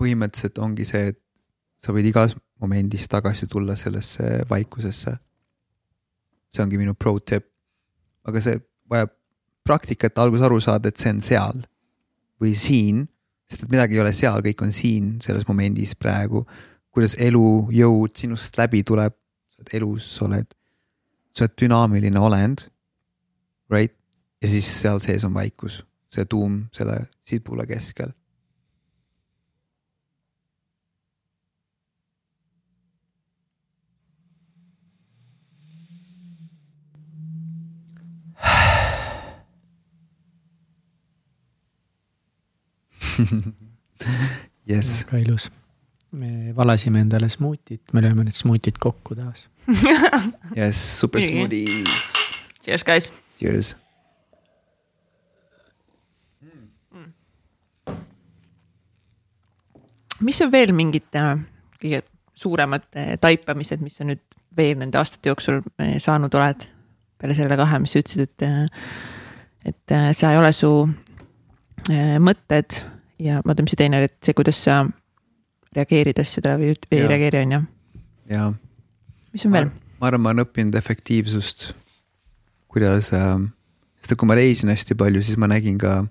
põhimõtteliselt 0.00 0.58
ongi 0.58 0.84
see, 0.88 1.12
et 1.14 1.20
sa 1.84 1.94
võid 1.94 2.08
igas 2.10 2.34
momendis 2.60 3.08
tagasi 3.08 3.46
tulla 3.50 3.76
sellesse 3.76 4.44
vaikusesse. 4.50 5.16
see 6.54 6.62
ongi 6.62 6.78
minu 6.78 6.94
pro 6.94 7.18
tip. 7.18 7.46
aga 8.24 8.40
see 8.40 8.60
vajab 8.90 9.10
praktikat 9.64 10.18
alguses 10.18 10.44
aru 10.44 10.60
saada, 10.60 10.88
et 10.88 11.00
see 11.00 11.10
on 11.10 11.20
seal 11.20 11.64
või 12.40 12.54
siin, 12.54 13.06
sest 13.48 13.64
et 13.64 13.70
midagi 13.72 13.96
ei 13.96 14.00
ole 14.00 14.12
seal, 14.12 14.42
kõik 14.44 14.62
on 14.62 14.72
siin 14.72 15.20
selles 15.24 15.46
momendis 15.48 15.94
praegu 15.94 16.44
kuidas 16.94 17.16
elujõud 17.18 18.14
sinust 18.16 18.54
läbi 18.58 18.84
tuleb, 18.86 19.14
sa 19.50 19.62
oled 19.62 19.72
elus, 19.80 20.06
sa 20.16 20.24
oled, 20.28 20.54
sa 21.34 21.44
oled 21.44 21.56
dünaamiline 21.60 22.20
olend. 22.22 22.68
Right, 23.72 23.94
ja 24.42 24.48
siis 24.52 24.68
seal 24.80 25.00
sees 25.02 25.24
on 25.26 25.34
vaikus, 25.34 25.82
see 26.12 26.24
tuum 26.30 26.68
selle 26.76 27.08
sibula 27.26 27.66
keskel. 27.66 28.14
jess. 44.68 45.04
väga 45.06 45.18
ilus 45.22 45.50
me 46.14 46.54
valasime 46.56 47.02
endale 47.04 47.28
smuutit, 47.32 47.82
me 47.92 48.02
lööme 48.04 48.26
need 48.26 48.36
smuutid 48.36 48.78
kokku 48.82 49.16
taas. 49.18 49.46
jess, 50.58 51.00
super 51.00 51.22
smoothies. 51.24 52.12
Cheers, 52.64 52.84
guys. 52.86 53.10
Cheers. 53.40 53.74
mis 60.24 60.40
on 60.40 60.52
veel 60.52 60.72
mingid 60.76 61.16
äh, 61.18 61.34
kõige 61.80 62.02
suuremad 62.38 62.86
äh, 62.98 63.14
taipamised, 63.20 63.82
mis 63.84 63.98
sa 63.98 64.06
nüüd 64.08 64.22
veel 64.56 64.78
nende 64.80 64.98
aastate 65.00 65.32
jooksul 65.32 65.60
äh, 65.82 65.96
saanud 66.02 66.34
oled? 66.38 66.70
peale 67.20 67.36
selle 67.38 67.56
kahe, 67.56 67.78
mis 67.80 67.92
sa 67.94 68.00
ütlesid, 68.02 68.24
et, 68.26 68.80
et 69.70 69.92
see 70.18 70.28
ei 70.28 70.36
ole 70.36 70.50
su 70.52 70.68
mõtted 72.20 72.80
ja 73.22 73.38
ma 73.46 73.54
tean, 73.54 73.64
mis 73.64 73.72
see 73.72 73.80
teine 73.80 74.00
oli, 74.00 74.08
et 74.10 74.26
see, 74.26 74.34
kuidas 74.36 74.58
sa 74.66 74.80
reageerid 75.74 76.20
asjadele 76.22 76.60
või 76.60 76.74
ei 76.74 77.00
ja. 77.02 77.08
reageeri, 77.10 77.42
on 77.44 77.56
ju. 77.56 77.62
jaa. 78.34 78.50
mis 79.34 79.46
on 79.48 79.56
veel? 79.56 79.70
ma 80.00 80.10
arvan, 80.10 80.24
ma 80.24 80.34
olen 80.34 80.44
õppinud 80.44 80.78
efektiivsust, 80.78 81.70
kuidas 82.72 83.12
äh,, 83.16 83.36
sest 84.00 84.14
et 84.14 84.20
kui 84.20 84.30
ma 84.30 84.38
reisin 84.38 84.72
hästi 84.72 84.96
palju, 85.00 85.22
siis 85.24 85.40
ma 85.40 85.50
nägin 85.50 85.78
ka 85.80 86.02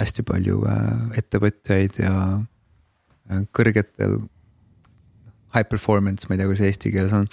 hästi 0.00 0.26
palju 0.26 0.62
äh, 0.70 1.18
ettevõtjaid 1.22 2.00
ja 2.02 2.14
äh, 2.38 3.44
kõrgetel 3.54 4.22
high 5.54 5.68
performance, 5.70 6.26
ma 6.26 6.34
ei 6.34 6.42
tea, 6.42 6.50
kuidas 6.50 6.64
eesti 6.66 6.90
keeles 6.94 7.14
on, 7.14 7.28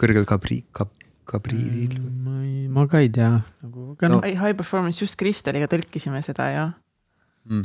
kõrgel 0.00 0.26
kabri-, 0.28 0.64
kab-, 0.74 0.94
kabriiril 1.30 1.98
mm,. 2.00 2.22
ma 2.26 2.42
ei, 2.42 2.68
ma 2.72 2.86
ka 2.90 3.02
ei 3.04 3.10
tea 3.14 3.32
nagu, 3.38 3.92
aga 3.94 4.10
noh 4.10 4.22
no.. 4.24 4.26
high 4.26 4.56
performance, 4.58 4.98
just 5.02 5.18
Kristeliga 5.20 5.70
tõlkisime 5.70 6.22
seda 6.26 6.50
ja 6.50 6.64
mm. 7.48 7.64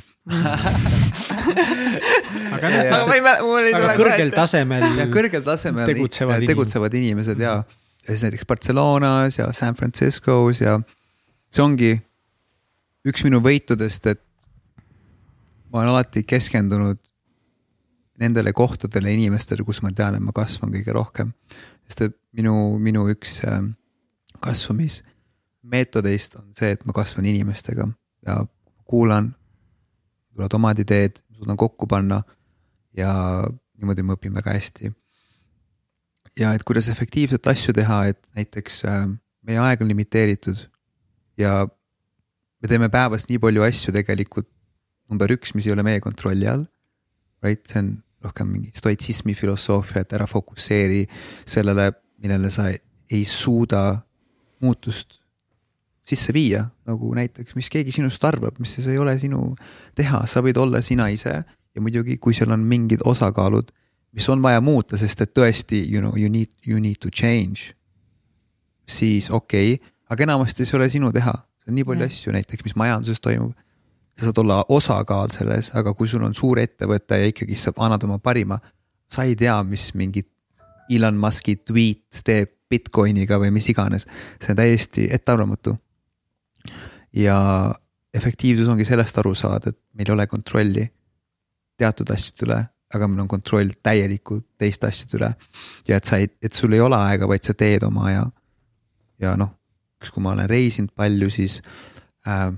aga 2.55 2.71
noh, 2.73 2.83
aga 3.79 3.95
kõrgel 3.97 4.31
tasemel. 4.35 4.85
kõrgel 5.13 5.43
tasemel 5.45 5.89
tegutsevad, 5.89 6.45
tegutsevad 6.47 6.97
inimesed 7.01 7.41
ja, 7.41 7.57
ja 8.05 8.09
siis 8.11 8.25
näiteks 8.27 8.47
Barcelonas 8.49 9.39
ja 9.39 9.49
San 9.53 9.75
Franciscos 9.77 10.61
ja 10.63 10.77
see 11.51 11.63
ongi 11.63 11.91
üks 13.05 13.23
minu 13.25 13.41
võitudest, 13.45 14.07
et 14.09 14.21
ma 15.69 15.81
olen 15.81 15.93
alati 15.93 16.23
keskendunud 16.25 16.99
nendele 18.21 18.53
kohtadele, 18.55 19.11
inimestele, 19.11 19.63
kus 19.67 19.81
ma 19.83 19.91
tean, 19.91 20.15
et 20.15 20.23
ma 20.23 20.31
kasvan 20.35 20.71
kõige 20.73 20.93
rohkem. 20.95 21.33
sest 21.85 22.01
et 22.01 22.15
minu, 22.33 22.53
minu 22.81 23.03
üks 23.11 23.43
ähm, 23.45 23.75
kasvamismeetodist 24.41 26.39
on 26.39 26.47
see, 26.57 26.71
et 26.73 26.85
ma 26.87 26.95
kasvan 26.95 27.27
inimestega 27.29 27.87
ja 28.25 28.39
kuulan, 28.89 29.35
omad 30.35 30.79
ideed, 30.79 31.21
suudan 31.35 31.57
kokku 31.57 31.87
panna 31.87 32.21
ja 32.97 33.11
niimoodi 33.79 34.03
ma 34.03 34.15
õpin 34.15 34.35
väga 34.35 34.55
hästi. 34.55 34.91
ja 36.39 36.53
et 36.53 36.63
kuidas 36.67 36.89
efektiivselt 36.91 37.47
asju 37.47 37.73
teha, 37.73 38.05
et 38.11 38.19
näiteks 38.35 38.83
äh, 38.85 39.07
meie 39.47 39.59
aeg 39.59 39.81
on 39.81 39.87
limiteeritud 39.87 40.57
ja 41.37 41.67
me 42.61 42.67
teeme 42.67 42.89
päevas 42.89 43.27
nii 43.29 43.39
palju 43.39 43.63
asju 43.63 43.93
tegelikult 43.95 44.49
number 45.09 45.31
üks, 45.31 45.53
mis 45.55 45.67
ei 45.67 45.73
ole 45.75 45.83
meie 45.85 46.01
kontrolli 46.01 46.47
all. 46.49 46.65
Right, 47.43 47.61
see 47.69 47.79
on 47.79 47.91
rohkem 48.25 48.49
mingi 48.49 48.71
stoitsismi 48.73 49.35
filosoofia, 49.37 50.01
et 50.01 50.15
ära 50.17 50.25
fokusseeri 50.25 51.03
sellele, 51.45 51.91
millele 52.23 52.49
sa 52.49 52.71
ei 52.71 53.21
suuda 53.29 54.01
muutust 54.65 55.19
sisse 56.05 56.33
viia, 56.33 56.65
nagu 56.85 57.09
näiteks, 57.17 57.55
mis 57.57 57.69
keegi 57.73 57.93
sinust 57.95 58.23
arvab, 58.25 58.59
mis 58.61 58.75
see 58.77 58.93
ei 58.93 58.99
ole 59.01 59.15
sinu 59.19 59.55
teha, 59.97 60.21
sa 60.29 60.43
võid 60.45 60.57
olla 60.61 60.81
sina 60.85 61.07
ise 61.09 61.33
ja 61.75 61.81
muidugi, 61.81 62.19
kui 62.21 62.35
seal 62.37 62.53
on 62.53 62.63
mingid 62.65 63.01
osakaalud, 63.05 63.71
mis 64.15 64.29
on 64.29 64.43
vaja 64.43 64.61
muuta, 64.61 64.99
sest 65.01 65.25
et 65.25 65.33
tõesti, 65.35 65.81
you 65.89 66.03
know, 66.03 66.13
you 66.15 66.29
need, 66.29 66.53
you 66.67 66.79
need 66.79 67.01
to 67.01 67.09
change. 67.09 67.73
siis 68.85 69.31
okei 69.33 69.73
okay,, 69.73 69.91
aga 70.09 70.23
enamasti 70.23 70.65
see 70.65 70.75
ei 70.75 70.77
ole 70.77 70.89
sinu 70.93 71.09
teha, 71.13 71.33
see 71.63 71.71
on 71.71 71.75
nii 71.79 71.85
palju 71.89 72.05
yeah. 72.05 72.11
asju 72.13 72.33
näiteks, 72.35 72.63
mis 72.67 72.75
majanduses 72.77 73.21
toimub. 73.21 73.55
sa 74.15 74.29
saad 74.29 74.37
olla 74.37 74.63
osakaal 74.69 75.33
selles, 75.33 75.71
aga 75.75 75.93
kui 75.93 76.07
sul 76.07 76.23
on 76.23 76.33
suur 76.33 76.59
ettevõte 76.61 77.17
ja 77.17 77.31
ikkagi 77.31 77.57
sa 77.59 77.73
annad 77.77 78.03
oma 78.05 78.19
parima, 78.19 78.59
sa 79.11 79.25
ei 79.25 79.35
tea, 79.35 79.57
mis 79.63 79.89
mingi 79.97 80.23
Elon 80.89 81.17
Musk'i 81.17 81.57
tweet 81.65 82.21
teeb 82.23 82.53
Bitcoiniga 82.69 83.39
või 83.41 83.51
mis 83.51 83.67
iganes, 83.69 84.05
see 84.39 84.53
on 84.53 84.61
täiesti 84.61 85.09
ettearvamatu 85.11 85.75
ja 87.15 87.37
efektiivsus 88.15 88.69
ongi 88.71 88.85
sellest 88.87 89.17
aru 89.19 89.35
saada, 89.35 89.71
et 89.71 89.79
meil 89.93 90.11
ei 90.11 90.15
ole 90.15 90.27
kontrolli 90.31 90.85
teatud 91.79 92.11
asjade 92.15 92.47
üle, 92.47 92.59
aga 92.95 93.07
meil 93.11 93.25
on 93.25 93.31
kontroll 93.31 93.73
täielikult 93.83 94.45
teiste 94.61 94.87
asjade 94.87 95.19
üle. 95.19 95.31
ja 95.87 95.99
et 95.99 96.07
sa 96.07 96.19
ei, 96.21 96.29
et 96.41 96.53
sul 96.53 96.73
ei 96.73 96.83
ole 96.83 96.97
aega, 96.97 97.27
vaid 97.27 97.43
sa 97.43 97.55
teed 97.57 97.83
oma 97.87 98.11
ja, 98.11 98.25
ja 99.21 99.35
noh, 99.39 99.55
kui 100.05 100.23
ma 100.23 100.35
olen 100.35 100.49
reisinud 100.49 100.93
palju, 100.95 101.29
siis 101.33 101.61
äh, 102.27 102.51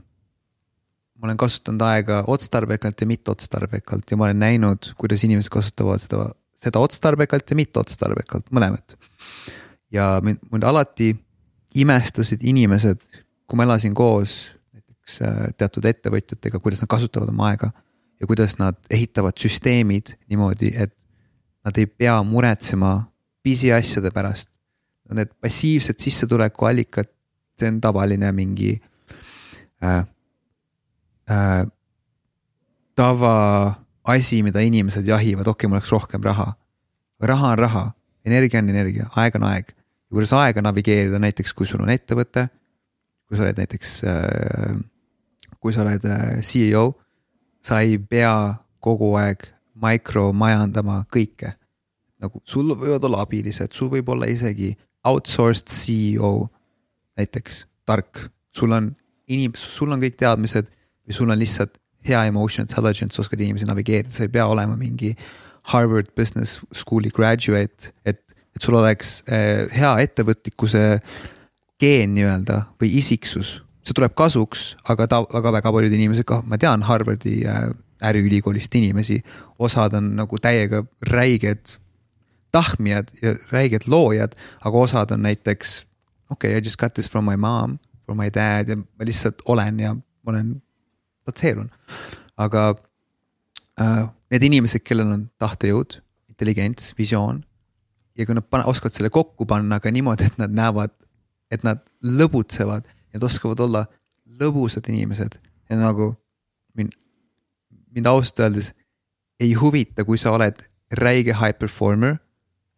ma 1.17 1.29
olen 1.29 1.39
kasutanud 1.39 1.85
aega 1.87 2.23
otstarbekalt 2.29 3.01
ja 3.01 3.07
mitteotstarbekalt 3.09 4.11
ja 4.11 4.17
ma 4.19 4.27
olen 4.29 4.43
näinud, 4.43 4.91
kuidas 4.99 5.23
inimesed 5.25 5.51
kasutavad 5.53 6.03
seda, 6.03 6.27
seda 6.57 6.81
otstarbekalt 6.83 7.49
ja 7.49 7.57
mitteotstarbekalt, 7.57 8.51
mõlemat. 8.53 8.97
ja 9.91 10.17
mind, 10.23 10.43
mind 10.51 10.67
alati 10.67 11.15
imestasid 11.77 12.43
inimesed, 12.47 13.01
kui 13.47 13.57
ma 13.57 13.63
elasin 13.63 13.93
koos 13.95 14.37
näiteks 14.75 15.21
äh, 15.23 15.43
teatud 15.57 15.85
ettevõtjatega, 15.87 16.59
kuidas 16.59 16.83
nad 16.83 16.91
kasutavad 16.91 17.31
oma 17.31 17.51
aega 17.51 17.71
ja 18.19 18.27
kuidas 18.27 18.57
nad 18.59 18.77
ehitavad 18.89 19.37
süsteemid 19.39 20.15
niimoodi, 20.29 20.73
et 20.75 20.93
nad 21.65 21.77
ei 21.77 21.87
pea 21.87 22.17
muretsema 22.23 23.11
pisiasjade 23.43 24.11
pärast. 24.11 24.49
Need 25.13 25.31
passiivsed 25.39 26.01
sissetulekuallikad, 26.03 27.07
see 27.55 27.69
on 27.71 27.79
tavaline 27.81 28.31
mingi 28.35 28.73
äh, 29.83 30.03
äh, 31.31 31.63
tavaasi, 32.95 34.41
mida 34.43 34.59
inimesed 34.59 35.07
jahivad, 35.07 35.47
okei 35.47 35.51
okay,, 35.51 35.69
mul 35.69 35.79
oleks 35.79 35.91
rohkem 35.91 36.23
raha. 36.23 36.53
raha 37.21 37.53
on 37.55 37.59
raha, 37.59 37.85
energia 38.25 38.59
on 38.59 38.69
energia, 38.69 39.07
aeg 39.15 39.35
on 39.35 39.47
aeg. 39.47 39.71
ja 39.71 40.15
kuidas 40.15 40.33
aega 40.33 40.61
navigeerida, 40.61 41.19
näiteks 41.19 41.53
kui 41.53 41.67
sul 41.67 41.81
on 41.81 41.89
ettevõte 41.93 42.49
kui 43.27 43.37
sa 43.37 43.43
oled 43.43 43.59
näiteks, 43.59 43.93
äh, 44.07 44.77
kui 45.59 45.75
sa 45.75 45.83
oled 45.83 46.05
äh, 46.07 46.39
CEO, 46.41 46.89
sa 47.63 47.81
ei 47.83 47.97
pea 47.99 48.55
kogu 48.83 49.13
aeg 49.19 49.49
mikromajandama 49.83 51.03
kõike. 51.13 51.53
nagu 52.17 52.39
sul 52.49 52.71
võivad 52.73 53.03
olla 53.05 53.19
abilised, 53.21 53.69
sul 53.77 53.91
võib 53.91 54.07
olla 54.09 54.25
isegi 54.25 54.71
outsourced 55.05 55.69
CEO 55.69 56.47
näiteks, 57.19 57.67
tark, 57.85 58.23
sul 58.49 58.73
on 58.73 58.87
inim-, 59.29 59.53
sul 59.53 59.91
on 59.93 60.01
kõik 60.01 60.17
teadmised 60.17 60.65
või 61.05 61.13
sul 61.13 61.29
on 61.29 61.37
lihtsalt 61.37 61.77
hea 62.07 62.23
emotion 62.25 62.65
intelligence, 62.65 63.21
oskad 63.21 63.43
inimesi 63.43 63.67
navigeerida, 63.69 64.15
sa 64.15 64.25
ei 64.25 64.33
pea 64.33 64.47
olema 64.49 64.73
mingi 64.79 65.11
Harvard 65.69 66.09
Business 66.17 66.57
School'i 66.73 67.11
graduate, 67.13 67.91
et, 68.01 68.23
et 68.55 68.63
sul 68.63 68.79
oleks 68.79 69.19
äh, 69.29 69.67
hea 69.75 69.93
ettevõtlikkuse 70.07 70.83
äh, 70.95 71.17
geen 71.81 72.13
nii-öelda 72.15 72.61
või 72.81 72.91
isiksus, 72.99 73.57
see 73.85 73.95
tuleb 73.95 74.15
kasuks, 74.17 74.75
aga 74.89 75.07
ta, 75.07 75.21
aga 75.39 75.53
väga 75.59 75.73
paljud 75.73 75.93
inimesed 75.93 76.27
ka, 76.27 76.41
ma 76.45 76.59
tean 76.61 76.83
Harvardi 76.87 77.39
äh, 77.47 77.67
äriülikoolist 78.03 78.75
inimesi, 78.75 79.21
osad 79.59 79.95
on 79.97 80.15
nagu 80.17 80.39
täiega 80.41 80.83
räiged 81.09 81.77
tahmijad 82.51 83.11
ja 83.21 83.35
räiged 83.51 83.87
loojad, 83.87 84.35
aga 84.65 84.83
osad 84.85 85.11
on 85.13 85.25
näiteks 85.25 85.83
okei 86.29 86.51
okay,, 86.51 86.59
I 86.59 86.63
just 86.63 86.77
got 86.77 86.93
this 86.93 87.09
from 87.09 87.25
my 87.25 87.37
mom, 87.37 87.77
from 88.05 88.17
my 88.21 88.29
dad 88.33 88.69
ja 88.69 88.77
ma 88.77 89.05
lihtsalt 89.05 89.41
olen 89.45 89.79
ja 89.79 89.95
olen, 90.25 90.61
platseerun. 91.23 91.69
aga 92.37 92.75
äh, 93.81 94.07
need 94.31 94.43
inimesed, 94.43 94.83
kellel 94.83 95.11
on 95.13 95.27
tahtejõud, 95.39 96.01
intelligents, 96.29 96.93
visioon 96.97 97.43
ja 98.17 98.25
kui 98.25 98.35
nad 98.35 98.45
pane, 98.49 98.65
oskavad 98.67 98.95
selle 98.95 99.11
kokku 99.13 99.45
panna 99.45 99.79
ka 99.79 99.91
niimoodi, 99.93 100.27
et 100.27 100.39
nad 100.41 100.53
näevad 100.53 100.93
et 101.51 101.63
nad 101.63 101.81
lõbutsevad, 102.03 102.87
nad 103.13 103.23
oskavad 103.23 103.61
olla 103.63 103.85
lõbusad 104.39 104.87
inimesed 104.91 105.37
ja 105.69 105.79
nagu 105.79 106.11
mind, 106.77 106.93
mind 107.95 108.09
ausalt 108.11 108.43
öeldes 108.45 108.73
ei 109.39 109.53
huvita, 109.57 110.05
kui 110.05 110.17
sa 110.17 110.33
oled 110.35 110.59
räige 110.97 111.35
high 111.37 111.57
performer, 111.59 112.17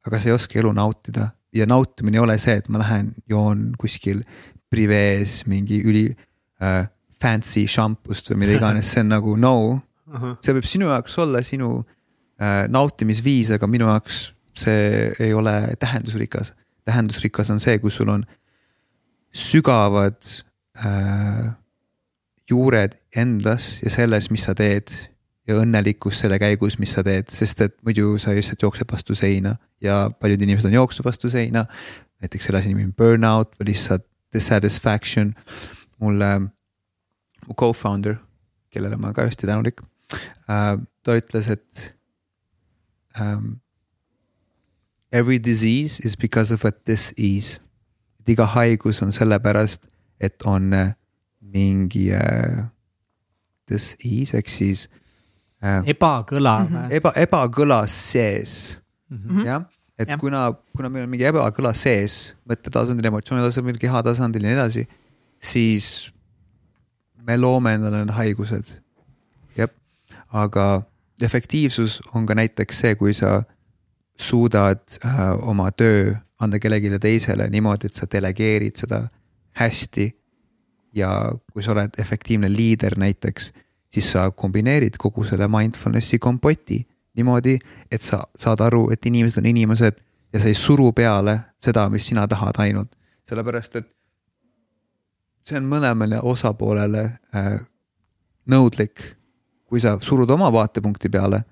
aga 0.06 0.20
sa 0.20 0.30
ei 0.30 0.36
oska 0.36 0.60
elu 0.60 0.72
nautida 0.76 1.32
ja 1.56 1.66
nautimine 1.70 2.20
ei 2.20 2.24
ole 2.24 2.38
see, 2.42 2.58
et 2.60 2.70
ma 2.70 2.82
lähen 2.82 3.14
joon 3.30 3.72
kuskil 3.80 4.24
privees 4.70 5.44
mingi 5.50 5.82
üli 5.88 6.06
äh, 6.62 6.84
fancy 7.20 7.66
šampust 7.70 8.32
või 8.32 8.44
mida 8.44 8.58
iganes, 8.60 8.92
see 8.94 9.04
on 9.04 9.14
nagu 9.16 9.36
no 9.38 9.56
uh. 9.70 9.80
-huh. 10.08 10.36
see 10.46 10.56
võib 10.56 10.68
sinu 10.70 10.92
jaoks 10.92 11.18
olla 11.20 11.42
sinu 11.44 11.80
äh, 12.42 12.66
nautimisviis, 12.70 13.52
aga 13.58 13.68
minu 13.68 13.90
jaoks 13.90 14.30
see 14.60 15.14
ei 15.20 15.34
ole 15.34 15.76
tähendusrikas. 15.80 16.54
tähendusrikas 16.86 17.50
on 17.50 17.60
see, 17.60 17.80
kui 17.80 17.92
sul 17.92 18.10
on 18.10 18.26
sügavad 19.36 20.18
äh, 20.78 21.52
juured 22.50 22.98
endas 23.16 23.78
ja 23.84 23.92
selles, 23.94 24.30
mis 24.34 24.46
sa 24.48 24.56
teed 24.58 24.92
ja 25.50 25.58
õnnelikkus 25.58 26.22
selle 26.24 26.40
käigus, 26.42 26.78
mis 26.82 26.94
sa 26.94 27.04
teed, 27.06 27.30
sest 27.34 27.62
et 27.66 27.76
muidu 27.86 28.18
sa 28.22 28.34
lihtsalt 28.36 28.62
jooksed 28.66 28.90
vastu 28.92 29.18
seina 29.18 29.56
ja 29.82 30.08
paljud 30.22 30.42
inimesed 30.46 30.70
on 30.70 30.78
jooksnud 30.78 31.08
vastu 31.08 31.30
seina. 31.30 31.66
näiteks 32.22 32.50
selle 32.50 32.60
asja 32.60 32.70
nimi 32.70 32.86
on 32.86 32.94
burnout 32.94 33.56
või 33.60 33.72
lihtsalt 33.72 34.06
dissatisfaction. 34.34 35.34
mulle, 36.00 36.40
mu 37.48 37.54
co-founder, 37.60 38.16
kellele 38.72 38.96
ma 38.96 39.14
ka 39.14 39.26
hästi 39.28 39.48
tänulik 39.48 39.82
äh,, 40.48 40.78
ta 41.04 41.16
ütles, 41.18 41.50
et 41.50 41.96
um, 43.20 43.60
every 45.12 45.40
disease 45.40 46.00
is 46.00 46.16
because 46.16 46.54
of 46.54 46.66
a 46.66 46.72
dis-ease. 46.72 47.60
Et 48.30 48.36
iga 48.36 48.46
haigus 48.54 49.02
on 49.02 49.12
sellepärast, 49.16 49.88
et 50.20 50.44
on 50.46 50.74
äh, 50.74 50.94
mingi 51.42 52.12
äh, 52.14 52.66
dis-ease 53.70 54.38
ehk 54.38 54.50
siis 54.50 54.90
äh,. 55.64 55.82
ebakõla 55.86 56.60
mm. 56.60 56.76
-hmm. 56.76 56.94
eba, 56.94 57.14
ebakõla 57.16 57.88
sees 57.88 58.80
mm 59.10 59.18
-hmm. 59.18 59.46
jah, 59.46 59.66
et 60.00 60.10
ja. 60.10 60.18
kuna, 60.18 60.54
kuna 60.76 60.90
meil 60.90 61.04
on 61.04 61.10
mingi 61.10 61.26
ebakõla 61.26 61.74
sees, 61.74 62.36
mõttetasandil, 62.50 63.06
emotsiooni 63.06 63.44
tasandil, 63.44 63.78
keha 63.78 64.04
tasandil 64.04 64.44
ja 64.44 64.50
nii 64.50 64.60
edasi, 64.60 64.88
siis 65.40 66.12
me 67.28 67.38
loome 67.38 67.74
endale 67.74 67.98
need 67.98 68.14
haigused. 68.16 68.78
jah, 69.58 69.70
aga 70.32 70.82
efektiivsus 71.22 72.02
on 72.14 72.26
ka 72.26 72.36
näiteks 72.36 72.80
see, 72.80 72.96
kui 72.96 73.14
sa 73.14 73.44
suudad 74.20 74.82
äh, 75.06 75.32
oma 75.42 75.72
töö 75.72 76.16
anda 76.40 76.60
kellelegi 76.60 77.00
teisele 77.00 77.50
niimoodi, 77.50 77.90
et 77.90 77.94
sa 77.94 78.08
delegeerid 78.12 78.78
seda 78.80 79.04
hästi. 79.60 80.16
ja 80.96 81.10
kui 81.54 81.62
sa 81.64 81.72
oled 81.72 82.00
efektiivne 82.02 82.50
liider 82.50 82.96
näiteks, 82.98 83.52
siis 83.94 84.08
sa 84.12 84.32
kombineerid 84.32 84.96
kogu 84.98 85.24
selle 85.24 85.48
mindfulness'i 85.48 86.18
kompoti 86.20 86.80
niimoodi, 87.16 87.60
et 87.92 88.02
sa 88.02 88.24
saad 88.36 88.60
aru, 88.60 88.90
et 88.92 89.06
inimesed 89.06 89.38
on 89.38 89.46
inimesed 89.46 90.02
ja 90.34 90.40
sa 90.40 90.48
ei 90.48 90.58
suru 90.58 90.92
peale 90.94 91.40
seda, 91.62 91.90
mis 91.90 92.08
sina 92.08 92.28
tahad 92.28 92.58
ainult, 92.58 92.90
sellepärast 93.30 93.76
et 93.76 93.88
see 95.46 95.62
on 95.62 95.70
mõlemale 95.70 96.24
osapoolele 96.26 97.06
äh, 97.36 97.54
nõudlik 98.50 99.20
kui 99.70 99.82
sa 99.82 99.98
surud 100.02 100.30
oma 100.34 100.50
vaatepunkti 100.54 101.12
peale 101.14 101.44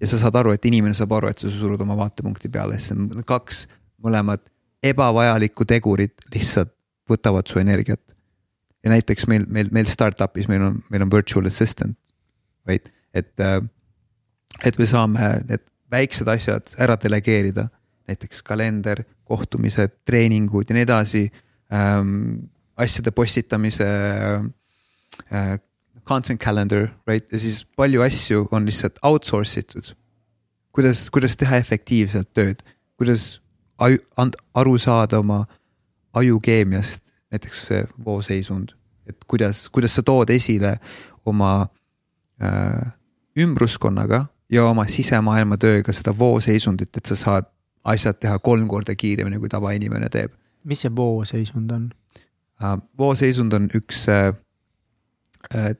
ja 0.00 0.08
sa 0.08 0.18
saad 0.20 0.36
aru, 0.40 0.54
et 0.56 0.64
inimene 0.68 0.96
saab 0.96 1.12
aru, 1.18 1.30
et 1.30 1.40
sa 1.40 1.50
surud 1.52 1.80
oma 1.84 1.96
vaatepunkti 1.98 2.48
peale, 2.52 2.80
siis 2.80 2.96
on 2.96 3.24
kaks 3.28 3.66
mõlemad 4.06 4.42
ebavajalikku 4.86 5.66
tegurit 5.68 6.26
lihtsalt 6.34 6.72
võtavad 7.10 7.46
su 7.48 7.60
energiat. 7.62 8.00
ja 8.84 8.90
näiteks 8.92 9.26
meil, 9.26 9.46
meil, 9.50 9.66
meil 9.74 9.88
startup'is 9.90 10.46
meil 10.46 10.62
on, 10.62 10.76
meil 10.90 11.02
on 11.02 11.10
virtual 11.10 11.48
assistant, 11.50 11.96
right, 12.68 12.86
et, 13.14 13.32
äh, 13.42 13.58
et 14.64 14.78
me 14.78 14.86
saame 14.86 15.30
need 15.48 15.64
väiksed 15.90 16.28
asjad 16.30 16.74
ära 16.78 16.94
delegeerida, 17.02 17.66
näiteks 18.06 18.44
kalender, 18.46 19.02
kohtumised, 19.26 19.96
treeningud 20.06 20.70
ja 20.70 20.76
nii 20.76 20.86
edasi 20.86 21.24
ähm,. 21.72 22.46
asjade 22.76 23.10
postitamise 23.10 23.86
äh, 25.32 25.58
content 26.04 26.40
calendar, 26.40 26.90
right, 27.08 27.32
ja 27.32 27.38
siis 27.38 27.64
palju 27.76 28.02
asju 28.04 28.48
on 28.52 28.66
lihtsalt 28.68 28.98
outsource 29.02 29.60
itud. 29.60 29.94
kuidas, 30.72 31.08
kuidas 31.10 31.36
teha 31.40 31.56
efektiivselt 31.56 32.28
tööd, 32.36 32.62
kuidas 33.00 33.40
aju, 33.78 33.98
and, 34.16 34.36
aru 34.54 34.78
saada 34.78 35.18
oma 35.18 35.44
ajukeemiast, 36.16 37.12
näiteks 37.30 37.66
see 37.68 37.82
vooseisund, 38.04 38.72
et 39.06 39.16
kuidas, 39.28 39.68
kuidas 39.68 39.94
sa 39.94 40.02
tood 40.02 40.30
esile 40.30 40.76
oma 41.26 41.66
äh, 42.42 42.92
ümbruskonnaga 43.38 44.24
ja 44.52 44.64
oma 44.70 44.86
sisemaailma 44.88 45.58
tööga 45.60 45.92
seda 45.92 46.14
vooseisundit, 46.18 46.96
et 46.96 47.06
sa 47.06 47.18
saad 47.18 47.50
asjad 47.86 48.18
teha 48.20 48.38
kolm 48.42 48.66
korda 48.68 48.96
kiiremini, 48.98 49.38
kui 49.38 49.48
tavainimene 49.52 50.08
teeb. 50.10 50.32
mis 50.64 50.80
see 50.82 50.90
vooseisund 50.90 51.70
on 51.70 51.90
uh,? 52.62 52.78
vooseisund 52.98 53.52
on 53.52 53.68
üks 53.74 54.06
uh, 54.10 54.32
uh, 55.54 55.72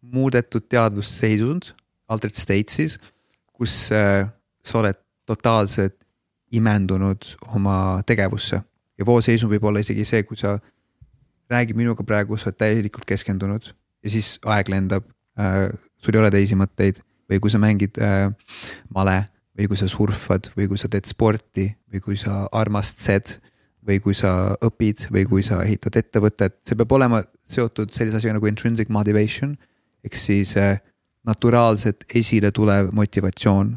muudetud 0.00 0.68
teadvusseisund, 0.68 1.72
altered 2.08 2.38
state 2.38 2.72
siis, 2.72 2.98
kus 3.52 3.90
äh, 3.92 4.28
sa 4.64 4.78
oled 4.78 4.98
totaalselt 5.26 5.99
imendunud 6.50 7.36
oma 7.54 8.02
tegevusse. 8.06 8.62
ja 8.98 9.06
vooseisund 9.06 9.52
võib 9.52 9.64
olla 9.64 9.80
isegi 9.80 10.04
see, 10.04 10.22
kui 10.28 10.36
sa 10.36 10.58
räägid 11.50 11.76
minuga 11.76 12.04
praegu, 12.04 12.36
sa 12.36 12.50
oled 12.50 12.58
täielikult 12.60 13.06
keskendunud 13.08 13.70
ja 14.04 14.10
siis 14.10 14.38
aeg 14.44 14.68
lendab 14.68 15.06
äh,. 15.38 15.70
sul 15.98 16.14
ei 16.14 16.20
ole 16.20 16.30
teisi 16.30 16.56
mõtteid 16.58 17.00
või 17.30 17.40
kui 17.40 17.52
sa 17.52 17.60
mängid 17.62 18.00
äh, 18.02 18.28
male 18.94 19.24
või 19.58 19.68
kui 19.70 19.78
sa 19.78 19.88
surfad 19.88 20.50
või 20.56 20.68
kui 20.70 20.78
sa 20.78 20.88
teed 20.88 21.08
sporti 21.08 21.70
või 21.92 22.02
kui 22.04 22.18
sa 22.18 22.46
armastsed 22.52 23.38
või 23.86 24.00
kui 24.04 24.14
sa 24.14 24.54
õpid 24.60 25.08
või 25.12 25.24
kui 25.28 25.42
sa 25.42 25.62
ehitad 25.64 25.96
ettevõtet, 25.96 26.58
see 26.66 26.76
peab 26.76 26.92
olema 26.92 27.22
seotud 27.48 27.92
sellise 27.94 28.20
asjaga 28.20 28.36
nagu 28.36 28.50
intrinsic 28.50 28.90
motivation 28.92 29.56
ehk 30.04 30.16
siis 30.16 30.56
äh, 30.60 30.78
naturaalselt 31.26 32.04
esile 32.14 32.50
tulev 32.50 32.90
motivatsioon. 32.96 33.74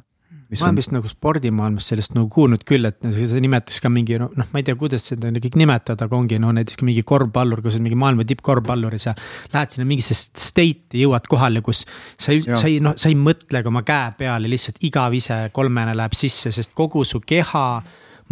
Ma 0.61 0.67
olen 0.67 0.73
on... 0.73 0.79
vist 0.79 0.93
nagu 0.93 1.09
spordimaailmas 1.09 1.87
sellest 1.91 2.15
nagu 2.17 2.27
kuulnud 2.33 2.63
küll, 2.67 2.87
et 2.89 2.99
see 3.03 3.41
nimetas 3.43 3.79
ka 3.83 3.91
mingi 3.93 4.19
noh, 4.21 4.31
ma 4.35 4.61
ei 4.61 4.67
tea, 4.67 4.77
kuidas 4.79 5.07
seda 5.11 5.31
kõik 5.33 5.57
nimetada, 5.59 6.07
aga 6.07 6.17
ongi 6.17 6.39
no 6.41 6.53
näiteks 6.55 6.79
ka 6.79 6.87
mingi 6.87 7.03
korvpallur, 7.07 7.63
kui 7.63 7.73
sa 7.73 7.79
oled 7.79 7.87
mingi 7.87 7.99
maailma 8.03 8.27
tippkorvpallur 8.29 8.97
ja 8.97 9.01
sa 9.07 9.15
lähed 9.55 9.75
sinna 9.75 9.87
mingisse 9.89 10.17
state'i, 10.17 11.03
jõuad 11.03 11.27
kohale, 11.31 11.63
kus. 11.65 11.83
sa 12.19 12.35
ei, 12.35 12.43
sa 12.45 12.69
ei 12.69 12.79
noh, 12.83 12.97
sa 12.99 13.11
ei 13.11 13.17
mõtlegi 13.19 13.71
oma 13.71 13.83
käe 13.87 14.13
peale, 14.19 14.51
lihtsalt 14.51 14.81
igav 14.85 15.17
ise 15.17 15.43
kolmene 15.55 15.95
läheb 15.97 16.15
sisse, 16.17 16.53
sest 16.55 16.75
kogu 16.77 17.05
su 17.07 17.23
keha 17.25 17.67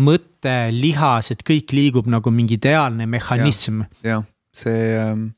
mõte, 0.02 0.57
lihased, 0.73 1.43
kõik 1.48 1.76
liigub 1.76 2.07
nagu 2.10 2.34
mingi 2.34 2.57
ideaalne 2.60 3.06
mehhanism. 3.10 3.85
jah, 4.06 4.26
see 4.56 4.98
ähm 4.98 5.30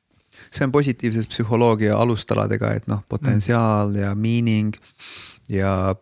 see 0.54 0.66
on 0.66 0.72
positiivse 0.72 1.26
psühholoogia 1.30 1.98
alustaladega, 1.98 2.74
et 2.78 2.88
noh, 2.92 3.04
potentsiaal 3.10 3.96
ja 3.98 4.14
meaning 4.16 4.76
ja 5.52 5.96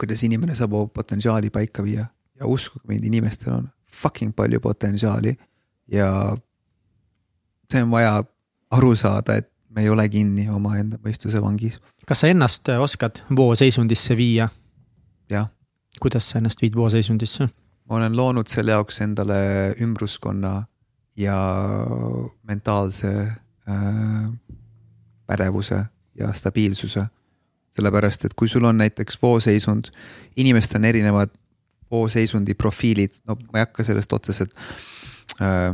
kuidas 0.00 0.24
inimene 0.24 0.56
saab 0.56 0.72
oma 0.78 0.88
potentsiaali 0.94 1.50
paika 1.50 1.84
viia 1.84 2.06
ja 2.40 2.48
uskuge 2.48 2.88
mind, 2.88 3.04
inimestel 3.04 3.54
on 3.54 3.68
fucking 4.02 4.32
palju 4.36 4.60
potentsiaali 4.60 5.34
ja 5.92 6.10
see 7.72 7.82
on 7.82 7.90
vaja 7.90 8.24
aru 8.70 8.94
saada, 8.96 9.36
et 9.36 9.50
me 9.68 9.82
ei 9.84 9.90
ole 9.90 10.08
kinni 10.08 10.48
omaenda 10.50 10.98
mõistuse 11.04 11.42
vangis. 11.42 11.78
kas 12.06 12.24
sa 12.24 12.30
ennast 12.32 12.68
oskad 12.68 13.22
vooseisundisse 13.36 14.16
viia? 14.16 14.48
jah. 15.30 15.48
kuidas 16.00 16.30
sa 16.30 16.38
ennast 16.38 16.62
viid 16.62 16.76
vooseisundisse? 16.76 17.48
ma 17.88 17.96
olen 18.00 18.16
loonud 18.16 18.48
selle 18.48 18.74
jaoks 18.76 19.00
endale 19.00 19.40
ümbruskonna 19.80 20.62
ja 21.16 21.38
mentaalse 22.48 23.12
äh, 23.68 24.30
pädevuse 25.26 25.84
ja 26.14 26.32
stabiilsuse. 26.32 27.06
Sellepärast, 27.80 28.28
et 28.28 28.36
kui 28.38 28.48
sul 28.48 28.66
on 28.68 28.78
näiteks 28.80 29.18
vooseisund, 29.22 29.90
inimestel 30.36 30.80
on 30.80 30.88
erinevad 30.90 31.32
vooseisundi 31.90 32.54
profiilid, 32.54 33.22
no 33.26 33.36
ma 33.50 33.60
ei 33.60 33.66
hakka 33.66 33.84
sellest 33.86 34.12
otseselt 34.12 34.54
äh, 35.42 35.72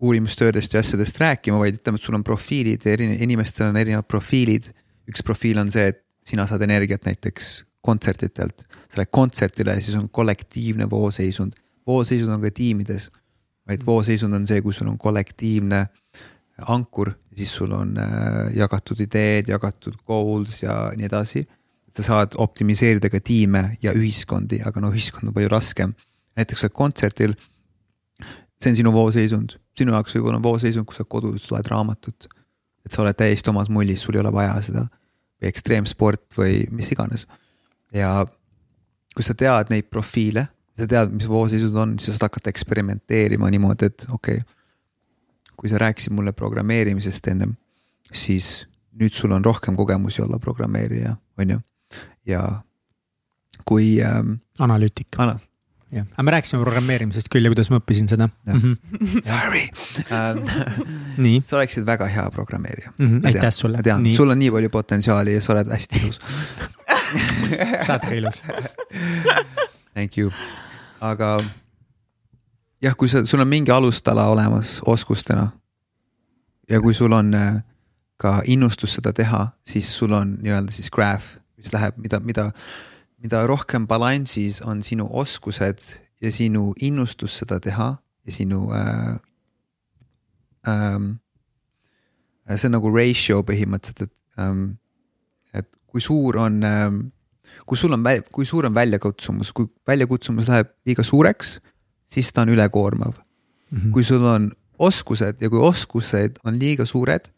uurimustöödest 0.00 0.74
ja 0.76 0.80
asjadest 0.84 1.18
rääkima, 1.18 1.58
vaid 1.58 1.80
ütleme, 1.80 1.98
et 1.98 2.06
sul 2.06 2.18
on 2.18 2.24
profiilid 2.24 2.84
ja 2.86 2.94
eri, 2.94 3.08
inimestel 3.26 3.72
on 3.72 3.80
erinevad 3.80 4.06
profiilid. 4.06 4.70
üks 5.08 5.24
profiil 5.24 5.58
on 5.58 5.72
see, 5.72 5.88
et 5.88 6.04
sina 6.28 6.44
saad 6.46 6.62
energiat 6.62 7.06
näiteks 7.08 7.64
kontsertidelt, 7.82 8.66
sa 8.92 9.00
lähed 9.00 9.10
kontserdile 9.10 9.78
ja 9.78 9.82
siis 9.82 9.96
on 9.96 10.10
kollektiivne 10.12 10.90
vooseisund. 10.90 11.56
vooseisund 11.86 12.32
on 12.32 12.44
ka 12.44 12.50
tiimides 12.54 13.08
vaid 13.68 13.84
vooseisund 13.86 14.34
on 14.34 14.46
see, 14.48 14.62
kui 14.64 14.74
sul 14.74 14.88
on 14.88 14.98
kollektiivne 14.98 15.86
ankur, 16.66 17.12
siis 17.36 17.52
sul 17.54 17.72
on 17.72 17.94
äh, 17.98 18.50
jagatud 18.56 19.00
ideed, 19.00 19.48
jagatud 19.48 19.96
goals 20.06 20.62
ja 20.62 20.88
nii 20.96 21.06
edasi. 21.06 21.46
sa 21.98 22.02
saad 22.02 22.36
optimiseerida 22.38 23.08
ka 23.10 23.18
tiime 23.20 23.78
ja 23.82 23.90
ühiskondi, 23.90 24.60
aga 24.62 24.80
no 24.80 24.92
ühiskond 24.94 25.28
on 25.28 25.34
palju 25.34 25.48
raskem. 25.48 25.94
näiteks 26.36 26.60
sa 26.60 26.66
oled 26.66 26.74
kontserdil. 26.74 27.34
see 28.62 28.70
on 28.70 28.76
sinu 28.76 28.92
vooseisund, 28.92 29.58
sinu 29.78 29.92
jaoks 29.92 30.14
võib-olla 30.14 30.36
on 30.36 30.42
vooseisund, 30.42 30.86
kui 30.86 30.96
sa 30.96 31.04
kodus 31.04 31.50
loed 31.50 31.66
raamatut. 31.66 32.28
et 32.86 32.92
sa 32.92 33.02
oled 33.02 33.16
täiesti 33.16 33.50
omas 33.50 33.68
mullis, 33.68 34.02
sul 34.02 34.14
ei 34.14 34.20
ole 34.20 34.32
vaja 34.32 34.60
seda 34.62 34.88
või 35.38 35.48
ekstreemsport 35.52 36.38
või 36.38 36.66
mis 36.70 36.92
iganes. 36.92 37.26
ja 37.92 38.26
kui 39.14 39.24
sa 39.24 39.34
tead 39.34 39.70
neid 39.70 39.90
profiile 39.90 40.48
sa 40.78 40.86
tead, 40.86 41.14
mis 41.14 41.28
voosisud 41.28 41.74
on, 41.76 41.96
siis 41.98 42.14
sa 42.14 42.18
saad 42.18 42.28
hakata 42.28 42.52
eksperimenteerima 42.52 43.50
niimoodi, 43.50 43.90
et 43.90 44.06
okei 44.08 44.40
okay,. 44.40 44.54
Kui 45.58 45.70
sa 45.70 45.80
rääkisid 45.82 46.14
mulle 46.14 46.32
programmeerimisest 46.32 47.26
ennem, 47.32 47.56
siis 48.14 48.68
nüüd 48.98 49.14
sul 49.14 49.34
on 49.34 49.44
rohkem 49.44 49.76
kogemusi 49.78 50.22
olla 50.22 50.38
programmeerija, 50.42 51.16
on 51.38 51.50
ju. 51.56 51.60
ja 52.26 52.42
kui 53.64 53.98
ähm,. 54.04 54.38
analüütik 54.58 55.18
ana,. 55.18 55.38
jah, 55.92 56.06
aga 56.12 56.22
me 56.22 56.34
rääkisime 56.36 56.62
programmeerimisest 56.62 57.30
küll 57.32 57.46
ja 57.48 57.52
kuidas 57.52 57.70
ma 57.72 57.80
õppisin 57.80 58.10
seda. 58.10 58.28
Mm 58.46 58.60
-hmm. 58.60 59.22
Sorry 59.24 59.64
nii. 61.24 61.42
sa 61.44 61.56
oleksid 61.56 61.86
väga 61.86 62.06
hea 62.06 62.30
programmeerija 62.30 62.92
mm. 62.98 63.06
-hmm. 63.06 63.26
aitäh 63.26 63.52
sulle. 63.52 63.78
ma 63.78 63.82
tean, 63.82 64.10
sul 64.10 64.30
on 64.30 64.38
nii 64.38 64.50
palju 64.50 64.70
potentsiaali 64.70 65.34
ja 65.34 65.40
sa 65.40 65.52
oled 65.52 65.72
hästi 65.72 66.02
ilus 66.02 66.20
sa 67.86 67.92
oled 67.92 68.08
ka 68.08 68.14
ilus 68.14 68.42
Thank 69.94 70.18
you, 70.18 70.30
aga 71.00 71.40
jah, 72.82 72.96
kui 72.96 73.08
sa, 73.08 73.24
sul 73.24 73.40
on 73.40 73.48
mingi 73.48 73.70
alustala 73.70 74.28
olemas 74.28 74.80
oskustena. 74.86 75.50
ja 76.70 76.80
kui 76.80 76.94
sul 76.94 77.12
on 77.12 77.34
äh, 77.34 77.62
ka 78.16 78.42
innustus 78.44 78.94
seda 78.94 79.12
teha, 79.12 79.48
siis 79.64 79.88
sul 79.96 80.12
on 80.12 80.38
nii-öelda 80.42 80.72
siis 80.72 80.90
graph, 80.90 81.38
mis 81.56 81.72
läheb, 81.72 81.96
mida, 81.96 82.20
mida 82.20 82.50
mida 83.22 83.46
rohkem 83.46 83.86
balansis 83.86 84.60
on 84.62 84.82
sinu 84.82 85.08
oskused 85.10 85.80
ja 86.22 86.30
sinu 86.32 86.72
innustus 86.82 87.38
seda 87.42 87.60
teha 87.60 87.94
ja 88.26 88.32
sinu 88.32 88.68
äh,. 88.74 89.18
Ähm, 90.68 91.20
see 92.56 92.66
on 92.66 92.74
nagu 92.74 92.90
ratio 92.92 93.40
põhimõtteliselt, 93.46 94.08
et 94.08 94.42
ähm,, 94.42 94.64
et 95.54 95.68
kui 95.86 96.02
suur 96.02 96.36
on 96.36 96.58
ähm,, 96.66 96.98
kui 97.64 97.78
sul 97.78 97.94
on, 97.94 98.04
kui 98.32 98.44
suur 98.44 98.66
on 98.66 98.74
väljakutsumus, 98.74 99.52
kui 99.52 99.70
väljakutsumus 99.86 100.48
läheb 100.50 100.74
liiga 100.84 101.06
suureks, 101.06 101.58
siis 102.08 102.32
ta 102.32 102.42
on 102.42 102.54
ülekoormav 102.54 103.14
mm. 103.14 103.78
-hmm. 103.78 103.92
kui 103.92 104.04
sul 104.04 104.24
on 104.24 104.50
oskused 104.78 105.42
ja 105.42 105.50
kui 105.50 105.60
oskused 105.60 106.38
on 106.44 106.58
liiga 106.58 106.84
suured, 106.84 107.28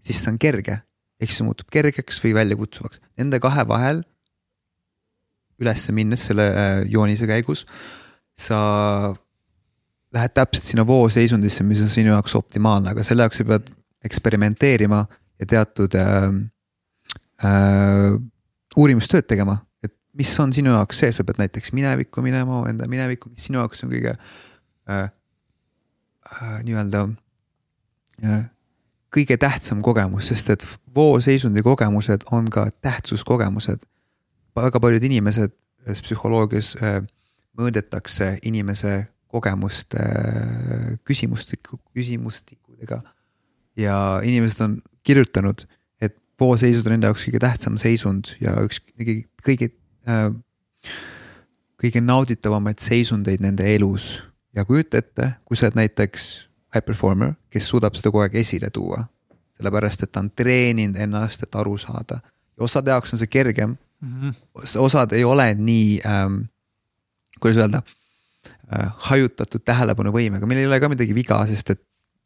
siis 0.00 0.22
see 0.22 0.32
on 0.32 0.38
kerge, 0.38 0.82
ehk 1.20 1.30
siis 1.30 1.40
see 1.40 1.48
muutub 1.48 1.70
kergeks 1.72 2.20
või 2.24 2.34
väljakutsuvaks, 2.38 3.00
nende 3.18 3.40
kahe 3.40 3.66
vahel 3.68 4.02
üles 5.62 5.90
minnes 5.94 6.26
selle 6.26 6.46
äh, 6.50 6.70
joonise 6.90 7.26
käigus, 7.26 7.66
sa 8.38 8.58
lähed 10.12 10.34
täpselt 10.34 10.66
sinna 10.66 10.86
vooseisundisse, 10.86 11.64
mis 11.64 11.80
on 11.84 11.90
sinu 11.92 12.12
jaoks 12.12 12.34
optimaalne, 12.36 12.92
aga 12.92 13.04
selle 13.06 13.24
jaoks 13.24 13.40
sa 13.40 13.48
pead 13.48 13.70
eksperimenteerima 14.04 15.04
ja 15.40 15.48
teatud 15.48 15.94
äh, 15.98 16.26
äh, 17.46 18.16
uurimustööd 18.76 19.28
tegema, 19.28 19.60
mis 20.18 20.32
on 20.40 20.52
sinu 20.52 20.74
jaoks 20.74 21.02
see, 21.02 21.12
sa 21.12 21.24
pead 21.24 21.40
näiteks 21.40 21.72
minevikku 21.72 22.22
minema, 22.24 22.62
enda 22.68 22.88
minevikku, 22.90 23.32
mis 23.32 23.48
sinu 23.48 23.62
jaoks 23.62 23.84
on 23.84 23.92
kõige 23.92 24.16
äh, 24.16 25.06
äh, 25.06 26.58
nii-öelda 26.66 27.06
äh, 28.24 28.42
kõige 29.12 29.36
tähtsam 29.40 29.82
kogemus, 29.84 30.28
sest 30.32 30.50
et 30.54 30.66
vooseisundi 30.94 31.62
kogemused 31.64 32.24
on 32.32 32.48
ka 32.52 32.68
tähtsuskogemused 32.84 33.84
väga 34.56 34.80
paljud 34.80 35.04
inimesed 35.04 35.52
psühholoogias 36.02 36.74
äh, 36.80 37.00
mõõdetakse 37.58 38.36
inimese 38.48 39.06
kogemust 39.32 39.96
äh, 39.96 40.96
küsimustiku, 41.08 41.80
küsimustikudega. 41.96 43.02
ja 43.76 44.20
inimesed 44.24 44.60
on 44.60 44.82
kirjutanud, 45.04 45.64
et 46.00 46.16
vooseisud 46.40 46.86
on 46.86 46.96
nende 46.96 47.08
jaoks 47.08 47.24
kõige 47.26 47.40
tähtsam 47.40 47.78
seisund 47.80 48.34
ja 48.40 48.56
üks 48.64 48.82
kõige, 48.84 49.24
kõige 49.44 49.70
äh,, 49.70 49.81
kõige 51.82 52.00
nauditavamaid 52.00 52.78
seisundeid 52.78 53.40
nende 53.40 53.74
elus. 53.74 54.22
ja 54.56 54.64
kujuta 54.64 54.98
ette, 54.98 55.32
kui 55.44 55.56
sa 55.56 55.66
oled 55.66 55.78
näiteks 55.78 56.28
high 56.74 56.84
performer, 56.84 57.34
kes 57.50 57.68
suudab 57.68 57.94
seda 57.94 58.10
kogu 58.10 58.22
aeg 58.24 58.34
esile 58.34 58.70
tuua. 58.70 59.04
sellepärast, 59.56 60.02
et 60.02 60.12
ta 60.12 60.20
on 60.20 60.30
treeninud 60.30 60.96
ennast, 60.96 61.42
et 61.42 61.54
aru 61.54 61.78
saada 61.78 62.20
ja 62.56 62.64
osade 62.64 62.90
jaoks 62.90 63.12
on 63.12 63.18
see 63.18 63.26
kergem 63.26 63.76
mm. 64.00 64.20
-hmm. 64.20 64.34
osad 64.78 65.12
ei 65.12 65.24
ole 65.24 65.54
nii 65.54 66.00
ähm,, 66.06 66.40
kuidas 67.40 67.56
öelda 67.56 67.82
äh,, 68.72 68.92
hajutatud 68.96 69.60
tähelepanuvõimega, 69.64 70.46
meil 70.46 70.58
ei 70.58 70.66
ole 70.66 70.80
ka 70.80 70.88
midagi 70.88 71.14
viga, 71.14 71.46
sest 71.46 71.70
et 71.70 71.82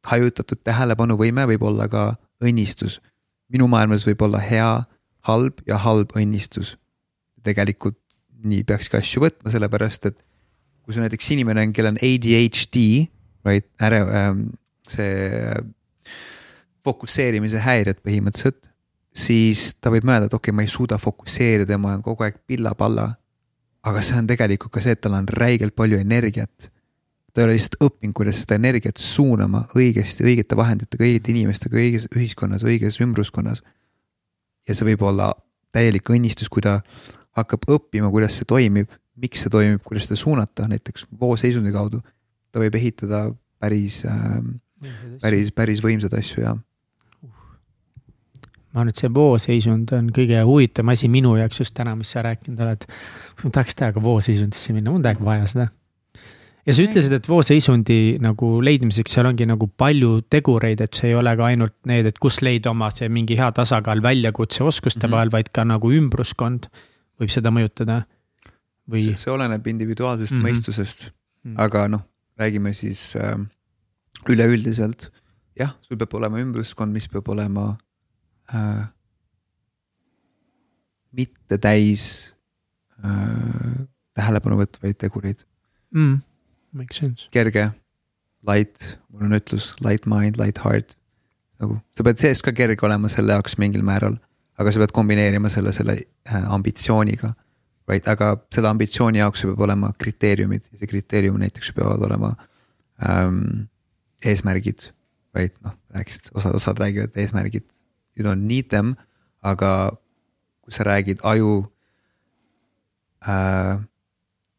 hajutatud 0.07 0.59
tähelepanuvõime 0.65 1.47
võib 1.47 1.63
olla 1.63 1.89
ka 1.89 2.15
õnnistus. 2.45 3.01
minu 3.49 3.69
maailmas 3.69 4.07
võib 4.07 4.23
olla 4.23 4.39
hea, 4.39 4.83
halb 5.21 5.61
ja 5.67 5.79
halb 5.79 6.11
õnnistus. 6.17 6.77
Tegelikult 7.47 7.99
nii 8.47 8.63
peakski 8.69 8.99
asju 8.99 9.25
võtma, 9.25 9.51
sellepärast 9.53 10.11
et 10.11 10.19
kui 10.85 10.95
sul 10.95 11.07
näiteks 11.07 11.33
inimene 11.35 11.65
on, 11.67 11.73
kellel 11.75 11.95
on 11.95 12.03
ADHD, 12.05 12.79
right, 13.47 13.69
ärev 13.83 14.13
ähm,, 14.13 14.47
see 14.87 15.51
fokusseerimise 16.87 17.59
häired 17.65 17.99
põhimõtteliselt 18.07 18.67
siis 19.17 19.71
ta 19.81 19.91
võib 19.93 20.07
mõelda, 20.07 20.29
et 20.29 20.37
okei 20.37 20.51
okay,, 20.51 20.57
ma 20.57 20.65
ei 20.67 20.71
suuda 20.71 20.99
fokusseerida, 21.01 21.79
ma 21.81 21.95
olen 21.95 22.05
kogu 22.05 22.27
aeg 22.27 22.41
pilla-palla. 22.47 23.15
aga 23.87 24.01
see 24.03 24.19
on 24.19 24.27
tegelikult 24.27 24.73
ka 24.75 24.81
see, 24.83 24.97
et 24.97 25.01
tal 25.01 25.15
on 25.15 25.29
räigelt 25.31 25.77
palju 25.77 25.99
energiat. 25.99 26.71
ta 27.33 27.43
ei 27.43 27.45
ole 27.45 27.57
lihtsalt 27.57 27.77
õppinud, 27.85 28.15
kuidas 28.17 28.41
seda 28.43 28.57
energiat 28.57 28.97
suunama 28.97 29.67
õigesti, 29.77 30.25
õigete 30.25 30.57
vahenditega, 30.57 31.05
õigete 31.05 31.31
inimestega, 31.35 31.77
õiges 31.77 32.09
ühiskonnas, 32.15 32.65
õiges 32.65 33.01
ümbruskonnas. 33.01 33.63
ja 34.69 34.75
see 34.75 34.89
võib 34.93 35.03
olla 35.03 35.33
täielik 35.73 36.09
õnnistus, 36.11 36.49
kui 36.49 36.63
ta 36.63 36.81
hakkab 37.37 37.67
õppima, 37.77 38.11
kuidas 38.13 38.39
see 38.39 38.49
toimib, 38.49 38.93
miks 39.21 39.45
see 39.45 39.53
toimib, 39.53 39.83
kuidas 39.85 40.09
seda 40.09 40.19
suunata, 40.21 40.69
näiteks 40.71 41.07
vooseisundi 41.21 41.73
kaudu. 41.75 42.03
ta 42.53 42.63
võib 42.63 42.77
ehitada 42.79 43.27
päris 43.61 44.05
äh,, 44.09 44.39
päris, 45.21 45.53
päris 45.53 45.83
võimsaid 45.85 46.15
asju 46.17 46.45
ja 46.45 46.55
ma 48.77 48.83
arvan, 48.83 48.93
et 48.93 49.01
see 49.01 49.13
vooseisund 49.13 49.93
on 49.97 50.13
kõige 50.15 50.43
huvitavam 50.45 50.93
asi 50.93 51.09
minu 51.09 51.33
jaoks 51.39 51.63
just 51.65 51.75
täna, 51.77 51.95
mis 51.97 52.13
sa 52.13 52.25
rääkinud 52.27 52.61
oled. 52.61 52.85
kas 52.85 53.49
ma 53.49 53.53
tahaks 53.57 53.79
täiega 53.79 54.03
vooseisundisse 54.05 54.77
minna, 54.77 54.91
mul 54.91 55.01
on 55.01 55.07
täiega 55.07 55.25
vaja 55.25 55.47
seda. 55.49 55.69
ja 56.67 56.75
sa 56.77 56.85
ütlesid, 56.85 57.15
et 57.17 57.29
vooseisundi 57.31 58.01
nagu 58.21 58.51
leidmiseks 58.61 59.17
seal 59.17 59.31
ongi 59.31 59.49
nagu 59.49 59.69
palju 59.69 60.19
tegureid, 60.29 60.85
et 60.85 61.01
see 61.01 61.13
ei 61.13 61.17
ole 61.17 61.33
ka 61.41 61.49
ainult 61.49 61.77
need, 61.89 62.11
et 62.13 62.21
kus 62.21 62.43
leida 62.45 62.75
oma 62.75 62.91
see 62.93 63.09
mingi 63.09 63.39
hea 63.41 63.49
tasakaal 63.57 64.05
väljakutse 64.05 64.65
oskuste 64.65 65.07
mm 65.07 65.09
-hmm. 65.09 65.17
vahel, 65.17 65.33
vaid 65.33 65.49
ka 65.53 65.65
nagu 65.65 65.93
ümbruskond 65.93 66.69
võib 67.21 67.33
seda 67.33 67.53
mõjutada. 67.55 68.05
või. 68.91 69.17
see 69.17 69.33
oleneb 69.33 69.67
individuaalsest 69.67 70.33
mm 70.33 70.41
-hmm. 70.41 70.51
mõistusest 70.51 71.11
-hmm. 71.11 71.55
aga 71.59 71.89
noh, 71.89 72.03
räägime 72.39 72.73
siis 72.73 73.17
äh, 73.17 73.39
üleüldiselt. 74.29 75.11
jah, 75.59 75.75
sul 75.81 75.97
peab 75.97 76.15
olema 76.15 76.41
ümbruskond, 76.41 76.93
mis 76.93 77.09
peab 77.09 77.29
olema 77.29 77.77
äh, 78.55 78.87
mitte 81.17 81.59
täis 81.59 82.35
äh, 83.05 83.87
tähelepanu 84.17 84.61
võtvaid 84.61 84.99
tegureid 85.01 85.45
mm,. 85.95 86.23
Makes 86.77 86.99
sense. 87.01 87.29
kerge, 87.33 87.71
light, 88.45 88.99
mul 89.09 89.31
on 89.31 89.39
ütlus 89.39 89.71
light 89.81 90.05
mind, 90.11 90.37
light 90.41 90.61
heart. 90.65 90.97
nagu 91.63 91.81
sa 91.97 92.05
pead 92.05 92.21
sees 92.21 92.43
ka 92.45 92.53
kerge 92.53 92.85
olema 92.85 93.09
selle 93.13 93.33
jaoks 93.33 93.57
mingil 93.63 93.85
määral, 93.87 94.19
aga 94.57 94.73
sa 94.73 94.83
pead 94.83 94.95
kombineerima 94.97 95.51
selle, 95.53 95.73
selle 95.77 95.99
äh, 96.01 96.53
ambitsiooniga. 96.55 97.35
Right, 97.87 98.09
aga 98.11 98.33
selle 98.51 98.69
ambitsiooni 98.73 99.21
jaoks 99.21 99.45
peab 99.47 99.61
olema 99.63 99.93
kriteeriumid 99.95 100.65
ja 100.73 100.81
see 100.81 100.91
kriteerium 100.91 101.39
näiteks 101.39 101.71
peavad 101.77 102.03
olema 102.03 102.33
ähm, 103.07 103.69
eesmärgid. 104.27 104.89
Right, 105.37 105.55
noh, 105.63 105.77
rääkisid, 105.95 106.33
osad, 106.35 106.57
osad 106.59 106.81
räägivad 106.83 107.15
eesmärgid 107.21 107.69
you 108.17 108.25
don't 108.25 108.47
need 108.47 108.71
them, 108.71 108.97
aga 109.45 109.93
kui 110.65 110.73
sa 110.73 110.85
räägid 110.89 111.21
aju 111.23 111.67
äh, 113.29 113.77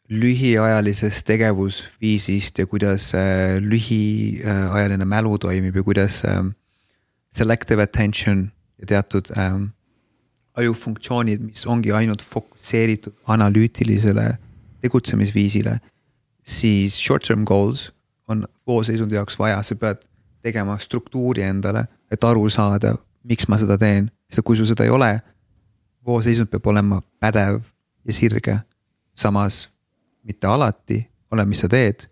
lühiajalisest 0.08 1.26
tegevusviisist 1.28 2.62
ja 2.62 2.68
kuidas 2.70 3.12
äh, 3.18 3.58
lühiajaline 3.60 5.06
mälu 5.06 5.38
toimib 5.38 5.76
ja 5.76 5.84
kuidas 5.84 6.24
äh, 6.26 6.46
selective 7.34 7.84
attention 7.84 8.52
ja 8.80 8.86
teatud 8.86 9.32
äh, 9.36 9.58
ajufunktsioonid, 10.58 11.44
mis 11.46 11.66
ongi 11.70 11.92
ainult 11.94 12.24
fokusseeritud 12.26 13.14
analüütilisele 13.30 14.28
tegutsemisviisile, 14.82 15.78
siis 16.44 16.98
short-term 16.98 17.46
goals 17.46 17.92
on 18.28 18.46
voolseisundi 18.68 19.16
jaoks 19.16 19.40
vaja, 19.40 19.62
sa 19.64 19.76
pead 19.76 20.04
tegema 20.44 20.78
struktuuri 20.80 21.46
endale, 21.48 21.86
et 22.12 22.24
aru 22.24 22.50
saada, 22.50 22.96
miks 23.28 23.48
ma 23.52 23.60
seda 23.60 23.78
teen, 23.78 24.12
sest 24.32 24.46
kui 24.48 24.58
sul 24.58 24.68
seda 24.70 24.86
ei 24.88 24.94
ole, 24.94 25.12
vooseisund 26.08 26.50
peab 26.52 26.68
olema 26.72 27.02
pädev 27.20 27.62
ja 28.06 28.14
sirge. 28.14 28.60
samas 29.18 29.70
mitte 30.24 30.48
alati, 30.48 31.08
oleneb, 31.32 31.50
mis 31.50 31.64
sa 31.66 31.68
teed. 31.68 32.06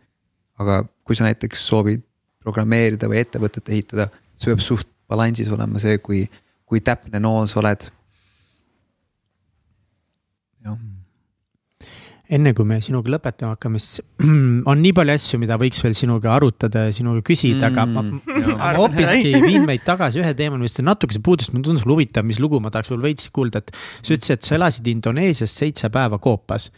aga 0.60 0.86
kui 1.04 1.16
sa 1.16 1.26
näiteks 1.28 1.68
soovid 1.68 2.02
programmeerida 2.40 3.10
või 3.12 3.20
ettevõtet 3.20 3.70
ehitada, 3.70 4.08
see 4.40 4.52
peab 4.52 4.62
suht 4.64 4.88
balansis 5.12 5.50
olema 5.52 5.80
see, 5.80 5.98
kui, 6.00 6.24
kui 6.66 6.80
täpne 6.82 7.20
nool 7.20 7.50
sa 7.52 7.60
oled. 7.60 7.90
Jah 10.66 10.78
enne 12.34 12.54
kui 12.58 12.66
me 12.68 12.80
sinuga 12.84 13.12
lõpetama 13.16 13.56
hakkame, 13.56 13.80
siis 13.82 14.02
on 14.72 14.82
nii 14.82 14.94
palju 14.98 15.16
asju, 15.16 15.40
mida 15.42 15.58
võiks 15.62 15.82
veel 15.84 15.96
sinuga 15.98 16.34
arutada 16.36 16.88
ja 16.88 16.96
sinuga 16.96 17.22
küsida 17.26 17.70
mm,, 17.70 17.72
aga 17.72 17.86
ma, 17.92 18.04
mm, 18.06 18.58
ma 18.62 18.72
hoopiski 18.80 19.34
viin 19.46 19.66
meid 19.70 19.86
tagasi 19.86 20.24
ühe 20.24 20.34
teemani, 20.38 20.66
mis 20.66 20.78
te 20.78 20.86
natukese 20.86 21.22
puudusite, 21.26 21.56
mulle 21.56 21.70
tundus 21.70 21.86
huvitav, 21.88 22.26
mis 22.28 22.42
lugu 22.42 22.62
ma 22.64 22.74
tahaks 22.74 22.92
veel 22.94 23.04
veits 23.06 23.30
kuulda, 23.36 23.62
et 23.62 23.74
sa 23.76 24.16
ütlesid, 24.16 24.40
et 24.40 24.50
sa 24.50 24.58
elasid 24.58 24.90
Indoneesias 24.90 25.58
seitse 25.62 25.92
päeva 25.94 26.20
koopas. 26.22 26.72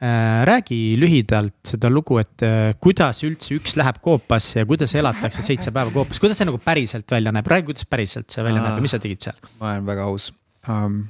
äh,. 0.00 0.44
räägi 0.46 0.96
lühidalt 0.96 1.72
seda 1.74 1.90
lugu, 1.90 2.20
et 2.22 2.46
äh, 2.46 2.72
kuidas 2.80 3.24
üldse 3.26 3.58
üks 3.58 3.74
läheb 3.76 3.98
koopasse 4.00 4.62
ja 4.62 4.66
kuidas 4.66 4.94
elatakse 4.94 5.42
seitse 5.44 5.74
päeva 5.74 5.90
koopas, 5.92 6.22
kuidas 6.22 6.38
see 6.38 6.48
nagu 6.48 6.62
päriselt 6.62 7.10
välja 7.10 7.34
näeb, 7.34 7.50
räägi, 7.50 7.72
kuidas 7.72 7.90
päriselt 7.90 8.30
see 8.30 8.44
välja 8.46 8.62
näeb 8.62 8.78
ja 8.78 8.84
mis 8.86 8.94
sa 8.94 9.02
tegid 9.02 9.26
seal? 9.26 9.40
ma 9.58 9.74
olen 9.74 9.88
väga 9.90 10.06
aus 10.06 10.30
um,. 10.68 11.02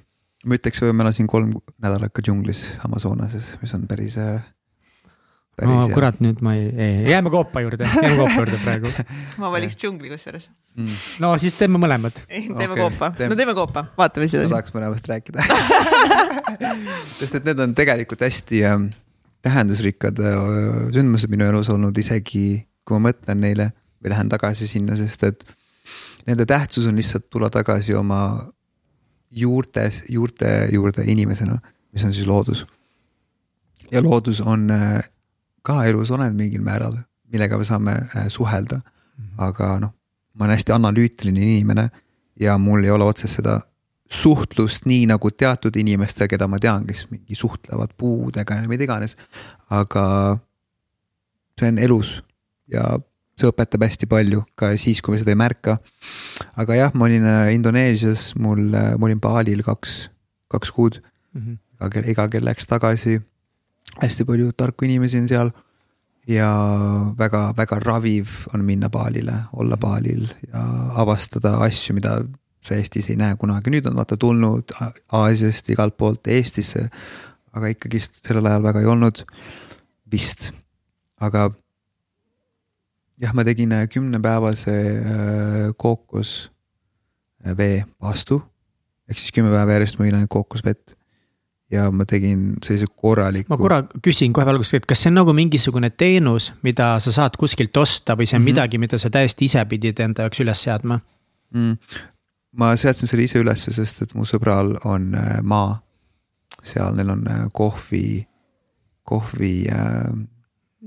Ma 0.47 0.57
ütleks, 0.57 0.81
ma 0.93 1.05
elasin 1.05 1.29
kolm 1.31 1.53
nädalat 1.83 2.15
ka 2.15 2.25
džunglis 2.25 2.65
Amazonases, 2.87 3.55
mis 3.61 3.75
on 3.77 3.87
päris 3.91 4.17
äh, 4.21 4.41
no 5.67 5.77
hea. 5.81 5.91
kurat, 5.95 6.21
nüüd 6.25 6.41
ma 6.45 6.55
ei, 6.57 6.71
ei, 6.73 6.95
jääme 7.11 7.33
koopa 7.33 7.63
juurde, 7.65 7.89
jääme 7.89 8.17
koopa 8.23 8.39
juurde 8.39 8.61
praegu. 8.63 8.93
ma 9.43 9.51
valiks 9.53 9.77
džungli 9.81 10.13
kusjuures 10.13 10.49
mm.. 10.49 10.97
no 11.25 11.35
siis 11.43 11.57
teeme 11.59 11.81
mõlemad. 11.83 12.23
teeme 12.27 12.57
okay, 12.57 12.81
koopa 12.81 13.13
teeme., 13.19 13.35
no 13.35 13.39
teeme 13.41 13.57
koopa, 13.59 13.85
vaatame 13.99 14.29
siis. 14.31 14.47
ma 14.47 14.57
tahaks 14.57 14.75
mõlemast 14.77 15.11
rääkida 15.11 15.45
sest 17.21 17.41
et 17.41 17.51
need 17.51 17.61
on 17.67 17.77
tegelikult 17.77 18.25
hästi 18.25 18.65
äh, 18.69 18.79
tähendusrikkad 19.45 20.23
äh, 20.25 20.41
sündmused 20.97 21.33
minu 21.33 21.49
elus 21.51 21.73
olnud, 21.73 21.97
isegi 22.01 22.65
kui 22.87 22.97
ma 22.97 23.11
mõtlen 23.11 23.45
neile 23.45 23.71
või 24.01 24.15
lähen 24.15 24.33
tagasi 24.33 24.69
sinna, 24.71 24.97
sest 24.97 25.29
et 25.29 25.45
nende 26.29 26.47
tähtsus 26.49 26.89
on 26.89 26.97
lihtsalt 26.97 27.29
tulla 27.33 27.51
tagasi 27.53 27.95
oma 27.99 28.23
juurtes, 29.31 30.05
juurte 30.09 30.69
juurde 30.73 31.05
inimesena, 31.07 31.59
mis 31.93 32.05
on 32.05 32.13
siis 32.15 32.27
loodus. 32.27 32.67
ja 33.91 34.03
loodus 34.03 34.41
on 34.41 34.71
äh, 34.71 35.11
ka 35.63 35.85
elus 35.85 36.11
olen 36.11 36.37
mingil 36.37 36.63
määral, 36.63 36.97
millega 37.33 37.59
me 37.59 37.65
saame 37.65 37.93
äh, 37.93 38.29
suhelda. 38.29 38.81
Mhm. 39.19 39.35
aga 39.39 39.79
noh, 39.81 39.93
ma 40.35 40.45
olen 40.45 40.57
hästi 40.57 40.73
analüütiline 40.73 41.43
inimene 41.43 41.91
ja 42.41 42.59
mul 42.59 42.85
ei 42.85 42.91
ole 42.91 43.05
otsest 43.05 43.37
seda 43.37 43.61
suhtlust 44.11 44.87
nii 44.91 45.07
nagu 45.07 45.31
teatud 45.31 45.77
inimestel, 45.77 46.29
keda 46.29 46.49
ma 46.49 46.59
tean, 46.59 46.87
kes 46.87 47.07
mingi 47.11 47.37
suhtlevad 47.39 47.93
puudega 47.97 48.55
ja 48.55 48.69
mida 48.69 48.85
iganes. 48.85 49.17
aga 49.71 50.39
see 51.61 51.69
on 51.69 51.79
elus 51.79 52.23
ja 52.73 52.99
see 53.41 53.51
õpetab 53.51 53.87
hästi 53.87 54.09
palju 54.11 54.45
ka 54.59 54.75
siis, 54.81 55.01
kui 55.01 55.15
me 55.15 55.23
seda 55.23 55.35
ei 55.35 55.41
märka. 55.41 55.79
aga 56.57 56.77
jah, 56.79 56.95
ma 56.95 57.09
olin 57.09 57.27
äh, 57.27 57.55
Indoneesias, 57.57 58.35
mul, 58.37 58.69
äh, 58.75 58.93
ma 58.97 59.09
olin 59.09 59.21
Balil 59.21 59.65
kaks, 59.67 60.11
kaks 60.53 60.71
kuud 60.77 61.01
mm. 61.01 61.41
-hmm. 61.41 61.59
iga 61.89 62.07
iga 62.15 62.29
kell 62.29 62.45
läks 62.45 62.67
tagasi 62.69 63.21
hästi 63.99 64.25
palju 64.25 64.53
tarku 64.53 64.85
inimesi 64.85 65.19
on 65.19 65.29
seal. 65.29 65.51
ja 66.29 66.51
väga-väga 67.19 67.79
raviv 67.81 68.29
on 68.55 68.65
minna 68.65 68.91
baalile, 68.93 69.33
olla 69.53 69.77
baalil 69.77 70.29
ja 70.53 70.61
avastada 71.01 71.57
asju, 71.65 71.95
mida 71.97 72.21
sa 72.63 72.77
Eestis 72.77 73.09
ei 73.11 73.17
näe 73.17 73.37
kunagi, 73.41 73.73
nüüd 73.73 73.89
on 73.89 73.97
vaata 73.97 74.19
tulnud 74.21 74.75
Aasiast 75.17 75.71
igalt 75.73 75.97
poolt 75.97 76.29
Eestisse. 76.29 76.91
aga 77.53 77.73
ikkagist 77.73 78.21
sellel 78.23 78.47
ajal 78.47 78.63
väga 78.63 78.81
ei 78.81 78.87
olnud, 78.87 79.25
vist, 80.13 80.53
aga 81.19 81.49
jah, 83.21 83.35
ma 83.35 83.45
tegin 83.45 83.75
kümnepäevase 83.93 84.71
äh, 84.71 85.75
kookosvee 85.77 87.77
äh, 87.81 87.87
vastu. 88.03 88.43
ehk 89.11 89.19
siis 89.19 89.35
kümme 89.35 89.51
päeva 89.51 89.79
järjest 89.79 89.99
ma 89.99 90.07
jõin 90.07 90.21
ainult 90.21 90.33
kookosvett 90.33 90.95
ja 91.71 91.89
ma 91.91 92.05
tegin 92.09 92.55
sellise 92.65 92.87
korraliku. 92.97 93.51
ma 93.53 93.59
korra 93.59 93.83
küsin 94.05 94.35
kohe 94.35 94.49
alguses, 94.51 94.81
et 94.81 94.89
kas 94.89 95.05
see 95.05 95.13
on 95.13 95.21
nagu 95.21 95.35
mingisugune 95.37 95.91
teenus, 95.91 96.51
mida 96.67 96.93
sa 97.03 97.13
saad 97.15 97.39
kuskilt 97.41 97.77
osta 97.77 98.17
või 98.19 98.27
see 98.27 98.37
on 98.37 98.43
mm 98.43 98.47
-hmm. 98.47 98.55
midagi, 98.55 98.79
mida 98.79 98.99
sa 98.99 99.11
täiesti 99.11 99.45
ise 99.45 99.65
pidid 99.65 100.01
enda 100.01 100.27
jaoks 100.27 100.41
üles 100.41 100.63
seadma 100.63 101.01
mm.? 101.55 101.77
ma 102.53 102.77
seadsin 102.77 103.09
selle 103.09 103.25
ise 103.25 103.39
ülesse, 103.39 103.73
sest 103.73 104.03
et 104.03 104.15
mu 104.15 104.27
sõbral 104.27 104.77
on 104.85 105.15
äh, 105.15 105.39
maa. 105.43 105.83
seal 106.63 106.95
neil 106.95 107.11
on 107.11 107.29
äh, 107.29 107.47
kohvi, 107.53 108.27
kohvi 109.03 109.67
äh, 109.73 110.13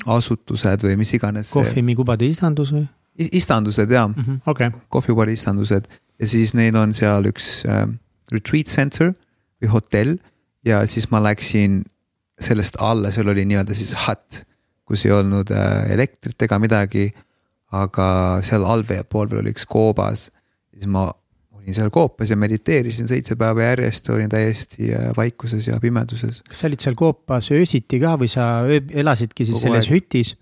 asutused 0.06 0.86
või 0.86 0.98
mis 0.98 1.14
iganes. 1.14 1.52
kohvimikubade 1.54 2.28
istandus 2.28 2.74
või? 2.74 2.88
istandused 3.14 3.92
jaa 3.92 4.08
mm 4.08 4.16
-hmm,, 4.16 4.40
okay. 4.50 4.72
kohvipari 4.90 5.34
istandused 5.38 5.88
ja 6.20 6.28
siis 6.28 6.54
neil 6.58 6.76
on 6.76 6.94
seal 6.94 7.26
üks 7.30 7.66
äh, 7.70 7.86
retreat 8.32 8.68
center 8.68 9.14
või 9.62 9.70
hotell 9.70 10.18
ja 10.66 10.86
siis 10.88 11.12
ma 11.12 11.22
läksin 11.22 11.84
sellest 12.40 12.80
alla, 12.82 13.12
seal 13.12 13.30
oli 13.30 13.46
nii-öelda 13.46 13.76
siis 13.78 13.94
hut, 14.08 14.44
kus 14.86 15.06
ei 15.06 15.14
olnud 15.14 15.52
äh, 15.52 15.92
elektrit 15.94 16.42
ega 16.42 16.60
midagi. 16.60 17.14
aga 17.74 18.40
seal 18.46 18.66
allpool 18.70 19.30
veel 19.30 19.40
oli 19.42 19.50
üks 19.50 19.66
koobas, 19.66 20.28
siis 20.74 20.86
ma 20.86 21.08
olin 21.64 21.76
seal 21.78 21.92
koopas 21.94 22.32
ja 22.32 22.38
mediteerisin 22.40 23.08
seitse 23.08 23.38
päeva 23.40 23.64
järjest, 23.70 24.10
olin 24.14 24.32
täiesti 24.32 24.92
äh, 24.94 25.12
vaikuses 25.18 25.68
ja 25.68 25.80
pimeduses. 25.82 26.42
kas 26.48 26.64
sa 26.64 26.68
olid 26.68 26.84
seal 26.84 26.98
koopas 27.00 27.52
öösiti 27.56 28.00
ka 28.04 28.18
või 28.20 28.32
sa 28.32 28.50
elasidki 28.70 29.48
siis 29.48 29.58
Kogu 29.58 29.68
selles 29.68 29.88
aeg. 29.88 29.96
hütis? 29.96 30.36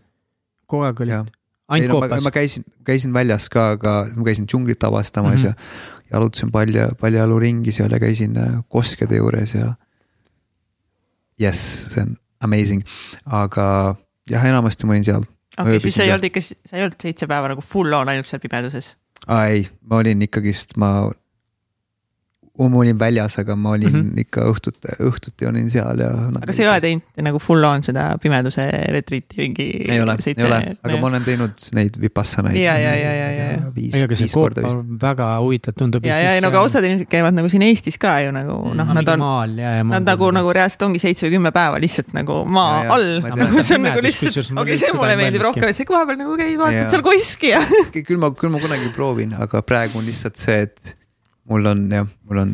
kogu 0.65 0.87
aeg 0.87 1.03
olid? 1.05 1.31
ainult 1.71 1.93
no, 1.93 1.99
koopas? 1.99 2.25
ma 2.25 2.33
käisin, 2.33 2.65
käisin 2.87 3.13
väljas 3.13 3.49
ka, 3.53 3.71
aga 3.77 3.95
ma 4.15 4.25
käisin 4.27 4.49
džunglit 4.49 4.83
avastamas 4.83 5.43
mm 5.43 5.47
-hmm. 5.47 5.55
ja 6.09 6.17
jalutasin 6.17 6.51
palja, 6.51 6.89
paljajalu 6.99 7.39
ringi 7.39 7.71
seal 7.71 7.91
ja 7.91 7.99
käisin 7.99 8.37
äh, 8.37 8.59
koskede 8.69 9.21
juures 9.21 9.55
ja 9.55 9.73
jess, 11.39 11.87
see 11.93 12.03
on 12.03 12.17
amazing, 12.41 12.81
aga 13.25 13.95
jah, 14.29 14.45
enamasti 14.49 14.89
ma 14.89 14.97
olin 14.97 15.05
seal. 15.05 15.23
okei 15.57 15.77
okay,, 15.77 15.79
siis 15.79 15.95
sa 15.99 16.03
ei 16.03 16.11
olnud 16.11 16.29
ikka, 16.31 16.41
sa 16.41 16.77
ei 16.77 16.83
olnud 16.83 16.97
seitse 17.01 17.27
päeva 17.27 17.53
nagu 17.53 17.61
full 17.61 17.93
on 17.93 18.09
ainult 18.09 18.29
seal 18.29 18.41
pimeduses? 18.43 18.95
Ei, 19.27 19.67
ma 19.81 20.01
olin 20.01 20.21
ikkagist, 20.21 20.77
ma 20.77 21.11
ma 22.59 22.81
olin 22.83 22.99
väljas, 22.99 23.37
aga 23.39 23.55
ma 23.55 23.71
olin 23.71 23.89
mm 23.89 24.01
-hmm. 24.01 24.19
ikka 24.25 24.43
õhtuti, 24.51 24.95
õhtuti 24.99 25.47
olin 25.47 25.69
seal 25.71 25.99
ja. 26.03 26.09
aga 26.41 26.53
sa 26.53 26.63
ei 26.63 26.67
ole 26.67 26.81
teinud 26.83 27.23
nagu 27.23 27.39
full 27.39 27.63
on 27.63 27.83
seda 27.83 28.17
pimeduse 28.21 28.65
retriiti 28.91 29.39
mingi? 29.41 29.67
ei 29.87 30.01
ole, 30.01 30.17
ei 30.25 30.45
ole, 30.45 30.59
aga 30.83 30.97
ma 30.99 31.07
olen 31.07 31.23
teinud 31.23 31.65
neid 31.77 31.97
vipassanaid. 32.01 32.59
ja, 32.59 32.77
ja, 32.77 32.93
ja, 32.95 33.13
ja, 33.15 33.29
ja. 33.31 34.03
ega 34.03 34.19
see 34.19 34.29
koop 34.33 34.59
väga 35.01 35.29
huvitav 35.39 35.77
tundub. 35.79 36.05
ja, 36.05 36.19
ja, 36.19 36.35
ja 36.35 36.43
no 36.43 36.51
aga 36.51 36.61
osad 36.67 36.83
inimesed 36.83 37.09
käivad 37.11 37.39
nagu 37.39 37.49
siin 37.49 37.65
Eestis 37.69 37.97
ka 37.97 38.19
ju 38.19 38.35
nagu 38.35 38.59
mm, 38.59 38.77
noh, 38.77 38.93
nad 38.99 39.13
on, 39.15 39.25
nad 39.95 40.11
nagu, 40.11 40.31
nagu 40.35 40.53
reaalselt 40.53 40.87
ongi 40.89 40.99
seitse 40.99 41.29
või 41.29 41.37
kümme 41.39 41.55
päeva 41.55 41.79
lihtsalt 41.79 42.13
nagu 42.13 42.43
maa 42.45 42.83
ja, 42.83 42.93
all. 42.99 43.11
nagu 43.31 43.63
see 43.63 43.79
on 43.79 43.87
nagu 43.87 44.03
lihtsalt, 44.03 44.55
okei, 44.59 44.77
see 44.77 44.93
mulle 44.97 45.15
meeldib 45.15 45.47
rohkem, 45.47 45.69
et 45.71 45.79
see 45.79 45.87
kohapeal 45.87 46.19
nagu 46.19 46.35
käid, 46.35 46.57
vaatad 46.59 46.91
seal 46.91 47.05
koski 47.05 47.55
ja. 47.55 47.63
küll 47.95 48.19
ma, 48.19 48.35
küll 48.35 48.51
ma 48.51 48.59
kunagi 48.59 48.91
proovin, 48.95 49.37
aga 49.39 49.63
praegu 49.63 50.03
on 50.03 50.09
lihtsalt 50.11 50.35
see, 50.35 50.65
et 50.67 50.97
mul 51.49 51.71
on 51.71 51.85
jah, 51.91 52.09
mul 52.27 52.41
on, 52.43 52.51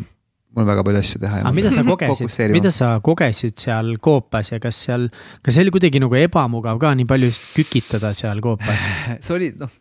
mul 0.53 0.64
on 0.64 0.69
väga 0.69 0.85
palju 0.88 1.01
asju 1.03 1.22
teha. 1.23 1.41
aga 1.41 1.53
mida 1.55 1.72
sa 1.73 1.84
kogesid, 1.91 2.53
mida 2.55 2.72
sa 2.73 2.91
kogesid 3.03 3.57
seal 3.61 3.95
koopas 4.03 4.53
ja 4.53 4.61
kas 4.64 4.80
seal, 4.88 5.09
kas 5.43 5.57
see 5.57 5.65
oli 5.65 5.73
kuidagi 5.76 6.01
nagu 6.03 6.19
ebamugav 6.19 6.80
ka 6.81 6.93
nii 6.97 7.09
palju 7.09 7.31
kükitada 7.55 8.14
seal 8.18 8.41
koopas? 8.43 8.88
see 9.26 9.35
oli 9.35 9.51
noh, 9.59 9.72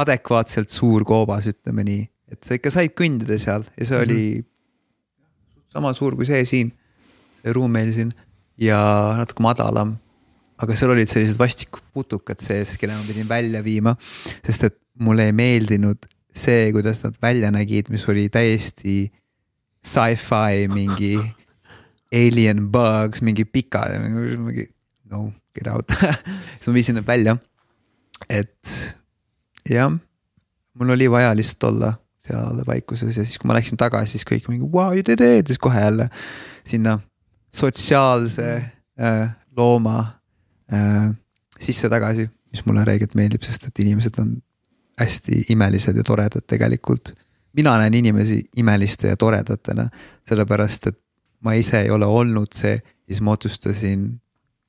adekvaatselt 0.00 0.72
suur 0.72 1.06
koobas, 1.08 1.48
ütleme 1.50 1.86
nii, 1.86 2.04
et 2.32 2.42
sa 2.46 2.58
ikka 2.58 2.72
said 2.74 2.96
kõndida 2.98 3.38
seal 3.42 3.66
ja 3.76 3.86
see 3.86 3.96
mm 3.96 4.02
-hmm. 4.02 4.06
oli 4.06 5.70
sama 5.70 5.94
suur 5.94 6.16
kui 6.18 6.26
see 6.26 6.44
siin, 6.48 6.72
see 7.42 7.52
ruum 7.56 7.72
meil 7.72 7.92
siin 7.94 8.14
ja 8.60 8.78
natuke 9.18 9.42
madalam 9.44 9.98
aga 10.60 10.76
seal 10.76 10.92
olid 10.94 11.08
sellised 11.10 11.40
vastikud 11.40 11.84
putukad 11.94 12.40
sees, 12.42 12.76
kelle 12.80 12.96
ma 12.96 13.04
pidin 13.06 13.28
välja 13.28 13.62
viima, 13.64 13.94
sest 14.44 14.68
et 14.68 14.76
mulle 15.00 15.30
ei 15.30 15.36
meeldinud 15.36 16.08
see, 16.36 16.70
kuidas 16.72 17.02
nad 17.04 17.16
välja 17.22 17.50
nägid, 17.50 17.90
mis 17.90 18.08
oli 18.08 18.28
täiesti 18.28 19.12
sci-fi 19.86 20.68
mingi 20.70 21.16
alien 22.12 22.68
bugs, 22.72 23.22
mingi 23.22 23.44
pikad, 23.44 23.96
mingi 24.02 24.68
no 25.10 25.32
get 25.54 25.68
out 25.72 25.90
siis 26.58 26.68
ma 26.68 26.74
viisin 26.74 26.98
nad 27.00 27.06
välja. 27.06 27.36
et 28.28 28.96
jah, 29.68 29.92
mul 30.74 30.94
oli 30.96 31.10
vaja 31.10 31.34
lihtsalt 31.34 31.72
olla 31.72 31.92
seal 32.20 32.62
vaikuses 32.66 33.16
ja 33.16 33.24
siis, 33.24 33.38
kui 33.38 33.48
ma 33.48 33.56
läksin 33.56 33.80
tagasi, 33.80 34.18
siis 34.18 34.26
kõik 34.28 34.50
mingi 34.50 34.68
wow, 34.68 34.92
you 34.94 35.04
did 35.06 35.22
it, 35.24 35.48
siis 35.48 35.58
kohe 35.58 35.80
jälle 35.80 36.10
sinna 36.68 36.98
sotsiaalse 37.56 38.50
äh, 39.00 39.30
looma 39.56 39.98
äh, 40.72 41.08
sisse 41.58 41.88
tagasi, 41.88 42.28
mis 42.52 42.64
mulle 42.66 42.84
räigelt 42.84 43.16
meeldib, 43.18 43.42
sest 43.46 43.66
et 43.70 43.82
inimesed 43.82 44.20
on 44.22 44.36
hästi 45.00 45.44
imelised 45.54 45.96
ja 45.96 46.04
toredad 46.06 46.46
tegelikult. 46.46 47.14
mina 47.52 47.78
näen 47.78 47.94
inimesi 47.94 48.44
imeliste 48.56 49.08
ja 49.08 49.16
toredatena, 49.16 49.88
sellepärast 50.28 50.86
et 50.86 50.98
ma 51.40 51.52
ise 51.58 51.80
ei 51.80 51.90
ole 51.90 52.06
olnud 52.06 52.52
see 52.54 52.76
ja 52.76 52.82
siis 53.08 53.20
ma 53.26 53.34
otsustasin 53.34 54.04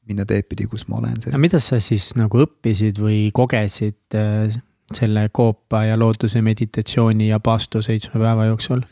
minna 0.10 0.26
teed 0.26 0.48
pidi, 0.50 0.66
kus 0.68 0.88
ma 0.90 0.98
olen. 0.98 1.20
aga 1.28 1.42
mida 1.42 1.60
sa 1.62 1.80
siis 1.80 2.12
nagu 2.18 2.42
õppisid 2.46 3.00
või 3.02 3.28
kogesid 3.34 4.18
äh, 4.18 4.58
selle 4.96 5.28
koopa 5.32 5.86
ja 5.88 6.00
looduse 6.00 6.42
meditatsiooni 6.42 7.30
ja 7.30 7.40
paastu 7.40 7.84
seitsme 7.86 8.20
päeva 8.20 8.50
jooksul? 8.50 8.84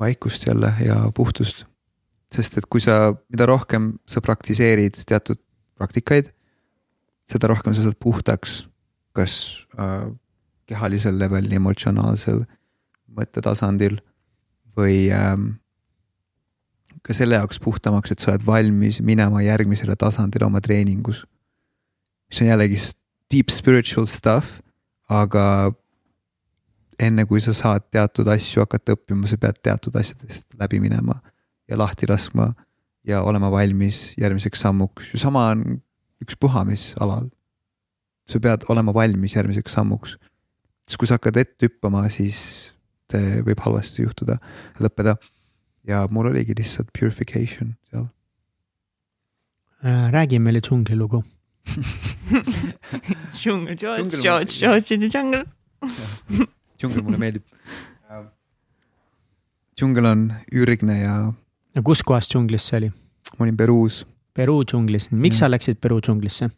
vaikust 0.00 0.46
jälle 0.46 0.72
ja 0.84 0.96
puhtust. 1.14 1.64
sest 2.34 2.58
et 2.58 2.66
kui 2.66 2.80
sa, 2.80 3.14
mida 3.30 3.46
rohkem 3.46 3.92
sa 4.10 4.20
praktiseerid 4.20 5.04
teatud 5.06 5.38
praktikaid 5.78 6.33
seda 7.30 7.48
rohkem 7.50 7.74
sa 7.74 7.84
saad 7.84 7.98
puhtaks, 8.00 8.64
kas 9.16 9.66
äh, 9.78 10.08
kehalisel 10.68 11.18
levelil, 11.20 11.52
emotsionaalsel 11.58 12.44
mõttetasandil 13.14 14.00
või 14.74 15.06
ähm, 15.14 15.54
ka 17.04 17.14
selle 17.16 17.38
jaoks 17.38 17.60
puhtamaks, 17.62 18.12
et 18.12 18.22
sa 18.22 18.32
oled 18.32 18.44
valmis 18.46 19.00
minema 19.04 19.42
järgmisele 19.44 19.96
tasandile 20.00 20.48
oma 20.48 20.62
treeningus. 20.64 21.24
mis 22.28 22.40
on 22.40 22.48
jällegi 22.48 22.78
deep 23.30 23.50
spiritual 23.52 24.06
stuff, 24.06 24.60
aga 25.08 25.72
enne 26.98 27.26
kui 27.26 27.40
sa 27.40 27.52
saad 27.54 27.84
teatud 27.92 28.28
asju 28.28 28.64
hakata 28.64 28.96
õppima, 28.96 29.28
sa 29.28 29.38
pead 29.40 29.60
teatud 29.62 29.96
asjadest 29.96 30.54
läbi 30.58 30.80
minema 30.80 31.20
ja 31.68 31.78
lahti 31.78 32.08
laskma 32.08 32.52
ja 33.04 33.22
olema 33.22 33.50
valmis 33.52 34.14
järgmiseks 34.20 34.64
sammuks 34.64 35.12
ja 35.12 35.20
sama 35.26 35.48
on 35.52 35.82
ükspuha 36.22 36.64
mis 36.68 36.92
alal. 37.00 37.30
sa 38.28 38.40
pead 38.40 38.64
olema 38.72 38.94
valmis 38.94 39.34
järgmiseks 39.36 39.72
sammuks. 39.72 40.16
sest 40.88 40.98
kui 40.98 41.08
sa 41.08 41.18
hakkad 41.18 41.36
ette 41.36 41.66
hüppama, 41.66 42.08
siis 42.10 42.72
see 43.12 43.42
võib 43.46 43.60
halvasti 43.60 44.02
juhtuda, 44.02 44.38
lõppeda. 44.80 45.16
ja 45.86 46.06
mul 46.10 46.30
oligi 46.32 46.54
lihtsalt 46.56 46.92
purification 46.98 47.76
seal. 47.90 48.08
Äh, 49.84 50.10
räägi 50.12 50.38
meile 50.40 50.60
džunglilugu 50.64 51.22
Džungel, 53.34 53.76
George, 53.76 54.20
George, 54.20 54.58
George 54.58 54.94
in 54.94 55.00
the 55.00 55.08
jungle. 55.08 55.44
džungel 56.78 57.02
mulle 57.04 57.18
meeldib. 57.18 57.44
džungel 59.74 60.06
on 60.06 60.32
ürgne 60.54 60.98
ja. 61.00 61.14
no 61.74 61.82
kus 61.82 62.02
kohas 62.06 62.28
džunglis 62.30 62.68
see 62.70 62.78
oli? 62.82 62.90
ma 63.38 63.46
olin 63.46 63.56
Peruus. 63.56 64.04
Peruu 64.34 64.64
džunglis, 64.66 65.10
miks 65.12 65.36
mm. 65.36 65.40
sa 65.40 65.48
läksid 65.48 65.78
Peruu 65.80 66.00
džunglisse? 66.02 66.50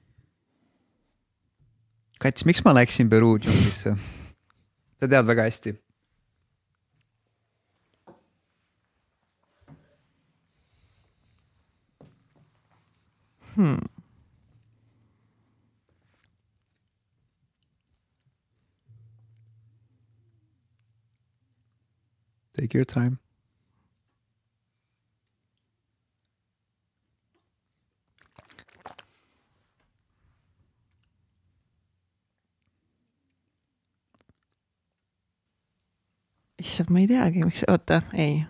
Kats, 2.20 2.47
miks 2.48 2.65
ma 2.65 2.73
läksin 2.73 3.11
Peruu 3.12 3.36
džunglisse? 3.39 3.97
sa 4.97 5.09
tead 5.09 5.27
väga 5.28 5.44
hästi 5.44 5.74
hmm.. 13.57 13.78
Take 22.57 22.74
your 22.74 22.86
time. 22.86 23.19
Issand, 36.62 36.91
ma 36.93 37.03
ei 37.03 37.09
teagi, 37.11 37.45
miks, 37.45 37.65
oota, 37.70 38.01
ei. 38.16 38.41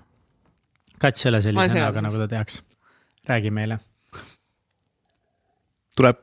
kats 1.03 1.25
ei 1.25 1.31
ole 1.33 1.43
sellise 1.45 1.75
näoga, 1.75 2.05
nagu 2.05 2.21
ta 2.23 2.29
tehakse. 2.31 2.63
räägi 3.27 3.51
meile. 3.51 3.79
tuleb. 5.97 6.23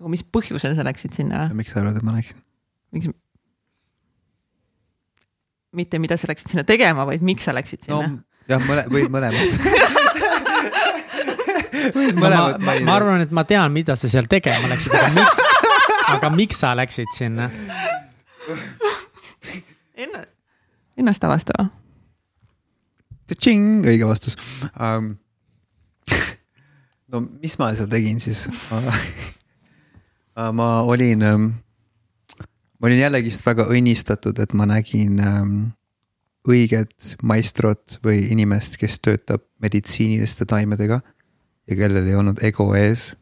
aga 0.00 0.10
mis 0.14 0.24
põhjusel 0.36 0.76
sa 0.78 0.86
läksid 0.86 1.18
sinna? 1.18 1.48
miks 1.54 1.74
sa 1.74 1.82
arvad, 1.82 1.98
et 1.98 2.06
ma 2.06 2.16
läksin? 2.16 2.38
miks? 2.94 3.10
mitte 5.72 5.98
mida 5.98 6.16
sa 6.20 6.30
läksid 6.30 6.54
sinna 6.54 6.64
tegema, 6.68 7.06
vaid 7.08 7.22
miks 7.26 7.48
sa 7.48 7.54
läksid 7.56 7.88
sinna 7.88 8.06
no,? 8.06 8.22
jah, 8.50 8.62
mõle-, 8.68 8.86
või 8.92 9.08
mõlemad 9.10 9.48
ma, 12.22 12.28
ma, 12.62 12.74
ma 12.86 12.94
arvan, 12.94 13.24
et 13.26 13.32
ma 13.34 13.42
tean, 13.48 13.72
mida 13.74 13.96
sa 13.98 14.10
seal 14.10 14.30
tegema 14.30 14.70
läksid, 14.70 14.94
aga 14.94 15.10
miks, 15.16 15.51
aga 16.12 16.30
miks 16.34 16.60
sa 16.62 16.74
läksid 16.78 17.10
sinna? 17.16 17.48
Enna, 19.94 20.22
ennast 20.98 21.24
avastama. 21.24 21.70
Õige 23.86 24.08
vastus 24.08 24.36
um,. 24.76 25.14
no 27.12 27.20
mis 27.40 27.54
ma 27.60 27.70
seal 27.76 27.88
tegin 27.92 28.18
siis 28.20 28.46
ma 30.34 30.68
olin 30.88 31.22
um, 31.28 31.46
ma 32.82 32.90
olin 32.90 32.98
jällegist 32.98 33.46
väga 33.46 33.68
õnnistatud, 33.70 34.40
et 34.42 34.52
ma 34.58 34.66
nägin 34.66 35.20
ähm, 35.22 35.58
õiget 36.48 37.14
maestrot 37.22 38.00
või 38.02 38.24
inimest, 38.34 38.74
kes 38.80 38.98
töötab 38.98 39.44
meditsiiniliste 39.62 40.48
taimedega 40.50 40.98
ja 41.70 41.78
kellel 41.78 42.08
ei 42.10 42.18
olnud 42.18 42.42
ego 42.42 42.72
ees. 42.74 43.12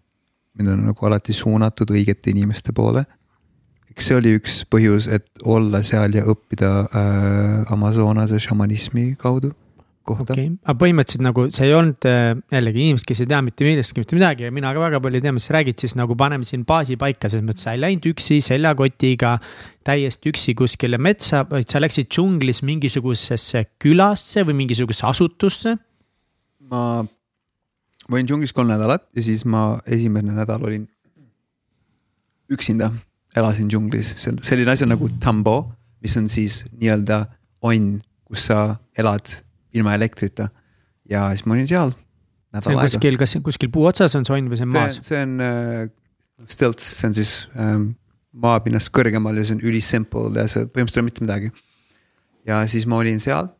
Mind 0.61 0.75
on 0.75 0.85
nagu 0.93 1.09
alati 1.09 1.35
suunatud 1.37 1.91
õigete 1.97 2.35
inimeste 2.35 2.77
poole. 2.77 3.07
eks 3.91 4.07
see 4.07 4.21
oli 4.21 4.37
üks 4.39 4.61
põhjus, 4.71 5.09
et 5.11 5.27
olla 5.43 5.83
seal 5.87 6.15
ja 6.15 6.23
õppida 6.31 6.71
äh, 6.85 7.73
Amazonase 7.75 8.39
šamanismi 8.39 9.15
kaudu 9.19 9.51
kohta 10.07 10.35
okay.. 10.35 10.47
aga 10.65 10.77
põhimõtteliselt 10.81 11.25
nagu 11.25 11.47
see 11.53 11.67
ei 11.69 11.75
olnud 11.77 12.07
äh, 12.09 12.33
jällegi 12.55 12.85
inimesed, 12.87 13.09
kes 13.09 13.23
ei 13.25 13.31
tea 13.31 13.41
mitte 13.45 13.67
millestki 13.67 14.03
mitte 14.03 14.17
midagi 14.19 14.47
ja 14.47 14.55
mina 14.55 14.73
ka 14.75 14.83
väga 14.83 15.01
palju 15.05 15.21
ei 15.21 15.25
tea, 15.27 15.35
mis 15.37 15.49
sa 15.49 15.57
räägid, 15.59 15.79
siis 15.83 15.97
nagu 15.99 16.17
paneme 16.19 16.49
siin 16.49 16.65
baasi 16.69 16.97
paika, 17.01 17.31
selles 17.31 17.47
mõttes 17.47 17.67
sa 17.67 17.75
ei 17.77 17.83
läinud 17.83 18.11
üksi 18.13 18.41
seljakotiga. 18.45 19.37
täiesti 19.87 20.29
üksi 20.33 20.55
kuskile 20.55 20.99
metsa, 21.01 21.45
vaid 21.49 21.69
sa 21.71 21.81
läksid 21.81 22.11
džunglis 22.13 22.61
mingisugusesse 22.69 23.65
külasse 23.81 24.45
või 24.47 24.59
mingisugusesse 24.65 25.09
asutusse. 25.09 25.77
ma, 26.71 27.03
ma 28.11 28.19
olin 28.19 28.27
džunglis 28.27 28.53
kolm 28.55 28.71
nädalat 28.73 29.07
ja 29.15 29.23
siis 29.23 29.45
ma 29.47 29.79
esimene 29.87 30.35
nädal 30.35 30.65
olin 30.67 30.89
üksinda, 32.51 32.91
elasin 33.39 33.69
džunglis, 33.71 34.17
selline 34.19 34.75
asi 34.75 34.89
nagu 34.91 35.07
tambo, 35.23 35.61
mis 36.03 36.17
on 36.19 36.27
siis 36.31 36.65
nii-öelda 36.73 37.23
onn, 37.63 38.01
kus 38.27 38.49
sa 38.51 38.75
elad 38.99 39.37
ilma 39.77 39.95
elektrita. 39.95 40.49
ja 41.11 41.29
siis 41.31 41.47
ma 41.47 41.55
olin 41.55 41.69
seal 41.71 41.95
nädal 42.51 42.75
aega. 42.75 42.89
kuskil, 42.89 43.19
kas 43.21 43.37
kuskil 43.47 43.71
puu 43.71 43.87
otsas 43.87 44.15
on 44.19 44.27
sonn 44.27 44.51
või 44.51 44.59
see 44.59 44.67
on 44.67 44.75
maas? 44.75 44.99
see 45.07 45.23
on 45.23 45.39
äh, 45.47 45.87
stilts, 46.51 46.91
see 46.99 47.07
on 47.11 47.15
siis 47.15 47.35
ähm, 47.55 47.91
maapinnast 48.33 48.91
kõrgemal 48.95 49.39
ja 49.39 49.47
see 49.47 49.59
on 49.59 49.65
ülisimple 49.71 50.31
ja 50.35 50.49
see 50.51 50.67
põhimõtteliselt 50.67 50.99
ei 50.99 51.05
ole 51.05 51.11
mitte 51.13 51.27
midagi. 51.27 51.53
ja 52.51 52.63
siis 52.71 52.91
ma 52.91 52.99
olin 53.05 53.23
seal 53.23 53.53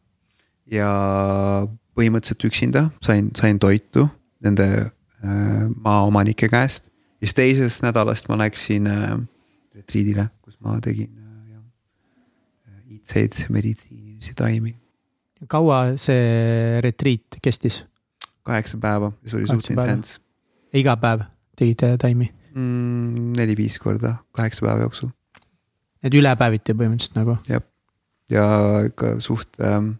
ja 0.71 0.91
põhimõtteliselt 1.95 2.51
üksinda 2.51 2.89
sain, 3.05 3.31
sain 3.39 3.63
toitu 3.63 4.09
nende 4.45 4.69
äh, 5.25 5.69
maaomanike 5.85 6.49
käest. 6.49 6.85
ja 7.21 7.27
siis 7.27 7.35
teisest 7.35 7.83
nädalast 7.83 8.29
ma 8.29 8.39
läksin 8.39 8.87
äh, 8.87 9.19
retriidile, 9.75 10.29
kus 10.43 10.61
ma 10.61 10.81
tegin 10.81 11.11
äh, 12.69 12.93
iidseid 12.97 13.45
meditsiinilisi 13.49 14.35
taimi 14.35 14.77
kaua 15.49 15.97
see 16.01 16.81
retriit 16.85 17.41
kestis? 17.43 17.85
kaheksa 18.43 18.79
päeva, 18.81 19.13
see 19.27 19.39
oli 19.39 19.47
suht 19.49 19.71
intens. 19.71 20.19
iga 20.75 20.97
päev 21.01 21.25
tegite 21.57 21.95
taimi 22.01 22.31
mm,? 22.55 23.33
neli-viis 23.39 23.79
korda 23.79 24.15
kaheksa 24.37 24.67
päeva 24.67 24.87
jooksul. 24.87 25.13
et 26.03 26.15
ülepäeviti 26.15 26.75
põhimõtteliselt 26.75 27.21
nagu? 27.21 27.37
jah, 27.49 27.65
ja 28.33 28.47
ikka 28.89 29.17
suht 29.21 29.61
ähm,, 29.65 29.95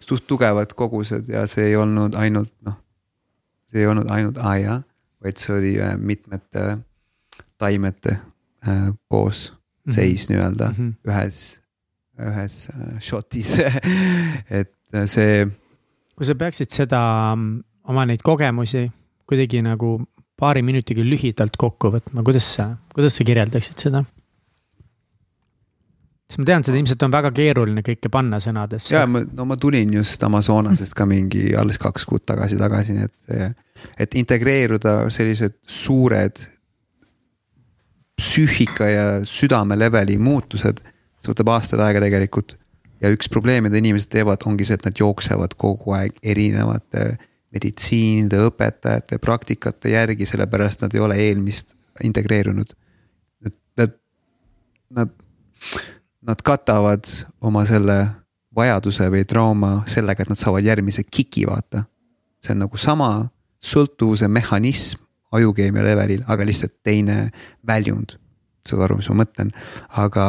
suht 0.00 0.26
tugevad 0.26 0.76
kogused 0.76 1.28
ja 1.32 1.46
see 1.50 1.72
ei 1.72 1.76
olnud 1.76 2.16
ainult 2.20 2.54
noh, 2.66 2.78
see 3.74 3.82
ei 3.82 3.90
olnud 3.90 4.10
ainult 4.14 4.38
aia, 4.38 4.78
vaid 5.24 5.40
see 5.40 5.56
oli 5.56 5.74
äh, 5.82 5.96
mitmete 5.98 6.78
taimete 7.58 8.14
äh, 8.68 8.88
koos 9.10 9.50
mm 9.50 9.90
-hmm. 9.90 9.94
seis 9.94 10.30
nii-öelda 10.30 10.70
mm 10.70 10.74
-hmm. 10.78 11.10
ühes 11.10 11.60
ühes 12.18 12.68
äh, 12.70 12.98
shotis 13.00 13.58
et 14.60 14.74
see. 15.06 15.46
kui 16.16 16.26
sa 16.26 16.34
peaksid 16.34 16.70
seda, 16.70 17.34
mm, 17.34 17.62
oma 17.90 18.06
neid 18.06 18.22
kogemusi 18.22 18.90
kuidagi 19.26 19.62
nagu 19.62 19.96
paari 20.38 20.62
minutiga 20.62 21.02
lühidalt 21.02 21.56
kokku 21.58 21.90
võtma, 21.90 22.22
kuidas 22.22 22.46
sa, 22.54 22.76
kuidas 22.94 23.16
sa 23.16 23.24
kirjeldaksid 23.24 23.78
seda? 23.78 24.04
Sest 26.28 26.40
ma 26.40 26.48
tean, 26.48 26.64
seda 26.66 26.80
ilmselt 26.80 27.02
on 27.06 27.12
väga 27.12 27.30
keeruline 27.36 27.84
kõike 27.84 28.10
panna 28.12 28.40
sõnadesse. 28.42 28.94
ja 28.94 29.04
ma, 29.06 29.24
no 29.32 29.46
ma 29.48 29.58
tulin 29.60 29.92
just 29.98 30.22
Amazonasest 30.24 30.96
ka 30.96 31.06
mingi 31.08 31.52
alles 31.58 31.78
kaks 31.82 32.08
kuud 32.08 32.24
tagasi 32.26 32.58
tagasi, 32.60 32.96
nii 32.96 33.10
et 33.10 33.62
et 34.00 34.14
integreeruda 34.16 35.10
sellised 35.12 35.58
suured 35.68 36.40
psüühika 38.16 38.86
ja 38.88 39.06
südame 39.28 39.76
leveli 39.76 40.16
muutused 40.16 40.80
see 41.24 41.32
võtab 41.32 41.54
aastaid 41.56 41.82
aega 41.84 42.02
tegelikult. 42.04 42.58
ja 43.02 43.10
üks 43.12 43.28
probleem, 43.28 43.66
mida 43.66 43.76
inimesed 43.80 44.08
teevad, 44.12 44.44
ongi 44.48 44.64
see, 44.64 44.78
et 44.78 44.86
nad 44.86 44.96
jooksevad 44.96 45.56
kogu 45.60 45.92
aeg 45.96 46.14
erinevate 46.24 47.16
meditsiinide, 47.54 48.38
õpetajate, 48.48 49.18
praktikate 49.22 49.92
järgi, 49.92 50.26
sellepärast 50.26 50.84
nad 50.84 50.94
ei 50.94 51.02
ole 51.04 51.18
eelmist 51.26 51.74
integreerunud. 52.06 52.72
et 53.46 53.58
nad, 53.80 53.98
nad, 54.94 55.12
nad 56.24 56.40
katavad 56.42 57.08
oma 57.44 57.64
selle 57.68 57.98
vajaduse 58.54 59.08
või 59.12 59.24
trauma 59.28 59.72
sellega, 59.90 60.24
et 60.24 60.30
nad 60.32 60.40
saavad 60.40 60.64
järgmise 60.64 61.04
kiki, 61.04 61.46
vaata. 61.46 61.84
see 62.44 62.52
on 62.52 62.64
nagu 62.66 62.76
sama 62.76 63.08
sõltuvuse 63.64 64.28
mehhanism 64.28 65.00
ajukeemia 65.34 65.84
levelil, 65.84 66.22
aga 66.28 66.46
lihtsalt 66.46 66.76
teine 66.82 67.30
väljund. 67.66 68.18
saad 68.68 68.80
aru, 68.86 68.96
mis 68.96 69.08
ma 69.10 69.24
mõtlen, 69.24 69.50
aga 70.00 70.26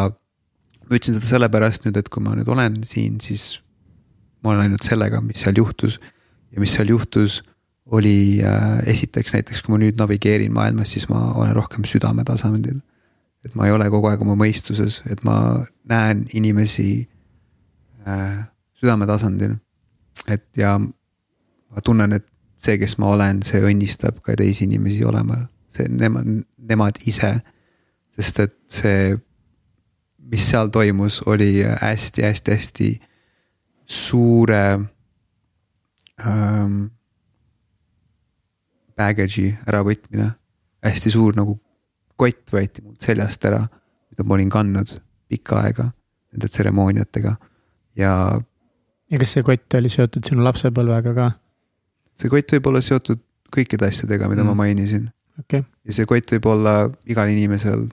ma 0.85 0.97
ütlesin 0.97 1.15
seda 1.19 1.29
sellepärast 1.29 1.85
nüüd, 1.85 1.97
et 1.97 2.09
kui 2.11 2.23
ma 2.23 2.35
nüüd 2.35 2.49
olen 2.51 2.81
siin, 2.87 3.19
siis 3.23 3.61
ma 4.43 4.51
olen 4.51 4.67
ainult 4.67 4.83
sellega, 4.83 5.21
mis 5.21 5.43
seal 5.45 5.55
juhtus. 5.57 5.99
ja 6.51 6.61
mis 6.63 6.73
seal 6.75 6.89
juhtus, 6.89 7.43
oli 7.85 8.41
äh, 8.43 8.79
esiteks 8.89 9.35
näiteks, 9.35 9.61
kui 9.61 9.75
ma 9.75 9.79
nüüd 9.81 9.97
navigeerin 9.99 10.53
maailmas, 10.53 10.91
siis 10.95 11.07
ma 11.09 11.31
olen 11.35 11.53
rohkem 11.55 11.85
südame 11.85 12.23
tasandil. 12.25 12.79
Et 13.45 13.55
ma 13.55 13.67
ei 13.67 13.73
ole 13.75 13.87
kogu 13.93 14.09
aeg 14.09 14.21
oma 14.25 14.35
mõistuses, 14.39 15.01
et 15.09 15.21
ma 15.27 15.37
näen 15.89 16.25
inimesi 16.33 17.07
äh, 18.07 18.45
südame 18.73 19.07
tasandil. 19.07 19.57
et 20.27 20.45
ja 20.57 20.79
ma 20.79 21.81
tunnen, 21.83 22.13
et 22.13 22.25
see, 22.63 22.79
kes 22.81 22.97
ma 22.97 23.11
olen, 23.13 23.43
see 23.45 23.61
õnnistab 23.61 24.21
ka 24.25 24.35
teisi 24.39 24.65
inimesi 24.65 25.03
olema, 25.05 25.37
see 25.69 25.89
nemad, 25.91 26.29
nemad 26.57 27.01
ise. 27.05 27.35
sest 28.15 28.39
et 28.39 28.55
see, 28.71 29.17
mis 30.31 30.49
seal 30.49 30.71
toimus, 30.73 31.19
oli 31.27 31.59
hästi-hästi-hästi 31.81 32.89
suure 33.85 34.63
ähm, 36.25 36.87
baggage'i 38.97 39.51
äravõtmine. 39.67 40.31
hästi 40.85 41.11
suur 41.11 41.35
nagu 41.35 41.59
kott 42.19 42.53
võeti 42.53 42.83
mult 42.85 43.03
seljast 43.03 43.45
ära, 43.47 43.61
mida 44.11 44.23
ma 44.23 44.37
olin 44.37 44.51
kandnud 44.51 44.95
pikka 45.31 45.61
aega 45.65 45.89
nende 46.35 46.49
tseremooniatega 46.51 47.35
ja. 47.99 48.13
ja 49.11 49.19
kas 49.21 49.35
see 49.35 49.45
kott 49.45 49.77
oli 49.79 49.91
seotud 49.91 50.27
sinu 50.27 50.45
lapsepõlvega 50.45 51.15
ka? 51.17 51.29
see 52.19 52.31
kott 52.31 52.55
võib 52.55 52.71
olla 52.71 52.83
seotud 52.85 53.21
kõikide 53.55 53.89
asjadega, 53.89 54.29
mida 54.31 54.43
mm. 54.43 54.51
ma 54.51 54.65
mainisin 54.65 55.09
okay.. 55.39 55.63
ja 55.85 55.97
see 55.97 56.07
kott 56.09 56.35
võib 56.35 56.49
olla 56.51 56.75
igal 57.09 57.31
inimesel 57.31 57.87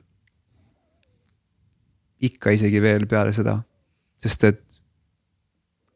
ikka 2.23 2.55
isegi 2.55 2.78
veel 2.82 3.09
peale 3.11 3.32
seda, 3.35 3.57
sest 4.23 4.44
et 4.47 4.61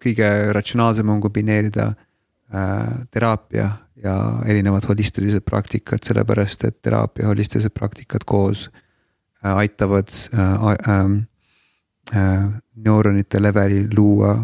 kõige 0.03 0.27
ratsionaalsem 0.55 1.09
on 1.11 1.21
kombineerida 1.23 1.93
äh, 1.93 3.05
teraapia 3.15 3.71
ja 4.03 4.17
erinevad 4.45 4.85
holistilised 4.89 5.45
praktikad, 5.47 6.03
sellepärast 6.05 6.65
et 6.69 6.83
teraapia 6.83 7.31
holistilised 7.31 7.73
praktikad 7.75 8.27
koos 8.27 8.69
äh, 9.45 9.57
aitavad 9.57 10.13
äh, 10.35 10.53
äh, 10.73 11.05
äh, 12.17 12.51
neuronite 12.77 13.43
levelil 13.43 13.89
luua 13.97 14.35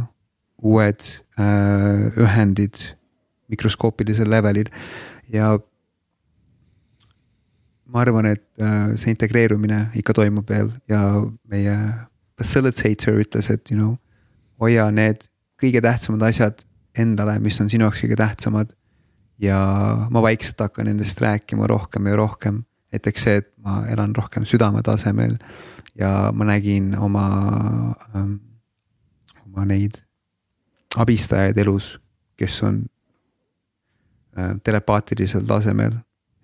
uued 0.62 1.03
äh, 1.39 2.09
ühendid 2.16 2.97
mikroskoopilisel 3.53 4.31
levelil 4.31 4.70
ja 5.29 5.59
ma 7.93 8.01
arvan, 8.01 8.27
et 8.27 8.45
äh, 8.61 8.95
see 8.97 9.12
integreerumine 9.12 9.91
ikka 9.99 10.15
toimub 10.16 10.49
veel 10.49 10.70
ja 10.89 11.03
meie 11.51 11.77
facilitator 12.41 13.20
ütles, 13.20 13.51
et 13.53 13.70
you 13.70 13.77
know, 13.77 13.97
hoia 14.62 14.89
need 14.95 15.27
kõige 15.61 15.83
tähtsamad 15.85 16.24
asjad 16.31 16.65
endale, 16.99 17.37
mis 17.45 17.61
on 17.61 17.69
sinu 17.73 17.87
jaoks 17.87 18.03
kõige 18.05 18.19
tähtsamad. 18.20 18.73
Ja 19.43 19.59
ma 20.10 20.23
vaikselt 20.23 20.60
hakkan 20.60 20.86
nendest 20.86 21.20
rääkima 21.20 21.66
rohkem 21.66 22.06
ja 22.06 22.16
rohkem, 22.16 22.62
näiteks 22.94 23.27
see, 23.27 23.43
et 23.43 23.51
ma 23.59 23.82
elan 23.90 24.14
rohkem 24.16 24.47
südame 24.48 24.82
tasemel 24.86 25.35
ja 25.98 26.31
ma 26.35 26.47
nägin 26.48 26.94
oma 26.98 27.27
ähm,, 28.14 28.39
oma 29.47 29.66
neid 29.69 30.01
abistajaid 30.97 31.59
elus, 31.59 31.97
kes 32.36 32.62
on 32.62 32.85
Äh, 34.39 34.55
telepaatilisel 34.64 35.44
tasemel, 35.44 35.93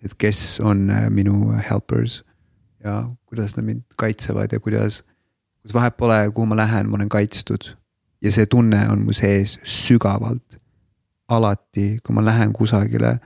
et 0.05 0.13
kes 0.21 0.61
on 0.61 0.91
äh, 0.93 1.07
minu 1.09 1.55
helpers 1.71 2.19
ja 2.85 3.09
kuidas 3.25 3.55
nad 3.57 3.65
mind 3.65 3.81
kaitsevad 3.97 4.53
ja 4.53 4.61
kuidas, 4.61 4.99
kus 5.63 5.73
vahet 5.75 5.97
pole, 5.97 6.19
kuhu 6.35 6.47
ma 6.47 6.57
lähen, 6.57 6.91
ma 6.91 6.99
olen 6.99 7.09
kaitstud. 7.09 7.73
ja 8.21 8.33
see 8.33 8.47
tunne 8.47 8.83
on 8.91 9.07
mu 9.07 9.13
sees 9.13 9.57
sügavalt. 9.63 10.58
Alati, 11.29 11.99
kui 12.05 12.15
ma 12.17 12.25
lähen 12.25 12.53
kusagile, 12.57 13.19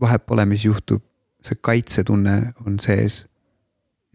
vahet 0.00 0.24
pole, 0.26 0.44
mis 0.48 0.64
juhtub, 0.64 1.02
see 1.44 1.58
kaitsetunne 1.62 2.54
on 2.66 2.78
sees. 2.82 3.24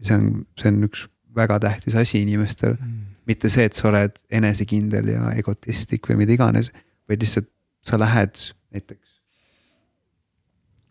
see 0.02 0.16
on, 0.16 0.44
see 0.58 0.68
on 0.68 0.82
üks 0.84 1.06
väga 1.36 1.56
tähtis 1.62 1.94
asi 1.96 2.20
inimestel 2.22 2.74
mm., 2.74 3.14
mitte 3.26 3.48
see, 3.48 3.64
et 3.64 3.76
sa 3.76 3.88
oled 3.88 4.18
enesekindel 4.28 5.06
ja 5.14 5.30
egotistlik 5.38 6.10
või 6.10 6.18
mida 6.20 6.34
iganes, 6.34 6.72
vaid 7.08 7.22
lihtsalt 7.24 7.48
sa 7.84 7.96
lähed 8.00 8.36
näiteks 8.74 9.14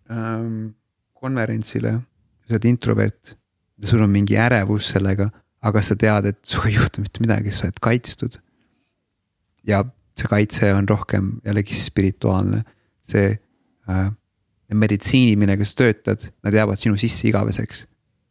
ähm, 0.10 0.74
konverentsile, 1.14 2.00
sa 2.48 2.56
oled 2.56 2.68
introvert 2.72 3.36
ja 3.82 3.90
sul 3.92 4.02
on 4.06 4.12
mingi 4.14 4.38
ärevus 4.40 4.90
sellega, 4.96 5.30
aga 5.64 5.84
sa 5.86 5.98
tead, 6.00 6.32
et 6.32 6.40
sinuga 6.48 6.72
ei 6.72 6.78
juhtu 6.80 7.04
mitte 7.04 7.24
midagi, 7.24 7.54
sa 7.54 7.68
oled 7.68 7.80
kaitstud. 7.84 8.40
ja 9.68 9.84
see 10.18 10.30
kaitse 10.30 10.74
on 10.74 10.90
rohkem 10.90 11.32
jällegi 11.46 11.78
spirituaalne, 11.78 12.62
see 13.04 13.32
äh, 13.90 14.06
meditsiinid, 14.74 15.40
millega 15.42 15.66
sa 15.66 15.80
töötad, 15.84 16.28
nad 16.46 16.54
jäävad 16.54 16.82
sinu 16.82 16.98
sisse 16.98 17.28
igaveseks. 17.30 17.88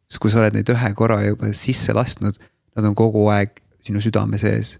sest 0.07 0.21
kui 0.21 0.31
sa 0.31 0.41
oled 0.43 0.55
neid 0.57 0.69
ühe 0.69 0.93
korra 0.95 1.21
juba 1.23 1.51
sisse 1.57 1.93
lasknud, 1.95 2.39
nad 2.75 2.87
on 2.89 2.95
kogu 2.95 3.27
aeg 3.33 3.61
sinu 3.83 4.01
südame 4.03 4.39
sees. 4.41 4.77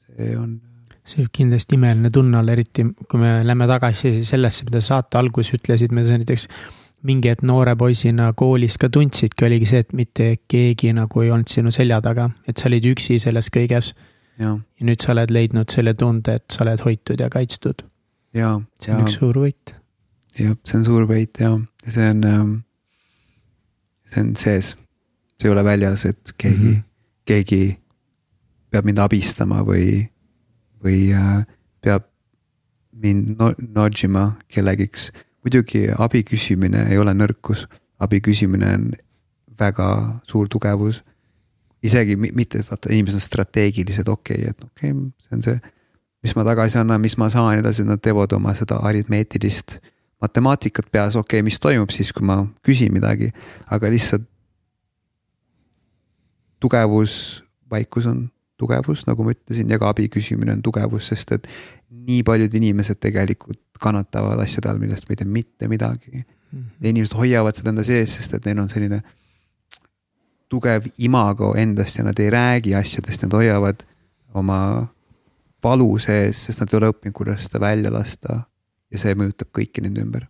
see 0.00 0.36
on 0.36 0.58
see 1.10 1.24
võib 1.24 1.32
kindlasti 1.40 1.76
imeline 1.78 2.10
tunne 2.14 2.38
olla, 2.38 2.54
eriti 2.54 2.84
kui 3.08 3.20
me 3.20 3.40
läheme 3.44 3.66
tagasi 3.70 4.20
sellesse, 4.26 4.66
mida 4.68 4.82
saate 4.84 5.18
alguses 5.18 5.56
ütlesid, 5.58 5.94
me 5.96 6.04
näiteks 6.06 6.46
mingi 7.06 7.30
hetk 7.32 7.44
noore 7.48 7.74
poisina 7.80 8.30
koolis 8.36 8.76
ka 8.80 8.90
tundsidki, 8.92 9.46
oligi 9.48 9.70
see, 9.70 9.82
et 9.84 9.94
mitte 9.96 10.28
keegi 10.50 10.92
nagu 10.96 11.24
ei 11.24 11.32
olnud 11.32 11.50
sinu 11.50 11.72
selja 11.74 12.00
taga, 12.04 12.28
et 12.48 12.60
sa 12.60 12.68
olid 12.68 12.90
üksi 12.92 13.18
selles 13.22 13.48
kõiges. 13.52 13.94
Ja 14.40 14.86
nüüd 14.86 15.02
sa 15.02 15.12
oled 15.14 15.32
leidnud 15.34 15.70
selle 15.72 15.94
tunde, 15.98 16.38
et 16.40 16.54
sa 16.54 16.64
oled 16.64 16.82
hoitud 16.86 17.20
ja 17.20 17.28
kaitstud. 17.32 17.84
see 18.32 18.44
on 18.46 18.66
ja, 18.86 18.98
üks 19.00 19.18
suur 19.18 19.40
võit. 19.44 19.74
jah, 20.38 20.56
see 20.64 20.78
on 20.78 20.86
suur 20.88 21.08
võit 21.10 21.42
ja 21.42 21.52
see 21.86 22.10
on, 22.14 22.24
ähm, 22.24 22.54
see 24.08 24.24
on 24.24 24.36
sees, 24.36 24.74
see 25.40 25.50
ei 25.50 25.54
ole 25.54 25.64
väljas, 25.64 26.06
et 26.06 26.34
keegi 26.36 26.56
mm, 26.56 26.74
-hmm. 26.74 26.88
keegi 27.26 27.62
peab 28.70 28.86
mind 28.86 29.02
abistama 29.02 29.64
või 29.66 30.08
või 30.80 31.10
äh, 31.12 31.44
peab 31.80 32.06
mind 32.92 33.36
nudge 33.36 34.06
ima 34.06 34.36
kellegiks. 34.48 35.10
muidugi 35.44 35.88
abi 35.98 36.22
küsimine 36.22 36.86
ei 36.90 36.98
ole 36.98 37.14
nõrkus, 37.16 37.66
abi 37.98 38.20
küsimine 38.20 38.74
on 38.74 38.90
väga 39.58 40.20
suur 40.24 40.48
tugevus. 40.48 41.02
Isegi 41.82 42.16
mitte, 42.16 42.62
vaata 42.70 42.90
inimesed 42.92 43.20
on 43.20 43.24
strateegilised, 43.24 44.08
okei 44.08 44.42
okay,, 44.42 44.50
et 44.50 44.64
okei 44.64 44.90
okay,, 44.92 45.06
see 45.24 45.36
on 45.36 45.44
see, 45.46 45.60
mis 46.24 46.34
ma 46.36 46.44
tagasi 46.44 46.80
annan, 46.80 47.00
mis 47.00 47.16
ma 47.20 47.30
saan 47.32 47.62
edasi, 47.62 47.86
nad 47.88 48.02
teevad 48.04 48.32
oma 48.36 48.54
seda 48.58 48.80
aritmeetilist 48.90 49.78
matemaatikat 50.20 50.90
peas, 50.92 51.16
okei 51.16 51.40
okay,, 51.40 51.46
mis 51.46 51.60
toimub 51.60 51.92
siis, 51.94 52.12
kui 52.12 52.26
ma 52.26 52.42
küsin 52.66 52.92
midagi, 52.92 53.30
aga 53.72 53.92
lihtsalt 53.92 54.26
tugevus, 56.60 57.14
vaikus 57.72 58.10
on 58.10 58.26
tugevus, 58.60 59.06
nagu 59.08 59.24
ma 59.24 59.32
ütlesin, 59.32 59.70
ja 59.72 59.78
ka 59.80 59.94
abi 59.94 60.10
küsimine 60.12 60.52
on 60.52 60.60
tugevus, 60.64 61.08
sest 61.08 61.32
et 61.38 61.48
nii 61.88 62.20
paljud 62.26 62.52
inimesed 62.60 63.00
tegelikult 63.00 63.62
kannatavad 63.80 64.42
asjade 64.44 64.68
all, 64.68 64.82
millest 64.82 65.08
ma 65.08 65.16
ei 65.16 65.22
tea 65.22 65.32
mitte 65.38 65.68
midagi. 65.72 66.26
-hmm. 66.52 66.64
ja 66.80 66.88
inimesed 66.88 67.16
hoiavad 67.16 67.56
seda 67.56 67.72
enda 67.72 67.84
sees, 67.86 68.16
sest 68.18 68.34
et 68.36 68.46
neil 68.48 68.60
on 68.62 68.68
selline 68.72 69.00
tugev 70.50 70.90
imago 70.98 71.54
endast 71.58 71.98
ja 71.98 72.04
nad 72.04 72.18
ei 72.18 72.30
räägi 72.30 72.74
asjadest, 72.74 73.22
nad 73.22 73.38
hoiavad 73.38 73.84
oma 74.34 74.60
valu 75.64 75.94
sees, 76.02 76.44
sest 76.46 76.62
nad 76.62 76.72
ei 76.72 76.80
ole 76.80 76.92
õppinud, 76.92 77.14
kuidas 77.16 77.46
seda 77.46 77.62
välja 77.62 77.92
lasta. 77.94 78.42
ja 78.90 78.98
see 78.98 79.14
mõjutab 79.14 79.52
kõiki 79.54 79.84
nende 79.84 80.02
ümber 80.02 80.24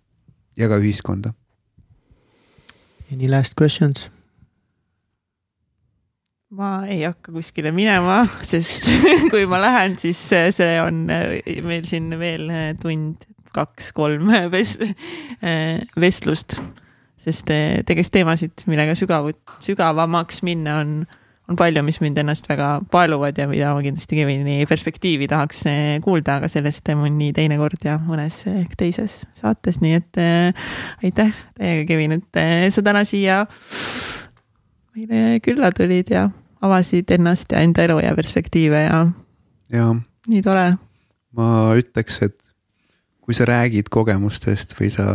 ja 0.57 0.69
ka 0.69 0.77
ühiskonda. 0.77 1.33
Any 3.13 3.29
last 3.29 3.57
questions? 3.57 4.11
ma 6.51 6.83
ei 6.91 7.05
hakka 7.07 7.31
kuskile 7.33 7.71
minema, 7.71 8.25
sest 8.43 8.89
kui 9.33 9.45
ma 9.47 9.61
lähen, 9.63 9.95
siis 10.03 10.19
see 10.29 10.73
on 10.83 11.05
meil 11.07 11.87
siin 11.87 12.11
veel 12.19 12.51
tund, 12.83 13.23
kaks-kolm 13.55 14.33
vest-, 14.51 14.83
vestlust. 16.03 16.59
Sest 17.21 17.49
tegelikult 17.49 18.15
teemasid, 18.15 18.67
millega 18.71 18.95
sügavut-, 18.99 19.57
sügavamaks 19.65 20.41
minna 20.47 20.79
on, 20.81 20.95
on 21.51 21.59
palju, 21.59 21.83
mis 21.85 22.01
mind 22.01 22.21
ennast 22.23 22.49
väga 22.49 22.71
paeluvad 22.93 23.39
ja 23.39 23.49
mida 23.51 23.75
ma 23.77 23.83
kindlasti 23.85 24.21
Kevini 24.21 24.61
perspektiivi 24.71 25.29
tahaks 25.31 25.65
kuulda, 26.05 26.39
aga 26.41 26.51
sellest 26.53 26.89
mõni 26.99 27.33
teine 27.37 27.59
kord 27.61 27.85
ja 27.85 27.99
mõnes 28.01 28.41
ehk 28.51 28.77
teises 28.81 29.21
saates, 29.41 29.83
nii 29.85 29.99
et 30.01 30.23
aitäh 31.05 31.35
täiega, 31.59 31.87
Kevin, 31.93 32.19
et 32.21 32.73
sa 32.75 32.85
täna 32.87 33.05
siia 33.09 33.45
meile 34.97 35.41
külla 35.45 35.71
tulid 35.77 36.11
ja 36.13 36.29
avasid 36.65 37.11
ennast 37.15 37.53
ja 37.53 37.63
enda 37.65 37.85
elu 37.87 37.99
ja 38.05 38.15
perspektiive 38.17 38.85
ja. 38.85 39.01
ja. 39.73 39.89
nii 40.29 40.43
tore. 40.45 40.73
ma 41.37 41.51
ütleks, 41.79 42.21
et 42.27 42.37
kui 43.21 43.37
sa 43.37 43.47
räägid 43.49 43.91
kogemustest 43.93 44.75
või 44.79 44.91
sa 44.93 45.07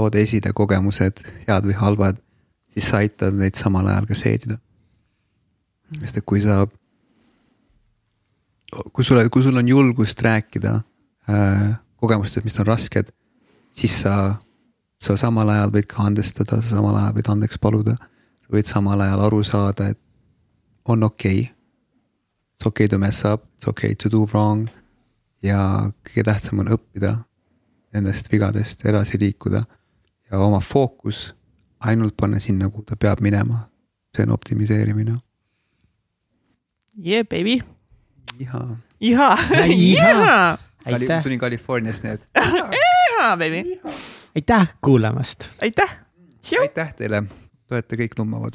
tood 0.00 0.16
esile 0.16 0.54
kogemused, 0.56 1.24
head 1.46 1.68
või 1.68 1.76
halvad, 1.76 2.20
siis 2.72 2.88
sa 2.88 3.02
aitad 3.04 3.36
neid 3.36 3.58
samal 3.58 3.88
ajal 3.90 4.08
ka 4.08 4.16
seedida. 4.16 4.56
sest 6.00 6.20
et 6.20 6.24
kui 6.24 6.40
sa 6.40 6.62
kui 8.94 9.04
sulle, 9.04 9.28
kui 9.28 9.42
sul 9.42 9.58
on 9.58 9.68
julgust 9.68 10.22
rääkida 10.22 10.76
äh, 11.30 11.72
kogemustest, 12.00 12.44
mis 12.46 12.58
on 12.62 12.68
rasked, 12.68 13.10
siis 13.74 13.96
sa, 14.04 14.36
sa 15.02 15.16
samal 15.18 15.50
ajal 15.50 15.74
võid 15.74 15.88
ka 15.90 16.06
andestada, 16.06 16.60
sa 16.62 16.76
samal 16.76 16.96
ajal 17.00 17.16
võid 17.18 17.32
andeks 17.34 17.58
paluda. 17.58 17.96
sa 18.40 18.54
võid 18.54 18.70
samal 18.70 19.02
ajal 19.02 19.24
aru 19.26 19.42
saada, 19.42 19.90
et 19.90 19.98
on 20.84 21.02
okei 21.02 21.40
okay.. 21.40 21.56
It's 22.54 22.66
okay 22.66 22.88
to 22.88 22.98
mess 22.98 23.24
up, 23.24 23.46
it's 23.56 23.66
okay 23.68 23.94
to 23.94 24.08
do 24.08 24.26
wrong. 24.32 24.68
ja 25.42 25.90
kõige 26.04 26.24
tähtsam 26.24 26.60
on 26.60 26.68
õppida 26.76 27.16
nendest 27.92 28.28
vigadest, 28.32 28.84
edasi 28.84 29.18
liikuda 29.18 29.64
ja 30.30 30.38
oma 30.38 30.60
fookus 30.60 31.34
ainult 31.80 32.14
panna 32.16 32.40
sinna, 32.40 32.70
kuhu 32.70 32.82
ta 32.82 32.96
peab 32.96 33.20
minema. 33.20 33.70
see 34.16 34.22
on 34.26 34.32
optimiseerimine. 34.34 35.12
Yeah 37.06 37.26
baby. 37.26 37.60
iha. 38.38 38.76
iha. 39.00 39.38
iha. 39.66 40.58
aitäh. 40.86 41.22
tulin 41.22 41.40
Californiast, 41.40 42.02
nii 42.04 42.12
et. 42.12 42.26
iha 42.40 43.36
baby. 43.36 43.80
aitäh 44.34 44.74
kuulamast. 44.80 45.48
aitäh. 45.62 45.98
aitäh 46.60 46.94
teile, 46.94 47.22
te 47.66 47.74
olete 47.74 47.96
kõik 47.96 48.18
nummavad. 48.18 48.52